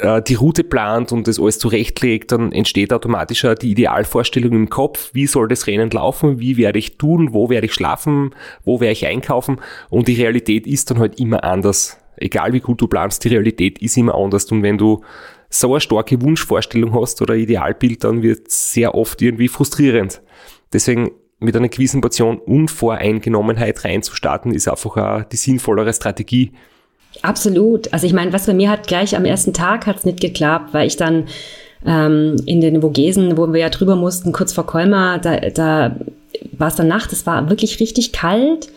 äh, 0.00 0.22
die 0.22 0.34
Route 0.34 0.64
plant 0.64 1.12
und 1.12 1.26
das 1.28 1.38
alles 1.38 1.58
zurechtlegt, 1.58 2.32
dann 2.32 2.52
entsteht 2.52 2.92
automatisch 2.92 3.46
die 3.60 3.70
Idealvorstellung 3.70 4.52
im 4.52 4.70
Kopf, 4.70 5.10
wie 5.12 5.26
soll 5.26 5.48
das 5.48 5.66
Rennen 5.66 5.90
laufen, 5.90 6.40
wie 6.40 6.56
werde 6.56 6.78
ich 6.78 6.98
tun, 6.98 7.32
wo 7.32 7.50
werde 7.50 7.66
ich 7.66 7.74
schlafen, 7.74 8.34
wo 8.64 8.80
werde 8.80 8.92
ich 8.92 9.06
einkaufen 9.06 9.60
und 9.88 10.08
die 10.08 10.14
Realität 10.14 10.66
ist 10.66 10.90
dann 10.90 10.98
halt 10.98 11.18
immer 11.20 11.44
anders. 11.44 11.98
Egal 12.16 12.52
wie 12.52 12.60
gut 12.60 12.80
du 12.80 12.86
planst, 12.86 13.24
die 13.24 13.28
Realität 13.28 13.80
ist 13.80 13.96
immer 13.96 14.14
anders 14.14 14.44
und 14.46 14.62
wenn 14.62 14.78
du 14.78 15.02
so 15.48 15.72
eine 15.72 15.80
starke 15.80 16.20
Wunschvorstellung 16.22 16.94
hast 17.00 17.20
oder 17.22 17.34
Idealbild, 17.34 18.04
dann 18.04 18.22
wird 18.22 18.48
es 18.48 18.72
sehr 18.72 18.94
oft 18.94 19.20
irgendwie 19.20 19.48
frustrierend. 19.48 20.22
Deswegen 20.72 21.10
mit 21.40 21.56
einer 21.56 21.68
gewissen 21.68 22.00
Portion 22.00 22.38
Unvoreingenommenheit 22.38 23.84
reinzustarten, 23.84 24.52
ist 24.52 24.68
einfach 24.68 24.96
auch 24.96 25.24
die 25.24 25.36
sinnvollere 25.36 25.92
Strategie. 25.92 26.52
Absolut. 27.22 27.92
Also 27.92 28.06
ich 28.06 28.12
meine, 28.12 28.32
was 28.32 28.46
bei 28.46 28.54
mir 28.54 28.70
hat 28.70 28.86
gleich 28.86 29.16
am 29.16 29.24
ersten 29.24 29.52
Tag 29.52 29.86
hat's 29.86 30.04
nicht 30.04 30.20
geklappt, 30.20 30.72
weil 30.72 30.86
ich 30.86 30.96
dann 30.96 31.24
ähm, 31.84 32.36
in 32.46 32.60
den 32.60 32.80
Vogesen, 32.82 33.36
wo 33.36 33.52
wir 33.52 33.60
ja 33.60 33.68
drüber 33.68 33.96
mussten, 33.96 34.32
kurz 34.32 34.52
vor 34.52 34.66
Colmar, 34.66 35.18
da, 35.18 35.36
da 35.50 35.96
war 36.52 36.68
es 36.68 36.76
dann 36.76 36.88
Nacht, 36.88 37.12
es 37.12 37.26
war 37.26 37.48
wirklich 37.50 37.80
richtig 37.80 38.12
kalt 38.12 38.68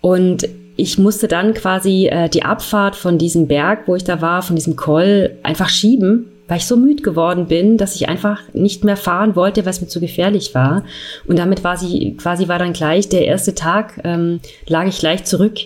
und 0.00 0.48
ich 0.76 0.98
musste 0.98 1.28
dann 1.28 1.54
quasi 1.54 2.06
äh, 2.06 2.28
die 2.28 2.44
Abfahrt 2.44 2.94
von 2.94 3.18
diesem 3.18 3.48
Berg, 3.48 3.88
wo 3.88 3.96
ich 3.96 4.04
da 4.04 4.20
war, 4.20 4.42
von 4.42 4.54
diesem 4.56 4.76
Koll, 4.76 5.36
einfach 5.42 5.68
schieben, 5.68 6.26
weil 6.46 6.58
ich 6.58 6.66
so 6.66 6.76
müde 6.76 7.02
geworden 7.02 7.46
bin, 7.46 7.76
dass 7.78 7.96
ich 7.96 8.08
einfach 8.08 8.40
nicht 8.54 8.84
mehr 8.84 8.96
fahren 8.96 9.34
wollte, 9.34 9.64
weil 9.64 9.72
es 9.72 9.80
mir 9.80 9.88
zu 9.88 10.00
gefährlich 10.00 10.54
war. 10.54 10.84
Und 11.26 11.38
damit 11.38 11.64
war 11.64 11.76
sie, 11.76 12.16
quasi 12.16 12.48
war 12.48 12.58
dann 12.58 12.72
gleich 12.72 13.08
der 13.08 13.26
erste 13.26 13.54
Tag, 13.54 14.00
ähm, 14.04 14.40
lag 14.66 14.86
ich 14.86 14.98
gleich 14.98 15.24
zurück, 15.24 15.58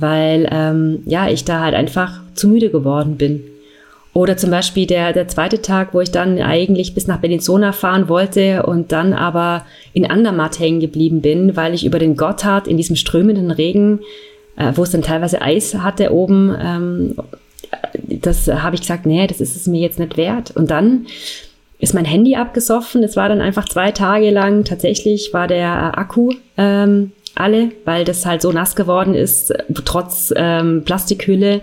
weil 0.00 0.48
ähm, 0.50 1.02
ja 1.06 1.28
ich 1.28 1.44
da 1.44 1.60
halt 1.60 1.74
einfach 1.74 2.20
zu 2.34 2.48
müde 2.48 2.70
geworden 2.70 3.16
bin. 3.16 3.42
Oder 4.12 4.36
zum 4.36 4.50
Beispiel 4.50 4.86
der, 4.86 5.12
der 5.12 5.28
zweite 5.28 5.62
Tag, 5.62 5.94
wo 5.94 6.00
ich 6.00 6.10
dann 6.10 6.40
eigentlich 6.40 6.94
bis 6.94 7.06
nach 7.06 7.18
Bellinzona 7.18 7.70
fahren 7.70 8.08
wollte 8.08 8.64
und 8.64 8.90
dann 8.90 9.12
aber 9.12 9.64
in 9.92 10.10
Andermatt 10.10 10.58
hängen 10.58 10.80
geblieben 10.80 11.20
bin, 11.20 11.56
weil 11.56 11.74
ich 11.74 11.86
über 11.86 12.00
den 12.00 12.16
Gotthard 12.16 12.66
in 12.66 12.76
diesem 12.76 12.96
strömenden 12.96 13.52
Regen, 13.52 14.00
äh, 14.56 14.72
wo 14.74 14.82
es 14.82 14.90
dann 14.90 15.02
teilweise 15.02 15.40
Eis 15.40 15.74
hatte 15.76 16.12
oben, 16.12 16.56
ähm, 16.60 17.14
das 18.08 18.48
habe 18.48 18.74
ich 18.74 18.80
gesagt, 18.80 19.06
nee, 19.06 19.26
das 19.28 19.40
ist 19.40 19.54
es 19.54 19.66
mir 19.68 19.80
jetzt 19.80 20.00
nicht 20.00 20.16
wert. 20.16 20.50
Und 20.56 20.72
dann 20.72 21.06
ist 21.78 21.94
mein 21.94 22.04
Handy 22.04 22.36
abgesoffen. 22.36 23.02
Es 23.02 23.16
war 23.16 23.28
dann 23.28 23.40
einfach 23.40 23.68
zwei 23.68 23.92
Tage 23.92 24.30
lang. 24.30 24.64
Tatsächlich 24.64 25.32
war 25.32 25.46
der 25.46 25.96
Akku 25.98 26.32
ähm, 26.56 27.12
alle, 27.40 27.70
weil 27.84 28.04
das 28.04 28.24
halt 28.26 28.42
so 28.42 28.52
nass 28.52 28.76
geworden 28.76 29.14
ist, 29.14 29.52
trotz 29.84 30.32
ähm, 30.36 30.82
Plastikhülle 30.84 31.62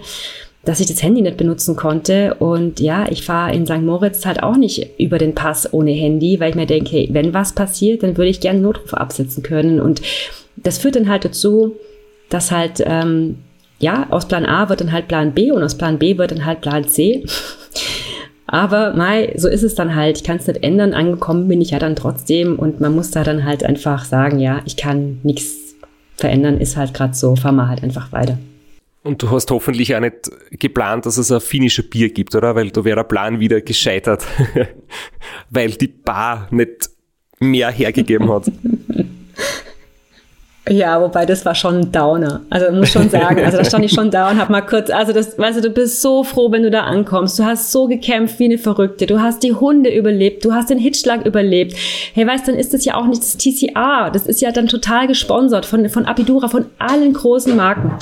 dass 0.68 0.82
ich 0.82 0.88
das 0.88 1.02
Handy 1.02 1.22
nicht 1.22 1.38
benutzen 1.38 1.78
konnte. 1.78 2.34
Und 2.36 2.82
ja, 2.82 3.08
ich 3.10 3.24
fahre 3.24 3.56
in 3.56 3.66
St. 3.66 3.84
Moritz 3.84 4.26
halt 4.26 4.44
auch 4.44 4.58
nicht 4.58 5.00
über 5.00 5.18
den 5.18 5.34
Pass 5.34 5.74
ohne 5.74 5.92
Handy, 5.92 6.42
weil 6.42 6.50
ich 6.50 6.56
mir 6.56 6.66
denke, 6.66 6.92
hey, 6.92 7.10
wenn 7.14 7.34
was 7.34 7.54
passiert, 7.54 8.04
dann 8.04 8.18
würde 8.18 8.30
ich 8.30 8.42
gerne 8.42 8.60
Notruf 8.60 8.94
absetzen 8.94 9.44
können. 9.44 9.80
Und 9.80 10.02
das 10.58 10.78
führt 10.78 10.98
dann 10.98 11.08
halt 11.08 11.24
dazu, 11.24 11.78
dass 12.30 12.52
halt, 12.52 12.84
ähm, 12.86 13.38
ja, 13.80 14.08
aus 14.10 14.28
Plan 14.28 14.46
A 14.46 14.68
wird 14.68 14.82
dann 14.82 14.92
halt 14.92 15.08
Plan 15.08 15.34
B 15.34 15.52
und 15.52 15.64
aus 15.64 15.78
Plan 15.78 16.00
B 16.00 16.18
wird 16.18 16.32
dann 16.32 16.46
halt 16.46 16.60
Plan 16.60 16.86
C. 16.86 17.24
Aber 18.48 18.94
Mai, 18.94 19.34
so 19.38 19.48
ist 19.48 19.64
es 19.64 19.76
dann 19.76 19.96
halt. 19.96 20.18
Ich 20.18 20.24
kann 20.26 20.38
es 20.38 20.48
nicht 20.48 20.64
ändern. 20.64 20.94
Angekommen 20.94 21.48
bin 21.48 21.62
ich 21.62 21.72
ja 21.72 21.80
dann 21.80 21.96
trotzdem 21.96 22.60
und 22.60 22.82
man 22.82 22.94
muss 22.94 23.12
da 23.12 23.24
dann 23.24 23.46
halt 23.46 23.64
einfach 23.64 24.04
sagen, 24.04 24.40
ja, 24.40 24.60
ich 24.66 24.76
kann 24.76 25.20
nichts 25.24 25.67
verändern, 26.18 26.60
ist 26.60 26.78
halt 26.78 26.94
gerade 26.94 27.14
so, 27.14 27.36
fahr 27.36 27.52
mal 27.52 27.68
halt 27.68 27.84
einfach 27.84 28.12
weiter. 28.12 28.38
Und 29.04 29.24
du 29.24 29.32
hast 29.32 29.50
hoffentlich 29.52 29.96
auch 29.96 30.02
nicht 30.02 30.30
geplant, 30.52 31.06
dass 31.06 31.18
es 31.18 31.32
ein 31.32 31.40
finnische 31.40 31.82
Bier 31.82 32.10
gibt, 32.10 32.36
oder? 32.36 32.56
Weil 32.56 32.72
da 32.72 32.84
wäre 32.84 32.98
der 32.98 33.04
Plan 33.04 33.40
wieder 33.40 33.62
gescheitert. 33.62 34.26
Weil 35.50 35.72
die 35.72 35.88
Bar 35.88 36.48
nicht 36.52 36.90
mehr 37.40 37.72
hergegeben 37.72 38.30
hat. 38.30 38.52
Ja, 40.70 41.02
wobei 41.02 41.26
das 41.26 41.46
war 41.46 41.56
schon 41.56 41.80
ein 41.80 41.92
Downer. 41.92 42.42
Also 42.50 42.72
muss 42.72 42.90
schon 42.90 43.10
sagen, 43.10 43.44
also 43.44 43.58
da 43.58 43.64
stand 43.64 43.86
ich 43.86 43.92
schon 43.92 44.12
da 44.12 44.30
und 44.30 44.40
hab 44.40 44.50
mal 44.50 44.62
kurz, 44.62 44.90
also 44.90 45.14
das, 45.14 45.38
weißt 45.38 45.58
du, 45.58 45.62
du 45.62 45.70
bist 45.70 46.02
so 46.02 46.24
froh, 46.24 46.52
wenn 46.52 46.64
du 46.64 46.72
da 46.72 46.84
ankommst. 46.84 47.40
Du 47.40 47.44
hast 47.44 47.72
so 47.72 47.88
gekämpft 47.88 48.40
wie 48.40 48.46
eine 48.46 48.58
Verrückte. 48.58 49.06
Du 49.06 49.22
hast 49.22 49.44
die 49.44 49.54
Hunde 49.54 49.94
überlebt, 49.94 50.44
du 50.46 50.54
hast 50.54 50.70
den 50.70 50.80
Hitschlag 50.80 51.26
überlebt. 51.26 51.76
Hey, 52.14 52.28
weißt, 52.28 52.48
dann 52.48 52.56
ist 52.56 52.74
das 52.74 52.86
ja 52.86 52.96
auch 52.96 53.06
nicht 53.06 53.22
das 53.22 53.38
TCA. 53.38 54.10
Das 54.10 54.28
ist 54.28 54.42
ja 54.42 54.52
dann 54.52 54.68
total 54.68 55.08
gesponsert 55.08 55.66
von, 55.66 55.88
von 55.90 56.06
Apidura, 56.06 56.48
von 56.48 56.66
allen 56.80 57.14
großen 57.14 57.56
Marken. 57.56 57.98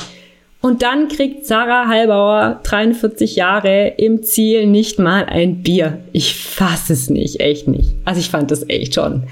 Und 0.61 0.82
dann 0.82 1.09
kriegt 1.09 1.45
Sarah 1.45 1.88
Halbauer, 1.88 2.59
43 2.63 3.36
Jahre, 3.36 3.93
im 3.97 4.24
Ziel 4.24 4.66
nicht 4.66 4.97
mal 4.97 5.26
ein 5.26 5.61
Bier. 5.61 5.99
Ich 6.11 6.34
fasse 6.34 6.93
es 6.93 7.07
nicht, 7.07 7.39
echt 7.39 7.68
nicht. 7.68 7.89
Also 8.03 8.20
ich 8.20 8.30
fand 8.30 8.49
das 8.49 8.68
echt 8.68 8.95
schon. 8.95 9.24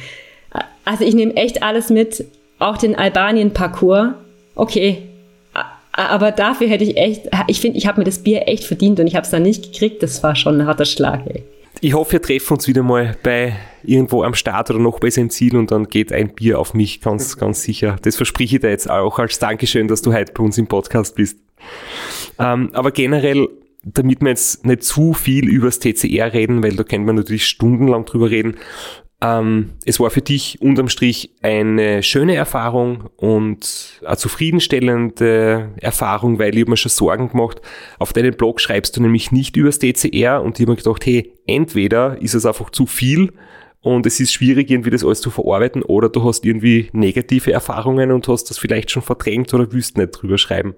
Also 0.86 1.04
ich 1.04 1.16
nehme 1.16 1.36
echt 1.36 1.64
alles 1.64 1.90
mit, 1.90 2.24
auch 2.64 2.78
den 2.78 2.96
Albanien-Parcours. 2.96 4.14
Okay, 4.56 5.04
aber 5.94 6.32
dafür 6.32 6.68
hätte 6.68 6.84
ich 6.84 6.98
echt, 6.98 7.30
ich 7.48 7.62
finde, 7.62 7.78
ich 7.78 7.86
habe 7.86 8.00
mir 8.00 8.06
das 8.06 8.20
Bier 8.20 8.48
echt 8.48 8.64
verdient 8.64 9.00
und 9.00 9.06
ich 9.06 9.16
habe 9.16 9.26
es 9.26 9.30
dann 9.30 9.44
nicht 9.44 9.72
gekriegt. 9.72 10.02
Das 10.02 10.24
war 10.24 10.36
schon 10.36 10.60
ein 10.60 10.68
harter 10.68 10.86
Schlag. 10.86 11.22
Ey. 11.28 11.44
Ich 11.82 11.94
hoffe, 11.94 12.14
wir 12.14 12.22
treffen 12.22 12.54
uns 12.56 12.68
wieder 12.68 12.82
mal 12.82 13.16
bei 13.22 13.56
irgendwo 13.84 14.24
am 14.24 14.34
Start 14.34 14.72
oder 14.72 14.80
noch 14.80 15.00
bei 15.00 15.12
seinem 15.12 15.30
Ziel 15.30 15.56
und 15.56 15.70
dann 15.72 15.88
geht 15.88 16.12
ein 16.12 16.34
Bier 16.34 16.60
auf 16.60 16.74
mich, 16.74 17.02
ganz, 17.02 17.38
ganz 17.38 17.62
sicher. 17.62 17.98
Das 18.02 18.16
verspreche 18.16 18.56
ich 18.56 18.62
dir 18.62 18.70
jetzt 18.70 18.90
auch 18.90 19.20
als 19.20 19.38
Dankeschön, 19.38 19.88
dass 19.88 20.02
du 20.02 20.14
heute 20.14 20.34
bei 20.34 20.44
uns 20.44 20.58
im 20.58 20.66
Podcast 20.66 21.16
bist. 21.16 21.38
Ähm, 22.40 22.72
aber 22.74 22.92
generell, 22.92 23.48
damit 23.84 24.22
wir 24.22 24.30
jetzt 24.30 24.66
nicht 24.66 24.84
zu 24.84 25.14
viel 25.14 25.48
übers 25.48 25.78
TCR 25.78 26.34
reden, 26.34 26.64
weil 26.64 26.76
da 26.76 26.84
könnte 26.84 27.06
man 27.06 27.18
natürlich 27.18 27.46
stundenlang 27.46 28.06
drüber 28.06 28.32
reden, 28.32 28.56
ähm, 29.24 29.72
es 29.86 30.02
war 30.02 30.10
für 30.10 30.22
dich 30.22 30.62
unterm 30.62 30.90
Strich 30.90 31.32
eine 31.42 32.04
schöne 32.04 32.36
Erfahrung 32.36 33.10
und 33.16 34.02
eine 34.06 34.18
zufriedenstellende 34.18 35.72
Erfahrung, 35.78 36.40
weil 36.40 36.54
ich 36.54 36.62
habe 36.62 36.72
mir 36.72 36.78
schon 36.78 36.90
Sorgen 36.90 37.30
gemacht. 37.30 37.62
Auf 38.00 38.12
deinem 38.12 38.36
Blog 38.36 38.60
schreibst 38.60 38.98
du 38.98 39.02
nämlich 39.02 39.32
nicht 39.32 39.56
übers 39.56 39.80
DCR 39.80 40.42
und 40.44 40.60
ich 40.60 40.66
habe 40.66 40.72
mir 40.72 40.78
gedacht, 40.78 41.06
hey, 41.06 41.32
entweder 41.48 42.22
ist 42.22 42.34
es 42.34 42.46
einfach 42.46 42.70
zu 42.70 42.86
viel 42.86 43.32
und 43.80 44.06
es 44.06 44.20
ist 44.20 44.34
schwierig, 44.34 44.70
irgendwie 44.70 44.90
das 44.90 45.06
alles 45.06 45.22
zu 45.22 45.30
verarbeiten 45.30 45.84
oder 45.84 46.10
du 46.10 46.24
hast 46.26 46.46
irgendwie 46.46 46.90
negative 46.92 47.54
Erfahrungen 47.54 48.12
und 48.12 48.28
hast 48.28 48.50
das 48.50 48.58
vielleicht 48.58 48.92
schon 48.92 49.04
verdrängt 49.04 49.54
oder 49.54 49.72
willst 49.72 49.98
nicht 49.98 50.12
drüber 50.12 50.38
schreiben. 50.38 50.76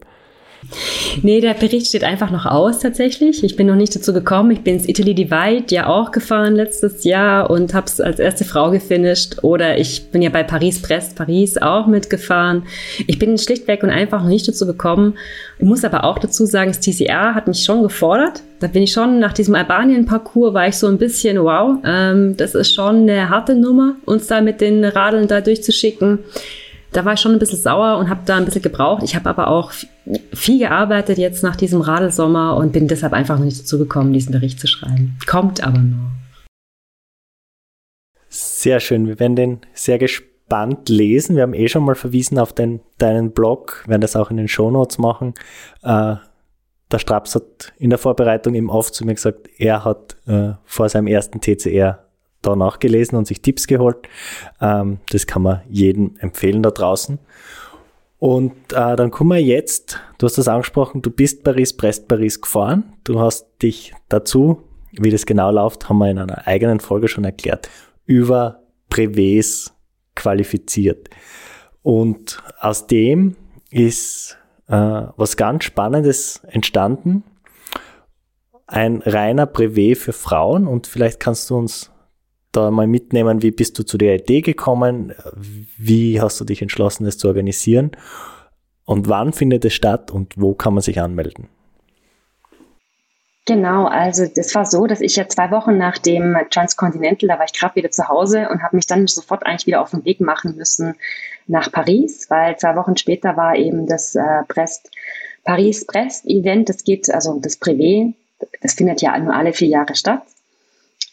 Nee, 1.21 1.41
der 1.41 1.53
Bericht 1.53 1.87
steht 1.87 2.03
einfach 2.03 2.31
noch 2.31 2.45
aus 2.45 2.79
tatsächlich. 2.79 3.43
Ich 3.43 3.55
bin 3.55 3.67
noch 3.67 3.75
nicht 3.75 3.95
dazu 3.95 4.13
gekommen. 4.13 4.51
Ich 4.51 4.61
bin 4.61 4.75
ins 4.75 4.87
Italy 4.87 5.13
Divide 5.13 5.65
ja 5.69 5.87
auch 5.87 6.11
gefahren 6.11 6.55
letztes 6.55 7.03
Jahr 7.03 7.49
und 7.49 7.73
habe 7.73 7.87
es 7.87 8.01
als 8.01 8.19
erste 8.19 8.43
Frau 8.43 8.71
gefinisht. 8.71 9.37
Oder 9.43 9.77
ich 9.77 10.09
bin 10.11 10.21
ja 10.21 10.29
bei 10.29 10.43
Paris-Brest, 10.43 11.15
Paris 11.15 11.57
auch 11.57 11.87
mitgefahren. 11.87 12.63
Ich 13.07 13.19
bin 13.19 13.37
schlichtweg 13.37 13.83
und 13.83 13.89
einfach 13.89 14.21
noch 14.21 14.29
nicht 14.29 14.47
dazu 14.47 14.65
gekommen. 14.65 15.15
Ich 15.59 15.65
muss 15.65 15.85
aber 15.85 16.03
auch 16.03 16.19
dazu 16.19 16.45
sagen, 16.45 16.71
das 16.71 16.79
TCR 16.79 17.35
hat 17.35 17.47
mich 17.47 17.63
schon 17.63 17.83
gefordert. 17.83 18.41
Da 18.59 18.67
bin 18.67 18.83
ich 18.83 18.91
schon 18.91 19.19
nach 19.19 19.33
diesem 19.33 19.55
Albanien-Parcours 19.55 20.53
war 20.53 20.67
ich 20.67 20.75
so 20.75 20.87
ein 20.87 20.97
bisschen, 20.97 21.41
wow, 21.41 21.77
ähm, 21.85 22.35
das 22.37 22.55
ist 22.55 22.73
schon 22.73 23.01
eine 23.01 23.29
harte 23.29 23.55
Nummer, 23.55 23.95
uns 24.05 24.27
da 24.27 24.41
mit 24.41 24.61
den 24.61 24.83
Radeln 24.83 25.27
da 25.27 25.41
durchzuschicken 25.41 26.19
da 26.91 27.03
war 27.03 27.13
ich 27.13 27.19
schon 27.19 27.33
ein 27.33 27.39
bisschen 27.39 27.59
sauer 27.59 27.97
und 27.97 28.09
habe 28.09 28.21
da 28.25 28.37
ein 28.37 28.45
bisschen 28.45 28.61
gebraucht. 28.61 29.03
Ich 29.03 29.15
habe 29.17 29.29
aber 29.29 29.49
auch 29.49 29.73
viel 30.33 30.59
gearbeitet 30.59 31.17
jetzt 31.17 31.43
nach 31.43 31.55
diesem 31.55 31.81
Radelsommer 31.81 32.55
und 32.57 32.71
bin 32.71 32.87
deshalb 32.87 33.13
einfach 33.13 33.37
noch 33.37 33.45
nicht 33.45 33.59
dazu 33.59 33.77
gekommen, 33.77 34.13
diesen 34.13 34.31
Bericht 34.31 34.59
zu 34.59 34.67
schreiben. 34.67 35.17
Kommt 35.25 35.63
aber 35.63 35.79
noch. 35.79 36.11
Sehr 38.29 38.79
schön. 38.79 39.07
Wir 39.07 39.19
werden 39.19 39.35
den 39.35 39.59
sehr 39.73 39.97
gespannt 39.97 40.89
lesen. 40.89 41.35
Wir 41.35 41.43
haben 41.43 41.53
eh 41.53 41.67
schon 41.67 41.83
mal 41.83 41.95
verwiesen 41.95 42.37
auf 42.37 42.53
den, 42.53 42.81
deinen 42.97 43.31
Blog, 43.31 43.83
wir 43.85 43.91
werden 43.91 44.01
das 44.01 44.15
auch 44.15 44.29
in 44.29 44.37
den 44.37 44.47
Shownotes 44.47 44.97
machen. 44.97 45.33
Äh, 45.83 46.15
der 46.91 46.99
Straps 46.99 47.35
hat 47.35 47.73
in 47.77 47.89
der 47.89 47.99
Vorbereitung 47.99 48.53
eben 48.53 48.69
oft 48.69 48.93
zu 48.93 49.05
mir 49.05 49.15
gesagt, 49.15 49.49
er 49.57 49.83
hat 49.83 50.17
äh, 50.27 50.51
vor 50.65 50.89
seinem 50.89 51.07
ersten 51.07 51.41
TCR 51.41 52.05
da 52.41 52.55
nachgelesen 52.55 53.17
und 53.17 53.25
sich 53.25 53.41
Tipps 53.41 53.67
geholt. 53.67 54.07
Ähm, 54.61 54.99
das 55.09 55.25
kann 55.25 55.41
man 55.41 55.61
jedem 55.67 56.15
empfehlen 56.19 56.61
da 56.61 56.71
draußen. 56.71 57.19
Und 58.17 58.53
äh, 58.71 58.95
dann 58.95 59.11
kommen 59.11 59.31
wir 59.31 59.41
jetzt, 59.41 59.99
du 60.17 60.25
hast 60.25 60.37
das 60.37 60.47
angesprochen, 60.47 61.01
du 61.01 61.11
bist 61.11 61.43
Paris-Brest-Paris 61.43 62.41
gefahren. 62.41 62.93
Du 63.03 63.19
hast 63.19 63.47
dich 63.61 63.93
dazu, 64.09 64.63
wie 64.91 65.11
das 65.11 65.25
genau 65.25 65.51
läuft, 65.51 65.89
haben 65.89 65.97
wir 65.97 66.09
in 66.09 66.19
einer 66.19 66.47
eigenen 66.47 66.79
Folge 66.79 67.07
schon 67.07 67.25
erklärt, 67.25 67.69
über 68.05 68.63
Brevets 68.89 69.73
qualifiziert. 70.15 71.09
Und 71.81 72.41
aus 72.59 72.87
dem 72.87 73.35
ist 73.69 74.37
äh, 74.67 74.73
was 75.17 75.37
ganz 75.37 75.65
Spannendes 75.65 76.41
entstanden. 76.47 77.23
Ein 78.67 79.03
reiner 79.05 79.45
Brevet 79.45 79.97
für 79.97 80.13
Frauen 80.13 80.65
und 80.65 80.87
vielleicht 80.87 81.19
kannst 81.19 81.49
du 81.49 81.57
uns 81.57 81.91
da 82.55 82.71
mal 82.71 82.87
mitnehmen, 82.87 83.41
wie 83.41 83.51
bist 83.51 83.77
du 83.79 83.83
zu 83.83 83.97
der 83.97 84.15
Idee 84.15 84.41
gekommen, 84.41 85.13
wie 85.77 86.21
hast 86.21 86.39
du 86.39 86.45
dich 86.45 86.61
entschlossen, 86.61 87.05
das 87.05 87.17
zu 87.17 87.27
organisieren 87.27 87.91
und 88.85 89.09
wann 89.09 89.33
findet 89.33 89.65
es 89.65 89.73
statt 89.73 90.11
und 90.11 90.33
wo 90.37 90.53
kann 90.53 90.73
man 90.73 90.81
sich 90.81 91.01
anmelden? 91.01 91.49
Genau, 93.47 93.85
also 93.85 94.25
das 94.25 94.55
war 94.55 94.65
so, 94.65 94.87
dass 94.87 95.01
ich 95.01 95.15
ja 95.17 95.27
zwei 95.27 95.51
Wochen 95.51 95.77
nach 95.77 95.99
dem 95.99 96.35
Transcontinental, 96.49 97.29
da 97.29 97.37
war 97.37 97.45
ich 97.45 97.53
gerade 97.53 97.75
wieder 97.75 97.91
zu 97.91 98.07
Hause 98.07 98.49
und 98.49 98.63
habe 98.63 98.75
mich 98.75 98.87
dann 98.87 99.05
sofort 99.05 99.45
eigentlich 99.45 99.67
wieder 99.67 99.81
auf 99.81 99.91
den 99.91 100.03
Weg 100.03 100.19
machen 100.19 100.55
müssen 100.55 100.95
nach 101.45 101.71
Paris, 101.71 102.27
weil 102.29 102.57
zwei 102.57 102.75
Wochen 102.75 102.97
später 102.97 103.37
war 103.37 103.55
eben 103.55 103.85
das 103.85 104.15
äh, 104.15 104.41
Brest, 104.47 104.89
Paris-Brest-Event, 105.43 106.69
das 106.69 106.83
geht, 106.83 107.07
also 107.13 107.39
das 107.39 107.61
Privé, 107.61 108.15
das 108.61 108.73
findet 108.73 109.03
ja 109.03 109.17
nur 109.19 109.35
alle 109.35 109.53
vier 109.53 109.67
Jahre 109.67 109.93
statt. 109.93 110.23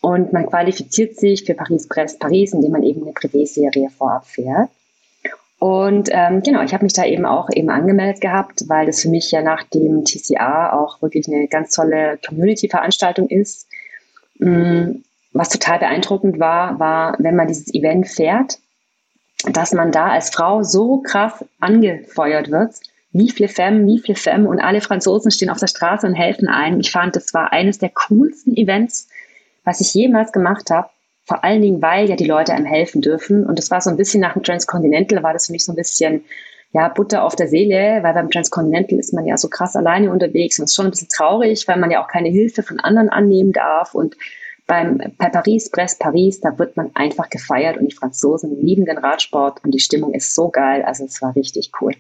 Und 0.02 0.32
man 0.32 0.46
qualifiziert 0.46 1.16
sich 1.16 1.44
für 1.44 1.54
Paris-Brest-Paris, 1.54 2.52
indem 2.52 2.72
man 2.72 2.82
eben 2.82 3.02
eine 3.02 3.12
Privé-Serie 3.12 3.88
vorab 3.88 4.26
fährt. 4.26 4.68
Und 5.60 6.08
ähm, 6.10 6.42
genau, 6.42 6.60
ich 6.64 6.74
habe 6.74 6.82
mich 6.82 6.92
da 6.92 7.04
eben 7.04 7.24
auch 7.24 7.48
eben 7.54 7.70
angemeldet 7.70 8.20
gehabt, 8.20 8.64
weil 8.66 8.86
das 8.86 9.00
für 9.00 9.08
mich 9.08 9.30
ja 9.30 9.42
nach 9.42 9.62
dem 9.62 10.04
TCA 10.04 10.72
auch 10.72 11.00
wirklich 11.00 11.28
eine 11.28 11.46
ganz 11.46 11.72
tolle 11.72 12.18
Community-Veranstaltung 12.26 13.28
ist. 13.28 13.68
Mm, 14.40 15.02
was 15.32 15.50
total 15.50 15.78
beeindruckend 15.78 16.40
war, 16.40 16.80
war, 16.80 17.14
wenn 17.20 17.36
man 17.36 17.46
dieses 17.46 17.72
Event 17.72 18.08
fährt, 18.08 18.58
dass 19.52 19.72
man 19.72 19.92
da 19.92 20.08
als 20.08 20.30
Frau 20.30 20.64
so 20.64 20.98
krass 20.98 21.44
angefeuert 21.60 22.50
wird. 22.50 22.74
Wie 23.12 23.30
viel 23.30 23.46
Femme, 23.46 23.86
wie 23.86 24.00
viel 24.00 24.16
Femme 24.16 24.48
und 24.48 24.58
alle 24.58 24.80
Franzosen 24.80 25.30
stehen 25.30 25.50
auf 25.50 25.60
der 25.60 25.68
Straße 25.68 26.04
und 26.08 26.14
helfen 26.14 26.48
ein. 26.48 26.80
Ich 26.80 26.90
fand, 26.90 27.14
das 27.14 27.32
war 27.34 27.52
eines 27.52 27.78
der 27.78 27.90
coolsten 27.90 28.56
Events, 28.56 29.08
was 29.64 29.80
ich 29.80 29.94
jemals 29.94 30.32
gemacht 30.32 30.70
habe. 30.70 30.88
Vor 31.24 31.44
allen 31.44 31.62
Dingen, 31.62 31.82
weil 31.82 32.08
ja 32.08 32.16
die 32.16 32.26
Leute 32.26 32.52
einem 32.52 32.66
helfen 32.66 33.00
dürfen. 33.00 33.46
Und 33.46 33.58
das 33.58 33.70
war 33.70 33.80
so 33.80 33.90
ein 33.90 33.96
bisschen 33.96 34.20
nach 34.20 34.32
dem 34.34 34.42
Transcontinental, 34.42 35.22
war 35.22 35.32
das 35.32 35.46
für 35.46 35.52
mich 35.52 35.64
so 35.64 35.72
ein 35.72 35.76
bisschen, 35.76 36.24
ja, 36.72 36.88
Butter 36.88 37.24
auf 37.24 37.36
der 37.36 37.48
Seele, 37.48 38.02
weil 38.02 38.14
beim 38.14 38.30
Transcontinental 38.30 38.98
ist 38.98 39.12
man 39.12 39.26
ja 39.26 39.36
so 39.36 39.48
krass 39.48 39.76
alleine 39.76 40.10
unterwegs 40.10 40.58
und 40.58 40.64
ist 40.64 40.74
schon 40.74 40.86
ein 40.86 40.90
bisschen 40.90 41.08
traurig, 41.08 41.68
weil 41.68 41.78
man 41.78 41.90
ja 41.90 42.02
auch 42.02 42.08
keine 42.08 42.28
Hilfe 42.28 42.62
von 42.62 42.80
anderen 42.80 43.08
annehmen 43.08 43.52
darf. 43.52 43.94
Und 43.94 44.16
beim 44.66 44.98
bei 45.18 45.28
Paris, 45.28 45.70
Brest, 45.70 46.00
Paris, 46.00 46.40
da 46.40 46.58
wird 46.58 46.76
man 46.76 46.90
einfach 46.94 47.28
gefeiert 47.30 47.76
und 47.76 47.86
die 47.90 47.94
Franzosen 47.94 48.60
lieben 48.60 48.86
den 48.86 48.98
Radsport 48.98 49.62
und 49.64 49.72
die 49.72 49.80
Stimmung 49.80 50.14
ist 50.14 50.34
so 50.34 50.48
geil. 50.48 50.82
Also 50.82 51.04
es 51.04 51.20
war 51.20 51.36
richtig 51.36 51.70
cool. 51.80 51.92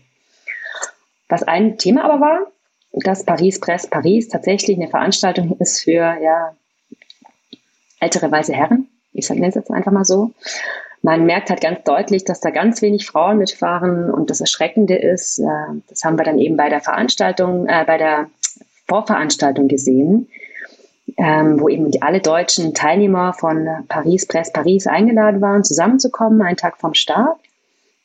Was 1.28 1.42
ein 1.42 1.78
Thema 1.78 2.04
aber 2.04 2.20
war, 2.20 2.52
dass 2.92 3.24
Paris, 3.24 3.60
Brest, 3.60 3.90
Paris 3.90 4.28
tatsächlich 4.28 4.76
eine 4.76 4.88
Veranstaltung 4.88 5.56
ist 5.58 5.82
für 5.82 6.16
ja, 6.22 6.54
ältere 8.02 8.30
weiße 8.30 8.52
Herren 8.52 8.88
ich 9.12 9.28
nenne 9.30 9.48
es 9.48 9.54
jetzt 9.54 9.70
einfach 9.70 9.92
mal 9.92 10.04
so. 10.04 10.32
Man 11.02 11.26
merkt 11.26 11.50
halt 11.50 11.60
ganz 11.60 11.82
deutlich, 11.84 12.24
dass 12.24 12.40
da 12.40 12.50
ganz 12.50 12.80
wenig 12.80 13.06
Frauen 13.06 13.38
mitfahren 13.38 14.10
und 14.10 14.30
das 14.30 14.40
Erschreckende 14.40 14.96
ist, 14.96 15.38
äh, 15.38 15.80
das 15.88 16.04
haben 16.04 16.16
wir 16.16 16.24
dann 16.24 16.38
eben 16.38 16.56
bei 16.56 16.68
der 16.68 16.80
Veranstaltung, 16.80 17.66
äh, 17.66 17.84
bei 17.86 17.98
der 17.98 18.30
Vorveranstaltung 18.86 19.68
gesehen, 19.68 20.28
ähm, 21.16 21.60
wo 21.60 21.68
eben 21.68 21.90
alle 22.00 22.20
deutschen 22.20 22.72
Teilnehmer 22.72 23.32
von 23.32 23.68
Paris, 23.88 24.26
Press 24.26 24.52
Paris 24.52 24.86
eingeladen 24.86 25.40
waren, 25.40 25.64
zusammenzukommen, 25.64 26.40
einen 26.40 26.56
Tag 26.56 26.78
vom 26.78 26.94
Start. 26.94 27.36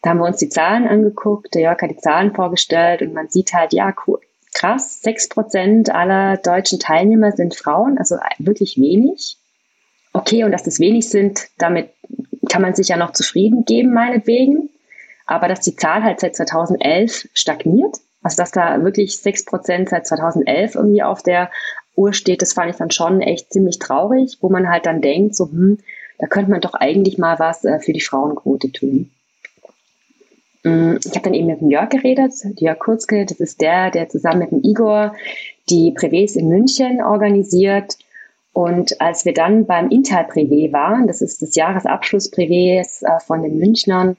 Da 0.01 0.11
haben 0.11 0.19
wir 0.19 0.25
uns 0.25 0.37
die 0.37 0.49
Zahlen 0.49 0.87
angeguckt, 0.87 1.53
der 1.53 1.61
Jörg 1.61 1.81
hat 1.81 1.91
die 1.91 1.97
Zahlen 1.97 2.33
vorgestellt 2.33 3.01
und 3.01 3.13
man 3.13 3.29
sieht 3.29 3.53
halt, 3.53 3.73
ja, 3.73 3.93
cool, 4.07 4.19
krass, 4.53 5.01
sechs 5.01 5.29
Prozent 5.29 5.93
aller 5.93 6.37
deutschen 6.37 6.79
Teilnehmer 6.79 7.31
sind 7.31 7.55
Frauen, 7.55 7.99
also 7.99 8.15
wirklich 8.39 8.77
wenig 8.77 9.37
okay 10.18 10.44
und 10.44 10.52
dass 10.52 10.64
das 10.64 10.80
wenig 10.80 11.10
sind, 11.10 11.48
damit 11.57 11.89
kann 12.49 12.61
man 12.61 12.76
sich 12.76 12.89
ja 12.89 12.98
noch 12.98 13.11
zufrieden 13.14 13.65
geben, 13.65 13.94
meinetwegen. 13.94 14.69
Aber 15.26 15.48
dass 15.48 15.61
die 15.61 15.76
Zahl 15.76 16.03
halt 16.03 16.19
seit 16.19 16.35
2011 16.35 17.30
stagniert, 17.34 17.98
also 18.23 18.38
dass 18.38 18.52
da 18.52 18.84
wirklich 18.84 19.18
sechs 19.18 19.45
Prozent 19.45 19.89
seit 19.89 20.07
2011 20.07 20.76
irgendwie 20.76 21.03
auf 21.03 21.22
der 21.22 21.52
Uhr 21.95 22.14
steht, 22.14 22.41
das 22.41 22.53
fand 22.53 22.69
ich 22.72 22.77
dann 22.77 22.91
schon 22.91 23.22
echt 23.22 23.52
ziemlich 23.52 23.80
traurig, 23.80 24.38
wo 24.41 24.49
man 24.49 24.69
halt 24.69 24.85
dann 24.85 25.02
denkt, 25.02 25.35
so, 25.35 25.45
hm, 25.45 25.80
da 26.19 26.27
könnte 26.27 26.52
man 26.52 26.61
doch 26.61 26.73
eigentlich 26.73 27.18
mal 27.18 27.39
was 27.39 27.65
äh, 27.65 27.80
für 27.80 27.94
die 27.94 28.02
Frauenquote 28.02 28.72
tun. 28.72 29.11
Mm, 30.64 30.95
ich 31.03 31.11
habe 31.11 31.22
dann 31.23 31.34
eben 31.34 31.48
mit 31.48 31.61
dem 31.61 31.69
Jörg 31.69 31.89
geredet, 31.89 32.34
Jörg 32.57 32.80
Kurzke, 32.80 33.26
das 33.26 33.39
ist 33.39 33.61
der, 33.61 33.91
der 33.91 34.10
zusammen 34.10 34.39
mit 34.39 34.52
dem 34.52 34.64
Igor 34.64 35.15
die 35.69 35.94
Privés 35.94 36.38
in 36.38 36.48
München 36.48 37.02
organisiert 37.02 37.98
und 38.57 38.99
als 39.01 39.23
wir 39.23 39.35
dann 39.35 39.67
beim 39.67 39.89
Intal-Privé 39.89 40.73
waren, 40.73 41.05
das 41.05 41.21
ist 41.21 41.43
das 41.43 41.53
Jahresabschluss-Privés 41.53 43.05
äh, 43.05 43.19
von 43.19 43.43
den 43.43 43.59
Münchnern, 43.59 44.17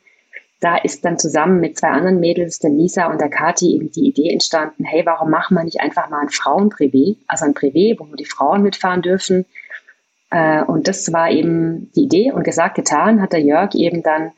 da 0.61 0.77
ist 0.77 1.05
dann 1.05 1.19
zusammen 1.19 1.59
mit 1.59 1.77
zwei 1.77 1.89
anderen 1.89 2.21
Mädels, 2.21 2.61
der 2.61 2.71
Lisa 2.71 3.11
und 3.11 3.21
der 3.21 3.31
Kati, 3.31 3.75
eben 3.75 3.91
die 3.91 4.07
Idee 4.07 4.31
entstanden, 4.31 4.85
hey, 4.85 5.05
warum 5.05 5.31
machen 5.31 5.57
wir 5.57 5.65
nicht 5.65 5.81
einfach 5.81 6.09
mal 6.09 6.21
ein 6.21 6.29
Frauenprivé, 6.29 7.17
also 7.27 7.47
ein 7.47 7.55
Privé, 7.55 7.99
wo 7.99 8.05
nur 8.05 8.17
die 8.17 8.27
Frauen 8.27 8.63
mitfahren 8.63 9.03
dürfen. 9.03 9.45
Äh, 10.31 10.63
und 10.63 10.87
das 10.87 11.13
war 11.13 11.33
eben 11.33 11.91
die 11.97 12.05
Idee 12.05 12.31
und 12.31 12.45
gesagt, 12.45 12.77
getan, 12.77 13.21
hat 13.21 13.33
der 13.33 13.43
Jörg 13.43 13.75
eben 13.75 14.05
dann 14.05 14.31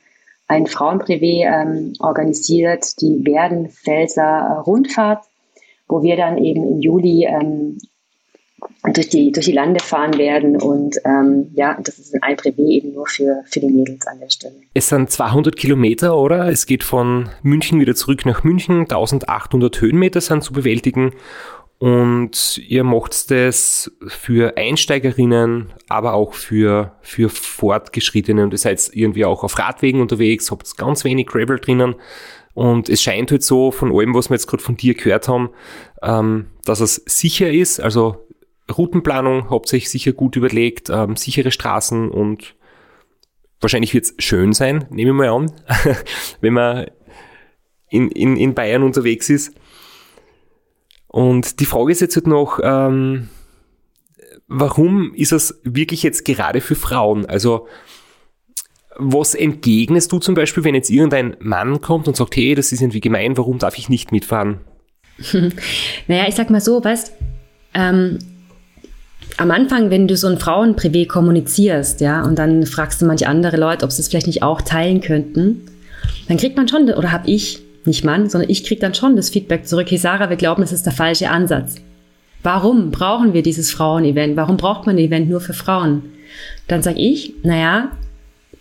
ein 0.48 0.66
Frauenprivé 0.66 1.44
ähm, 1.44 1.92
organisiert, 1.98 2.98
die 3.02 3.22
Werdenfelser 3.26 4.62
Rundfahrt, 4.66 5.26
wo 5.88 6.02
wir 6.02 6.16
dann 6.16 6.38
eben 6.38 6.66
im 6.66 6.80
Juli 6.80 7.26
ähm, 7.26 7.76
durch 8.92 9.08
die, 9.08 9.32
durch 9.32 9.46
die 9.46 9.52
Lande 9.52 9.80
fahren 9.80 10.16
werden. 10.18 10.60
Und 10.60 10.96
ähm, 11.04 11.50
ja, 11.54 11.78
das 11.82 11.98
ist 11.98 12.14
ein 12.22 12.36
Privé 12.36 12.68
eben 12.68 12.92
nur 12.92 13.06
für, 13.06 13.42
für 13.46 13.60
die 13.60 13.68
Mädels 13.68 14.06
an 14.06 14.20
der 14.20 14.30
Stelle. 14.30 14.54
Es 14.74 14.88
sind 14.88 15.10
200 15.10 15.56
Kilometer, 15.56 16.16
oder? 16.16 16.48
Es 16.48 16.66
geht 16.66 16.84
von 16.84 17.28
München 17.42 17.80
wieder 17.80 17.94
zurück 17.94 18.24
nach 18.26 18.44
München. 18.44 18.80
1800 18.80 19.80
Höhenmeter 19.80 20.20
sind 20.20 20.42
zu 20.42 20.52
bewältigen. 20.52 21.12
Und 21.78 22.58
ihr 22.68 22.84
macht 22.84 23.30
das 23.30 23.90
für 24.06 24.58
Einsteigerinnen, 24.58 25.72
aber 25.88 26.12
auch 26.12 26.34
für, 26.34 26.92
für 27.00 27.30
Fortgeschrittene. 27.30 28.44
Und 28.44 28.52
ihr 28.52 28.58
seid 28.58 28.90
irgendwie 28.92 29.24
auch 29.24 29.44
auf 29.44 29.58
Radwegen 29.58 30.02
unterwegs, 30.02 30.50
habt 30.50 30.76
ganz 30.76 31.04
wenig 31.04 31.26
Gravel 31.26 31.58
drinnen. 31.58 31.94
Und 32.52 32.90
es 32.90 33.00
scheint 33.00 33.30
halt 33.30 33.42
so, 33.42 33.70
von 33.70 33.96
allem, 33.96 34.14
was 34.14 34.28
wir 34.28 34.34
jetzt 34.34 34.46
gerade 34.46 34.62
von 34.62 34.76
dir 34.76 34.94
gehört 34.94 35.28
haben, 35.28 35.50
ähm, 36.02 36.48
dass 36.66 36.80
es 36.80 36.96
sicher 37.06 37.50
ist. 37.50 37.80
Also 37.80 38.26
Routenplanung 38.70 39.50
hauptsächlich 39.50 39.90
sicher 39.90 40.12
gut 40.12 40.36
überlegt, 40.36 40.90
ähm, 40.90 41.16
sichere 41.16 41.50
Straßen 41.50 42.10
und 42.10 42.54
wahrscheinlich 43.60 43.94
wird 43.94 44.04
es 44.06 44.14
schön 44.18 44.52
sein, 44.52 44.86
nehme 44.90 45.10
ich 45.10 45.16
mal 45.16 45.28
an, 45.28 45.52
wenn 46.40 46.54
man 46.54 46.86
in, 47.90 48.10
in, 48.10 48.36
in 48.36 48.54
Bayern 48.54 48.82
unterwegs 48.82 49.28
ist. 49.28 49.52
Und 51.08 51.60
die 51.60 51.66
Frage 51.66 51.92
ist 51.92 52.00
jetzt 52.00 52.16
halt 52.16 52.26
noch, 52.26 52.60
ähm, 52.62 53.28
warum 54.46 55.12
ist 55.14 55.32
es 55.32 55.60
wirklich 55.64 56.02
jetzt 56.02 56.24
gerade 56.24 56.60
für 56.60 56.76
Frauen? 56.76 57.26
Also, 57.26 57.66
was 58.96 59.34
entgegnest 59.34 60.12
du 60.12 60.18
zum 60.18 60.34
Beispiel, 60.34 60.62
wenn 60.62 60.74
jetzt 60.74 60.90
irgendein 60.90 61.36
Mann 61.40 61.80
kommt 61.80 62.06
und 62.06 62.16
sagt, 62.16 62.36
hey, 62.36 62.54
das 62.54 62.70
ist 62.70 62.80
irgendwie 62.80 63.00
gemein, 63.00 63.36
warum 63.36 63.58
darf 63.58 63.78
ich 63.78 63.88
nicht 63.88 64.12
mitfahren? 64.12 64.60
naja, 66.06 66.26
ich 66.28 66.34
sag 66.34 66.50
mal 66.50 66.60
so, 66.60 66.82
weißt, 66.82 67.12
ähm, 67.74 68.18
am 69.36 69.50
Anfang, 69.50 69.90
wenn 69.90 70.08
du 70.08 70.16
so 70.16 70.26
ein 70.26 70.38
Frauenprivé 70.38 71.06
kommunizierst, 71.06 72.00
ja, 72.00 72.22
und 72.22 72.38
dann 72.38 72.66
fragst 72.66 73.00
du 73.00 73.06
manche 73.06 73.28
andere 73.28 73.56
Leute, 73.56 73.84
ob 73.84 73.92
sie 73.92 74.02
es 74.02 74.08
vielleicht 74.08 74.26
nicht 74.26 74.42
auch 74.42 74.62
teilen 74.62 75.00
könnten, 75.00 75.62
dann 76.28 76.36
kriegt 76.36 76.56
man 76.56 76.68
schon, 76.68 76.90
oder 76.90 77.12
habe 77.12 77.28
ich, 77.28 77.60
nicht 77.84 78.04
Mann, 78.04 78.28
sondern 78.28 78.50
ich 78.50 78.64
kriege 78.64 78.80
dann 78.80 78.94
schon 78.94 79.16
das 79.16 79.30
Feedback 79.30 79.66
zurück, 79.66 79.86
hey 79.90 79.98
Sarah, 79.98 80.28
wir 80.28 80.36
glauben, 80.36 80.62
das 80.62 80.72
ist 80.72 80.84
der 80.84 80.92
falsche 80.92 81.30
Ansatz. 81.30 81.76
Warum 82.42 82.90
brauchen 82.90 83.32
wir 83.32 83.42
dieses 83.42 83.70
Frauenevent? 83.70 84.36
Warum 84.36 84.56
braucht 84.56 84.86
man 84.86 84.96
ein 84.96 85.04
Event 85.04 85.28
nur 85.28 85.40
für 85.40 85.52
Frauen? 85.52 86.02
Dann 86.68 86.82
sage 86.82 86.98
ich, 86.98 87.34
naja, 87.42 87.90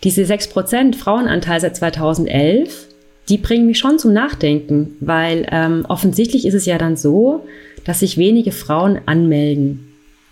diese 0.02 0.22
6% 0.22 0.96
Frauenanteil 0.96 1.60
seit 1.60 1.76
2011, 1.76 2.88
die 3.28 3.38
bringen 3.38 3.66
mich 3.66 3.78
schon 3.78 3.98
zum 3.98 4.12
Nachdenken, 4.12 4.96
weil 5.00 5.46
ähm, 5.50 5.84
offensichtlich 5.88 6.46
ist 6.46 6.54
es 6.54 6.66
ja 6.66 6.78
dann 6.78 6.96
so, 6.96 7.46
dass 7.84 8.00
sich 8.00 8.18
wenige 8.18 8.52
Frauen 8.52 8.98
anmelden. 9.06 9.89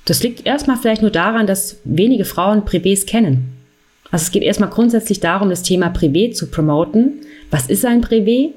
Das 0.08 0.22
liegt 0.22 0.46
erstmal 0.46 0.78
vielleicht 0.78 1.02
nur 1.02 1.10
daran, 1.10 1.46
dass 1.46 1.76
wenige 1.84 2.24
Frauen 2.24 2.62
Privés 2.62 3.04
kennen. 3.04 3.52
Also 4.10 4.22
es 4.22 4.30
geht 4.30 4.42
erstmal 4.42 4.70
grundsätzlich 4.70 5.20
darum, 5.20 5.50
das 5.50 5.62
Thema 5.62 5.88
Privé 5.88 6.32
zu 6.32 6.46
promoten. 6.46 7.20
Was 7.50 7.66
ist 7.66 7.84
ein 7.84 8.02
Privé? 8.02 8.52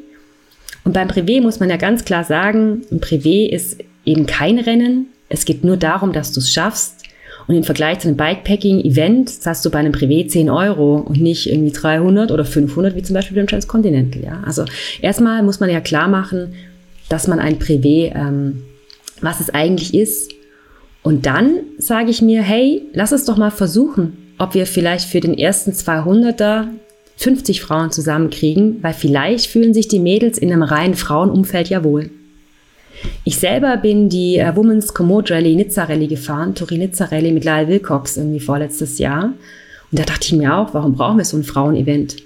Und 0.85 0.93
beim 0.93 1.09
Privé 1.09 1.41
muss 1.41 1.59
man 1.59 1.69
ja 1.69 1.75
ganz 1.75 2.05
klar 2.05 2.23
sagen, 2.23 2.83
ein 2.89 3.01
Privé 3.01 3.49
ist 3.49 3.83
eben 4.05 4.25
kein 4.27 4.59
Rennen. 4.59 5.07
Es 5.27 5.43
geht 5.43 5.65
nur 5.65 5.75
darum, 5.75 6.13
dass 6.13 6.31
du 6.31 6.39
es 6.39 6.49
schaffst. 6.53 7.03
Und 7.47 7.55
im 7.55 7.65
Vergleich 7.65 7.99
zu 7.99 8.07
einem 8.07 8.15
Bikepacking-Event 8.15 9.29
zahlst 9.29 9.65
du 9.65 9.71
bei 9.71 9.79
einem 9.79 9.91
Privé 9.91 10.25
10 10.25 10.49
Euro 10.49 10.99
und 10.99 11.19
nicht 11.19 11.51
irgendwie 11.51 11.73
300 11.73 12.31
oder 12.31 12.45
500, 12.45 12.95
wie 12.95 13.03
zum 13.03 13.13
Beispiel 13.13 13.35
beim 13.35 13.47
Transcontinental. 13.47 14.23
Ja? 14.23 14.41
Also 14.45 14.63
erstmal 15.01 15.43
muss 15.43 15.59
man 15.59 15.69
ja 15.69 15.81
klar 15.81 16.07
machen, 16.07 16.53
dass 17.09 17.27
man 17.27 17.39
ein 17.39 17.59
Privé, 17.59 18.15
ähm, 18.15 18.61
was 19.19 19.41
es 19.41 19.49
eigentlich 19.49 19.93
ist, 19.93 20.31
und 21.03 21.25
dann 21.25 21.61
sage 21.77 22.11
ich 22.11 22.21
mir, 22.21 22.41
hey, 22.41 22.83
lass 22.93 23.11
es 23.11 23.25
doch 23.25 23.37
mal 23.37 23.51
versuchen, 23.51 24.35
ob 24.37 24.53
wir 24.53 24.65
vielleicht 24.65 25.07
für 25.07 25.19
den 25.19 25.37
ersten 25.37 25.71
200er 25.71 26.67
50 27.17 27.61
Frauen 27.61 27.91
zusammenkriegen, 27.91 28.81
weil 28.81 28.93
vielleicht 28.93 29.47
fühlen 29.47 29.73
sich 29.73 29.87
die 29.87 29.99
Mädels 29.99 30.37
in 30.37 30.51
einem 30.51 30.63
reinen 30.63 30.95
Frauenumfeld 30.95 31.69
ja 31.69 31.83
wohl. 31.83 32.09
Ich 33.23 33.37
selber 33.37 33.77
bin 33.77 34.09
die 34.09 34.37
äh, 34.37 34.55
Women's 34.55 34.93
Komoot 34.93 35.31
Rally 35.31 35.55
Nizza 35.55 35.85
Rally 35.85 36.07
gefahren, 36.07 36.55
Turin 36.55 36.79
Nizza 36.79 37.05
Rally 37.05 37.31
mit 37.31 37.45
Lyle 37.45 37.67
Wilcox 37.67 38.17
irgendwie 38.17 38.39
vorletztes 38.39 38.99
Jahr. 38.99 39.25
Und 39.91 39.99
da 39.99 40.03
dachte 40.03 40.25
ich 40.25 40.33
mir 40.33 40.55
auch, 40.55 40.73
warum 40.73 40.95
brauchen 40.95 41.17
wir 41.17 41.25
so 41.25 41.37
ein 41.37 41.43
Frauenevent? 41.43 42.17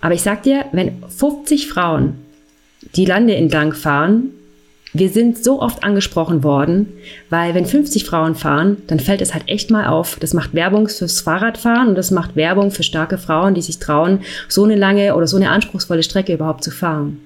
Aber 0.00 0.14
ich 0.14 0.22
sag 0.22 0.42
dir, 0.42 0.66
wenn 0.72 1.02
50 1.08 1.68
Frauen 1.68 2.14
die 2.94 3.06
Lande 3.06 3.34
entlang 3.34 3.72
fahren, 3.72 4.30
wir 4.96 5.08
sind 5.08 5.42
so 5.42 5.60
oft 5.60 5.82
angesprochen 5.82 6.44
worden, 6.44 6.92
weil 7.28 7.52
wenn 7.54 7.66
50 7.66 8.04
Frauen 8.04 8.36
fahren, 8.36 8.76
dann 8.86 9.00
fällt 9.00 9.20
es 9.20 9.34
halt 9.34 9.48
echt 9.48 9.70
mal 9.72 9.88
auf. 9.88 10.18
Das 10.20 10.34
macht 10.34 10.54
Werbung 10.54 10.88
fürs 10.88 11.20
Fahrradfahren 11.20 11.88
und 11.88 11.96
das 11.96 12.12
macht 12.12 12.36
Werbung 12.36 12.70
für 12.70 12.84
starke 12.84 13.18
Frauen, 13.18 13.54
die 13.54 13.62
sich 13.62 13.80
trauen, 13.80 14.20
so 14.48 14.62
eine 14.62 14.76
lange 14.76 15.16
oder 15.16 15.26
so 15.26 15.36
eine 15.36 15.50
anspruchsvolle 15.50 16.04
Strecke 16.04 16.32
überhaupt 16.32 16.62
zu 16.62 16.70
fahren. 16.70 17.20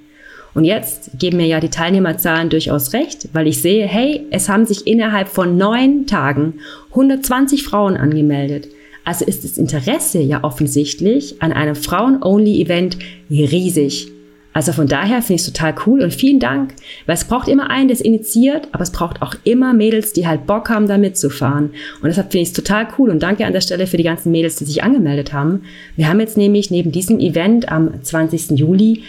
Und 0.55 0.65
jetzt 0.65 1.11
geben 1.19 1.37
mir 1.37 1.47
ja 1.47 1.61
die 1.61 1.69
Teilnehmerzahlen 1.69 2.49
durchaus 2.49 2.95
recht, 2.95 3.29
weil 3.35 3.47
ich 3.47 3.61
sehe, 3.61 3.87
hey, 3.87 4.27
es 4.31 4.49
haben 4.49 4.65
sich 4.65 4.87
innerhalb 4.87 5.29
von 5.29 5.59
neun 5.59 6.07
Tagen 6.07 6.55
120 6.91 7.65
Frauen 7.65 7.99
angemeldet. 7.99 8.69
Also 9.05 9.27
ist 9.27 9.45
das 9.45 9.59
Interesse 9.59 10.21
ja 10.21 10.43
offensichtlich 10.43 11.43
an 11.43 11.53
einem 11.53 11.75
Frauen-Only-Event 11.75 12.99
riesig. 13.31 14.11
Also 14.59 14.73
von 14.73 14.89
daher 14.89 15.23
finde 15.23 15.35
ich 15.35 15.47
es 15.47 15.53
total 15.53 15.73
cool 15.87 16.03
und 16.03 16.13
vielen 16.13 16.41
Dank, 16.41 16.75
weil 17.07 17.15
es 17.15 17.27
braucht 17.27 17.47
immer 17.47 17.71
einen, 17.71 17.87
der 17.87 17.95
es 17.95 18.01
initiiert, 18.01 18.67
aber 18.73 18.83
es 18.83 18.91
braucht 18.91 19.23
auch 19.23 19.37
immer 19.45 19.73
Mädels, 19.73 20.13
die 20.15 20.27
halt 20.27 20.49
Bock 20.49 20.69
haben, 20.69 20.89
da 20.89 20.99
mitzufahren. 20.99 21.67
Und 22.03 22.09
deshalb 22.09 22.33
finde 22.33 22.43
ich 22.43 22.49
es 22.49 22.55
total 22.55 22.89
cool 22.99 23.11
und 23.11 23.23
danke 23.23 23.47
an 23.47 23.53
der 23.53 23.61
Stelle 23.61 23.87
für 23.87 23.99
die 23.99 24.03
ganzen 24.03 24.33
Mädels, 24.33 24.57
die 24.57 24.65
sich 24.65 24.83
angemeldet 24.83 25.33
haben. 25.33 25.63
Wir 25.95 26.09
haben 26.09 26.19
jetzt 26.19 26.37
nämlich 26.37 26.73
neben 26.73 26.91
diesem 26.91 27.21
Event 27.21 27.71
am 27.71 28.03
20. 28.03 28.59
Juli 28.59 29.05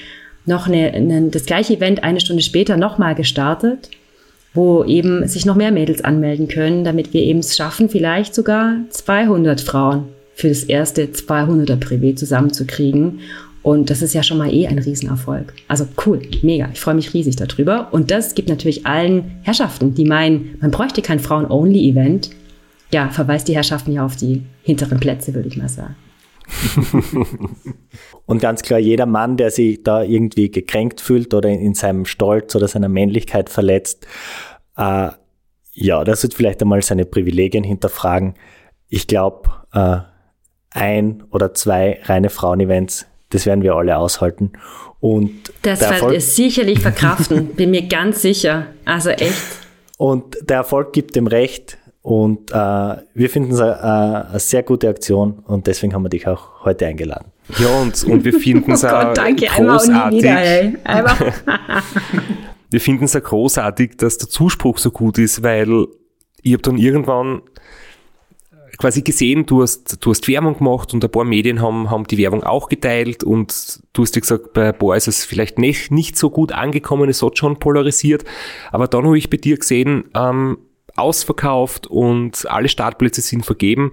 noch 0.45 0.67
eine, 0.67 0.91
eine, 0.93 1.29
das 1.29 1.47
gleiche 1.47 1.77
Event 1.77 2.03
eine 2.03 2.19
Stunde 2.19 2.43
später 2.43 2.77
nochmal 2.77 3.15
gestartet, 3.15 3.89
wo 4.53 4.83
eben 4.83 5.27
sich 5.27 5.47
noch 5.47 5.55
mehr 5.55 5.71
Mädels 5.71 6.03
anmelden 6.03 6.47
können, 6.47 6.83
damit 6.83 7.11
wir 7.11 7.23
eben 7.23 7.39
es 7.39 7.57
schaffen, 7.57 7.89
vielleicht 7.89 8.35
sogar 8.35 8.75
200 8.91 9.61
Frauen 9.61 10.09
für 10.35 10.49
das 10.49 10.61
erste 10.61 11.05
200er 11.05 11.79
Privé 11.79 12.15
zusammenzukriegen 12.15 13.21
und 13.61 13.89
das 13.89 14.01
ist 14.01 14.13
ja 14.13 14.23
schon 14.23 14.37
mal 14.37 14.53
eh 14.53 14.67
ein 14.67 14.79
Riesenerfolg. 14.79 15.53
Also 15.67 15.87
cool, 16.05 16.21
mega. 16.41 16.69
Ich 16.73 16.79
freue 16.79 16.95
mich 16.95 17.13
riesig 17.13 17.35
darüber. 17.35 17.89
Und 17.91 18.09
das 18.09 18.35
gibt 18.35 18.47
natürlich 18.47 18.85
allen 18.85 19.39
Herrschaften, 19.41 19.93
die 19.93 20.05
meinen, 20.05 20.57
man 20.61 20.71
bräuchte 20.71 21.01
kein 21.01 21.19
Frauen-Only-Event. 21.19 22.29
Ja, 22.91 23.09
verweist 23.09 23.47
die 23.47 23.55
Herrschaften 23.55 23.91
ja 23.91 24.05
auf 24.05 24.15
die 24.15 24.43
hinteren 24.63 24.99
Plätze, 24.99 25.33
würde 25.33 25.49
ich 25.49 25.57
mal 25.57 25.69
sagen. 25.69 25.95
Und 28.25 28.41
ganz 28.41 28.63
klar, 28.63 28.79
jeder 28.79 29.05
Mann, 29.05 29.37
der 29.37 29.51
sich 29.51 29.83
da 29.83 30.03
irgendwie 30.03 30.49
gekränkt 30.49 31.01
fühlt 31.01 31.33
oder 31.33 31.49
in 31.49 31.73
seinem 31.73 32.05
Stolz 32.05 32.55
oder 32.55 32.67
seiner 32.67 32.89
Männlichkeit 32.89 33.49
verletzt, 33.49 34.07
äh, 34.77 35.09
ja, 35.73 36.03
das 36.03 36.23
wird 36.23 36.33
vielleicht 36.33 36.61
einmal 36.61 36.81
seine 36.81 37.05
Privilegien 37.05 37.63
hinterfragen. 37.63 38.35
Ich 38.87 39.07
glaube, 39.07 39.49
äh, 39.73 39.97
ein 40.71 41.23
oder 41.31 41.53
zwei 41.53 41.99
reine 42.03 42.29
Frauen-Events 42.29 43.05
das 43.29 43.45
werden 43.45 43.63
wir 43.63 43.75
alle 43.75 43.97
aushalten. 43.97 44.53
Und 44.99 45.31
das 45.61 45.81
wird 45.81 46.13
es 46.13 46.35
sicherlich 46.35 46.79
verkraften, 46.79 47.47
bin 47.55 47.71
mir 47.71 47.83
ganz 47.87 48.21
sicher. 48.21 48.67
Also 48.85 49.09
echt. 49.09 49.33
Und 49.97 50.37
der 50.41 50.57
Erfolg 50.57 50.93
gibt 50.93 51.15
dem 51.15 51.27
Recht. 51.27 51.77
Und 52.01 52.51
äh, 52.51 52.53
wir 52.53 53.29
finden 53.29 53.51
es 53.51 53.59
eine, 53.59 54.29
eine 54.29 54.39
sehr 54.39 54.63
gute 54.63 54.87
Aktion 54.87 55.39
und 55.45 55.67
deswegen 55.67 55.93
haben 55.93 56.03
wir 56.03 56.09
dich 56.09 56.27
auch 56.27 56.63
heute 56.63 56.87
eingeladen. 56.87 57.31
Ja, 57.57 57.81
und, 57.81 58.03
und 58.05 58.23
wir 58.23 58.33
finden 58.33 58.71
es 58.71 58.83
oh 58.85 58.87
auch 58.87 59.13
danke, 59.13 59.45
großartig. 59.45 60.25
Einmal 60.25 61.15
wir 62.69 62.81
finden 62.81 63.03
es 63.03 63.15
auch 63.15 63.23
großartig, 63.23 63.97
dass 63.97 64.17
der 64.17 64.29
Zuspruch 64.29 64.77
so 64.77 64.91
gut 64.91 65.17
ist, 65.17 65.43
weil 65.43 65.87
ich 66.41 66.53
habe 66.53 66.61
dann 66.61 66.77
irgendwann 66.77 67.41
quasi 68.79 69.01
gesehen, 69.01 69.45
du 69.45 69.61
hast, 69.61 70.03
du 70.03 70.09
hast 70.09 70.27
Werbung 70.27 70.57
gemacht 70.57 70.93
und 70.93 71.03
ein 71.03 71.11
paar 71.11 71.25
Medien 71.25 71.61
haben, 71.61 71.91
haben 71.91 72.05
die 72.05 72.17
Werbung 72.17 72.43
auch 72.43 72.69
geteilt 72.69 73.23
und 73.23 73.81
du 73.91 74.01
hast 74.01 74.15
dir 74.15 74.21
gesagt, 74.21 74.53
bei 74.53 74.69
ein 74.69 74.77
paar 74.77 74.95
ist 74.95 75.09
es 75.09 75.25
vielleicht 75.25 75.59
nicht, 75.59 75.91
nicht 75.91 76.17
so 76.17 76.29
gut 76.29 76.53
angekommen, 76.53 77.09
es 77.09 77.21
hat 77.21 77.37
schon 77.37 77.59
polarisiert, 77.59 78.23
aber 78.71 78.87
dann 78.87 79.05
habe 79.05 79.17
ich 79.17 79.29
bei 79.29 79.37
dir 79.37 79.57
gesehen, 79.57 80.05
ähm, 80.15 80.57
ausverkauft 80.95 81.87
und 81.87 82.49
alle 82.49 82.69
Startplätze 82.69 83.21
sind 83.21 83.45
vergeben. 83.45 83.91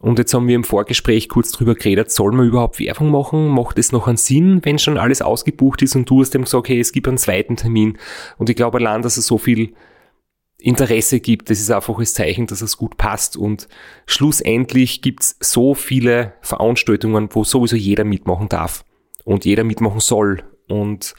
Und 0.00 0.18
jetzt 0.18 0.32
haben 0.32 0.46
wir 0.46 0.54
im 0.54 0.62
Vorgespräch 0.62 1.28
kurz 1.28 1.50
drüber 1.50 1.74
geredet, 1.74 2.12
soll 2.12 2.30
man 2.30 2.46
überhaupt 2.46 2.78
Werbung 2.78 3.10
machen? 3.10 3.48
Macht 3.48 3.78
es 3.78 3.90
noch 3.90 4.06
einen 4.06 4.16
Sinn, 4.16 4.60
wenn 4.62 4.78
schon 4.78 4.96
alles 4.96 5.22
ausgebucht 5.22 5.82
ist 5.82 5.96
und 5.96 6.08
du 6.08 6.20
hast 6.20 6.34
dem 6.34 6.44
gesagt, 6.44 6.68
hey, 6.68 6.78
es 6.78 6.92
gibt 6.92 7.08
einen 7.08 7.18
zweiten 7.18 7.56
Termin. 7.56 7.98
Und 8.36 8.48
ich 8.48 8.54
glaube 8.54 8.78
allein, 8.78 9.02
dass 9.02 9.16
es 9.16 9.26
so 9.26 9.38
viel 9.38 9.74
Interesse 10.60 11.20
gibt. 11.20 11.50
Das 11.50 11.60
ist 11.60 11.70
einfach 11.70 11.98
ein 11.98 12.06
Zeichen, 12.06 12.46
dass 12.46 12.62
es 12.62 12.76
gut 12.76 12.96
passt. 12.96 13.36
Und 13.36 13.68
schlussendlich 14.06 15.02
gibt's 15.02 15.36
so 15.40 15.74
viele 15.74 16.34
Veranstaltungen, 16.40 17.28
wo 17.32 17.44
sowieso 17.44 17.76
jeder 17.76 18.04
mitmachen 18.04 18.48
darf 18.48 18.84
und 19.24 19.44
jeder 19.44 19.64
mitmachen 19.64 20.00
soll. 20.00 20.42
Und, 20.68 21.14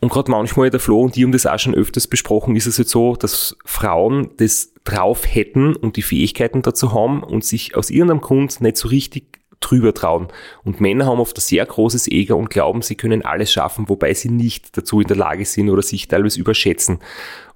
und 0.00 0.10
gerade 0.10 0.30
manchmal, 0.30 0.70
der 0.70 0.80
Flo 0.80 1.02
und 1.02 1.14
die 1.14 1.24
haben 1.24 1.32
das 1.32 1.46
auch 1.46 1.58
schon 1.58 1.74
öfters 1.74 2.08
besprochen, 2.08 2.56
ist 2.56 2.66
es 2.66 2.78
jetzt 2.78 2.90
so, 2.90 3.14
dass 3.14 3.56
Frauen 3.64 4.30
das 4.38 4.72
drauf 4.82 5.24
hätten 5.26 5.76
und 5.76 5.96
die 5.96 6.02
Fähigkeiten 6.02 6.62
dazu 6.62 6.92
haben 6.92 7.22
und 7.22 7.44
sich 7.44 7.76
aus 7.76 7.90
irgendeinem 7.90 8.20
Grund 8.20 8.60
nicht 8.60 8.76
so 8.76 8.88
richtig 8.88 9.40
drüber 9.60 9.94
trauen. 9.94 10.28
Und 10.62 10.80
Männer 10.80 11.06
haben 11.06 11.20
oft 11.20 11.38
ein 11.38 11.40
sehr 11.40 11.64
großes 11.64 12.08
Ego 12.08 12.36
und 12.36 12.50
glauben, 12.50 12.82
sie 12.82 12.96
können 12.96 13.24
alles 13.24 13.52
schaffen, 13.52 13.88
wobei 13.88 14.12
sie 14.14 14.28
nicht 14.28 14.76
dazu 14.76 15.00
in 15.00 15.06
der 15.06 15.16
Lage 15.16 15.44
sind 15.44 15.70
oder 15.70 15.82
sich 15.82 16.08
teilweise 16.08 16.40
überschätzen. 16.40 16.98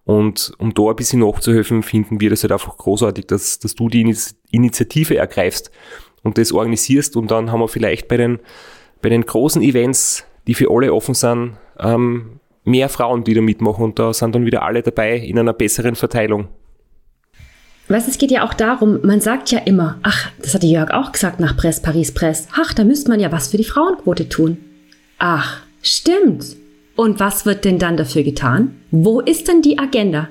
Und 0.09 0.53
um 0.57 0.73
da 0.73 0.85
ein 0.85 0.97
bisschen 0.97 1.21
nachzuhelfen, 1.21 1.83
finden 1.83 2.19
wir 2.19 2.31
das 2.31 2.43
halt 2.43 2.53
einfach 2.53 2.79
großartig, 2.79 3.27
dass, 3.27 3.59
dass 3.59 3.75
du 3.75 3.91
die 3.91 4.17
Initiative 4.51 5.19
ergreifst 5.19 5.71
und 6.23 6.39
das 6.39 6.51
organisierst. 6.51 7.15
Und 7.15 7.31
dann 7.31 7.53
haben 7.53 7.61
wir 7.61 7.69
vielleicht 7.69 8.09
bei 8.09 8.17
den, 8.17 8.39
bei 9.03 9.11
den 9.11 9.27
großen 9.27 9.61
Events, 9.61 10.25
die 10.47 10.55
für 10.55 10.71
alle 10.71 10.95
offen 10.95 11.13
sind, 11.13 11.59
ähm, 11.79 12.41
mehr 12.65 12.89
Frauen, 12.89 13.23
die 13.23 13.35
da 13.35 13.43
mitmachen. 13.43 13.85
Und 13.85 13.99
da 13.99 14.15
sind 14.15 14.35
dann 14.35 14.47
wieder 14.47 14.63
alle 14.63 14.81
dabei 14.83 15.19
in 15.19 15.39
einer 15.39 15.53
besseren 15.53 15.95
Verteilung. 15.95 16.49
Weißt, 17.89 18.09
es 18.09 18.17
geht 18.17 18.31
ja 18.31 18.47
auch 18.47 18.55
darum, 18.55 19.01
man 19.03 19.21
sagt 19.21 19.51
ja 19.51 19.59
immer, 19.59 19.99
ach, 20.03 20.31
das 20.41 20.55
hat 20.55 20.65
Jörg 20.65 20.91
auch 20.91 21.13
gesagt 21.13 21.39
nach 21.39 21.55
Press, 21.55 21.83
Paris, 21.83 22.15
Press, 22.15 22.49
ach, 22.59 22.73
da 22.73 22.83
müsste 22.83 23.11
man 23.11 23.21
ja 23.21 23.31
was 23.31 23.49
für 23.49 23.59
die 23.59 23.65
Frauenquote 23.65 24.31
tun. 24.31 24.57
Ach, 25.19 25.61
stimmt. 25.83 26.57
Und 26.99 27.21
was 27.21 27.47
wird 27.47 27.65
denn 27.65 27.79
dann 27.79 27.97
dafür 27.97 28.25
getan? 28.25 28.75
Wo 28.91 29.21
ist 29.21 29.47
denn 29.47 29.63
die 29.63 29.79
Agenda? 29.79 30.31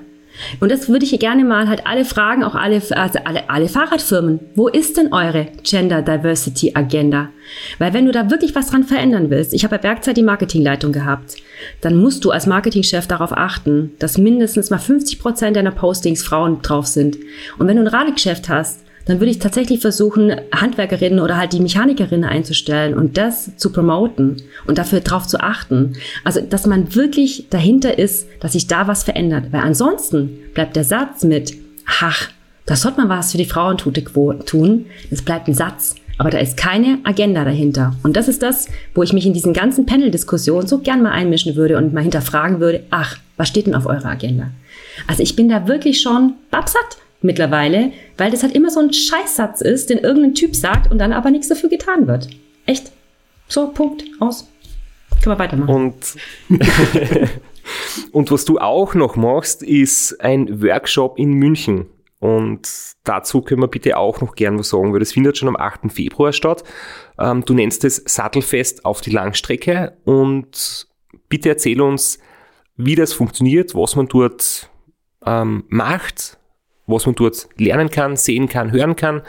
Und 0.60 0.70
das 0.70 0.90
würde 0.90 1.06
ich 1.06 1.18
gerne 1.18 1.42
mal 1.42 1.66
halt 1.66 1.86
alle 1.86 2.04
fragen, 2.04 2.44
auch 2.44 2.54
alle, 2.54 2.82
also 2.90 3.20
alle, 3.24 3.48
alle 3.48 3.68
Fahrradfirmen. 3.68 4.38
Wo 4.54 4.68
ist 4.68 4.98
denn 4.98 5.14
eure 5.14 5.46
Gender 5.62 6.02
Diversity 6.02 6.72
Agenda? 6.74 7.30
Weil 7.78 7.94
wenn 7.94 8.04
du 8.04 8.12
da 8.12 8.30
wirklich 8.30 8.54
was 8.54 8.66
dran 8.66 8.84
verändern 8.84 9.30
willst, 9.30 9.54
ich 9.54 9.64
habe 9.64 9.76
bei 9.76 9.82
Bergzeit 9.82 10.18
die 10.18 10.22
Marketingleitung 10.22 10.92
gehabt, 10.92 11.36
dann 11.80 11.96
musst 11.96 12.26
du 12.26 12.32
als 12.32 12.46
Marketingchef 12.46 13.06
darauf 13.06 13.32
achten, 13.32 13.92
dass 13.98 14.18
mindestens 14.18 14.68
mal 14.68 14.76
50 14.76 15.20
Prozent 15.20 15.56
deiner 15.56 15.70
Postings 15.70 16.22
Frauen 16.22 16.60
drauf 16.60 16.86
sind. 16.86 17.16
Und 17.58 17.66
wenn 17.66 17.76
du 17.76 17.82
ein 17.82 17.88
Radegeschäft 17.88 18.50
hast, 18.50 18.84
dann 19.08 19.20
würde 19.20 19.30
ich 19.30 19.38
tatsächlich 19.38 19.80
versuchen, 19.80 20.36
Handwerkerinnen 20.54 21.18
oder 21.18 21.38
halt 21.38 21.54
die 21.54 21.60
Mechanikerinnen 21.60 22.28
einzustellen 22.28 22.92
und 22.92 23.16
das 23.16 23.56
zu 23.56 23.72
promoten 23.72 24.42
und 24.66 24.76
dafür 24.76 25.00
drauf 25.00 25.26
zu 25.26 25.40
achten. 25.40 25.94
Also, 26.24 26.42
dass 26.42 26.66
man 26.66 26.94
wirklich 26.94 27.46
dahinter 27.48 27.98
ist, 27.98 28.28
dass 28.40 28.52
sich 28.52 28.66
da 28.66 28.86
was 28.86 29.04
verändert. 29.04 29.46
Weil 29.50 29.62
ansonsten 29.62 30.38
bleibt 30.52 30.76
der 30.76 30.84
Satz 30.84 31.24
mit, 31.24 31.54
ach, 31.86 32.28
da 32.66 32.76
sollte 32.76 33.00
man 33.00 33.08
was 33.08 33.32
für 33.32 33.38
die 33.38 33.46
Frauentute 33.46 34.04
tun. 34.44 34.84
Es 35.10 35.22
bleibt 35.22 35.48
ein 35.48 35.54
Satz. 35.54 35.94
Aber 36.18 36.28
da 36.28 36.38
ist 36.38 36.58
keine 36.58 36.98
Agenda 37.04 37.44
dahinter. 37.44 37.94
Und 38.02 38.14
das 38.14 38.28
ist 38.28 38.42
das, 38.42 38.66
wo 38.94 39.02
ich 39.02 39.14
mich 39.14 39.24
in 39.24 39.32
diesen 39.32 39.54
ganzen 39.54 39.86
Panel-Diskussionen 39.86 40.66
so 40.66 40.80
gern 40.80 41.00
mal 41.00 41.12
einmischen 41.12 41.56
würde 41.56 41.78
und 41.78 41.94
mal 41.94 42.02
hinterfragen 42.02 42.60
würde, 42.60 42.82
ach, 42.90 43.16
was 43.38 43.48
steht 43.48 43.68
denn 43.68 43.74
auf 43.74 43.86
eurer 43.86 44.10
Agenda? 44.10 44.48
Also 45.06 45.22
ich 45.22 45.34
bin 45.34 45.48
da 45.48 45.66
wirklich 45.66 46.02
schon 46.02 46.34
babsatt 46.50 46.98
mittlerweile, 47.20 47.92
weil 48.16 48.30
das 48.30 48.42
halt 48.42 48.54
immer 48.54 48.70
so 48.70 48.80
ein 48.80 48.92
Scheißsatz 48.92 49.60
ist, 49.60 49.90
den 49.90 49.98
irgendein 49.98 50.34
Typ 50.34 50.54
sagt 50.54 50.90
und 50.90 50.98
dann 50.98 51.12
aber 51.12 51.30
nichts 51.30 51.48
dafür 51.48 51.68
getan 51.68 52.06
wird. 52.06 52.28
Echt. 52.66 52.92
So, 53.48 53.68
Punkt, 53.68 54.04
aus. 54.20 54.48
Können 55.22 55.36
wir 55.36 55.38
weitermachen. 55.38 55.74
Und, 55.74 56.16
und 58.12 58.30
was 58.30 58.44
du 58.44 58.58
auch 58.58 58.94
noch 58.94 59.16
machst, 59.16 59.62
ist 59.62 60.20
ein 60.20 60.62
Workshop 60.62 61.18
in 61.18 61.32
München. 61.32 61.86
Und 62.20 62.68
dazu 63.04 63.42
können 63.42 63.62
wir 63.62 63.68
bitte 63.68 63.96
auch 63.96 64.20
noch 64.20 64.34
gern 64.34 64.58
was 64.58 64.70
sagen, 64.70 64.92
weil 64.92 65.00
das 65.00 65.12
findet 65.12 65.38
schon 65.38 65.48
am 65.48 65.56
8. 65.56 65.92
Februar 65.92 66.32
statt. 66.32 66.64
Ähm, 67.18 67.44
du 67.44 67.54
nennst 67.54 67.84
es 67.84 68.02
Sattelfest 68.06 68.84
auf 68.84 69.00
die 69.00 69.10
Langstrecke 69.10 69.96
und 70.04 70.88
bitte 71.28 71.48
erzähl 71.48 71.80
uns, 71.80 72.18
wie 72.76 72.96
das 72.96 73.12
funktioniert, 73.12 73.74
was 73.74 73.94
man 73.96 74.08
dort 74.08 74.68
ähm, 75.24 75.64
macht, 75.68 76.37
was 76.88 77.06
man 77.06 77.14
dort 77.14 77.48
lernen 77.56 77.90
kann, 77.90 78.16
sehen 78.16 78.48
kann, 78.48 78.72
hören 78.72 78.96
kann 78.96 79.22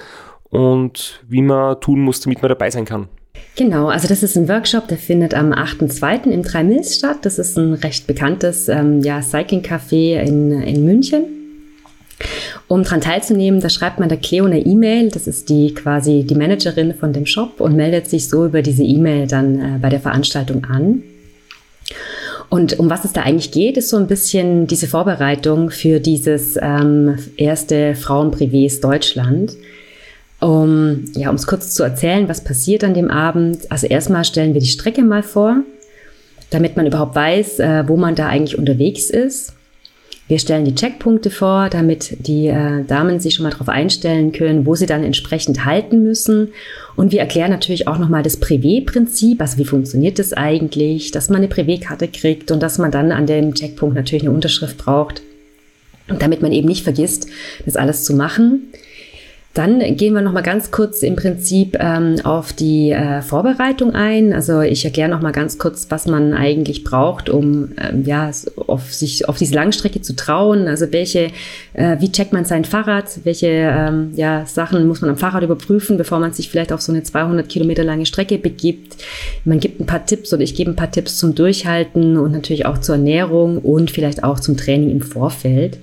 und 0.49 1.23
wie 1.27 1.41
man 1.41 1.79
tun 1.79 2.01
muss, 2.01 2.21
damit 2.21 2.41
man 2.41 2.49
dabei 2.49 2.71
sein 2.71 2.85
kann. 2.85 3.07
Genau, 3.55 3.87
also 3.87 4.07
das 4.07 4.23
ist 4.23 4.35
ein 4.37 4.47
Workshop, 4.47 4.87
der 4.87 4.97
findet 4.97 5.33
am 5.33 5.51
8.2. 5.53 6.29
im 6.29 6.43
3 6.43 6.63
Mills 6.63 6.95
statt. 6.95 7.19
Das 7.23 7.39
ist 7.39 7.57
ein 7.57 7.73
recht 7.73 8.07
bekanntes 8.07 8.69
ähm, 8.69 9.01
ja, 9.01 9.21
Cycling-Café 9.21 10.21
in, 10.21 10.51
in 10.61 10.85
München. 10.85 11.23
Um 12.67 12.83
daran 12.83 13.01
teilzunehmen, 13.01 13.61
da 13.61 13.69
schreibt 13.69 13.99
man 13.99 14.09
der 14.09 14.17
Cleo 14.17 14.45
eine 14.45 14.59
E-Mail, 14.59 15.09
das 15.09 15.27
ist 15.27 15.49
die 15.49 15.73
quasi 15.73 16.23
die 16.23 16.35
Managerin 16.35 16.93
von 16.93 17.13
dem 17.13 17.25
Shop 17.25 17.61
und 17.61 17.75
meldet 17.75 18.07
sich 18.07 18.27
so 18.27 18.45
über 18.45 18.61
diese 18.61 18.83
E-Mail 18.83 19.27
dann 19.27 19.59
äh, 19.59 19.79
bei 19.79 19.89
der 19.89 19.99
Veranstaltung 19.99 20.65
an. 20.65 21.03
Und 22.49 22.79
um 22.79 22.89
was 22.89 23.05
es 23.05 23.13
da 23.13 23.21
eigentlich 23.21 23.51
geht, 23.51 23.77
ist 23.77 23.89
so 23.89 23.97
ein 23.97 24.07
bisschen 24.07 24.65
diese 24.65 24.87
Vorbereitung 24.87 25.69
für 25.69 25.99
dieses 25.99 26.57
ähm, 26.59 27.17
erste 27.37 27.93
Frauenprivés 27.93 28.81
Deutschland. 28.81 29.53
Um 30.39 31.05
ja, 31.15 31.29
um 31.29 31.35
es 31.35 31.45
kurz 31.45 31.73
zu 31.75 31.83
erzählen, 31.83 32.27
was 32.27 32.43
passiert 32.43 32.83
an 32.83 32.93
dem 32.93 33.11
Abend. 33.11 33.71
Also 33.71 33.87
erstmal 33.87 34.23
stellen 34.23 34.53
wir 34.53 34.61
die 34.61 34.67
Strecke 34.67 35.03
mal 35.03 35.21
vor, 35.21 35.57
damit 36.49 36.75
man 36.75 36.87
überhaupt 36.87 37.15
weiß, 37.15 37.59
äh, 37.59 37.83
wo 37.87 37.97
man 37.97 38.15
da 38.15 38.27
eigentlich 38.27 38.57
unterwegs 38.57 39.09
ist. 39.09 39.53
Wir 40.29 40.37
stellen 40.37 40.63
die 40.63 40.75
Checkpunkte 40.75 41.31
vor, 41.31 41.69
damit 41.71 42.27
die 42.27 42.47
äh, 42.47 42.83
Damen 42.85 43.19
sich 43.19 43.33
schon 43.33 43.43
mal 43.45 43.49
darauf 43.49 43.67
einstellen 43.67 44.31
können, 44.31 44.67
wo 44.67 44.75
sie 44.75 44.85
dann 44.85 45.03
entsprechend 45.03 45.65
halten 45.65 46.03
müssen. 46.03 46.49
Und 46.95 47.11
wir 47.11 47.19
erklären 47.19 47.49
natürlich 47.49 47.87
auch 47.87 47.97
nochmal 47.97 48.21
das 48.21 48.39
Privé-Prinzip, 48.39 49.41
also 49.41 49.57
wie 49.57 49.65
funktioniert 49.65 50.19
das 50.19 50.33
eigentlich, 50.33 51.09
dass 51.09 51.29
man 51.29 51.37
eine 51.37 51.47
Privé-Karte 51.47 52.07
kriegt 52.07 52.51
und 52.51 52.61
dass 52.61 52.77
man 52.77 52.91
dann 52.91 53.11
an 53.11 53.25
dem 53.25 53.55
Checkpunkt 53.55 53.95
natürlich 53.95 54.21
eine 54.21 54.31
Unterschrift 54.31 54.77
braucht, 54.77 55.23
damit 56.07 56.43
man 56.43 56.51
eben 56.51 56.67
nicht 56.67 56.83
vergisst, 56.83 57.27
das 57.65 57.75
alles 57.75 58.03
zu 58.03 58.13
machen. 58.13 58.71
Dann 59.55 59.79
gehen 59.97 60.13
wir 60.13 60.21
noch 60.21 60.31
mal 60.31 60.43
ganz 60.43 60.69
kurz 60.69 61.01
im 61.01 61.15
Prinzip 61.15 61.75
ähm, 61.79 62.17
auf 62.23 62.53
die 62.53 62.91
äh, 62.91 63.23
Vorbereitung 63.23 63.95
ein. 63.95 64.31
Also 64.31 64.61
ich 64.61 64.85
erkläre 64.85 65.09
noch 65.09 65.21
mal 65.21 65.31
ganz 65.31 65.57
kurz, 65.57 65.87
was 65.89 66.05
man 66.05 66.35
eigentlich 66.35 66.83
braucht, 66.83 67.31
um 67.31 67.71
ähm, 67.81 68.05
ja 68.05 68.29
auf 68.67 68.93
sich 68.93 69.27
auf 69.27 69.39
diese 69.39 69.55
Langstrecke 69.55 70.01
zu 70.01 70.15
trauen. 70.15 70.67
Also 70.67 70.93
welche, 70.93 71.31
äh, 71.73 71.97
wie 71.99 72.11
checkt 72.11 72.31
man 72.31 72.45
sein 72.45 72.63
Fahrrad? 72.63 73.05
Welche 73.23 73.47
ähm, 73.47 74.11
ja, 74.15 74.45
Sachen 74.45 74.87
muss 74.87 75.01
man 75.01 75.09
am 75.09 75.17
Fahrrad 75.17 75.41
überprüfen, 75.41 75.97
bevor 75.97 76.19
man 76.19 76.31
sich 76.31 76.47
vielleicht 76.49 76.71
auf 76.71 76.81
so 76.81 76.91
eine 76.91 77.01
200 77.01 77.49
Kilometer 77.49 77.83
lange 77.83 78.05
Strecke 78.05 78.37
begibt? 78.37 78.97
Man 79.45 79.59
gibt 79.59 79.81
ein 79.81 79.87
paar 79.87 80.05
Tipps 80.05 80.31
oder 80.31 80.43
ich 80.43 80.53
gebe 80.53 80.69
ein 80.69 80.75
paar 80.75 80.91
Tipps 80.91 81.17
zum 81.17 81.33
Durchhalten 81.33 82.17
und 82.17 82.33
natürlich 82.33 82.67
auch 82.67 82.77
zur 82.77 82.95
Ernährung 82.95 83.57
und 83.57 83.89
vielleicht 83.89 84.23
auch 84.23 84.39
zum 84.39 84.57
Training 84.57 84.91
im 84.91 85.01
Vorfeld. 85.01 85.79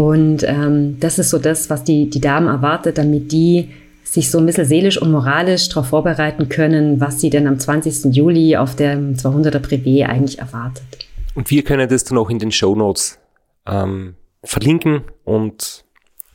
Und 0.00 0.44
ähm, 0.44 0.98
das 0.98 1.18
ist 1.18 1.28
so 1.28 1.38
das, 1.38 1.68
was 1.68 1.84
die, 1.84 2.08
die 2.08 2.22
Damen 2.22 2.46
erwartet, 2.46 2.96
damit 2.96 3.32
die 3.32 3.68
sich 4.02 4.30
so 4.30 4.38
ein 4.38 4.46
bisschen 4.46 4.64
seelisch 4.64 4.96
und 4.96 5.10
moralisch 5.10 5.68
darauf 5.68 5.88
vorbereiten 5.88 6.48
können, 6.48 7.02
was 7.02 7.20
sie 7.20 7.28
denn 7.28 7.46
am 7.46 7.58
20. 7.58 8.14
Juli 8.14 8.56
auf 8.56 8.74
dem 8.74 9.16
200er 9.16 9.58
Privé 9.58 10.06
eigentlich 10.06 10.38
erwartet. 10.38 10.86
Und 11.34 11.50
wir 11.50 11.62
können 11.64 11.86
das 11.86 12.04
dann 12.04 12.16
auch 12.16 12.30
in 12.30 12.38
den 12.38 12.50
Show 12.50 12.74
Notes 12.74 13.18
ähm, 13.66 14.14
verlinken 14.42 15.02
und 15.24 15.84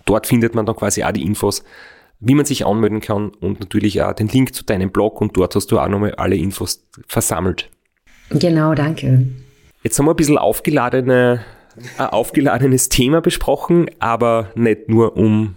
dort 0.06 0.28
findet 0.28 0.54
man 0.54 0.68
dann 0.68 0.76
quasi 0.76 1.04
auch 1.04 1.12
die 1.12 1.24
Infos, 1.24 1.64
wie 2.20 2.36
man 2.36 2.46
sich 2.46 2.68
anmelden 2.68 3.02
kann 3.02 3.30
und 3.30 3.62
natürlich 3.62 4.00
auch 4.04 4.14
den 4.14 4.28
Link 4.28 4.54
zu 4.54 4.64
deinem 4.64 4.92
Blog 4.92 5.22
und 5.22 5.36
dort 5.36 5.56
hast 5.56 5.72
du 5.72 5.80
auch 5.80 5.88
nochmal 5.88 6.14
alle 6.18 6.36
Infos 6.36 6.86
versammelt. 7.08 7.72
Genau, 8.30 8.76
danke. 8.76 9.26
Jetzt 9.82 9.98
haben 9.98 10.06
wir 10.06 10.12
ein 10.12 10.18
bisschen 10.18 10.38
aufgeladene 10.38 11.44
ein 11.98 12.08
aufgeladenes 12.08 12.90
Thema 12.90 13.22
besprochen, 13.22 13.90
aber 14.00 14.52
nicht 14.56 14.90
nur 14.90 15.18
um 15.18 15.56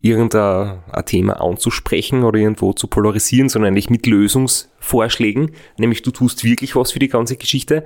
irgendein 0.00 0.82
Thema 1.06 1.40
anzusprechen 1.40 2.22
oder 2.22 2.38
irgendwo 2.38 2.72
zu 2.72 2.86
polarisieren, 2.86 3.48
sondern 3.48 3.72
eigentlich 3.72 3.90
mit 3.90 4.06
Lösungsvorschlägen. 4.06 5.52
Nämlich 5.78 6.02
du 6.02 6.10
tust 6.10 6.44
wirklich 6.44 6.76
was 6.76 6.92
für 6.92 6.98
die 6.98 7.08
ganze 7.08 7.36
Geschichte. 7.36 7.84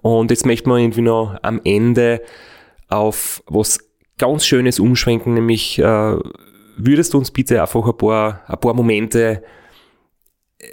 Und 0.00 0.30
jetzt 0.30 0.46
möchten 0.46 0.70
wir 0.70 0.78
irgendwie 0.78 1.02
noch 1.02 1.36
am 1.42 1.60
Ende 1.64 2.22
auf 2.88 3.42
was 3.46 3.80
ganz 4.16 4.46
Schönes 4.46 4.80
umschwenken, 4.80 5.34
nämlich 5.34 5.78
äh, 5.78 6.16
würdest 6.76 7.14
du 7.14 7.18
uns 7.18 7.30
bitte 7.30 7.60
einfach 7.60 7.86
ein 7.86 7.96
paar, 7.96 8.42
ein 8.46 8.58
paar 8.58 8.74
Momente 8.74 9.42
äh, 10.58 10.64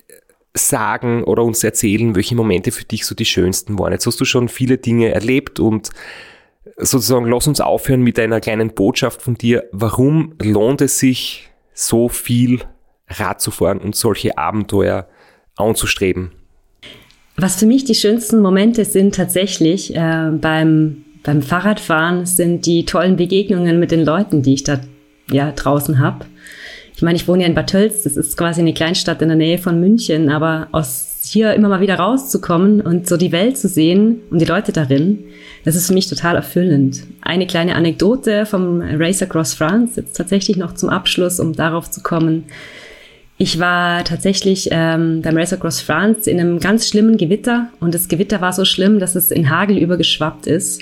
sagen 0.53 1.23
oder 1.23 1.43
uns 1.43 1.63
erzählen, 1.63 2.15
welche 2.15 2.35
Momente 2.35 2.71
für 2.71 2.85
dich 2.85 3.05
so 3.05 3.13
die 3.15 3.25
schönsten 3.25 3.77
waren. 3.77 3.91
Jetzt 3.91 4.07
hast 4.07 4.19
du 4.19 4.25
schon 4.25 4.47
viele 4.47 4.77
Dinge 4.77 5.11
erlebt 5.11 5.59
und 5.59 5.89
sozusagen, 6.77 7.25
lass 7.29 7.47
uns 7.47 7.61
aufhören 7.61 8.01
mit 8.01 8.19
einer 8.19 8.39
kleinen 8.39 8.73
Botschaft 8.73 9.21
von 9.21 9.35
dir. 9.35 9.65
Warum 9.71 10.35
lohnt 10.41 10.81
es 10.81 10.99
sich, 10.99 11.49
so 11.73 12.09
viel 12.09 12.61
Rad 13.07 13.41
zu 13.41 13.51
fahren 13.51 13.79
und 13.79 13.95
solche 13.95 14.37
Abenteuer 14.37 15.07
anzustreben? 15.55 16.31
Was 17.37 17.57
für 17.57 17.65
mich 17.65 17.83
die 17.83 17.95
schönsten 17.95 18.41
Momente 18.41 18.85
sind 18.85 19.15
tatsächlich 19.15 19.93
äh, 19.95 20.31
beim, 20.31 21.03
beim 21.23 21.41
Fahrradfahren, 21.41 22.25
sind 22.25 22.65
die 22.65 22.85
tollen 22.85 23.17
Begegnungen 23.17 23.79
mit 23.79 23.91
den 23.91 24.05
Leuten, 24.05 24.41
die 24.41 24.53
ich 24.53 24.63
da 24.63 24.79
ja, 25.29 25.51
draußen 25.51 25.99
habe. 25.99 26.25
Ich 26.95 27.01
meine, 27.01 27.17
ich 27.17 27.27
wohne 27.27 27.41
ja 27.43 27.49
in 27.49 27.55
Bad 27.55 27.71
Tölz, 27.71 28.03
das 28.03 28.15
ist 28.15 28.37
quasi 28.37 28.61
eine 28.61 28.73
Kleinstadt 28.73 29.21
in 29.21 29.27
der 29.27 29.37
Nähe 29.37 29.57
von 29.57 29.81
München, 29.81 30.29
aber 30.29 30.69
aus 30.71 31.14
hier 31.31 31.53
immer 31.53 31.69
mal 31.69 31.81
wieder 31.81 31.95
rauszukommen 31.95 32.81
und 32.81 33.07
so 33.07 33.17
die 33.17 33.31
Welt 33.31 33.57
zu 33.57 33.67
sehen 33.67 34.21
und 34.29 34.39
die 34.39 34.45
Leute 34.45 34.71
darin, 34.71 35.23
das 35.63 35.75
ist 35.75 35.87
für 35.87 35.93
mich 35.93 36.07
total 36.07 36.35
erfüllend. 36.35 37.03
Eine 37.21 37.47
kleine 37.47 37.75
Anekdote 37.75 38.45
vom 38.45 38.81
Race 38.81 39.21
Across 39.21 39.53
France, 39.55 39.99
jetzt 39.99 40.15
tatsächlich 40.15 40.57
noch 40.57 40.73
zum 40.73 40.89
Abschluss, 40.89 41.39
um 41.39 41.53
darauf 41.53 41.89
zu 41.89 42.01
kommen. 42.01 42.45
Ich 43.37 43.59
war 43.59 44.03
tatsächlich 44.03 44.69
ähm, 44.71 45.21
beim 45.21 45.35
Race 45.35 45.51
Across 45.51 45.81
France 45.81 46.29
in 46.29 46.39
einem 46.39 46.59
ganz 46.59 46.87
schlimmen 46.87 47.17
Gewitter 47.17 47.69
und 47.79 47.93
das 47.93 48.07
Gewitter 48.07 48.39
war 48.39 48.53
so 48.53 48.63
schlimm, 48.63 48.99
dass 48.99 49.15
es 49.15 49.31
in 49.31 49.49
Hagel 49.49 49.77
übergeschwappt 49.77 50.47
ist. 50.47 50.81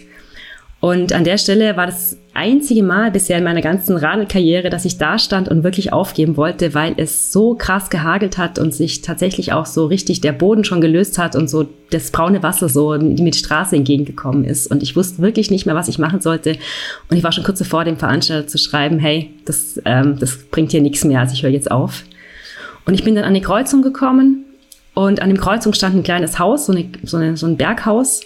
Und 0.80 1.14
an 1.14 1.24
der 1.24 1.38
Stelle 1.38 1.78
war 1.78 1.88
das 1.88 2.18
einzige 2.34 2.84
Mal 2.84 3.12
bisher 3.12 3.38
in 3.38 3.44
meiner 3.44 3.62
ganzen 3.62 3.96
Radelkarriere, 3.96 4.70
dass 4.70 4.86
ich 4.86 4.98
da 4.98 5.18
stand 5.20 5.50
und 5.50 5.64
wirklich 5.64 5.94
aufgeben 5.94 6.38
wollte, 6.38 6.74
weil 6.74 6.94
es 6.98 7.32
so 7.32 7.56
krass 7.56 7.90
gehagelt 7.90 8.38
hat 8.38 8.60
und 8.60 8.74
sich 8.74 9.02
tatsächlich 9.02 9.54
auch 9.54 9.66
so 9.66 9.86
richtig 9.86 10.22
der 10.22 10.32
Boden 10.32 10.64
schon 10.64 10.82
gelöst 10.82 11.18
hat 11.18 11.36
und 11.36 11.50
so 11.50 11.68
das 11.92 12.12
braune 12.12 12.42
Wasser 12.42 12.70
so 12.70 12.98
mit 12.98 13.36
Straße 13.36 13.76
entgegengekommen 13.76 14.46
ist. 14.46 14.68
Und 14.68 14.84
ich 14.84 14.96
wusste 14.96 15.22
wirklich 15.22 15.52
nicht 15.52 15.66
mehr, 15.66 15.76
was 15.76 15.88
ich 15.88 16.00
machen 16.00 16.22
sollte. 16.22 16.58
Und 17.10 17.18
ich 17.18 17.24
war 17.24 17.32
schon 17.32 17.44
kurz 17.44 17.60
davor, 17.60 17.86
dem 17.86 17.98
Veranstalter 17.98 18.48
zu 18.48 18.58
schreiben, 18.58 19.00
hey, 19.00 19.32
das, 19.46 19.80
ähm, 19.86 20.18
das 20.20 20.38
bringt 20.38 20.72
hier 20.72 20.82
nichts 20.82 21.04
mehr, 21.04 21.20
also 21.20 21.34
ich 21.34 21.44
höre 21.44 21.52
jetzt 21.52 21.72
auf. 21.72 22.04
Und 22.86 22.94
ich 22.94 23.04
bin 23.04 23.16
dann 23.16 23.26
an 23.26 23.34
die 23.34 23.42
Kreuzung 23.42 23.82
gekommen 23.82 24.46
und 24.94 25.22
an 25.22 25.30
dem 25.30 25.40
Kreuzung 25.40 25.74
stand 25.74 25.96
ein 25.96 26.04
kleines 26.04 26.40
Haus, 26.40 26.66
so, 26.66 26.74
eine, 26.74 26.86
so, 27.04 27.18
eine, 27.18 27.38
so 27.38 27.46
ein 27.46 27.58
Berghaus 27.58 28.22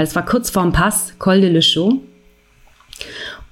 weil 0.00 0.06
es 0.06 0.16
war 0.16 0.24
kurz 0.24 0.48
vorm 0.48 0.72
Pass, 0.72 1.12
Col 1.18 1.42
de 1.42 1.50
Le 1.50 1.60
Chaux. 1.60 2.00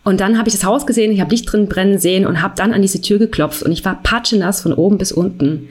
Und 0.09 0.21
dann 0.21 0.39
habe 0.39 0.49
ich 0.49 0.55
das 0.55 0.65
Haus 0.65 0.87
gesehen, 0.87 1.13
ich 1.13 1.21
habe 1.21 1.33
Licht 1.33 1.53
drin 1.53 1.69
brennen 1.69 1.99
sehen 1.99 2.27
und 2.27 2.41
habe 2.41 2.55
dann 2.57 2.73
an 2.73 2.81
diese 2.81 3.03
Tür 3.03 3.19
geklopft 3.19 3.63
und 3.63 3.73
ich 3.73 3.85
war 3.85 4.03
patschenass 4.03 4.63
von 4.63 4.73
oben 4.73 4.97
bis 4.97 5.13
unten. 5.13 5.69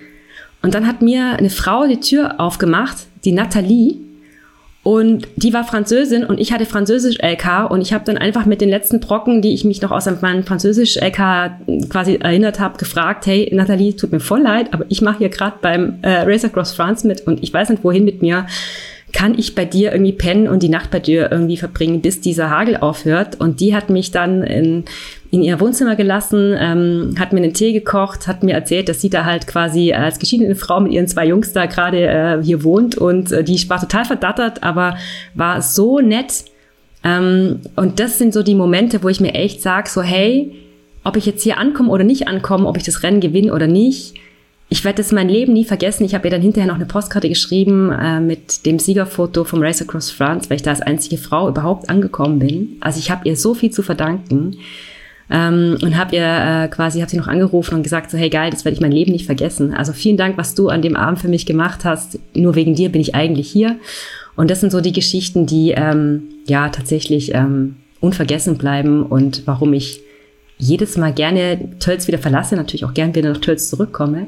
Und 0.62 0.76
dann 0.76 0.86
hat 0.86 1.02
mir 1.02 1.38
eine 1.40 1.50
Frau 1.50 1.88
die 1.88 2.00
Tür 2.00 2.40
aufgemacht, 2.40 2.98
die 3.26 3.32
Nathalie, 3.32 3.96
und 4.84 5.28
die 5.38 5.54
war 5.54 5.64
Französin 5.64 6.24
und 6.24 6.40
ich 6.40 6.54
hatte 6.54 6.68
Französisch 6.68 7.18
LK 7.20 7.72
und 7.72 7.82
ich 7.82 7.94
habe 7.94 8.06
dann 8.06 8.20
einfach 8.20 8.46
mit 8.46 8.62
den 8.62 8.70
letzten 8.70 9.00
Brocken, 9.00 9.42
die 9.42 9.56
ich 9.56 9.66
mich 9.66 9.82
noch 9.82 9.90
aus 9.90 10.06
meinem 10.22 10.44
Französisch 10.44 10.98
LK 10.98 11.90
quasi 11.90 12.20
erinnert 12.22 12.60
habe, 12.60 12.78
gefragt, 12.78 13.26
hey 13.26 13.52
Nathalie, 13.52 13.96
tut 13.96 14.12
mir 14.12 14.20
voll 14.20 14.44
leid, 14.44 14.72
aber 14.72 14.86
ich 14.88 15.02
mache 15.02 15.18
hier 15.18 15.30
gerade 15.30 15.58
beim 15.64 15.98
äh, 16.04 16.22
Race 16.22 16.46
Across 16.46 16.74
France 16.74 17.08
mit 17.08 17.26
und 17.26 17.42
ich 17.42 17.52
weiß 17.52 17.70
nicht 17.70 17.84
wohin 17.84 18.06
mit 18.06 18.22
mir 18.22 18.46
kann 19.14 19.38
ich 19.38 19.56
bei 19.56 19.66
dir 19.66 19.94
irgendwie 19.94 20.12
pennen 20.12 20.48
und 20.48 20.64
die 20.64 20.70
Nacht 20.70 20.92
bei 20.92 21.00
dir 21.00 21.32
irgendwie 21.32 21.58
verbringen, 21.58 22.02
bis 22.02 22.20
dieser 22.20 22.50
Hagel 22.50 22.78
aufhört. 22.78 23.40
Und 23.40 23.62
die 23.62 23.74
hat 23.74 23.90
mich 23.90 24.12
dann 24.12 24.44
in, 24.44 24.84
in 25.32 25.42
ihr 25.42 25.60
Wohnzimmer 25.60 25.96
gelassen, 25.96 26.56
ähm, 26.60 27.16
hat 27.18 27.32
mir 27.32 27.42
einen 27.42 27.54
Tee 27.54 27.72
gekocht, 27.72 28.28
hat 28.28 28.44
mir 28.44 28.54
erzählt, 28.54 28.90
dass 28.90 29.02
sie 29.02 29.10
da 29.10 29.24
halt 29.24 29.48
quasi 29.48 29.94
als 29.94 30.20
geschiedene 30.20 30.56
Frau 30.56 30.82
mit 30.82 30.92
ihren 30.92 31.08
zwei 31.08 31.26
Jungs 31.26 31.54
da 31.54 31.68
gerade 31.68 32.06
äh, 32.06 32.44
hier 32.44 32.64
wohnt 32.64 32.98
und 32.98 33.32
äh, 33.32 33.44
die 33.44 33.70
war 33.70 33.80
total 33.80 34.04
verdattert, 34.04 34.64
aber 34.64 34.98
war 35.34 35.62
so 35.62 36.00
nett. 36.00 36.44
Ähm, 37.04 37.62
und 37.78 38.02
das 38.02 38.18
sind 38.18 38.34
so 38.34 38.44
die 38.44 38.56
Momente, 38.56 39.04
wo 39.04 39.10
ich 39.10 39.22
mir 39.22 39.34
echt 39.34 39.62
sage, 39.62 39.90
so 39.90 40.02
hey, 40.02 40.54
ob 41.06 41.16
ich 41.16 41.26
jetzt 41.26 41.44
hier 41.44 41.58
ankomme 41.58 41.90
oder 41.90 42.04
nicht 42.04 42.28
ankomme, 42.28 42.68
ob 42.68 42.76
ich 42.76 42.84
das 42.84 43.04
Rennen 43.04 43.22
gewinne 43.22 43.54
oder 43.54 43.68
nicht, 43.68 44.16
ich 44.70 44.84
werde 44.84 44.98
das 44.98 45.12
mein 45.12 45.30
Leben 45.30 45.54
nie 45.54 45.64
vergessen. 45.64 46.04
Ich 46.04 46.14
habe 46.14 46.28
ihr 46.28 46.32
dann 46.32 46.42
hinterher 46.42 46.68
noch 46.68 46.76
eine 46.76 46.86
Postkarte 46.86 47.30
geschrieben 47.30 47.92
äh, 47.92 48.20
mit 48.20 48.66
dem 48.66 48.80
Siegerfoto 48.80 49.46
vom 49.46 49.62
Race 49.62 49.82
Across 49.82 50.12
France, 50.12 50.50
weil 50.50 50.58
ich 50.58 50.64
da 50.64 50.72
als 50.72 50.82
einzige 50.82 51.18
Frau 51.18 51.48
überhaupt 51.48 51.90
angekommen 51.90 52.40
bin. 52.40 52.78
Also 52.82 53.00
ich 53.00 53.10
habe 53.10 53.28
ihr 53.28 53.38
so 53.38 53.54
viel 53.54 53.72
zu 53.72 53.82
verdanken 53.82 54.58
ähm, 55.30 55.78
und 55.82 55.96
habe 55.98 56.18
ihr 56.18 56.26
äh, 56.66 56.68
quasi, 56.68 57.00
habe 57.00 57.10
sie 57.10 57.18
noch 57.18 57.28
angerufen 57.28 57.76
und 57.76 57.84
gesagt 57.84 58.12
so, 58.12 58.18
hey 58.18 58.30
geil, 58.30 58.52
das 58.52 58.66
werde 58.66 58.76
ich 58.76 58.82
mein 58.82 58.92
Leben 58.92 59.14
nicht 59.14 59.26
vergessen. 59.26 59.74
Also 59.74 59.94
vielen 59.94 60.18
Dank, 60.18 60.38
was 60.38 60.54
du 60.54 60.68
an 60.68 60.82
dem 60.82 60.98
Abend 60.98 61.20
für 61.20 61.30
mich 61.30 61.46
gemacht 61.46 61.86
hast. 61.86 62.20
Nur 62.34 62.56
wegen 62.56 62.76
dir 62.76 62.90
bin 62.90 63.00
ich 63.00 63.16
eigentlich 63.16 63.50
hier. 63.50 63.78
Und 64.36 64.52
das 64.52 64.60
sind 64.60 64.72
so 64.72 64.82
die 64.82 64.92
Geschichten, 64.94 65.46
die 65.46 65.72
ähm, 65.72 66.24
ja 66.46 66.68
tatsächlich 66.70 67.34
ähm, 67.34 67.78
unvergessen 68.02 68.58
bleiben 68.58 69.04
und 69.04 69.44
warum 69.46 69.74
ich 69.74 70.02
jedes 70.58 70.98
Mal 70.98 71.14
gerne 71.14 71.78
Tölz 71.80 72.08
wieder 72.08 72.18
verlasse, 72.18 72.56
natürlich 72.56 72.86
auch 72.86 72.94
gerne 72.94 73.14
wieder 73.16 73.32
nach 73.32 73.42
Tölz 73.42 73.70
zurückkomme. 73.70 74.28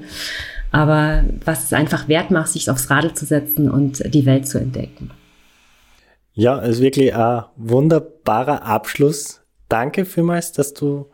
Aber 0.71 1.23
was 1.45 1.63
es 1.65 1.73
einfach 1.73 2.07
wert 2.07 2.31
macht, 2.31 2.49
sich 2.49 2.69
aufs 2.69 2.89
Radl 2.89 3.13
zu 3.13 3.25
setzen 3.25 3.69
und 3.69 4.03
die 4.13 4.25
Welt 4.25 4.47
zu 4.47 4.59
entdecken. 4.59 5.11
Ja, 6.33 6.61
es 6.61 6.75
ist 6.75 6.81
wirklich 6.81 7.15
ein 7.15 7.43
wunderbarer 7.55 8.63
Abschluss. 8.63 9.41
Danke 9.67 10.05
vielmals, 10.05 10.51
dass 10.51 10.73
du 10.73 11.07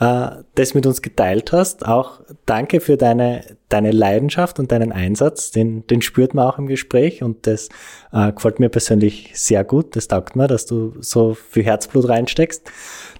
äh, 0.00 0.30
das 0.54 0.74
mit 0.74 0.86
uns 0.86 1.02
geteilt 1.02 1.52
hast. 1.52 1.86
Auch 1.86 2.20
danke 2.46 2.80
für 2.80 2.96
deine, 2.96 3.44
deine 3.68 3.90
Leidenschaft 3.92 4.58
und 4.58 4.72
deinen 4.72 4.92
Einsatz. 4.92 5.50
Den, 5.50 5.86
den 5.86 6.02
spürt 6.02 6.34
man 6.34 6.46
auch 6.46 6.58
im 6.58 6.66
Gespräch 6.66 7.22
und 7.22 7.46
das 7.46 7.68
äh, 8.12 8.32
gefällt 8.32 8.60
mir 8.60 8.70
persönlich 8.70 9.32
sehr 9.34 9.62
gut. 9.62 9.94
Das 9.96 10.08
taugt 10.08 10.36
mir, 10.36 10.46
dass 10.46 10.66
du 10.66 10.94
so 11.00 11.34
viel 11.34 11.64
Herzblut 11.64 12.08
reinsteckst. 12.08 12.70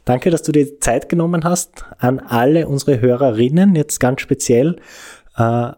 Danke, 0.04 0.30
dass 0.30 0.42
du 0.42 0.52
dir 0.52 0.80
Zeit 0.80 1.08
genommen 1.08 1.44
hast. 1.44 1.84
An 1.98 2.18
alle 2.18 2.68
unsere 2.68 3.00
Hörerinnen 3.00 3.74
jetzt 3.74 4.00
ganz 4.00 4.20
speziell. 4.20 4.76
Äh, 5.36 5.72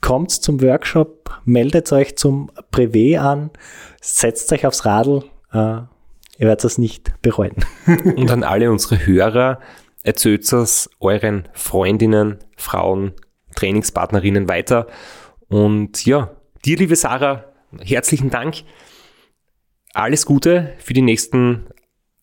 kommt 0.00 0.30
zum 0.30 0.60
Workshop, 0.60 1.40
meldet 1.44 1.92
euch 1.92 2.16
zum 2.16 2.50
Privé 2.72 3.18
an, 3.18 3.50
setzt 4.00 4.52
euch 4.52 4.66
aufs 4.66 4.84
Radl. 4.84 5.24
Äh, 5.52 5.56
ihr 5.56 5.88
werdet 6.48 6.64
es 6.64 6.76
nicht 6.76 7.12
bereuen. 7.22 7.56
Und 7.86 8.30
an 8.30 8.42
alle 8.42 8.70
unsere 8.70 9.06
Hörer, 9.06 9.60
erzählt 10.02 10.52
es 10.52 10.90
euren 11.00 11.48
Freundinnen, 11.52 12.38
Frauen, 12.56 13.12
Trainingspartnerinnen 13.54 14.48
weiter. 14.48 14.86
Und 15.48 16.04
ja, 16.04 16.30
dir, 16.64 16.76
liebe 16.76 16.96
Sarah, 16.96 17.44
herzlichen 17.80 18.30
Dank. 18.30 18.62
Alles 19.94 20.26
Gute 20.26 20.72
für 20.78 20.94
die 20.94 21.02
nächsten 21.02 21.66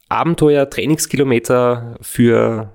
Abenteuer, 0.09 0.69
Trainingskilometer, 0.69 1.97
für, 2.01 2.71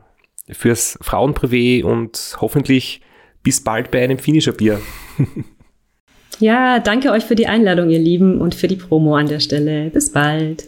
fürs 0.50 0.98
Frauenprivé 1.02 1.84
und 1.84 2.36
hoffentlich 2.40 3.00
bis 3.42 3.62
bald 3.62 3.90
bei 3.90 4.02
einem 4.02 4.18
Finisher-Bier. 4.18 4.80
Ja, 6.40 6.80
danke 6.80 7.10
euch 7.12 7.24
für 7.24 7.36
die 7.36 7.46
Einladung, 7.46 7.90
ihr 7.90 7.98
Lieben, 7.98 8.40
und 8.40 8.54
für 8.54 8.66
die 8.66 8.76
Promo 8.76 9.14
an 9.16 9.28
der 9.28 9.40
Stelle. 9.40 9.90
Bis 9.90 10.10
bald. 10.10 10.66